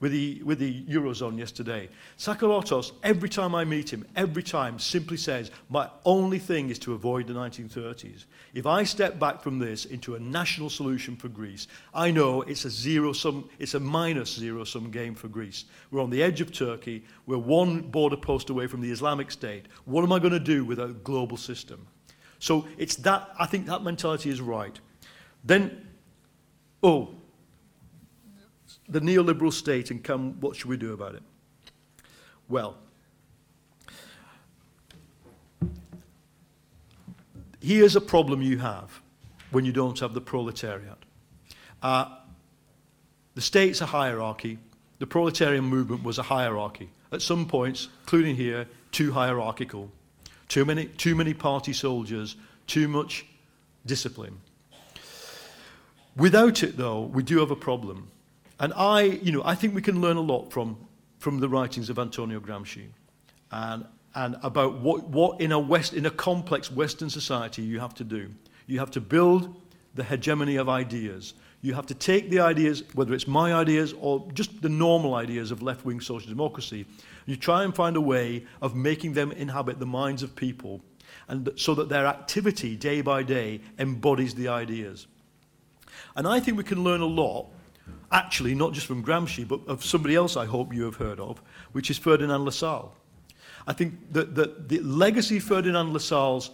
with 0.00 0.12
the, 0.12 0.42
with 0.44 0.58
the 0.58 0.82
Eurozone 0.84 1.38
yesterday. 1.38 1.88
Tsakalotos, 2.18 2.92
every 3.02 3.28
time 3.28 3.54
I 3.54 3.64
meet 3.64 3.92
him, 3.92 4.06
every 4.14 4.42
time 4.42 4.78
simply 4.78 5.16
says, 5.16 5.50
my 5.68 5.88
only 6.04 6.38
thing 6.38 6.70
is 6.70 6.78
to 6.80 6.94
avoid 6.94 7.26
the 7.26 7.34
1930s. 7.34 8.24
If 8.54 8.66
I 8.66 8.84
step 8.84 9.18
back 9.18 9.42
from 9.42 9.58
this 9.58 9.84
into 9.86 10.14
a 10.14 10.20
national 10.20 10.70
solution 10.70 11.16
for 11.16 11.28
Greece, 11.28 11.66
I 11.92 12.10
know 12.10 12.42
it's 12.42 12.64
a 12.64 12.70
zero 12.70 13.12
sum, 13.12 13.48
it's 13.58 13.74
a 13.74 13.80
minus 13.80 14.34
zero 14.34 14.64
sum 14.64 14.90
game 14.90 15.14
for 15.14 15.28
Greece. 15.28 15.64
We're 15.90 16.02
on 16.02 16.10
the 16.10 16.22
edge 16.22 16.40
of 16.40 16.52
Turkey. 16.52 17.04
We're 17.26 17.38
one 17.38 17.82
border 17.82 18.16
post 18.16 18.50
away 18.50 18.66
from 18.66 18.80
the 18.80 18.90
Islamic 18.90 19.30
State. 19.30 19.66
What 19.84 20.02
am 20.02 20.12
I 20.12 20.18
going 20.18 20.32
to 20.32 20.40
do 20.40 20.64
with 20.64 20.78
a 20.78 20.88
global 20.88 21.36
system? 21.36 21.86
So 22.38 22.68
it's 22.76 22.96
that, 22.96 23.28
I 23.38 23.46
think 23.46 23.66
that 23.66 23.82
mentality 23.82 24.30
is 24.30 24.40
right. 24.40 24.78
Then, 25.44 25.88
oh, 26.82 27.14
the 28.88 29.00
neoliberal 29.00 29.52
state 29.52 29.90
and 29.90 30.02
come, 30.02 30.40
what 30.40 30.56
should 30.56 30.68
we 30.68 30.76
do 30.76 30.92
about 30.92 31.14
it? 31.14 31.22
Well, 32.48 32.76
here's 37.60 37.96
a 37.96 38.00
problem 38.00 38.40
you 38.40 38.58
have 38.58 39.00
when 39.50 39.64
you 39.64 39.72
don't 39.72 39.98
have 39.98 40.14
the 40.14 40.20
proletariat. 40.20 40.98
Uh, 41.82 42.16
the 43.34 43.40
state's 43.40 43.80
a 43.80 43.86
hierarchy. 43.86 44.58
The 44.98 45.06
proletarian 45.06 45.64
movement 45.64 46.02
was 46.02 46.18
a 46.18 46.22
hierarchy. 46.22 46.88
At 47.12 47.22
some 47.22 47.46
points, 47.46 47.88
including 48.00 48.36
here, 48.36 48.66
too 48.90 49.12
hierarchical. 49.12 49.90
Too 50.48 50.64
many, 50.64 50.86
too 50.86 51.14
many 51.14 51.34
party 51.34 51.72
soldiers, 51.72 52.36
too 52.66 52.88
much 52.88 53.26
discipline. 53.86 54.40
Without 56.16 56.62
it, 56.62 56.76
though, 56.76 57.02
we 57.02 57.22
do 57.22 57.38
have 57.38 57.50
a 57.50 57.56
problem. 57.56 58.10
And 58.60 58.72
I, 58.74 59.02
you 59.02 59.32
know, 59.32 59.42
I 59.44 59.54
think 59.54 59.74
we 59.74 59.82
can 59.82 60.00
learn 60.00 60.16
a 60.16 60.22
lot 60.22 60.52
from, 60.52 60.76
from 61.18 61.38
the 61.40 61.48
writings 61.48 61.90
of 61.90 61.98
Antonio 61.98 62.40
Gramsci 62.40 62.86
and, 63.52 63.84
and 64.14 64.36
about 64.42 64.80
what, 64.80 65.08
what 65.08 65.40
in, 65.40 65.52
a 65.52 65.58
West, 65.58 65.94
in 65.94 66.06
a 66.06 66.10
complex 66.10 66.70
Western 66.70 67.10
society 67.10 67.62
you 67.62 67.80
have 67.80 67.94
to 67.94 68.04
do. 68.04 68.30
You 68.66 68.78
have 68.80 68.90
to 68.92 69.00
build 69.00 69.54
the 69.94 70.04
hegemony 70.04 70.56
of 70.56 70.68
ideas. 70.68 71.34
You 71.62 71.74
have 71.74 71.86
to 71.86 71.94
take 71.94 72.30
the 72.30 72.40
ideas, 72.40 72.82
whether 72.94 73.14
it's 73.14 73.26
my 73.26 73.54
ideas 73.54 73.94
or 74.00 74.28
just 74.32 74.60
the 74.62 74.68
normal 74.68 75.14
ideas 75.14 75.50
of 75.50 75.62
left 75.62 75.84
wing 75.84 76.00
social 76.00 76.28
democracy, 76.28 76.86
you 77.26 77.36
try 77.36 77.64
and 77.64 77.74
find 77.74 77.96
a 77.96 78.00
way 78.00 78.44
of 78.62 78.74
making 78.74 79.12
them 79.12 79.32
inhabit 79.32 79.78
the 79.78 79.86
minds 79.86 80.22
of 80.22 80.36
people 80.36 80.80
and 81.28 81.50
so 81.56 81.74
that 81.74 81.88
their 81.88 82.06
activity 82.06 82.76
day 82.76 83.00
by 83.00 83.22
day 83.22 83.60
embodies 83.78 84.34
the 84.34 84.48
ideas. 84.48 85.06
And 86.16 86.26
I 86.26 86.40
think 86.40 86.56
we 86.56 86.64
can 86.64 86.82
learn 86.82 87.00
a 87.00 87.06
lot 87.06 87.50
actually 88.10 88.54
not 88.54 88.72
just 88.72 88.86
from 88.86 89.04
Gramsci, 89.04 89.46
but 89.46 89.60
of 89.66 89.84
somebody 89.84 90.14
else 90.14 90.36
I 90.36 90.46
hope 90.46 90.72
you 90.72 90.84
have 90.84 90.96
heard 90.96 91.20
of, 91.20 91.42
which 91.72 91.90
is 91.90 91.98
Ferdinand 91.98 92.44
Lassalle. 92.44 92.92
I 93.66 93.72
think 93.72 94.12
that, 94.12 94.34
that 94.34 94.68
the 94.68 94.80
legacy 94.80 95.38
Ferdinand 95.38 95.92
Lassalle's 95.92 96.50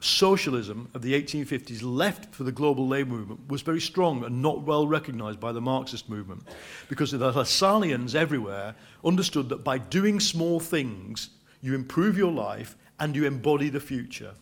socialism 0.00 0.88
of 0.94 1.02
the 1.02 1.20
1850s 1.20 1.82
left 1.82 2.32
for 2.32 2.44
the 2.44 2.52
global 2.52 2.86
labor 2.86 3.10
movement 3.10 3.40
was 3.48 3.62
very 3.62 3.80
strong 3.80 4.22
and 4.24 4.40
not 4.40 4.62
well 4.62 4.86
recognized 4.86 5.40
by 5.40 5.50
the 5.50 5.60
Marxist 5.60 6.08
movement 6.08 6.46
because 6.88 7.10
the 7.10 7.32
Lassalleans 7.32 8.14
everywhere 8.14 8.74
understood 9.04 9.48
that 9.48 9.64
by 9.64 9.78
doing 9.78 10.20
small 10.20 10.60
things, 10.60 11.30
you 11.62 11.74
improve 11.74 12.16
your 12.16 12.30
life 12.30 12.76
and 13.00 13.16
you 13.16 13.24
embody 13.26 13.70
the 13.70 13.80
future. 13.80 14.34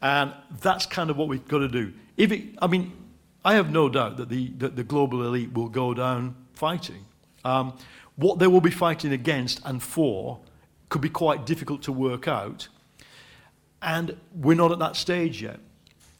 And 0.00 0.32
that's 0.60 0.86
kind 0.86 1.10
of 1.10 1.16
what 1.16 1.28
we've 1.28 1.46
got 1.46 1.58
to 1.58 1.68
do. 1.68 1.92
If 2.16 2.32
it, 2.32 2.42
I 2.60 2.66
mean, 2.66 2.92
I 3.44 3.54
have 3.54 3.70
no 3.70 3.88
doubt 3.88 4.16
that 4.18 4.28
the, 4.28 4.48
that 4.58 4.76
the 4.76 4.84
global 4.84 5.24
elite 5.24 5.52
will 5.52 5.68
go 5.68 5.94
down 5.94 6.36
fighting. 6.54 7.04
Um, 7.44 7.76
what 8.16 8.38
they 8.38 8.46
will 8.46 8.60
be 8.60 8.70
fighting 8.70 9.12
against 9.12 9.60
and 9.64 9.82
for 9.82 10.40
could 10.88 11.00
be 11.00 11.08
quite 11.08 11.46
difficult 11.46 11.82
to 11.82 11.92
work 11.92 12.28
out. 12.28 12.68
And 13.80 14.16
we're 14.34 14.54
not 14.54 14.70
at 14.70 14.78
that 14.78 14.94
stage 14.94 15.42
yet. 15.42 15.58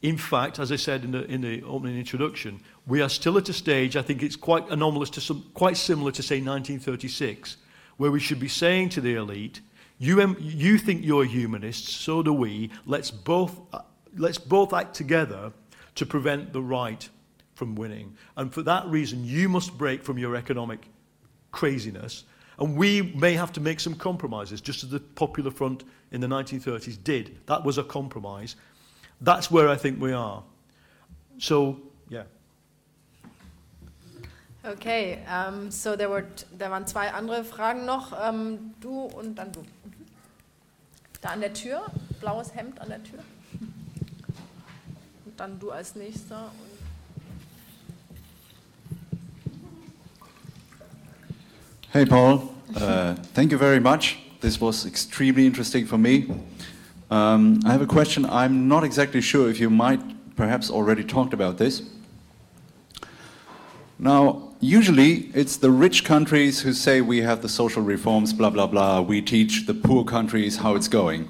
In 0.01 0.17
fact, 0.17 0.59
as 0.59 0.73
I 0.73 0.77
said 0.77 1.05
in 1.05 1.13
the, 1.13 1.25
in 1.27 1.43
the 1.43 1.63
opening 1.63 1.97
introduction, 1.97 2.61
we 2.87 3.01
are 3.01 3.09
still 3.09 3.39
at 3.39 3.49
a 3.49 3.53
stage, 3.53 3.97
I 3.97 4.03
think 4.03 4.23
it's 4.23 4.35
quite 4.35 4.69
anomalous 4.69 5.11
to 5.11 5.21
some, 5.21 5.45
quite 5.55 5.77
similar 5.77 6.11
to, 6.11 6.23
say, 6.23 6.37
1936, 6.37 7.59
where 7.99 8.11
we 8.11 8.19
should 8.19 8.41
be 8.41 8.49
saying 8.49 8.89
to 8.91 9.01
the 9.01 9.15
elite, 9.15 9.61
you, 9.99 10.37
you 10.41 10.79
think 10.79 11.05
you're 11.05 11.25
humanists, 11.25 11.93
so 11.93 12.21
do 12.21 12.33
we, 12.33 12.71
let's 12.85 13.13
both, 13.13 13.61
uh, 13.73 13.83
let's 14.17 14.39
both 14.39 14.73
act 14.73 14.95
together 14.95 15.53
to 15.95 16.07
prevent 16.07 16.53
the 16.53 16.63
right 16.63 17.09
from 17.55 17.75
winning. 17.75 18.17
And 18.37 18.53
for 18.53 18.63
that 18.63 18.87
reason, 18.87 19.25
you 19.25 19.49
must 19.49 19.77
break 19.77 20.03
from 20.03 20.19
your 20.19 20.37
economic 20.37 20.89
craziness. 21.51 22.25
And 22.59 22.77
we 22.77 23.03
may 23.03 23.35
have 23.35 23.53
to 23.53 23.61
make 23.61 23.81
some 23.81 23.95
compromises, 23.95 24.61
just 24.61 24.85
as 24.85 24.91
the 24.91 25.01
Popular 25.01 25.51
Front 25.51 25.85
in 26.11 26.21
the 26.21 26.27
1930s 26.27 27.03
did. 27.03 27.39
That 27.47 27.65
was 27.65 27.79
a 27.79 27.85
compromise. 27.85 28.57
that's 29.23 29.51
where 29.51 29.69
I 29.69 29.77
think 29.77 30.01
we 30.01 30.13
are. 30.13 30.43
So, 31.39 31.81
yeah. 32.09 32.25
Okay, 34.65 35.25
um, 35.27 35.71
so 35.71 35.97
there 35.97 36.09
were, 36.09 36.27
da 36.57 36.71
waren 36.71 36.87
zwei 36.87 37.13
andere 37.13 37.45
Fragen 37.45 37.85
noch. 37.85 38.13
Um, 38.13 38.75
du 38.81 39.05
und 39.07 39.37
dann 39.37 39.53
du. 39.53 39.65
Da 41.21 41.31
an 41.31 41.41
der 41.41 41.53
Tür, 41.53 41.87
blaues 42.21 42.55
Hemd 42.55 42.81
an 42.81 42.89
der 42.89 43.03
Tür. 43.03 43.21
Dann 45.43 45.59
du 45.59 45.73
als 45.73 45.97
nächster. 45.97 46.53
Hey, 51.91 52.07
Paul. 52.07 52.43
Uh, 52.77 53.15
thank 53.35 53.51
you 53.51 53.59
very 53.59 53.81
much. 53.81 54.19
This 54.41 54.61
was 54.61 54.87
extremely 54.87 55.45
interesting 55.45 55.85
for 55.85 55.99
me. 55.99 56.29
Um, 57.11 57.59
I 57.65 57.73
have 57.73 57.83
a 57.83 57.89
question. 57.89 58.25
I'm 58.25 58.69
not 58.69 58.85
exactly 58.85 59.21
sure 59.21 59.51
if 59.51 59.59
you 59.59 59.69
might 59.69 59.99
perhaps 60.37 60.71
already 60.71 61.03
talked 61.03 61.35
about 61.35 61.59
this. 61.59 61.83
Now, 63.99 64.55
usually 64.61 65.33
it's 65.35 65.57
the 65.57 65.73
rich 65.73 66.05
countries 66.05 66.61
who 66.61 66.73
say 66.73 67.01
we 67.01 67.23
have 67.23 67.43
the 67.43 67.49
social 67.49 67.83
reforms, 67.83 68.33
blah, 68.33 68.51
blah, 68.51 68.69
blah. 68.69 69.01
We 69.01 69.21
teach 69.21 69.67
the 69.67 69.75
poor 69.75 70.05
countries 70.05 70.59
how 70.59 70.77
it's 70.77 70.87
going. 70.87 71.29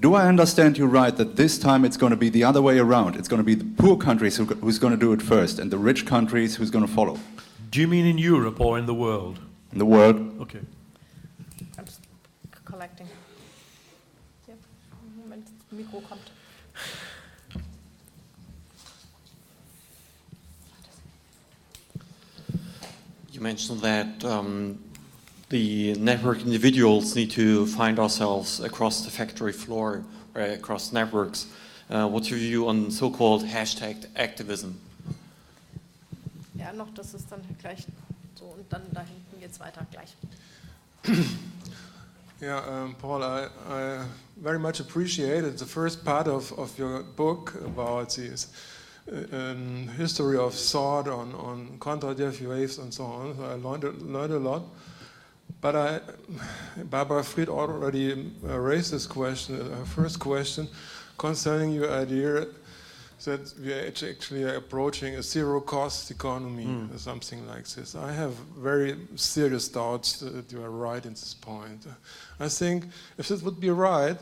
Do 0.00 0.14
I 0.14 0.26
understand 0.26 0.78
you 0.78 0.86
right 0.86 1.14
that 1.14 1.36
this 1.36 1.58
time 1.58 1.84
it's 1.84 1.98
going 1.98 2.08
to 2.08 2.16
be 2.16 2.30
the 2.30 2.42
other 2.42 2.62
way 2.62 2.78
around? 2.78 3.16
It's 3.16 3.28
going 3.28 3.38
to 3.38 3.44
be 3.44 3.54
the 3.54 3.66
poor 3.76 3.98
countries 3.98 4.34
who, 4.34 4.46
who's 4.46 4.78
going 4.78 4.94
to 4.94 4.98
do 4.98 5.12
it 5.12 5.20
first 5.20 5.58
and 5.58 5.70
the 5.70 5.76
rich 5.76 6.06
countries 6.06 6.56
who's 6.56 6.70
going 6.70 6.86
to 6.86 6.90
follow? 6.90 7.18
Do 7.70 7.82
you 7.82 7.86
mean 7.86 8.06
in 8.06 8.16
Europe 8.16 8.60
or 8.60 8.78
in 8.78 8.86
the 8.86 8.94
world? 8.94 9.40
In 9.72 9.78
the 9.78 9.84
world. 9.84 10.40
Okay. 10.40 10.60
I'm 11.78 11.84
just 11.84 12.00
collecting. 12.64 13.06
Hier, 14.46 14.56
Moment, 15.18 15.46
Mikro 15.70 16.02
kommt. 16.02 16.30
You 23.32 23.40
mentioned 23.42 23.80
that 23.82 24.24
um, 24.24 24.78
the 25.50 25.94
network 25.94 26.40
individuals 26.42 27.14
need 27.14 27.30
to 27.32 27.66
find 27.66 27.98
ourselves 27.98 28.60
across 28.60 29.04
the 29.04 29.10
factory 29.10 29.52
floor, 29.52 30.04
or 30.34 30.42
across 30.42 30.92
networks. 30.92 31.46
Uh, 31.90 32.08
what's 32.08 32.30
your 32.30 32.38
view 32.38 32.68
on 32.68 32.90
so-called 32.90 33.44
hashtag 33.44 34.06
activism? 34.16 34.80
Ja, 36.54 36.72
noch, 36.72 36.94
das 36.94 37.14
ist 37.14 37.30
dann 37.30 37.40
gleich 37.60 37.86
so 38.38 38.44
und 38.44 38.64
dann 38.70 38.82
da 38.92 39.00
hinten 39.00 39.40
geht's 39.40 39.58
weiter 39.60 39.86
gleich. 39.90 40.16
Yeah, 42.42 42.62
um, 42.66 42.94
Paul, 42.94 43.22
I, 43.22 43.48
I, 43.68 44.04
very 44.38 44.58
much 44.58 44.80
appreciated 44.80 45.58
the 45.58 45.66
first 45.66 46.06
part 46.06 46.26
of, 46.26 46.58
of 46.58 46.78
your 46.78 47.02
book 47.02 47.54
about 47.66 48.14
this 48.14 48.48
um, 49.30 49.88
history 49.98 50.38
of 50.38 50.54
thought 50.54 51.06
on, 51.06 51.34
on 51.34 51.76
Kondratiev 51.78 52.40
waves 52.48 52.78
and 52.78 52.94
so 52.94 53.04
on. 53.04 53.36
So 53.36 53.44
I 53.44 53.54
learned, 53.56 54.00
learned 54.00 54.32
a 54.32 54.38
lot. 54.38 54.62
But 55.60 55.76
I, 55.76 56.00
Barbara 56.84 57.22
Fried 57.22 57.48
already 57.48 58.32
uh, 58.44 58.58
raised 58.58 58.92
this 58.92 59.06
question, 59.06 59.56
her 59.56 59.82
uh, 59.82 59.84
first 59.84 60.18
question, 60.18 60.68
concerning 61.18 61.72
your 61.72 61.90
idea 61.90 62.46
that 63.24 63.52
we 63.62 63.72
are 63.74 63.86
actually 63.86 64.44
approaching 64.44 65.16
a 65.16 65.22
zero 65.22 65.60
cost 65.60 66.10
economy 66.10 66.64
mm. 66.64 66.94
or 66.94 66.98
something 66.98 67.46
like 67.46 67.68
this. 67.68 67.94
I 67.94 68.12
have 68.12 68.32
very 68.58 68.96
serious 69.16 69.68
doubts 69.68 70.20
that 70.20 70.50
you 70.50 70.62
are 70.62 70.70
right 70.70 71.04
in 71.04 71.12
this 71.12 71.34
point. 71.34 71.86
I 72.38 72.48
think 72.48 72.86
if 73.18 73.28
this 73.28 73.42
would 73.42 73.60
be 73.60 73.68
right, 73.68 74.16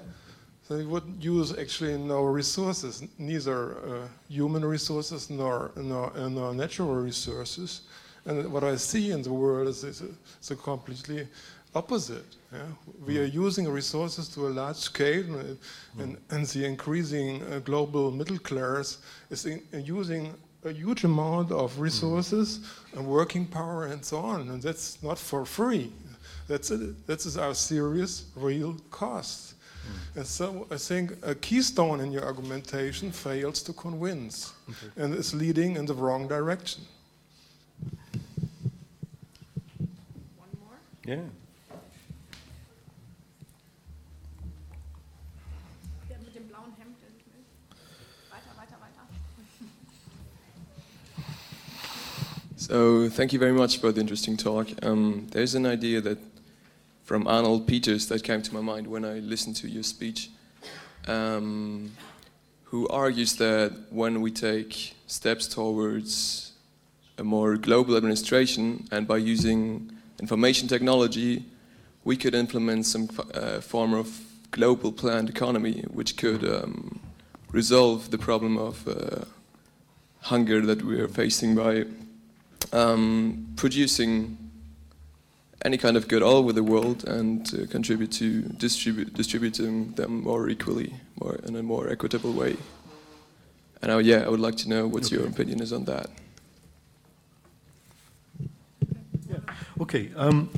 they 0.69 0.85
would 0.85 1.05
use 1.20 1.56
actually 1.56 1.97
no 1.97 2.24
resources, 2.24 3.02
neither 3.19 3.77
uh, 3.78 4.09
human 4.28 4.65
resources 4.65 5.31
nor, 5.31 5.70
nor, 5.77 6.12
uh, 6.16 6.28
nor, 6.28 6.52
natural 6.52 6.94
resources. 6.94 7.82
And 8.24 8.53
what 8.53 8.65
I 8.65 8.77
see 8.77 9.11
in 9.11 9.23
the 9.23 9.32
world 9.32 9.69
is, 9.69 9.85
is, 9.85 10.03
a, 10.51 10.57
completely 10.57 11.27
opposite. 11.74 12.24
Yeah? 12.53 12.59
We 13.07 13.15
mm. 13.15 13.20
are 13.20 13.24
using 13.24 13.69
resources 13.69 14.28
to 14.31 14.49
a 14.49 14.51
large 14.51 14.77
scale, 14.77 15.24
and, 15.24 15.59
mm. 15.59 16.03
and, 16.03 16.16
and 16.31 16.47
the 16.47 16.65
increasing 16.65 17.43
uh, 17.43 17.61
global 17.61 18.11
middle 18.11 18.39
class 18.39 18.99
is 19.31 19.47
in, 19.47 19.62
uh, 19.73 19.78
using 19.78 20.35
a 20.65 20.73
huge 20.73 21.05
amount 21.05 21.53
of 21.53 21.73
mm. 21.74 21.81
resources 21.81 22.61
and 22.95 23.07
working 23.07 23.47
power 23.47 23.86
and 23.86 24.05
so 24.05 24.19
on. 24.19 24.49
And 24.49 24.62
that's 24.62 25.03
not 25.03 25.19
for 25.19 25.45
free. 25.45 25.93
That's, 26.49 26.70
uh, 26.70 26.74
a, 26.74 26.78
that's 27.07 27.36
our 27.36 27.55
serious, 27.55 28.24
real 28.36 28.77
cost. 28.90 29.55
And 30.15 30.27
so 30.27 30.66
I 30.70 30.77
think 30.77 31.12
a 31.23 31.35
keystone 31.35 32.01
in 32.01 32.12
your 32.12 32.24
argumentation 32.24 33.12
fails 33.12 33.62
to 33.62 33.73
convince 33.73 34.53
okay. 34.69 35.03
and 35.03 35.15
is 35.15 35.35
leading 35.35 35.77
in 35.77 35.86
the 35.86 35.95
wrong 35.95 36.27
direction. 36.27 36.82
One 40.36 40.51
more? 41.09 41.16
Yeah. 41.16 41.22
So 52.56 53.09
thank 53.09 53.32
you 53.32 53.39
very 53.39 53.52
much 53.52 53.78
for 53.78 53.93
the 53.93 54.01
interesting 54.01 54.36
talk. 54.36 54.68
Um, 54.82 55.26
there's 55.30 55.55
an 55.55 55.64
idea 55.64 56.02
that 56.02 56.18
from 57.05 57.26
Arno 57.26 57.60
Peters 57.60 58.09
that 58.09 58.22
came 58.22 58.43
to 58.43 58.52
my 58.52 58.60
mind 58.60 58.86
when 58.86 59.06
I 59.06 59.20
listened 59.20 59.56
to 59.56 59.68
your 59.68 59.82
speech, 59.82 60.28
um, 61.06 61.93
who 62.64 62.86
argues 62.89 63.36
that 63.36 63.72
when 63.89 64.20
we 64.20 64.30
take 64.30 64.94
steps 65.06 65.48
towards 65.48 66.52
a 67.16 67.24
more 67.24 67.56
global 67.56 67.97
administration 67.97 68.86
and 68.90 69.09
by 69.09 69.16
using 69.16 69.97
information 70.20 70.69
technology, 70.69 71.45
we 72.05 72.16
could 72.16 72.35
implement 72.35 72.86
some 72.86 73.09
uh, 73.35 73.61
form 73.61 73.95
of 73.95 74.20
global 74.51 74.93
planned 74.93 75.28
economy 75.28 75.85
which 75.93 76.16
could 76.16 76.45
um, 76.45 77.01
resolve 77.53 78.11
the 78.11 78.19
problem 78.19 78.57
of 78.57 78.86
uh, 78.89 79.24
hunger 80.23 80.61
that 80.65 80.82
we 80.82 81.01
are 81.01 81.09
facing 81.09 81.55
by 81.55 81.85
um, 82.73 83.49
producing 83.57 84.36
any 85.65 85.77
kind 85.77 85.97
of 85.97 86.07
good 86.07 86.23
all 86.23 86.36
over 86.36 86.53
the 86.53 86.62
world 86.62 87.05
and 87.09 87.53
uh, 87.55 87.66
contribute 87.66 88.12
to 88.12 88.43
distribute, 88.43 89.12
distributing 89.15 89.93
them 89.93 90.23
more 90.23 90.49
equally, 90.49 90.95
more 91.20 91.36
in 91.47 91.57
a 91.57 91.62
more 91.62 91.89
equitable 91.89 92.32
way. 92.32 92.57
And 93.82 93.90
uh, 93.90 93.99
yeah, 93.99 94.24
I 94.24 94.28
would 94.28 94.40
like 94.40 94.57
to 94.59 94.69
know 94.69 94.86
what 94.86 95.07
okay. 95.07 95.16
your 95.16 95.27
opinion 95.27 95.61
is 95.61 95.73
on 95.73 95.85
that. 95.85 96.11
Yeah. 99.28 99.39
Okay, 99.80 100.10
um, 100.16 100.50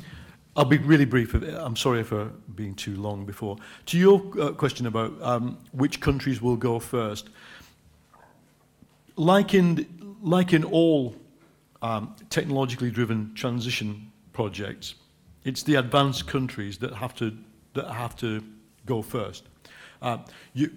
I'll 0.56 0.64
be 0.64 0.78
really 0.78 1.04
brief. 1.04 1.34
I'm 1.34 1.76
sorry 1.76 2.02
for 2.02 2.26
being 2.54 2.74
too 2.74 2.96
long 2.96 3.26
before. 3.26 3.56
To 3.86 3.98
your 3.98 4.22
uh, 4.40 4.52
question 4.52 4.86
about 4.86 5.12
um, 5.20 5.58
which 5.72 6.00
countries 6.00 6.40
will 6.40 6.56
go 6.56 6.78
first, 6.78 7.28
like 9.16 9.54
in 9.54 9.86
like 10.22 10.52
in 10.52 10.64
all 10.64 11.14
um, 11.82 12.14
technologically 12.30 12.90
driven 12.90 13.34
transition 13.34 14.10
projects, 14.32 14.94
it's 15.44 15.62
the 15.62 15.76
advanced 15.76 16.26
countries 16.26 16.78
that 16.78 16.94
have 16.94 17.14
to, 17.16 17.36
that 17.74 17.90
have 17.90 18.16
to 18.16 18.42
go 18.86 19.02
first. 19.02 19.44
Uh, 20.02 20.18
you, 20.54 20.70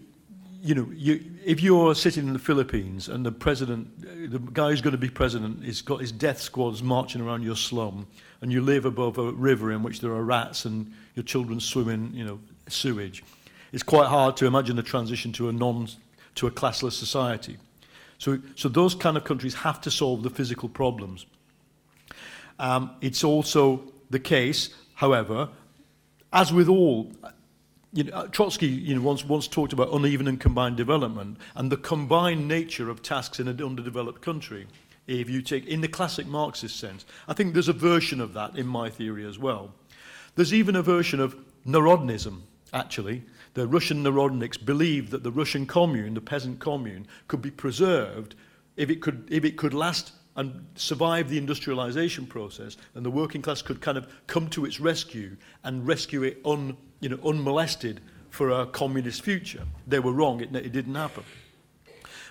you 0.63 0.73
know, 0.73 0.87
you, 0.93 1.21
if 1.43 1.61
you're 1.61 1.93
sitting 1.93 2.25
in 2.25 2.31
the 2.31 2.39
Philippines 2.39 3.09
and 3.09 3.25
the 3.25 3.33
president, 3.33 4.31
the 4.31 4.39
guy 4.39 4.69
who's 4.69 4.79
going 4.79 4.93
to 4.93 4.97
be 4.97 5.09
president, 5.09 5.65
has 5.65 5.81
got 5.81 5.99
his 5.99 6.13
death 6.13 6.39
squads 6.39 6.81
marching 6.81 7.19
around 7.19 7.43
your 7.43 7.57
slum, 7.57 8.07
and 8.39 8.49
you 8.49 8.61
live 8.61 8.85
above 8.85 9.17
a 9.17 9.33
river 9.33 9.73
in 9.73 9.83
which 9.83 9.99
there 9.99 10.11
are 10.11 10.23
rats 10.23 10.63
and 10.63 10.89
your 11.15 11.23
children 11.23 11.59
swim 11.59 11.89
in, 11.89 12.13
you 12.13 12.23
know, 12.23 12.39
sewage, 12.69 13.25
it's 13.73 13.83
quite 13.83 14.07
hard 14.07 14.37
to 14.37 14.45
imagine 14.45 14.77
the 14.77 14.83
transition 14.83 15.33
to 15.33 15.49
a 15.49 15.51
non, 15.51 15.89
to 16.35 16.47
a 16.47 16.51
classless 16.51 16.93
society. 16.93 17.57
So, 18.17 18.39
so 18.55 18.69
those 18.69 18.95
kind 18.95 19.17
of 19.17 19.25
countries 19.25 19.55
have 19.55 19.81
to 19.81 19.91
solve 19.91 20.23
the 20.23 20.29
physical 20.29 20.69
problems. 20.69 21.25
Um, 22.57 22.91
it's 23.01 23.25
also 23.25 23.81
the 24.09 24.19
case, 24.19 24.69
however, 24.93 25.49
as 26.31 26.53
with 26.53 26.69
all, 26.69 27.11
you 27.93 28.05
know, 28.05 28.27
Trotsky 28.27 28.67
you 28.67 28.95
know, 28.95 29.01
once, 29.01 29.23
once 29.23 29.47
talked 29.47 29.71
about 29.71 29.93
uneven 29.93 30.27
and 30.27 30.39
combined 30.39 30.77
development 30.77 31.37
and 31.55 31.71
the 31.71 31.77
combined 31.77 32.47
nature 32.47 32.89
of 32.89 33.03
tasks 33.03 33.39
in 33.39 33.47
an 33.47 33.61
underdeveloped 33.61 34.21
country. 34.21 34.67
If 35.05 35.29
you 35.29 35.41
take, 35.41 35.67
in 35.67 35.81
the 35.81 35.87
classic 35.87 36.25
Marxist 36.25 36.79
sense, 36.79 37.05
I 37.27 37.33
think 37.33 37.53
there's 37.53 37.69
a 37.69 37.73
version 37.73 38.19
of 38.19 38.33
that 38.33 38.55
in 38.57 38.65
my 38.65 38.89
theory 38.89 39.25
as 39.25 39.37
well. 39.37 39.73
There's 40.35 40.53
even 40.53 40.75
a 40.75 40.81
version 40.81 41.19
of 41.19 41.35
Narodnism, 41.67 42.41
actually. 42.73 43.23
The 43.53 43.67
Russian 43.67 44.03
Narodniks 44.03 44.63
believed 44.63 45.11
that 45.11 45.23
the 45.23 45.31
Russian 45.31 45.67
commune, 45.67 46.15
the 46.15 46.21
peasant 46.21 46.59
commune, 46.59 47.05
could 47.27 47.41
be 47.41 47.51
preserved 47.51 48.33
if 48.75 48.89
it 48.89 49.01
could, 49.01 49.27
if 49.29 49.45
it 49.45 49.57
could 49.57 49.75
last 49.75 50.13
and 50.35 50.65
survive 50.75 51.29
the 51.29 51.37
industrialization 51.37 52.25
process, 52.25 52.77
and 52.95 53.05
the 53.05 53.11
working 53.11 53.41
class 53.41 53.61
could 53.61 53.81
kind 53.81 53.97
of 53.97 54.07
come 54.27 54.49
to 54.49 54.65
its 54.65 54.79
rescue 54.79 55.37
and 55.63 55.87
rescue 55.87 56.23
it 56.23 56.39
un, 56.45 56.75
you 56.99 57.09
know, 57.09 57.19
unmolested 57.23 58.01
for 58.29 58.49
a 58.49 58.65
communist 58.65 59.21
future. 59.21 59.63
They 59.85 59.99
were 59.99 60.11
wrong, 60.11 60.41
it, 60.41 60.55
it 60.55 60.71
didn't 60.71 60.95
happen. 60.95 61.23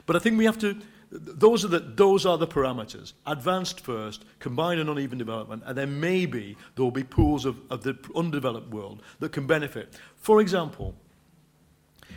But 0.05 0.17
I 0.17 0.19
think 0.19 0.37
we 0.37 0.47
have 0.47 0.59
to, 0.59 0.77
those 1.13 1.65
are, 1.65 1.69
the, 1.69 1.79
those 1.79 2.27
are 2.27 2.37
the 2.37 2.47
parameters. 2.47 3.13
Advanced 3.25 3.81
first, 3.81 4.25
combined 4.41 4.81
and 4.81 4.91
uneven 4.91 5.19
development, 5.19 5.63
and 5.65 5.79
then 5.79 6.01
maybe 6.01 6.57
there 6.75 6.85
will 6.85 6.91
be 6.91 7.05
pools 7.05 7.45
of, 7.45 7.57
of 7.71 7.85
the 7.85 7.97
undeveloped 8.17 8.71
world 8.71 9.01
that 9.21 9.31
can 9.31 9.47
benefit. 9.47 9.95
For 10.17 10.41
example, 10.41 10.97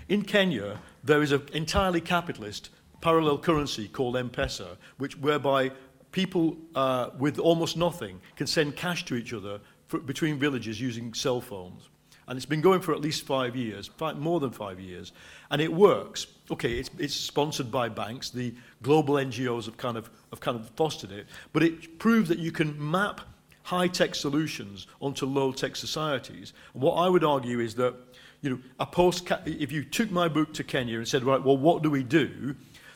in 0.10 0.24
Kenya, 0.24 0.80
there 1.03 1.22
is 1.22 1.32
an 1.32 1.44
entirely 1.53 2.02
capitalist 2.02 2.70
parallel 3.01 3.38
currency 3.38 3.88
called 3.88 4.17
M-Pesa, 4.17 4.77
which, 4.97 5.17
whereby 5.17 5.72
people 6.11 6.57
uh, 6.76 7.09
with 7.17 7.39
almost 7.39 7.76
nothing 7.77 8.22
can 8.35 8.47
send 8.47 8.76
cash 8.76 9.05
to 9.05 9.15
each 9.15 9.34
other 9.34 9.59
for, 9.88 9.99
between 9.99 10.39
villages 10.39 10.80
using 10.80 11.13
cell 11.13 11.41
phones. 11.41 11.89
And 12.27 12.38
it's 12.38 12.45
been 12.45 12.61
going 12.61 12.81
for 12.81 12.93
at 12.93 13.01
least 13.01 13.23
five 13.23 13.55
years, 13.55 13.88
five, 13.97 14.17
more 14.17 14.39
than 14.39 14.51
five 14.51 14.80
years. 14.80 15.11
And 15.51 15.61
it 15.61 15.72
works. 15.72 16.26
Okay, 16.49 16.73
it's, 16.73 16.89
it's 16.97 17.13
sponsored 17.13 17.72
by 17.72 17.89
banks. 17.89 18.30
The 18.30 18.55
global 18.81 19.15
NGOs 19.15 19.65
have 19.65 19.77
kind, 19.77 19.95
of, 19.97 20.09
have 20.31 20.39
kind 20.39 20.59
of 20.59 20.69
fostered 20.72 21.11
it. 21.11 21.27
But 21.53 21.63
it 21.63 21.99
proved 21.99 22.30
that 22.30 22.39
you 22.39 22.51
can 22.51 22.76
map 22.91 23.22
high-tech 23.63 24.15
solutions 24.15 24.88
onto 25.01 25.26
low-tech 25.26 25.76
societies. 25.76 26.53
And 26.73 26.81
what 26.81 26.93
I 26.93 27.09
would 27.09 27.23
argue 27.23 27.59
is 27.59 27.76
that, 27.76 27.93
you 28.41 28.49
know, 28.49 28.59
a 28.80 28.85
post 28.85 29.30
if 29.45 29.72
you 29.72 29.84
took 29.84 30.09
my 30.11 30.27
book 30.27 30.53
to 30.53 30.63
Kenya 30.63 30.97
and 30.97 31.07
said, 31.07 31.23
right, 31.23 31.43
well, 31.43 31.57
what 31.57 31.84
do 31.84 31.89
we 31.91 32.03
do? 32.03 32.55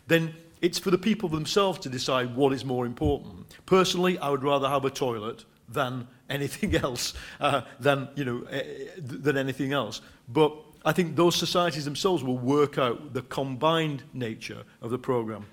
Then 0.10 0.34
it's 0.62 0.80
for 0.80 0.90
the 0.92 0.98
people 0.98 1.30
themselves 1.30 1.80
to 1.80 1.90
decide 1.90 2.36
what 2.36 2.52
is 2.52 2.66
more 2.66 2.86
important. 2.86 3.56
Personally, 3.66 4.18
I 4.18 4.30
would 4.30 4.44
rather 4.44 4.68
have 4.68 4.84
a 4.84 4.90
toilet 4.90 5.46
than 5.70 6.08
anything 6.30 6.76
else, 6.76 7.14
uh, 7.40 7.62
than, 7.80 8.10
you 8.16 8.26
know, 8.26 8.44
uh, 8.52 8.62
than 8.98 9.38
anything 9.38 9.72
else. 9.72 10.02
But 10.28 10.54
I 10.84 10.92
think 10.92 11.16
those 11.16 11.36
societies 11.36 11.86
themselves 11.86 12.24
will 12.24 12.38
work 12.38 12.78
out 12.78 13.14
the 13.14 13.22
combined 13.22 14.04
nature 14.14 14.64
of 14.82 14.90
the 14.90 14.98
program. 14.98 15.46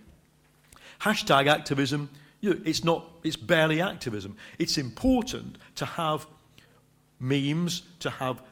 Hashtag 1.00 1.46
activism, 1.46 2.08
you 2.40 2.50
know, 2.50 2.60
it's 2.64 2.82
not, 2.82 3.10
it's 3.22 3.36
barely 3.36 3.82
activism. 3.82 4.36
It's 4.58 4.78
important 4.78 5.58
to 5.74 5.84
have 5.84 6.26
memes, 7.20 7.82
to 8.00 8.08
have, 8.08 8.42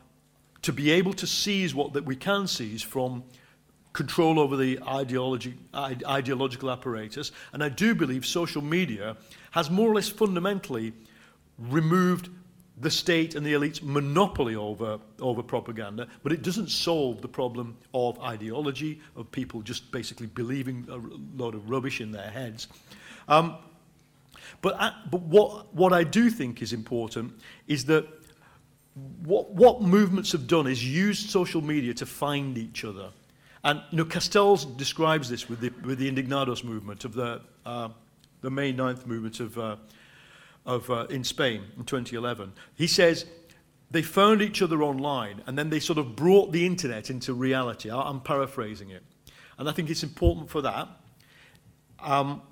to 0.63 0.73
be 0.73 0.91
able 0.91 1.15
to 1.15 1.27
seize 1.27 1.75
what 1.75 1.95
that 1.95 2.05
we 2.05 2.17
can 2.17 2.47
seize 2.47 2.83
from 2.83 3.25
control 3.95 4.39
over 4.39 4.57
the 4.57 4.79
ideology, 4.83 5.55
ideological 5.75 6.71
apparatus. 6.71 7.33
And 7.53 7.65
I 7.65 7.71
do 7.71 7.95
believe 7.95 8.27
social 8.27 8.61
media 8.61 9.17
has 9.53 9.71
more 9.71 9.91
or 9.91 9.95
less 9.95 10.09
fundamentally 10.09 10.93
removed 11.59 12.29
the 12.81 12.91
state 12.91 13.37
and 13.37 13.47
the 13.47 13.53
elite's 13.53 13.83
monopoly 13.83 14.57
over, 14.57 14.99
over 15.21 15.45
propaganda, 15.45 16.09
but 16.25 16.33
it 16.33 16.43
doesn't 16.43 16.69
solve 16.71 17.23
the 17.23 17.29
problem 17.29 17.77
of 17.95 18.21
ideology, 18.21 19.01
of 19.15 19.31
people 19.31 19.63
just 19.63 19.93
basically 19.93 20.27
believing 20.27 20.85
a 20.91 21.41
load 21.41 21.55
of 21.55 21.71
rubbish 21.71 22.01
in 22.01 22.11
their 22.11 22.31
heads. 22.31 22.67
Um, 23.29 23.57
but, 24.61 24.75
I, 24.75 24.93
but 25.09 25.21
what, 25.23 25.73
what 25.73 25.93
I 25.93 26.03
do 26.03 26.31
think 26.31 26.63
is 26.63 26.73
important 26.73 27.33
is 27.69 27.85
that 27.85 28.07
what, 29.23 29.53
what 29.53 29.83
movements 29.83 30.33
have 30.33 30.49
done 30.49 30.67
is 30.67 30.85
used 30.85 31.31
social 31.31 31.61
media 31.61 31.95
to 31.95 32.07
find 32.07 32.59
each 32.59 32.85
other. 32.85 33.11
And 33.65 33.83
you 33.91 33.99
know, 33.99 34.05
Castells 34.05 34.77
describes 34.77 35.29
this 35.29 35.49
with 35.49 35.61
the, 35.61 35.73
with 35.85 35.99
the 35.99 36.11
Indignados 36.11 36.63
movement 36.63 37.05
of 37.05 37.15
the, 37.15 37.41
uh, 37.65 37.89
the 38.43 38.51
May 38.51 38.73
9th 38.73 39.07
movement 39.07 39.41
of 39.41 39.59
uh, 39.59 39.77
of, 40.67 40.91
uh, 40.91 41.07
in 41.11 41.25
Spain 41.25 41.63
in 41.77 41.85
2011. 41.85 42.53
He 42.75 42.87
says 42.87 43.27
they 43.91 44.03
found 44.03 44.43
each 44.43 44.63
other 44.63 44.83
online 44.83 45.43
and 45.47 45.59
then 45.59 45.71
they 45.71 45.81
sort 45.81 45.99
of 45.99 46.17
brought 46.17 46.53
the 46.53 46.67
internet 46.67 47.11
into 47.11 47.35
reality. 47.35 47.91
I'm 47.91 48.21
paraphrasing 48.21 48.91
it. 48.91 49.03
And 49.59 49.69
I 49.69 49.73
think 49.73 49.91
it's 49.91 50.03
important 50.03 50.51
for 50.51 50.63
that. 50.63 50.89
Um, 52.01 52.43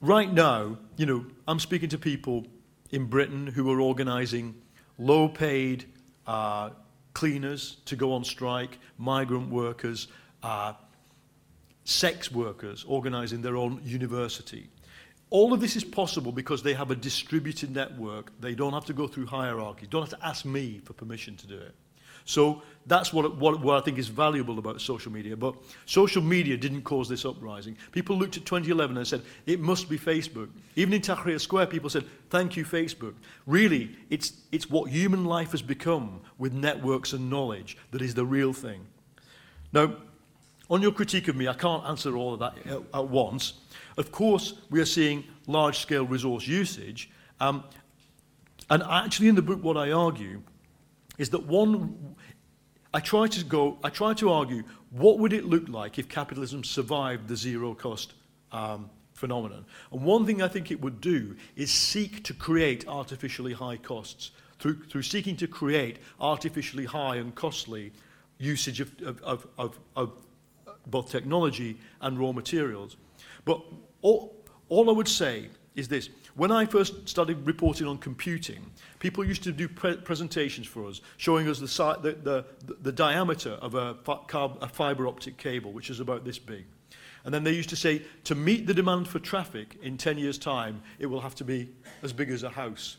right 0.00 0.32
now, 0.32 0.78
you 0.96 1.06
know, 1.06 1.26
I'm 1.48 1.58
speaking 1.58 1.88
to 1.90 1.98
people 1.98 2.46
in 2.90 3.06
Britain 3.06 3.46
who 3.46 3.70
are 3.70 3.80
organizing 3.80 4.54
low 4.98 5.28
paid 5.28 5.86
uh, 6.26 6.70
cleaners 7.14 7.76
to 7.86 7.96
go 7.96 8.12
on 8.12 8.24
strike, 8.24 8.78
migrant 8.98 9.50
workers, 9.50 10.08
uh, 10.42 10.72
sex 11.84 12.30
workers 12.30 12.84
organizing 12.86 13.42
their 13.42 13.56
own 13.56 13.80
university. 13.84 14.68
All 15.30 15.52
of 15.52 15.60
this 15.60 15.76
is 15.76 15.84
possible 15.84 16.32
because 16.32 16.62
they 16.62 16.74
have 16.74 16.90
a 16.90 16.96
distributed 16.96 17.70
network. 17.70 18.32
They 18.40 18.54
don't 18.54 18.72
have 18.72 18.86
to 18.86 18.92
go 18.92 19.06
through 19.06 19.26
hierarchies. 19.26 19.88
Don't 19.88 20.02
have 20.02 20.18
to 20.18 20.26
ask 20.26 20.44
me 20.44 20.80
for 20.84 20.92
permission 20.92 21.36
to 21.36 21.46
do 21.46 21.56
it. 21.56 21.74
So 22.24 22.62
that's 22.86 23.12
what, 23.12 23.36
what, 23.36 23.60
what 23.60 23.80
I 23.80 23.84
think 23.84 23.98
is 23.98 24.08
valuable 24.08 24.58
about 24.58 24.80
social 24.80 25.12
media. 25.12 25.36
But 25.36 25.54
social 25.86 26.22
media 26.22 26.56
didn't 26.56 26.82
cause 26.82 27.08
this 27.08 27.24
uprising. 27.24 27.76
People 27.92 28.16
looked 28.16 28.36
at 28.36 28.44
2011 28.44 28.96
and 28.96 29.06
said, 29.06 29.22
it 29.46 29.60
must 29.60 29.88
be 29.88 29.98
Facebook. 29.98 30.48
Even 30.76 30.94
in 30.94 31.00
Tahrir 31.00 31.40
Square, 31.40 31.66
people 31.66 31.90
said, 31.90 32.04
thank 32.30 32.56
you, 32.56 32.64
Facebook. 32.64 33.14
Really, 33.46 33.96
it's, 34.08 34.32
it's 34.50 34.68
what 34.68 34.90
human 34.90 35.24
life 35.24 35.52
has 35.52 35.62
become 35.62 36.20
with 36.38 36.52
networks 36.52 37.12
and 37.12 37.28
knowledge 37.30 37.76
that 37.90 38.02
is 38.02 38.14
the 38.14 38.24
real 38.24 38.52
thing. 38.52 38.86
Now, 39.72 39.96
on 40.70 40.82
your 40.82 40.92
critique 40.92 41.28
of 41.28 41.36
me, 41.36 41.48
I 41.48 41.54
can't 41.54 41.84
answer 41.84 42.16
all 42.16 42.34
of 42.34 42.40
that 42.40 42.54
at 42.94 43.08
once. 43.08 43.54
Of 43.96 44.12
course, 44.12 44.54
we 44.70 44.80
are 44.80 44.86
seeing 44.86 45.24
large-scale 45.46 46.06
resource 46.06 46.46
usage. 46.46 47.10
Um, 47.40 47.64
and 48.70 48.82
actually 48.84 49.28
in 49.28 49.34
the 49.34 49.42
book, 49.42 49.62
what 49.62 49.76
I 49.76 49.90
argue 49.90 50.42
is 51.20 51.28
that 51.30 51.46
one, 51.46 52.16
I 52.94 53.00
try 53.00 53.26
to 53.26 53.44
go, 53.44 53.76
I 53.84 53.90
try 53.90 54.14
to 54.14 54.30
argue, 54.30 54.62
what 54.88 55.18
would 55.18 55.34
it 55.34 55.44
look 55.44 55.68
like 55.68 55.98
if 55.98 56.08
capitalism 56.08 56.64
survived 56.64 57.28
the 57.28 57.36
zero-cost 57.36 58.14
um, 58.52 58.88
phenomenon? 59.12 59.66
And 59.92 60.02
one 60.02 60.24
thing 60.24 60.40
I 60.40 60.48
think 60.48 60.70
it 60.70 60.80
would 60.80 61.02
do 61.02 61.36
is 61.56 61.70
seek 61.70 62.24
to 62.24 62.32
create 62.32 62.88
artificially 62.88 63.52
high 63.52 63.76
costs 63.76 64.30
through, 64.58 64.82
through 64.84 65.02
seeking 65.02 65.36
to 65.36 65.46
create 65.46 65.98
artificially 66.22 66.86
high 66.86 67.16
and 67.16 67.34
costly 67.34 67.92
usage 68.38 68.80
of, 68.80 68.90
of, 69.02 69.22
of, 69.22 69.46
of, 69.58 69.78
of 69.96 70.12
both 70.86 71.10
technology 71.10 71.76
and 72.00 72.18
raw 72.18 72.32
materials. 72.32 72.96
But 73.44 73.60
all, 74.00 74.42
all 74.70 74.88
I 74.88 74.94
would 74.94 75.06
say 75.06 75.50
is 75.76 75.86
this. 75.86 76.08
When 76.40 76.50
I 76.50 76.64
first 76.64 77.06
started 77.06 77.46
reporting 77.46 77.86
on 77.86 77.98
computing, 77.98 78.64
people 78.98 79.22
used 79.26 79.42
to 79.42 79.52
do 79.52 79.68
pre 79.68 79.98
presentations 79.98 80.66
for 80.66 80.86
us, 80.86 81.02
showing 81.18 81.46
us 81.46 81.58
the, 81.58 81.98
the, 82.00 82.44
the, 82.66 82.76
the 82.80 82.92
diameter 82.92 83.58
of 83.60 83.74
a, 83.74 83.94
a 84.08 84.68
fiber 84.68 85.06
optic 85.06 85.36
cable, 85.36 85.70
which 85.70 85.90
is 85.90 86.00
about 86.00 86.24
this 86.24 86.38
big. 86.38 86.64
And 87.26 87.34
then 87.34 87.44
they 87.44 87.52
used 87.52 87.68
to 87.68 87.76
say, 87.76 88.00
to 88.24 88.34
meet 88.34 88.66
the 88.66 88.72
demand 88.72 89.06
for 89.06 89.18
traffic 89.18 89.76
in 89.82 89.98
10 89.98 90.16
years' 90.16 90.38
time, 90.38 90.80
it 90.98 91.04
will 91.04 91.20
have 91.20 91.34
to 91.34 91.44
be 91.44 91.68
as 92.02 92.14
big 92.14 92.30
as 92.30 92.42
a 92.42 92.48
house. 92.48 92.96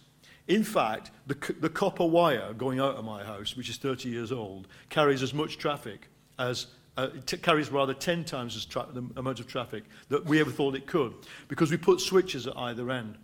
In 0.48 0.64
fact, 0.64 1.10
the, 1.26 1.36
the 1.62 1.70
copper 1.70 2.06
wire 2.06 2.54
going 2.54 2.80
out 2.80 2.96
of 2.96 3.06
my 3.06 3.24
house, 3.24 3.58
which 3.58 3.70
is 3.70 3.78
30 3.78 4.08
years 4.08 4.32
old, 4.32 4.68
carries 4.90 5.24
as 5.24 5.34
much 5.34 5.58
traffic 5.58 6.10
as 6.38 6.68
uh, 6.96 7.08
it 7.16 7.42
carries 7.42 7.72
rather 7.72 7.96
10 7.96 8.24
times 8.24 8.56
as 8.56 8.66
the 8.68 9.04
amount 9.16 9.40
of 9.40 9.48
traffic 9.48 9.86
that 10.10 10.24
we 10.26 10.40
ever 10.40 10.52
thought 10.52 10.76
it 10.76 10.86
could 10.86 11.16
because 11.48 11.72
we 11.72 11.78
put 11.78 12.00
switches 12.00 12.46
at 12.46 12.56
either 12.56 12.92
end. 12.92 13.18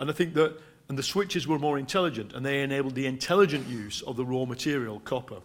And 0.00 0.10
I 0.10 0.14
think 0.14 0.34
that, 0.34 0.58
and 0.88 0.98
the 0.98 1.02
switches 1.02 1.46
were 1.46 1.58
more 1.58 1.78
intelligent 1.78 2.32
and 2.32 2.44
they 2.44 2.62
enabled 2.62 2.94
the 2.94 3.06
intelligent 3.06 3.68
use 3.68 4.00
of 4.02 4.16
the 4.16 4.24
raw 4.24 4.46
material, 4.46 4.98
copper. 5.00 5.40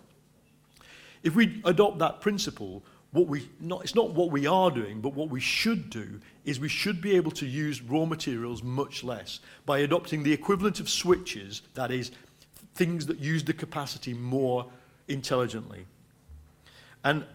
If 1.21 1.35
we 1.35 1.61
adopt 1.65 1.99
that 1.99 2.21
principle, 2.21 2.81
what 3.11 3.27
we 3.27 3.49
not, 3.59 3.83
it's 3.83 3.95
not 3.95 4.13
what 4.13 4.31
we 4.31 4.47
are 4.47 4.71
doing, 4.71 5.01
but 5.01 5.13
what 5.13 5.29
we 5.29 5.41
should 5.41 5.89
do 5.89 6.21
is 6.45 6.59
we 6.59 6.69
should 6.69 7.01
be 7.01 7.15
able 7.15 7.31
to 7.31 7.45
use 7.45 7.81
raw 7.81 8.05
materials 8.05 8.63
much 8.63 9.03
less 9.03 9.41
by 9.65 9.79
adopting 9.79 10.23
the 10.23 10.31
equivalent 10.31 10.79
of 10.79 10.89
switches, 10.89 11.61
that 11.73 11.91
is, 11.91 12.11
things 12.73 13.05
that 13.07 13.19
use 13.19 13.43
the 13.43 13.53
capacity 13.53 14.13
more 14.13 14.65
intelligently. 15.07 15.85
And 17.03 17.25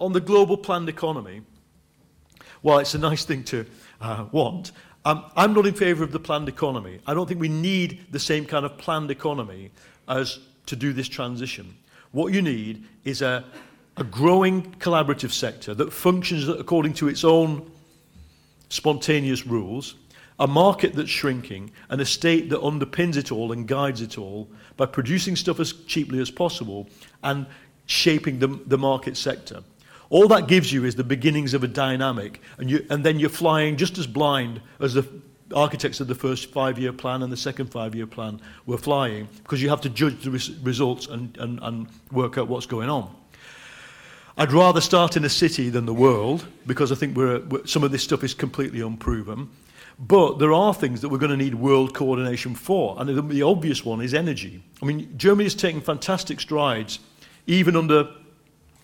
on 0.00 0.12
the 0.12 0.20
global 0.20 0.56
planned 0.56 0.88
economy, 0.88 1.42
while 2.62 2.78
it's 2.78 2.94
a 2.94 2.98
nice 2.98 3.24
thing 3.24 3.44
to 3.44 3.66
uh, 4.00 4.26
want, 4.32 4.72
um, 5.04 5.24
I'm 5.36 5.52
not 5.52 5.66
in 5.66 5.74
favour 5.74 6.02
of 6.02 6.12
the 6.12 6.20
planned 6.20 6.48
economy. 6.48 7.00
I 7.06 7.14
don't 7.14 7.26
think 7.26 7.40
we 7.40 7.48
need 7.48 8.06
the 8.10 8.18
same 8.18 8.46
kind 8.46 8.64
of 8.64 8.78
planned 8.78 9.10
economy 9.10 9.70
as 10.08 10.38
to 10.66 10.76
do 10.76 10.92
this 10.92 11.08
transition. 11.08 11.76
What 12.12 12.32
you 12.32 12.40
need 12.40 12.84
is 13.04 13.20
a, 13.20 13.44
a 13.96 14.04
growing 14.04 14.62
collaborative 14.78 15.32
sector 15.32 15.74
that 15.74 15.92
functions 15.92 16.48
according 16.48 16.94
to 16.94 17.08
its 17.08 17.24
own 17.24 17.70
spontaneous 18.70 19.46
rules, 19.46 19.96
a 20.38 20.46
market 20.46 20.94
that's 20.94 21.10
shrinking, 21.10 21.70
and 21.90 22.00
a 22.00 22.06
state 22.06 22.48
that 22.50 22.60
underpins 22.60 23.16
it 23.16 23.30
all 23.30 23.52
and 23.52 23.68
guides 23.68 24.00
it 24.00 24.16
all 24.16 24.48
by 24.76 24.86
producing 24.86 25.36
stuff 25.36 25.60
as 25.60 25.72
cheaply 25.86 26.20
as 26.20 26.30
possible 26.30 26.88
and 27.22 27.46
shaping 27.86 28.38
the, 28.38 28.48
the 28.66 28.78
market 28.78 29.16
sector. 29.16 29.62
All 30.10 30.28
that 30.28 30.46
gives 30.46 30.72
you 30.72 30.84
is 30.84 30.94
the 30.94 31.04
beginnings 31.04 31.54
of 31.54 31.64
a 31.64 31.68
dynamic, 31.68 32.40
and, 32.58 32.70
you, 32.70 32.86
and 32.90 33.04
then 33.04 33.18
you're 33.18 33.30
flying 33.30 33.76
just 33.76 33.98
as 33.98 34.06
blind 34.06 34.60
as 34.80 34.94
the, 34.94 35.06
architects 35.54 36.00
of 36.00 36.08
the 36.08 36.14
first 36.14 36.50
five-year 36.52 36.92
plan 36.92 37.22
and 37.22 37.32
the 37.32 37.36
second 37.36 37.70
five-year 37.70 38.06
plan 38.06 38.40
were 38.66 38.78
flying 38.78 39.28
because 39.42 39.62
you 39.62 39.68
have 39.68 39.80
to 39.80 39.88
judge 39.88 40.22
the 40.22 40.30
res- 40.30 40.50
results 40.58 41.06
and, 41.06 41.36
and, 41.38 41.58
and 41.62 41.86
work 42.12 42.38
out 42.38 42.48
what's 42.48 42.66
going 42.66 42.88
on. 42.88 43.14
I'd 44.36 44.52
rather 44.52 44.80
start 44.80 45.16
in 45.16 45.24
a 45.24 45.28
city 45.28 45.70
than 45.70 45.86
the 45.86 45.94
world 45.94 46.46
because 46.66 46.90
I 46.90 46.96
think 46.96 47.16
we're, 47.16 47.40
we're, 47.40 47.66
some 47.66 47.84
of 47.84 47.92
this 47.92 48.02
stuff 48.02 48.24
is 48.24 48.34
completely 48.34 48.80
unproven. 48.80 49.48
But 49.96 50.40
there 50.40 50.52
are 50.52 50.74
things 50.74 51.00
that 51.02 51.08
we're 51.08 51.18
going 51.18 51.30
to 51.30 51.36
need 51.36 51.54
world 51.54 51.94
coordination 51.94 52.56
for. 52.56 52.96
And 52.98 53.08
the, 53.08 53.22
the 53.22 53.42
obvious 53.42 53.84
one 53.84 54.00
is 54.00 54.12
energy. 54.12 54.60
I 54.82 54.86
mean, 54.86 55.16
Germany 55.16 55.46
is 55.46 55.54
taking 55.54 55.80
fantastic 55.80 56.40
strides, 56.40 56.98
even 57.46 57.76
under 57.76 58.10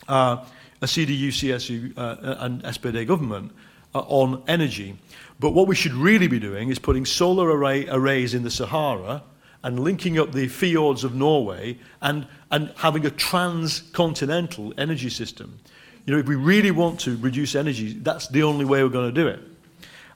uh, 0.07 0.45
a 0.83 0.87
CDU, 0.87 1.29
CSU, 1.29 1.97
uh, 1.97 2.37
and 2.41 2.63
SPD 2.63 3.07
government, 3.07 3.53
uh, 3.95 4.01
on 4.01 4.43
energy. 4.47 4.97
But 5.39 5.51
what 5.51 5.67
we 5.67 5.75
should 5.75 5.93
really 5.93 6.29
be 6.29 6.39
doing 6.39 6.71
is 6.71 6.79
putting 6.79 7.05
solar 7.05 7.49
array, 7.49 7.87
arrays 7.89 8.35
in 8.35 8.43
the 8.43 8.51
Sahara 8.51 9.23
and 9.63 9.81
linking 9.81 10.19
up 10.19 10.33
the 10.33 10.49
fjords 10.49 11.05
of 11.05 11.15
Norway 11.15 11.79
and, 12.01 12.27
and 12.51 12.73
having 12.77 13.05
a 13.05 13.11
transcontinental 13.11 14.73
energy 14.79 15.11
system. 15.11 15.59
You 16.07 16.15
know, 16.15 16.21
if 16.21 16.27
we 16.27 16.37
really 16.37 16.71
want 16.71 17.01
to 17.01 17.17
reduce 17.19 17.55
energy, 17.55 17.93
that's 17.93 18.29
the 18.29 18.43
only 18.43 18.65
way 18.65 18.83
we're 18.83 18.89
going 18.89 19.15
to 19.15 19.21
do 19.21 19.29
it. 19.29 19.41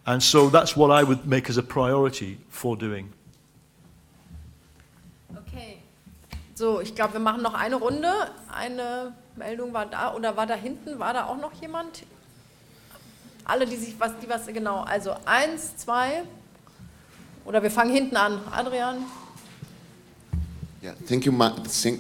And 0.07 0.23
so 0.23 0.49
that's 0.49 0.77
what 0.77 0.91
I 0.91 1.03
would 1.03 1.27
make 1.27 1.49
as 1.49 1.57
a 1.57 1.63
priority 1.63 2.39
for 2.49 2.77
doing. 2.77 3.13
Okay. 5.37 5.79
So, 6.55 6.81
ich 6.81 6.95
glaube, 6.95 7.15
wir 7.15 7.21
machen 7.21 7.43
noch 7.43 7.55
eine 7.55 7.77
Runde. 7.77 8.31
Eine 8.53 9.15
Meldung 9.37 9.73
war 9.73 9.87
da 9.87 10.15
oder 10.15 10.37
war 10.37 10.47
da 10.47 10.55
hinten? 10.55 10.99
War 10.99 11.13
da 11.13 11.27
auch 11.27 11.37
noch 11.37 11.53
jemand? 11.61 12.05
Alle, 13.45 13.67
die 13.67 13.77
sich 13.77 13.95
was, 13.99 14.13
die 14.23 14.29
was 14.29 14.47
genau. 14.47 14.83
Also 14.83 15.15
eins, 15.25 15.77
zwei. 15.77 16.23
Oder 17.45 17.63
wir 17.63 17.71
fangen 17.71 17.93
hinten 17.93 18.17
an. 18.17 18.41
Adrian. 18.51 19.05
Yeah, 20.83 20.95
thank 21.09 21.25
you, 21.25 21.33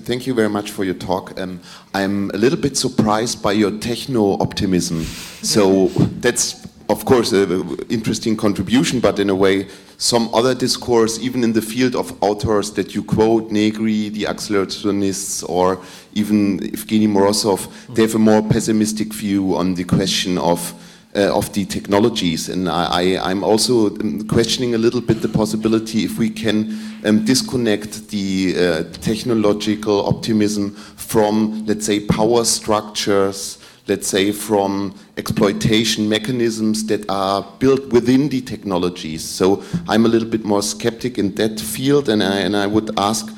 thank 0.04 0.26
you 0.26 0.34
very 0.34 0.50
much 0.50 0.70
for 0.70 0.84
your 0.84 0.98
talk. 0.98 1.38
Um, 1.40 1.60
I'm 1.94 2.30
a 2.34 2.36
little 2.36 2.58
bit 2.58 2.76
surprised 2.76 3.42
by 3.42 3.52
your 3.54 3.80
techno 3.80 4.34
optimism. 4.40 5.06
So 5.42 5.90
that's 6.20 6.64
of 6.88 7.04
course, 7.04 7.32
an 7.32 7.78
interesting 7.88 8.36
contribution, 8.36 9.00
but 9.00 9.18
in 9.18 9.30
a 9.30 9.34
way, 9.34 9.68
some 9.96 10.28
other 10.34 10.54
discourse, 10.54 11.18
even 11.20 11.44
in 11.44 11.52
the 11.52 11.62
field 11.62 11.94
of 11.94 12.16
authors 12.22 12.72
that 12.72 12.94
you 12.94 13.02
quote, 13.02 13.50
Negri, 13.50 14.08
the 14.08 14.24
accelerationists, 14.24 15.48
or 15.48 15.80
even 16.14 16.60
Evgeny 16.60 17.08
Morozov, 17.08 17.68
they 17.94 18.02
have 18.02 18.14
a 18.14 18.18
more 18.18 18.42
pessimistic 18.42 19.12
view 19.12 19.56
on 19.56 19.74
the 19.74 19.84
question 19.84 20.38
of 20.38 20.74
uh, 21.16 21.36
of 21.36 21.52
the 21.52 21.64
technologies. 21.64 22.48
And 22.48 22.68
I, 22.68 23.02
am 23.30 23.44
also 23.44 23.90
um, 24.00 24.26
questioning 24.26 24.74
a 24.74 24.78
little 24.78 25.00
bit 25.00 25.22
the 25.22 25.28
possibility 25.28 26.04
if 26.04 26.18
we 26.18 26.28
can 26.28 26.76
um, 27.04 27.24
disconnect 27.24 28.08
the 28.08 28.54
uh, 28.56 28.82
technological 29.00 30.06
optimism 30.06 30.72
from, 30.96 31.64
let's 31.66 31.86
say, 31.86 32.00
power 32.00 32.44
structures 32.44 33.58
let's 33.86 34.06
say, 34.06 34.32
from 34.32 34.94
exploitation 35.16 36.08
mechanisms 36.08 36.86
that 36.86 37.08
are 37.10 37.42
built 37.58 37.92
within 37.92 38.28
the 38.28 38.40
technologies. 38.40 39.22
So 39.22 39.62
I'm 39.88 40.06
a 40.06 40.08
little 40.08 40.28
bit 40.28 40.44
more 40.44 40.62
skeptic 40.62 41.18
in 41.18 41.34
that 41.34 41.60
field, 41.60 42.08
and 42.08 42.22
I, 42.22 42.40
and 42.40 42.56
I 42.56 42.66
would 42.66 42.98
ask, 42.98 43.28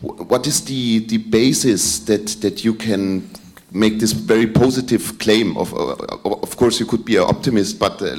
what 0.00 0.46
is 0.46 0.64
the, 0.64 1.00
the 1.00 1.18
basis 1.18 1.98
that, 2.06 2.26
that 2.40 2.64
you 2.64 2.74
can 2.74 3.28
make 3.72 3.98
this 3.98 4.12
very 4.12 4.46
positive 4.46 5.18
claim? 5.18 5.56
Of, 5.58 5.74
uh, 5.74 5.96
of 6.24 6.56
course, 6.56 6.80
you 6.80 6.86
could 6.86 7.04
be 7.04 7.16
an 7.16 7.24
optimist, 7.24 7.78
but 7.78 8.00
uh, 8.00 8.16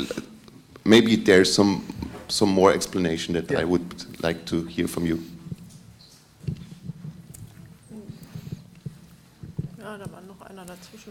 maybe 0.85 1.15
there's 1.15 1.51
some, 1.51 1.83
some 2.27 2.49
more 2.49 2.71
explanation 2.71 3.33
that 3.33 3.49
yeah. 3.49 3.59
I 3.59 3.63
would 3.63 4.23
like 4.23 4.45
to 4.45 4.63
hear 4.65 4.87
from 4.87 5.07
you. 5.07 5.19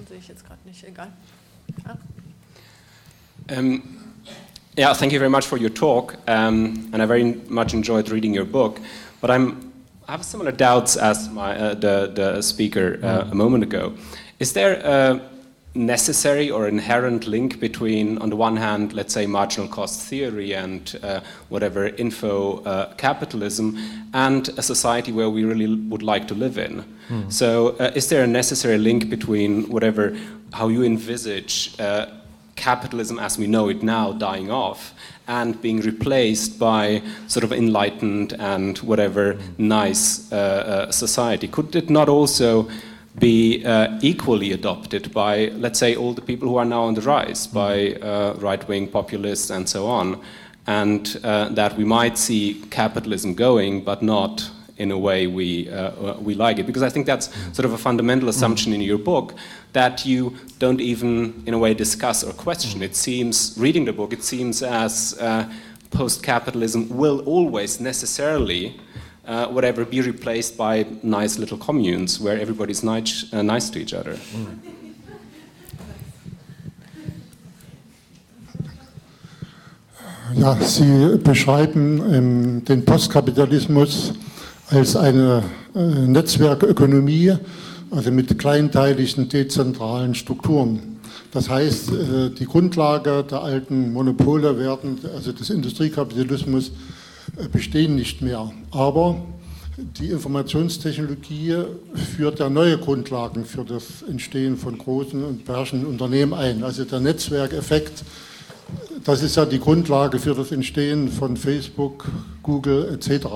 Sehe 0.09 0.19
ich 0.19 0.29
jetzt 0.29 0.47
gerade 0.47 0.61
nicht, 0.65 0.85
egal. 0.85 1.09
Ja. 1.87 1.97
Um, 3.57 3.83
yeah, 4.77 4.95
thank 4.95 5.13
you 5.13 5.19
very 5.19 5.31
much 5.31 5.47
for 5.47 5.59
your 5.59 5.71
talk, 5.71 6.17
um, 6.29 6.89
and 6.93 7.03
I 7.03 7.07
very 7.07 7.35
much 7.49 7.75
enjoyed 7.75 8.11
reading 8.11 8.35
your 8.35 8.45
book. 8.45 8.81
But 9.21 9.31
I'm, 9.31 9.73
I 10.07 10.13
have 10.13 10.25
similar 10.25 10.53
doubts 10.53 10.97
as 10.97 11.29
my, 11.31 11.57
uh, 11.57 11.75
the, 11.75 12.13
the 12.15 12.43
speaker 12.43 12.99
uh, 13.03 13.31
a 13.31 13.35
moment 13.35 13.65
ago. 13.65 13.95
Is 14.39 14.53
there 14.53 14.81
a 14.85 15.21
necessary 15.75 16.51
or 16.51 16.67
inherent 16.67 17.27
link 17.27 17.61
between, 17.61 18.19
on 18.19 18.31
the 18.31 18.37
one 18.37 18.57
hand, 18.57 18.93
let's 18.93 19.15
say 19.15 19.27
marginal 19.27 19.69
cost 19.69 20.03
theory 20.03 20.53
and 20.53 20.99
uh, 21.03 21.21
whatever 21.49 21.87
info 21.87 22.63
uh, 22.65 22.93
capitalism, 22.95 23.79
and 24.13 24.49
a 24.57 24.63
society 24.63 25.13
where 25.13 25.31
we 25.31 25.45
really 25.45 25.73
would 25.89 26.03
like 26.03 26.27
to 26.29 26.35
live 26.35 26.59
in? 26.59 26.85
Mm. 27.09 27.33
So, 27.33 27.77
uh, 27.79 27.93
is 27.95 28.09
there 28.09 28.25
a 28.25 28.27
necessary 28.27 28.79
link 28.79 29.09
between 29.09 29.69
whatever, 29.69 30.17
how 30.53 30.69
you 30.69 30.83
envisage 30.83 31.79
uh, 31.79 32.07
capitalism 32.57 33.19
as 33.19 33.39
we 33.39 33.47
know 33.47 33.69
it 33.69 33.83
now 33.83 34.13
dying 34.13 34.51
off 34.51 34.93
and 35.29 35.61
being 35.63 35.81
replaced 35.81 36.59
by 36.59 37.01
sort 37.29 37.45
of 37.45 37.53
enlightened 37.53 38.33
and 38.41 38.79
whatever 38.79 39.35
mm. 39.35 39.59
nice 39.59 40.33
uh, 40.33 40.37
uh, 40.37 40.91
society? 40.91 41.47
Could 41.47 41.77
it 41.77 41.89
not 41.91 42.09
also 42.09 42.69
be 43.21 43.65
uh, 43.65 43.99
equally 44.03 44.53
adopted 44.53 45.13
by, 45.13 45.51
let's 45.55 45.79
say, 45.79 45.95
all 45.95 46.15
the 46.15 46.23
people 46.23 46.49
who 46.49 46.57
are 46.57 46.65
now 46.65 46.83
on 46.83 46.95
the 46.95 47.03
rise, 47.03 47.47
mm. 47.47 47.53
by 47.53 47.95
uh, 48.01 48.35
right 48.41 48.67
wing 48.67 48.89
populists 48.89 49.51
and 49.51 49.69
so 49.69 49.87
on, 49.87 50.21
and 50.67 51.21
uh, 51.23 51.49
that 51.51 51.77
we 51.77 51.85
might 51.85 52.19
see 52.19 52.63
capitalism 52.71 53.35
going, 53.35 53.85
but 53.85 54.03
not 54.03 54.51
in 54.79 54.91
a 54.91 54.99
way 54.99 55.27
we, 55.27 55.69
uh, 55.69 55.91
uh, 55.91 56.17
we 56.21 56.35
like 56.35 56.59
it. 56.59 56.67
Because 56.67 56.83
I 56.83 56.89
think 56.89 57.07
that's 57.07 57.29
sort 57.55 57.67
of 57.67 57.73
a 57.73 57.79
fundamental 57.79 58.29
assumption 58.31 58.73
in 58.73 58.81
your 58.81 58.99
book 58.99 59.35
that 59.75 60.07
you 60.07 60.35
don't 60.59 60.81
even, 60.81 61.43
in 61.47 61.55
a 61.55 61.59
way, 61.59 61.75
discuss 61.75 62.25
or 62.25 62.33
question. 62.33 62.83
It 62.83 62.97
seems, 62.97 63.55
reading 63.59 63.85
the 63.85 63.93
book, 63.93 64.13
it 64.13 64.25
seems 64.25 64.63
as 64.63 65.19
uh, 65.21 65.53
post 65.91 66.23
capitalism 66.23 66.89
will 66.89 67.21
always 67.27 67.79
necessarily. 67.81 68.81
Uh, 69.27 69.47
whatever 69.49 69.85
be 69.85 70.01
replaced 70.01 70.57
by 70.57 70.85
nice 71.03 71.39
little 71.39 71.59
communes 71.59 72.19
where 72.19 72.41
everybody's 72.41 72.83
nice, 72.83 73.27
uh, 73.33 73.43
nice 73.43 73.71
to 73.71 73.79
each 73.79 73.95
other. 73.95 74.17
Ja, 80.37 80.57
Sie 80.61 81.19
beschreiben 81.19 82.03
ähm, 82.13 82.65
den 82.65 82.85
Postkapitalismus 82.85 84.15
als 84.69 84.97
eine 84.97 85.43
äh, 85.75 86.07
Netzwerkökonomie, 86.07 87.35
also 87.91 88.11
mit 88.13 88.39
kleinteiligen 88.39 89.29
dezentralen 89.29 90.15
Strukturen. 90.15 91.01
Das 91.33 91.49
heißt, 91.49 91.91
äh, 91.91 92.31
die 92.31 92.47
Grundlage 92.47 93.25
der 93.25 93.43
alten 93.43 93.93
Monopole 93.93 94.57
werden, 94.59 94.99
also 95.15 95.33
des 95.33 95.51
Industriekapitalismus, 95.51 96.73
bestehen 97.49 97.97
nicht 97.97 98.23
mehr. 98.23 98.53
Aber 98.71 99.23
die 99.77 100.11
Informationstechnologie 100.11 101.57
führt 102.17 102.39
ja 102.39 102.51
neue 102.51 102.79
Grundlagen 102.79 103.45
für 103.45 103.65
das 103.65 104.03
Entstehen 104.03 104.57
von 104.57 104.77
großen 104.77 105.25
und 105.25 105.45
beherrschenden 105.45 105.89
Unternehmen 105.89 106.35
ein. 106.35 106.63
Also 106.63 106.85
der 106.85 107.01
Netzwerkeffekt, 107.01 108.05
das 109.05 109.23
ist 109.23 109.37
ja 109.37 109.47
die 109.47 109.59
Grundlage 109.59 110.19
für 110.19 110.35
das 110.35 110.53
Entstehen 110.53 111.09
von 111.11 111.37
Facebook, 111.37 112.07
Google 112.43 112.93
etc. 112.95 113.27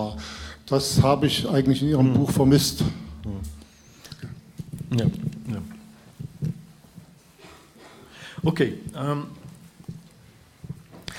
Das 0.66 1.02
habe 1.02 1.26
ich 1.26 1.48
eigentlich 1.48 1.82
in 1.82 1.89
Ihrem 1.89 2.09
hm. 2.09 2.14
Buch 2.14 2.31
vermisst. 2.31 2.85
Hm. 3.22 4.98
Ja, 4.98 5.06
ja. 5.06 5.62
Okay. 8.43 8.74
Um, 8.94 9.26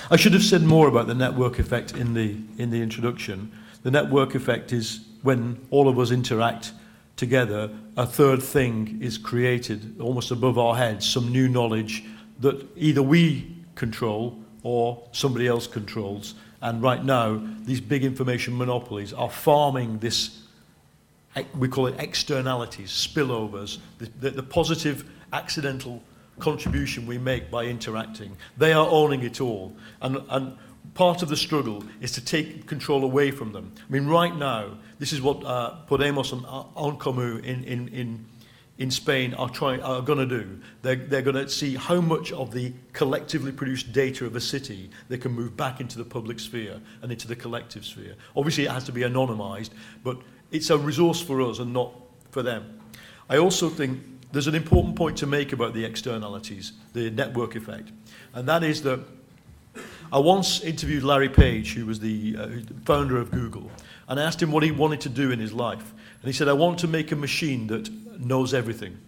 I 0.08 0.16
should 0.16 0.34
have 0.34 0.44
said 0.44 0.62
more 0.62 0.86
about 0.86 1.08
the 1.08 1.14
network 1.14 1.58
effect 1.58 1.96
in 1.96 2.14
the 2.14 2.36
in 2.58 2.70
the 2.70 2.80
introduction. 2.80 3.50
The 3.82 3.90
network 3.90 4.36
effect 4.36 4.72
is 4.72 5.00
when 5.22 5.58
all 5.70 5.88
of 5.88 5.98
us 5.98 6.12
interact 6.12 6.72
together, 7.16 7.70
a 7.96 8.06
third 8.06 8.40
thing 8.40 8.98
is 9.02 9.18
created 9.18 10.00
almost 10.00 10.30
above 10.30 10.58
our 10.58 10.76
heads, 10.76 11.08
some 11.08 11.32
new 11.32 11.48
knowledge 11.48 12.04
that 12.40 12.64
either 12.76 13.02
we 13.02 13.56
control 13.74 14.38
or 14.62 15.02
somebody 15.10 15.48
else 15.48 15.66
controls. 15.66 16.34
And 16.60 16.82
right 16.82 17.04
now, 17.04 17.42
these 17.62 17.80
big 17.80 18.04
information 18.04 18.56
monopolies 18.56 19.12
are 19.12 19.30
farming 19.30 19.98
this, 19.98 20.42
we 21.56 21.68
call 21.68 21.86
it 21.86 21.96
externalities, 21.98 22.90
spillovers, 22.90 23.78
the, 23.98 24.10
the, 24.20 24.30
the 24.30 24.42
positive 24.42 25.08
accidental 25.32 26.02
contribution 26.38 27.06
we 27.06 27.18
make 27.18 27.50
by 27.50 27.64
interacting. 27.64 28.36
They 28.56 28.72
are 28.72 28.86
owning 28.86 29.22
it 29.22 29.40
all. 29.40 29.74
And, 30.00 30.18
and 30.28 30.56
part 30.94 31.22
of 31.22 31.28
the 31.28 31.36
struggle 31.36 31.84
is 32.00 32.12
to 32.12 32.24
take 32.24 32.66
control 32.66 33.04
away 33.04 33.30
from 33.30 33.52
them. 33.52 33.72
I 33.78 33.92
mean, 33.92 34.06
right 34.06 34.34
now, 34.34 34.78
this 34.98 35.12
is 35.12 35.20
what 35.20 35.44
uh, 35.44 35.76
Podemos 35.88 36.32
and 36.32 36.42
En 36.42 36.98
Comú 36.98 37.42
in, 37.44 37.64
in, 37.64 37.88
in, 37.88 38.26
in 38.78 38.90
Spain 38.90 39.34
are 39.34 39.48
trying 39.48 39.82
are 39.82 40.02
going 40.02 40.18
to 40.18 40.26
do. 40.26 40.60
They're, 40.82 40.96
they're 40.96 41.22
going 41.22 41.36
to 41.36 41.48
see 41.48 41.76
how 41.76 42.00
much 42.00 42.32
of 42.32 42.52
the 42.52 42.72
collectively 42.92 43.52
produced 43.52 43.92
data 43.92 44.26
of 44.26 44.36
a 44.36 44.40
city 44.40 44.90
they 45.08 45.18
can 45.18 45.32
move 45.32 45.56
back 45.56 45.80
into 45.80 45.98
the 45.98 46.04
public 46.04 46.40
sphere 46.40 46.80
and 47.02 47.12
into 47.12 47.28
the 47.28 47.36
collective 47.36 47.84
sphere. 47.84 48.14
Obviously, 48.34 48.64
it 48.64 48.70
has 48.70 48.84
to 48.84 48.92
be 48.92 49.02
anonymized, 49.02 49.70
but 50.04 50.18
it's 50.50 50.70
a 50.70 50.78
resource 50.78 51.20
for 51.20 51.42
us 51.42 51.58
and 51.58 51.72
not 51.72 51.92
for 52.30 52.42
them. 52.42 52.80
I 53.28 53.38
also 53.38 53.68
think 53.68 54.02
there's 54.32 54.46
an 54.46 54.54
important 54.54 54.96
point 54.96 55.16
to 55.18 55.26
make 55.26 55.52
about 55.52 55.74
the 55.74 55.84
externalities, 55.84 56.72
the 56.92 57.10
network 57.10 57.54
effect, 57.54 57.90
and 58.34 58.48
that 58.48 58.62
is 58.62 58.82
that 58.82 59.00
I 60.12 60.18
once 60.18 60.60
interviewed 60.62 61.02
Larry 61.02 61.28
Page, 61.28 61.74
who 61.74 61.86
was 61.86 62.00
the 62.00 62.36
uh, 62.38 62.48
founder 62.84 63.18
of 63.18 63.30
Google, 63.30 63.70
and 64.08 64.20
I 64.20 64.22
asked 64.24 64.40
him 64.40 64.52
what 64.52 64.62
he 64.62 64.70
wanted 64.70 65.00
to 65.02 65.08
do 65.08 65.30
in 65.30 65.40
his 65.40 65.52
life. 65.52 65.92
And 66.22 66.28
he 66.28 66.32
said, 66.32 66.48
I 66.48 66.52
want 66.52 66.78
to 66.80 66.88
make 66.88 67.12
a 67.12 67.16
machine 67.16 67.66
that 67.68 67.90
knows 68.20 68.54
everything. 68.54 68.98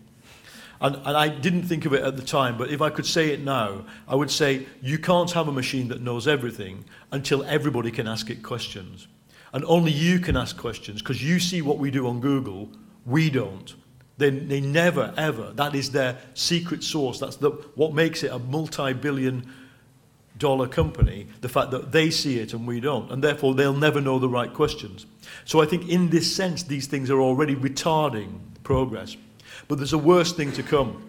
And, 0.81 0.97
and 0.97 1.17
I 1.17 1.29
didn't 1.29 1.63
think 1.63 1.87
of 1.87 1.93
it 1.93 2.03
at 2.03 2.17
the 2.17 2.23
time, 2.23 2.57
but 2.57 2.71
if 2.71 2.81
I 2.81 2.91
could 2.91 3.07
say 3.07 3.31
it 3.31 3.41
now, 3.41 3.85
I 4.07 4.15
would 4.15 4.31
say 4.31 4.67
you 4.81 4.99
can't 4.99 5.31
have 5.33 5.49
a 5.49 5.53
machine 5.53 5.89
that 5.89 6.01
knows 6.01 6.29
everything 6.29 6.85
until 7.11 7.43
everybody 7.45 7.91
can 7.91 8.07
ask 8.07 8.31
it 8.31 8.43
questions. 8.43 9.09
And 9.53 9.65
only 9.65 9.91
you 9.91 10.21
can 10.21 10.37
ask 10.37 10.57
questions 10.57 11.01
because 11.01 11.23
you 11.23 11.41
see 11.41 11.63
what 11.63 11.79
we 11.79 11.91
do 11.91 12.07
on 12.07 12.21
Google, 12.21 12.71
we 13.07 13.31
don't. 13.31 13.75
They, 14.19 14.31
they 14.31 14.61
never, 14.61 15.15
ever, 15.17 15.53
that 15.55 15.75
is 15.77 15.93
their 15.93 16.19
secret 16.35 16.83
source. 16.83 17.21
That's 17.21 17.37
the, 17.37 17.51
what 17.77 17.95
makes 17.95 18.25
it 18.25 18.33
a 18.33 18.39
multi 18.39 18.93
billion 18.93 19.49
dollar 20.37 20.69
company, 20.69 21.27
the 21.41 21.49
fact 21.49 21.71
that 21.71 21.93
they 21.93 22.11
see 22.11 22.39
it 22.39 22.53
and 22.53 22.67
we 22.67 22.81
don't. 22.81 23.11
And 23.11 23.23
therefore, 23.23 23.55
they'll 23.55 23.73
never 23.73 24.01
know 24.01 24.19
the 24.19 24.29
right 24.29 24.53
questions. 24.53 25.07
So 25.45 25.61
I 25.61 25.67
think 25.67 25.89
in 25.89 26.11
this 26.11 26.35
sense, 26.35 26.65
these 26.65 26.87
things 26.87 27.11
are 27.11 27.21
already 27.21 27.55
retarding 27.55 28.41
progress. 28.65 29.17
But 29.69 29.79
there's 29.79 29.93
a 29.93 29.99
worse 29.99 30.33
thing 30.33 30.53
to 30.53 30.63
come. 30.63 31.05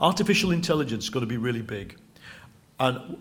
Artificial 0.00 0.50
intelligence 0.50 1.04
is 1.04 1.10
going 1.10 1.22
to 1.22 1.28
be 1.28 1.36
really 1.36 1.62
big. 1.62 1.96
And 2.80 3.18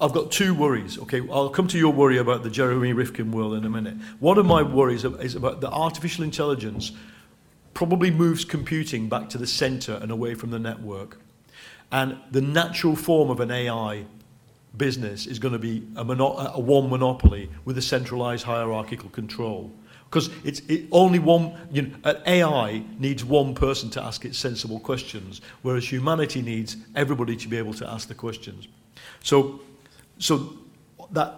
I've 0.00 0.12
got 0.12 0.32
two 0.32 0.54
worries. 0.54 0.98
Okay, 0.98 1.20
I'll 1.30 1.50
come 1.50 1.68
to 1.68 1.78
your 1.78 1.92
worry 1.92 2.18
about 2.18 2.42
the 2.42 2.50
Jeremy 2.50 2.92
Rifkin 2.92 3.30
world 3.30 3.54
in 3.54 3.64
a 3.64 3.70
minute. 3.70 3.96
One 4.18 4.38
of 4.38 4.46
my 4.46 4.62
worries 4.62 5.04
is 5.04 5.34
about 5.34 5.60
the 5.60 5.70
artificial 5.70 6.24
intelligence 6.24 6.92
probably 7.74 8.10
moves 8.10 8.44
computing 8.44 9.08
back 9.08 9.28
to 9.30 9.38
the 9.38 9.46
center 9.46 9.94
and 9.94 10.10
away 10.10 10.34
from 10.34 10.50
the 10.50 10.58
network. 10.58 11.20
And 11.92 12.18
the 12.30 12.40
natural 12.40 12.96
form 12.96 13.30
of 13.30 13.40
an 13.40 13.50
AI 13.50 14.04
business 14.76 15.26
is 15.26 15.38
going 15.38 15.52
to 15.52 15.58
be 15.58 15.86
a, 15.96 16.04
mono- 16.04 16.36
a 16.36 16.60
one 16.60 16.88
monopoly 16.88 17.50
with 17.64 17.76
a 17.78 17.82
centralized 17.82 18.44
hierarchical 18.44 19.10
control. 19.10 19.72
Because 20.04 20.30
it's 20.44 20.60
it, 20.68 20.86
only 20.90 21.20
one, 21.20 21.54
you 21.70 21.82
know, 21.82 21.94
an 22.04 22.16
AI 22.26 22.84
needs 22.98 23.24
one 23.24 23.54
person 23.54 23.90
to 23.90 24.02
ask 24.02 24.24
its 24.24 24.38
sensible 24.38 24.80
questions, 24.80 25.40
whereas 25.62 25.90
humanity 25.90 26.42
needs 26.42 26.76
everybody 26.96 27.36
to 27.36 27.48
be 27.48 27.56
able 27.56 27.74
to 27.74 27.88
ask 27.88 28.08
the 28.08 28.14
questions. 28.14 28.66
So, 29.22 29.60
so 30.18 30.54
that 31.12 31.34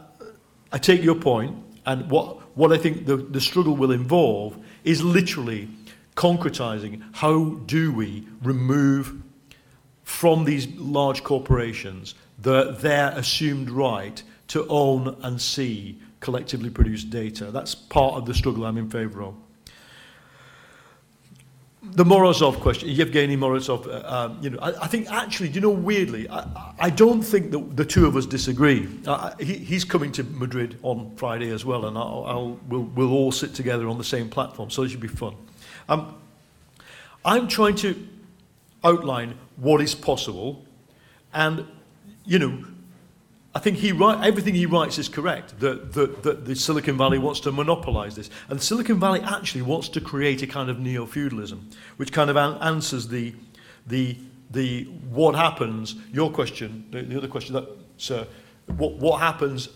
I 0.73 0.79
take 0.79 1.03
your 1.03 1.15
point, 1.15 1.55
and 1.85 2.11
what, 2.11 2.57
what 2.57 2.73
I 2.73 2.79
think 2.79 3.05
the, 3.05 3.17
the 3.17 3.41
struggle 3.41 3.77
will 3.77 3.93
involve 3.93 4.57
is 4.85 5.03
literally 5.03 5.69
concretizing 6.17 7.03
how 7.13 7.51
do 7.67 7.93
we 7.93 8.27
remove 8.43 9.23
from 10.03 10.45
these 10.45 10.67
large 10.77 11.23
corporations 11.25 12.15
the, 12.39 12.73
their 12.73 13.11
assumed 13.13 13.71
right 13.71 14.23
to 14.49 14.67
own 14.69 15.17
and 15.23 15.41
see 15.41 15.99
collectively 16.21 16.71
produced 16.71 17.11
data. 17.11 17.51
That's 17.51 17.75
part 17.75 18.15
of 18.15 18.27
the 18.27 18.35
struggle 18.35 18.65
I'm 18.65 18.79
in 18.79 18.91
favour 18.91 19.23
of. 19.23 19.35
The 21.83 22.05
Morozov 22.05 22.61
question, 22.61 22.89
Yevgeny 22.91 23.37
Morozov, 23.37 23.89
uh, 23.89 24.07
um, 24.07 24.39
you 24.41 24.51
know, 24.51 24.59
I, 24.61 24.85
I, 24.85 24.87
think 24.87 25.11
actually, 25.11 25.49
you 25.49 25.61
know, 25.61 25.71
weirdly, 25.71 26.29
I, 26.31 26.75
I 26.79 26.91
don't 26.91 27.23
think 27.23 27.51
that 27.51 27.77
the 27.77 27.85
two 27.85 28.07
of 28.07 28.15
us 28.15 28.25
disagree. 28.25 28.89
Uh, 29.05 29.35
he, 29.41 29.55
he's 29.55 29.83
coming 29.83 30.13
to 30.13 30.23
Madrid 30.23 30.79
on 30.85 31.13
Friday 31.17 31.51
as 31.51 31.65
well, 31.65 31.87
and 31.87 31.99
I'll, 31.99 32.25
I'll, 32.25 32.61
we'll, 32.69 32.83
we'll 32.83 33.13
all 33.13 33.33
sit 33.33 33.53
together 33.55 33.89
on 33.89 33.99
the 33.99 34.05
same 34.05 34.29
platform, 34.29 34.71
so 34.71 34.85
it 34.85 34.91
should 34.91 35.01
be 35.01 35.09
fun. 35.09 35.35
Um, 35.93 36.17
I'm 37.23 37.49
trying 37.49 37.75
to 37.77 38.09
outline 38.83 39.39
what 39.57 39.83
is 39.83 39.95
possible, 39.95 40.65
and, 41.35 41.67
you 42.25 42.39
know, 42.39 42.65
I 43.55 43.59
think 43.59 43.77
he 43.77 43.93
write, 43.93 44.27
everything 44.27 44.55
he 44.55 44.65
writes 44.65 44.99
is 44.99 45.11
correct, 45.11 45.61
that, 45.61 45.93
that, 45.93 46.23
that 46.23 46.47
the 46.47 46.57
Silicon 46.57 46.97
Valley 46.97 47.19
wants 47.19 47.41
to 47.41 47.53
monopolize 47.53 48.17
this. 48.17 48.31
And 48.49 48.61
Silicon 48.63 48.99
Valley 48.99 49.21
actually 49.21 49.61
wants 49.61 49.91
to 49.91 50.01
create 50.01 50.43
a 50.43 50.47
kind 50.47 50.71
of 50.71 50.79
neo-feudalism, 50.81 51.69
which 51.99 52.11
kind 52.11 52.31
of 52.31 52.37
an- 52.37 52.57
answers 52.63 53.09
the, 53.09 53.35
the, 53.87 54.17
the 54.51 54.85
what 55.11 55.35
happens, 55.35 55.97
your 56.11 56.31
question, 56.31 56.87
the, 56.91 57.03
the 57.03 57.19
other 57.19 57.29
question, 57.29 57.53
that, 57.53 57.69
sir, 57.99 58.27
what, 58.79 58.95
what 58.95 59.21
happens, 59.21 59.69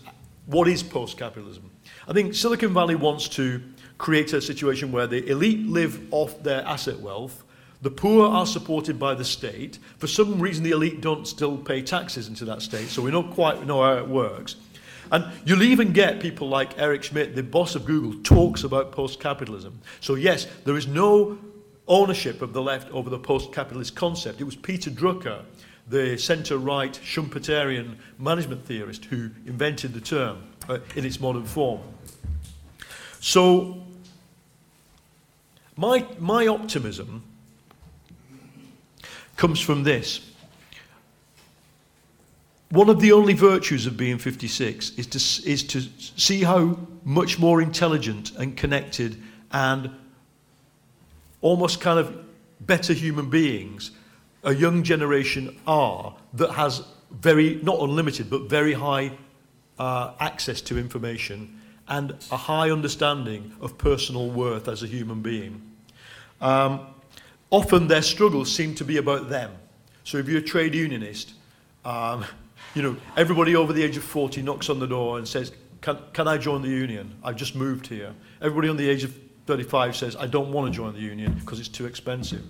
what 0.47 0.67
is 0.67 0.81
post-capitalism? 0.81 1.69
I 2.07 2.13
think 2.13 2.33
Silicon 2.33 2.73
Valley 2.73 2.95
wants 2.95 3.27
to 3.29 3.61
create 3.97 4.33
a 4.33 4.41
situation 4.41 4.91
where 4.91 5.07
the 5.07 5.27
elite 5.29 5.65
live 5.67 6.01
off 6.11 6.41
their 6.43 6.63
asset 6.65 6.99
wealth, 6.99 7.43
the 7.81 7.91
poor 7.91 8.27
are 8.27 8.45
supported 8.45 8.97
by 8.97 9.13
the 9.13 9.25
state. 9.25 9.77
For 9.97 10.07
some 10.07 10.39
reason, 10.39 10.63
the 10.63 10.71
elite 10.71 11.01
don't 11.01 11.27
still 11.27 11.57
pay 11.57 11.81
taxes 11.81 12.27
into 12.27 12.45
that 12.45 12.61
state, 12.61 12.87
so 12.87 13.01
we 13.01 13.11
don't 13.11 13.31
quite 13.33 13.65
know 13.67 13.83
how 13.83 13.93
it 13.93 14.07
works. 14.07 14.55
And 15.11 15.25
you'll 15.45 15.63
even 15.63 15.93
get 15.93 16.19
people 16.19 16.49
like 16.49 16.77
Eric 16.77 17.03
Schmidt, 17.03 17.35
the 17.35 17.43
boss 17.43 17.75
of 17.75 17.85
Google, 17.85 18.21
talks 18.23 18.63
about 18.63 18.91
post 18.91 19.19
capitalism. 19.19 19.79
So, 20.01 20.15
yes, 20.15 20.47
there 20.65 20.75
is 20.75 20.87
no 20.87 21.37
ownership 21.87 22.41
of 22.41 22.51
the 22.51 22.61
left 22.61 22.91
over 22.91 23.09
the 23.09 23.19
post 23.19 23.53
capitalist 23.53 23.95
concept. 23.95 24.41
It 24.41 24.43
was 24.43 24.55
Peter 24.55 24.89
Drucker, 24.89 25.43
the 25.87 26.17
centre 26.17 26.57
right 26.57 26.91
Schumpeterian 27.03 27.95
management 28.17 28.65
theorist, 28.65 29.05
who 29.05 29.29
invented 29.45 29.93
the 29.93 30.01
term 30.01 30.43
uh, 30.67 30.79
in 30.95 31.05
its 31.05 31.19
modern 31.21 31.45
form. 31.45 31.81
So, 33.21 33.86
my, 35.77 36.05
my 36.19 36.47
optimism 36.47 37.23
comes 39.35 39.59
from 39.59 39.83
this. 39.83 40.21
One 42.69 42.89
of 42.89 42.99
the 42.99 43.13
only 43.13 43.33
virtues 43.33 43.85
of 43.85 43.95
being 43.95 44.17
56 44.17 44.91
is 44.97 45.07
to, 45.07 45.49
is 45.49 45.63
to 45.63 45.81
see 46.19 46.43
how 46.43 46.77
much 47.05 47.39
more 47.39 47.61
intelligent 47.61 48.31
and 48.31 48.57
connected 48.57 49.21
and 49.51 49.91
almost 51.41 51.79
kind 51.79 51.99
of 51.99 52.25
better 52.59 52.91
human 52.91 53.29
beings 53.29 53.91
a 54.43 54.53
young 54.53 54.83
generation 54.83 55.57
are 55.67 56.15
that 56.33 56.51
has 56.51 56.83
very, 57.11 57.59
not 57.63 57.79
unlimited, 57.79 58.29
but 58.29 58.49
very 58.49 58.73
high 58.73 59.11
uh, 59.79 60.13
access 60.19 60.61
to 60.61 60.77
information 60.77 61.61
and 61.87 62.15
a 62.31 62.37
high 62.37 62.69
understanding 62.69 63.53
of 63.61 63.77
personal 63.77 64.29
worth 64.29 64.67
as 64.67 64.83
a 64.83 64.87
human 64.87 65.21
being. 65.21 65.61
Um, 66.41 66.87
often 67.49 67.87
their 67.87 68.01
struggles 68.01 68.53
seem 68.53 68.75
to 68.75 68.85
be 68.85 68.97
about 68.97 69.29
them. 69.29 69.51
So 70.03 70.17
if 70.17 70.27
you're 70.27 70.39
a 70.39 70.43
trade 70.43 70.75
unionist, 70.75 71.33
um, 71.85 72.25
you 72.75 72.81
know, 72.81 72.95
everybody 73.15 73.55
over 73.55 73.73
the 73.73 73.83
age 73.83 73.97
of 73.97 74.03
40 74.03 74.41
knocks 74.41 74.69
on 74.69 74.79
the 74.79 74.87
door 74.87 75.17
and 75.17 75.27
says, 75.27 75.51
can, 75.81 75.97
can 76.13 76.27
I 76.27 76.37
join 76.37 76.61
the 76.61 76.69
union? 76.69 77.15
I've 77.23 77.35
just 77.35 77.55
moved 77.55 77.87
here. 77.87 78.13
Everybody 78.41 78.69
on 78.69 78.77
the 78.77 78.89
age 78.89 79.03
of 79.03 79.15
35 79.45 79.95
says, 79.95 80.15
I 80.15 80.27
don't 80.27 80.51
want 80.51 80.71
to 80.71 80.75
join 80.75 80.93
the 80.93 80.99
union 80.99 81.33
because 81.39 81.59
it's 81.59 81.69
too 81.69 81.85
expensive. 81.85 82.43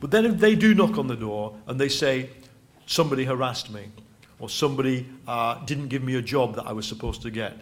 But 0.00 0.10
then 0.10 0.24
if 0.24 0.38
they 0.38 0.54
do 0.54 0.74
knock 0.74 0.96
on 0.96 1.08
the 1.08 1.16
door 1.16 1.56
and 1.66 1.80
they 1.80 1.88
say, 1.88 2.30
somebody 2.86 3.24
harassed 3.24 3.70
me, 3.70 3.86
or 4.38 4.48
somebody 4.48 5.06
uh, 5.26 5.64
didn't 5.64 5.88
give 5.88 6.02
me 6.02 6.16
a 6.16 6.22
job 6.22 6.54
that 6.54 6.66
I 6.66 6.72
was 6.72 6.86
supposed 6.86 7.22
to 7.22 7.30
get, 7.30 7.56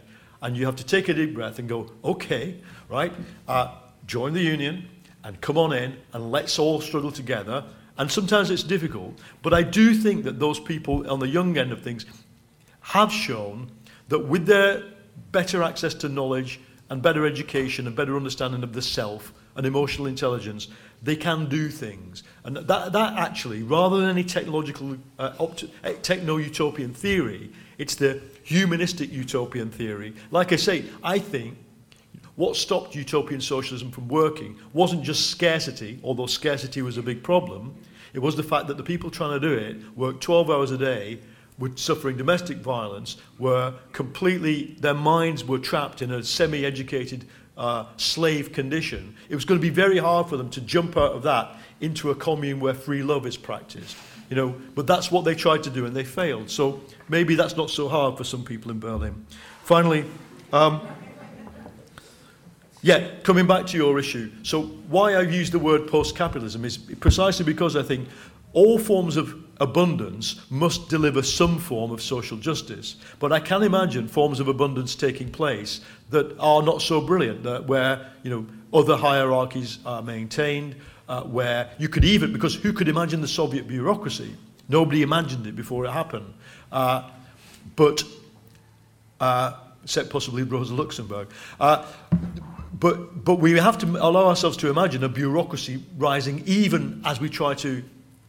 and 0.45 0.59
you 0.59 0.67
have 0.67 0.77
to 0.77 0.85
take 0.85 1.09
a 1.09 1.15
deep 1.15 1.33
breath 1.33 1.59
and 1.59 1.69
go, 1.69 1.91
okay, 2.05 2.57
right, 2.91 3.13
uh, 3.49 3.75
join 4.07 4.35
the 4.35 4.43
union, 4.43 4.87
and 5.25 5.41
come 5.41 5.57
on 5.57 5.73
in 5.73 5.97
and 6.13 6.31
let's 6.31 6.59
all 6.59 6.83
struggle 6.83 7.11
together. 7.11 7.65
And 7.97 8.11
sometimes 8.11 8.51
it's 8.51 8.63
difficult, 8.63 9.19
but 9.43 9.55
I 9.55 9.63
do 9.63 9.95
think 9.95 10.25
that 10.25 10.39
those 10.39 10.61
people 10.61 11.11
on 11.11 11.19
the 11.19 11.29
young 11.29 11.57
end 11.57 11.73
of 11.73 11.83
things 11.83 12.05
have 12.81 13.11
shown 13.11 13.71
that 14.09 14.19
with 14.19 14.45
their 14.45 14.83
better 15.33 15.63
access 15.63 15.95
to 15.95 16.11
knowledge 16.11 16.61
and 16.91 17.01
better 17.01 17.25
education 17.25 17.87
and 17.87 17.97
better 17.97 18.15
understanding 18.15 18.63
of 18.63 18.75
the 18.75 18.83
self 18.83 19.33
and 19.57 19.65
emotional 19.65 20.07
intelligence, 20.07 20.69
they 21.03 21.17
can 21.17 21.49
do 21.49 21.71
things. 21.71 22.23
And 22.45 22.57
that, 22.57 22.93
that 22.93 23.15
actually, 23.17 23.63
rather 23.63 23.99
than 23.99 24.11
any 24.11 24.25
technological, 24.25 24.99
uh, 25.19 25.33
opt- 25.41 25.65
eh, 25.85 25.95
techno-utopian 26.03 26.93
theory, 26.93 27.51
it's 27.79 27.95
the 27.95 28.21
humanistic 28.45 29.11
utopian 29.11 29.71
theory. 29.71 30.15
Like 30.31 30.53
I 30.53 30.57
say, 30.57 30.85
I 31.03 31.19
think 31.19 31.59
what 32.37 32.57
stopped 32.57 32.95
utopian 32.95 33.41
socialism 33.41 33.91
from 33.91 34.09
working 34.09 34.59
wasn't 34.73 35.03
just 35.03 35.31
scarcity, 35.31 36.01
although 36.03 36.27
scarcity 36.27 36.83
was 36.83 36.97
a 36.97 37.03
big 37.03 37.23
problem. 37.23 37.75
It 38.13 38.21
was 38.21 38.37
the 38.37 38.43
fact 38.43 38.69
that 38.69 38.77
the 38.77 38.83
people 38.83 39.11
trying 39.11 39.41
to 39.41 39.49
do 39.49 39.53
it 39.53 39.77
worked 39.97 40.21
12 40.23 40.51
hours 40.51 40.71
a 40.71 40.79
day, 40.79 41.19
were 41.59 41.71
suffering 41.77 42.17
domestic 42.17 42.59
violence, 42.59 43.17
were 43.39 43.75
completely, 43.93 44.77
their 44.81 44.95
minds 44.95 45.45
were 45.45 45.59
trapped 45.59 46.03
in 46.03 46.11
a 46.11 46.23
semi 46.23 46.65
educated 46.65 47.25
uh, 47.57 47.87
slave 47.97 48.53
condition, 48.53 49.15
it 49.29 49.35
was 49.35 49.45
going 49.45 49.61
to 49.61 49.63
be 49.63 49.71
very 49.71 49.99
hard 49.99 50.29
for 50.29 50.37
them 50.37 50.51
to 50.51 50.61
jump 50.61 50.97
out 50.97 51.13
of 51.13 51.23
that 51.23 51.57
into 51.81 52.11
a 52.11 52.15
commune 52.15 52.61
where 52.61 52.75
free 52.75 53.03
love 53.03 53.27
is 53.27 53.37
practiced. 53.37 53.97
You 54.35 54.41
know, 54.41 54.57
but 54.75 54.89
that's 54.89 55.13
what 55.13 55.25
they 55.25 55.37
tried 55.37 55.63
to 55.63 55.71
do 55.71 55.87
and 55.87 55.95
they 55.95 56.03
failed. 56.03 56.51
So 56.51 56.81
maybe 57.09 57.37
that's 57.37 57.57
not 57.57 57.71
so 57.71 57.89
hard 57.89 58.17
for 58.19 58.25
some 58.25 58.43
people 58.43 58.73
in 58.73 58.81
Berlin. 58.81 59.27
Finally, 59.63 60.07
um, 60.53 60.81
yeah, 62.83 63.13
coming 63.23 63.47
back 63.47 63.65
to 63.69 63.77
your 63.77 63.97
issue. 63.97 64.33
So 64.43 64.63
why 64.89 65.17
I've 65.17 65.33
used 65.33 65.53
the 65.53 65.61
word 65.61 65.87
post-capitalism 65.87 66.65
is 66.65 66.77
precisely 66.77 67.45
because 67.45 67.77
I 67.77 67.85
think 67.85 68.09
all 68.55 68.77
forms 68.77 69.17
of 69.17 69.37
abundance 69.61 70.41
must 70.51 70.89
deliver 70.89 71.23
some 71.23 71.61
form 71.61 71.93
of 71.93 72.03
social 72.03 72.37
justice. 72.37 72.97
But 73.21 73.33
I 73.33 73.39
can 73.39 73.63
imagine 73.63 74.09
forms 74.09 74.41
of 74.41 74.49
abundance 74.49 74.97
taking 74.97 75.31
place 75.31 75.81
that 76.11 76.37
are 76.41 76.61
not 76.61 76.83
so 76.83 77.01
brilliant, 77.01 77.45
that 77.45 77.69
where 77.69 78.11
you 78.25 78.31
know 78.31 78.47
other 78.73 78.97
hierarchies 78.97 79.79
are 79.87 80.03
maintained, 80.03 80.75
uh, 81.09 81.23
where 81.23 81.71
you 81.79 81.89
could 81.89 82.05
even, 82.05 82.33
because 82.33 82.55
who 82.55 82.73
could 82.73 82.89
imagine 82.89 83.21
the 83.21 83.29
Soviet 83.29 83.69
bureaucracy? 83.69 84.35
Nobody 84.69 85.03
imagined 85.03 85.47
it 85.47 85.57
before 85.57 85.85
it 85.85 85.91
happened. 85.91 86.33
Uh, 86.73 87.11
but, 87.77 88.03
uh, 89.21 89.55
except 89.83 90.11
possibly 90.11 90.43
Rosa 90.43 90.75
Luxemburg. 90.75 91.29
Uh, 91.61 91.85
but, 92.79 93.25
but 93.25 93.37
we 93.37 93.53
have 93.59 93.79
to 93.79 93.87
allow 93.87 94.27
ourselves 94.27 94.57
to 94.59 94.69
imagine 94.69 95.05
a 95.05 95.09
bureaucracy 95.09 95.83
rising 95.97 96.43
even 96.47 97.03
as 97.05 97.21
we 97.21 97.29
try 97.29 97.55
to 97.55 97.83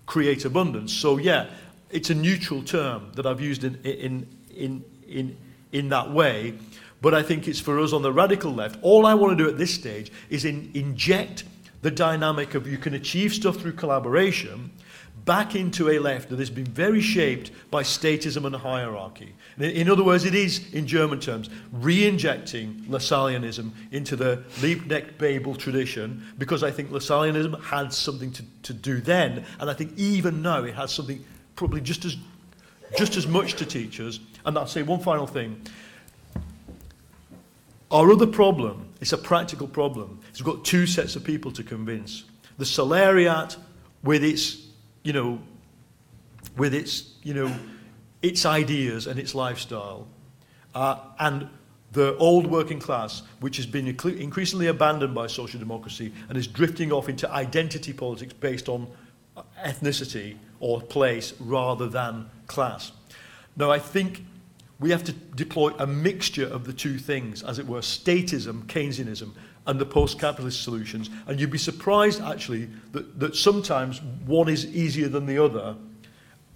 create 0.05 0.45
abundance. 0.45 0.93
So, 0.93 1.17
yeah, 1.17 1.49
it's 1.89 2.09
a 2.09 2.15
neutral 2.15 2.61
term 2.61 3.11
that 3.15 3.25
I've 3.25 3.41
used 3.41 3.63
in, 3.63 3.75
in, 3.83 4.27
in, 4.55 4.83
in, 5.07 5.37
in 5.71 5.89
that 5.89 6.11
way. 6.11 6.55
But 7.01 7.13
I 7.13 7.23
think 7.23 7.47
it's 7.47 7.59
for 7.59 7.79
us 7.79 7.93
on 7.93 8.01
the 8.01 8.11
radical 8.11 8.53
left. 8.53 8.79
All 8.81 9.05
I 9.05 9.13
want 9.13 9.37
to 9.37 9.43
do 9.43 9.49
at 9.49 9.57
this 9.57 9.73
stage 9.73 10.11
is 10.29 10.45
in, 10.45 10.71
inject 10.73 11.43
the 11.85 11.91
dynamic 11.91 12.55
of 12.55 12.65
you 12.65 12.79
can 12.79 12.95
achieve 12.95 13.31
stuff 13.31 13.57
through 13.57 13.73
collaboration 13.73 14.71
back 15.23 15.53
into 15.53 15.91
a 15.91 15.99
left 15.99 16.29
that 16.29 16.39
has 16.39 16.49
been 16.49 16.65
very 16.65 16.99
shaped 16.99 17.51
by 17.69 17.83
statism 17.83 18.43
and 18.43 18.55
hierarchy. 18.55 19.35
In 19.59 19.87
other 19.87 20.03
words, 20.03 20.25
it 20.25 20.33
is, 20.33 20.73
in 20.73 20.87
German 20.87 21.19
terms, 21.19 21.47
re-injecting 21.71 22.85
Lassalleanism 22.89 23.71
into 23.91 24.15
the 24.15 24.43
Liebknecht-Bebel 24.61 25.53
tradition 25.57 26.25
because 26.39 26.63
I 26.63 26.71
think 26.71 26.89
Lassalleanism 26.89 27.61
had 27.61 27.93
something 27.93 28.31
to, 28.31 28.43
to 28.63 28.73
do 28.73 28.99
then, 28.99 29.45
and 29.59 29.69
I 29.69 29.75
think 29.75 29.95
even 29.95 30.41
now 30.41 30.63
it 30.63 30.73
has 30.73 30.91
something 30.91 31.23
probably 31.55 31.81
just 31.81 32.03
as, 32.03 32.17
just 32.97 33.15
as 33.15 33.27
much 33.27 33.53
to 33.57 33.65
teach 33.65 33.99
us. 33.99 34.19
And 34.43 34.57
I'll 34.57 34.65
say 34.65 34.81
one 34.81 35.01
final 35.01 35.27
thing. 35.27 35.61
Our 37.91 38.11
other 38.11 38.25
problem, 38.25 38.89
it's 39.01 39.13
a 39.13 39.19
practical 39.19 39.67
problem, 39.67 40.19
we've 40.39 40.55
got 40.55 40.65
two 40.65 40.85
sets 40.87 41.15
of 41.15 41.23
people 41.23 41.51
to 41.51 41.63
convince. 41.63 42.25
The 42.57 42.65
Salariat 42.65 43.57
with 44.03 44.23
its 44.23 44.65
you 45.05 45.13
know, 45.13 45.39
with 46.57 46.73
its, 46.73 47.13
you 47.23 47.33
know, 47.33 47.55
its 48.21 48.45
ideas 48.45 49.07
and 49.07 49.19
its 49.19 49.35
lifestyle, 49.35 50.07
uh, 50.73 50.97
and 51.19 51.47
the 51.91 52.17
old 52.17 52.47
working 52.47 52.79
class, 52.79 53.21
which 53.39 53.55
has 53.55 53.67
been 53.67 53.87
increasingly 53.87 54.67
abandoned 54.67 55.13
by 55.15 55.27
social 55.27 55.59
democracy 55.59 56.11
and 56.27 56.37
is 56.37 56.47
drifting 56.47 56.91
off 56.91 57.07
into 57.07 57.31
identity 57.31 57.93
politics 57.93 58.33
based 58.33 58.67
on 58.67 58.87
ethnicity 59.63 60.37
or 60.59 60.81
place 60.81 61.33
rather 61.39 61.87
than 61.87 62.29
class. 62.47 62.91
Now, 63.55 63.71
I 63.71 63.79
think 63.79 64.25
we 64.79 64.89
have 64.89 65.03
to 65.03 65.13
deploy 65.13 65.71
a 65.77 65.85
mixture 65.85 66.47
of 66.47 66.65
the 66.65 66.73
two 66.73 66.97
things, 66.97 67.43
as 67.43 67.59
it 67.59 67.67
were, 67.67 67.79
statism, 67.79 68.63
Keynesianism, 68.65 69.31
and 69.67 69.79
the 69.79 69.85
post-capitalist 69.85 70.61
solutions. 70.61 71.09
And 71.27 71.39
you'd 71.39 71.51
be 71.51 71.57
surprised, 71.57 72.21
actually, 72.21 72.69
that, 72.91 73.19
that 73.19 73.35
sometimes 73.35 74.01
one 74.25 74.49
is 74.49 74.65
easier 74.65 75.07
than 75.07 75.25
the 75.25 75.43
other. 75.43 75.75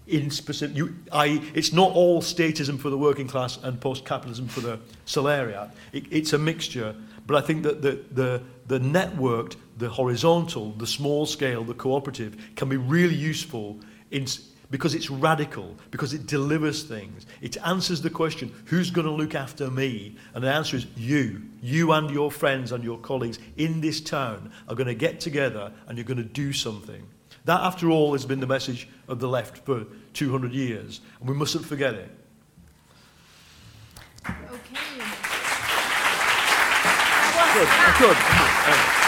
In 0.08 0.32
specific, 0.32 0.76
you, 0.76 0.96
I, 1.12 1.42
it's 1.54 1.72
not 1.72 1.92
all 1.94 2.22
statism 2.22 2.80
for 2.80 2.90
the 2.90 2.98
working 2.98 3.28
class 3.28 3.58
and 3.62 3.80
post-capitalism 3.80 4.48
for 4.48 4.62
the 4.62 4.80
salariat. 5.06 5.70
It, 5.92 6.06
it's 6.12 6.34
a 6.34 6.38
mixture. 6.38 6.96
But 7.28 7.44
I 7.44 7.46
think 7.46 7.64
that 7.64 7.82
the, 7.82 8.04
the, 8.12 8.42
the 8.68 8.80
networked, 8.80 9.56
the 9.78 9.90
horizontal, 9.90 10.72
the 10.74 10.88
small 10.88 11.26
scale, 11.26 11.64
the 11.64 11.76
cooperative 11.76 12.56
can 12.56 12.70
be 12.70 12.78
really 12.78 13.16
useful 13.16 13.80
in, 14.10 14.26
because 14.72 14.94
it's 14.94 15.10
radical, 15.10 15.76
because 15.92 16.14
it 16.14 16.28
delivers 16.28 16.84
things. 16.84 17.26
It 17.42 17.58
answers 17.66 18.02
the 18.02 18.10
question, 18.10 18.54
who's 18.66 18.92
going 18.92 19.08
to 19.08 19.14
look 19.14 19.36
after 19.36 19.70
me? 19.70 20.16
And 20.34 20.44
the 20.44 20.52
answer 20.52 20.78
is 20.78 20.86
you. 20.96 21.42
You 21.62 21.92
and 21.94 22.10
your 22.12 22.32
friends 22.32 22.72
and 22.72 22.84
your 22.84 23.00
colleagues 23.00 23.40
in 23.58 23.82
this 23.82 24.00
town 24.00 24.52
are 24.68 24.76
going 24.76 24.88
to 24.88 24.96
get 24.96 25.20
together 25.20 25.72
and 25.88 25.98
you're 25.98 26.06
going 26.06 26.18
to 26.18 26.24
do 26.24 26.54
something. 26.54 27.04
That, 27.46 27.62
after 27.62 27.90
all, 27.90 28.14
has 28.14 28.26
been 28.26 28.40
the 28.40 28.48
message 28.48 28.88
of 29.08 29.20
the 29.20 29.28
left 29.28 29.66
for 29.66 29.86
200 30.14 30.52
years, 30.52 31.02
and 31.20 31.28
we 31.28 31.36
mustn't 31.36 31.66
forget 31.66 31.96
it. 31.96 32.12
Okay. 34.26 34.40
Good. 37.98 38.18
Good. 38.18 38.99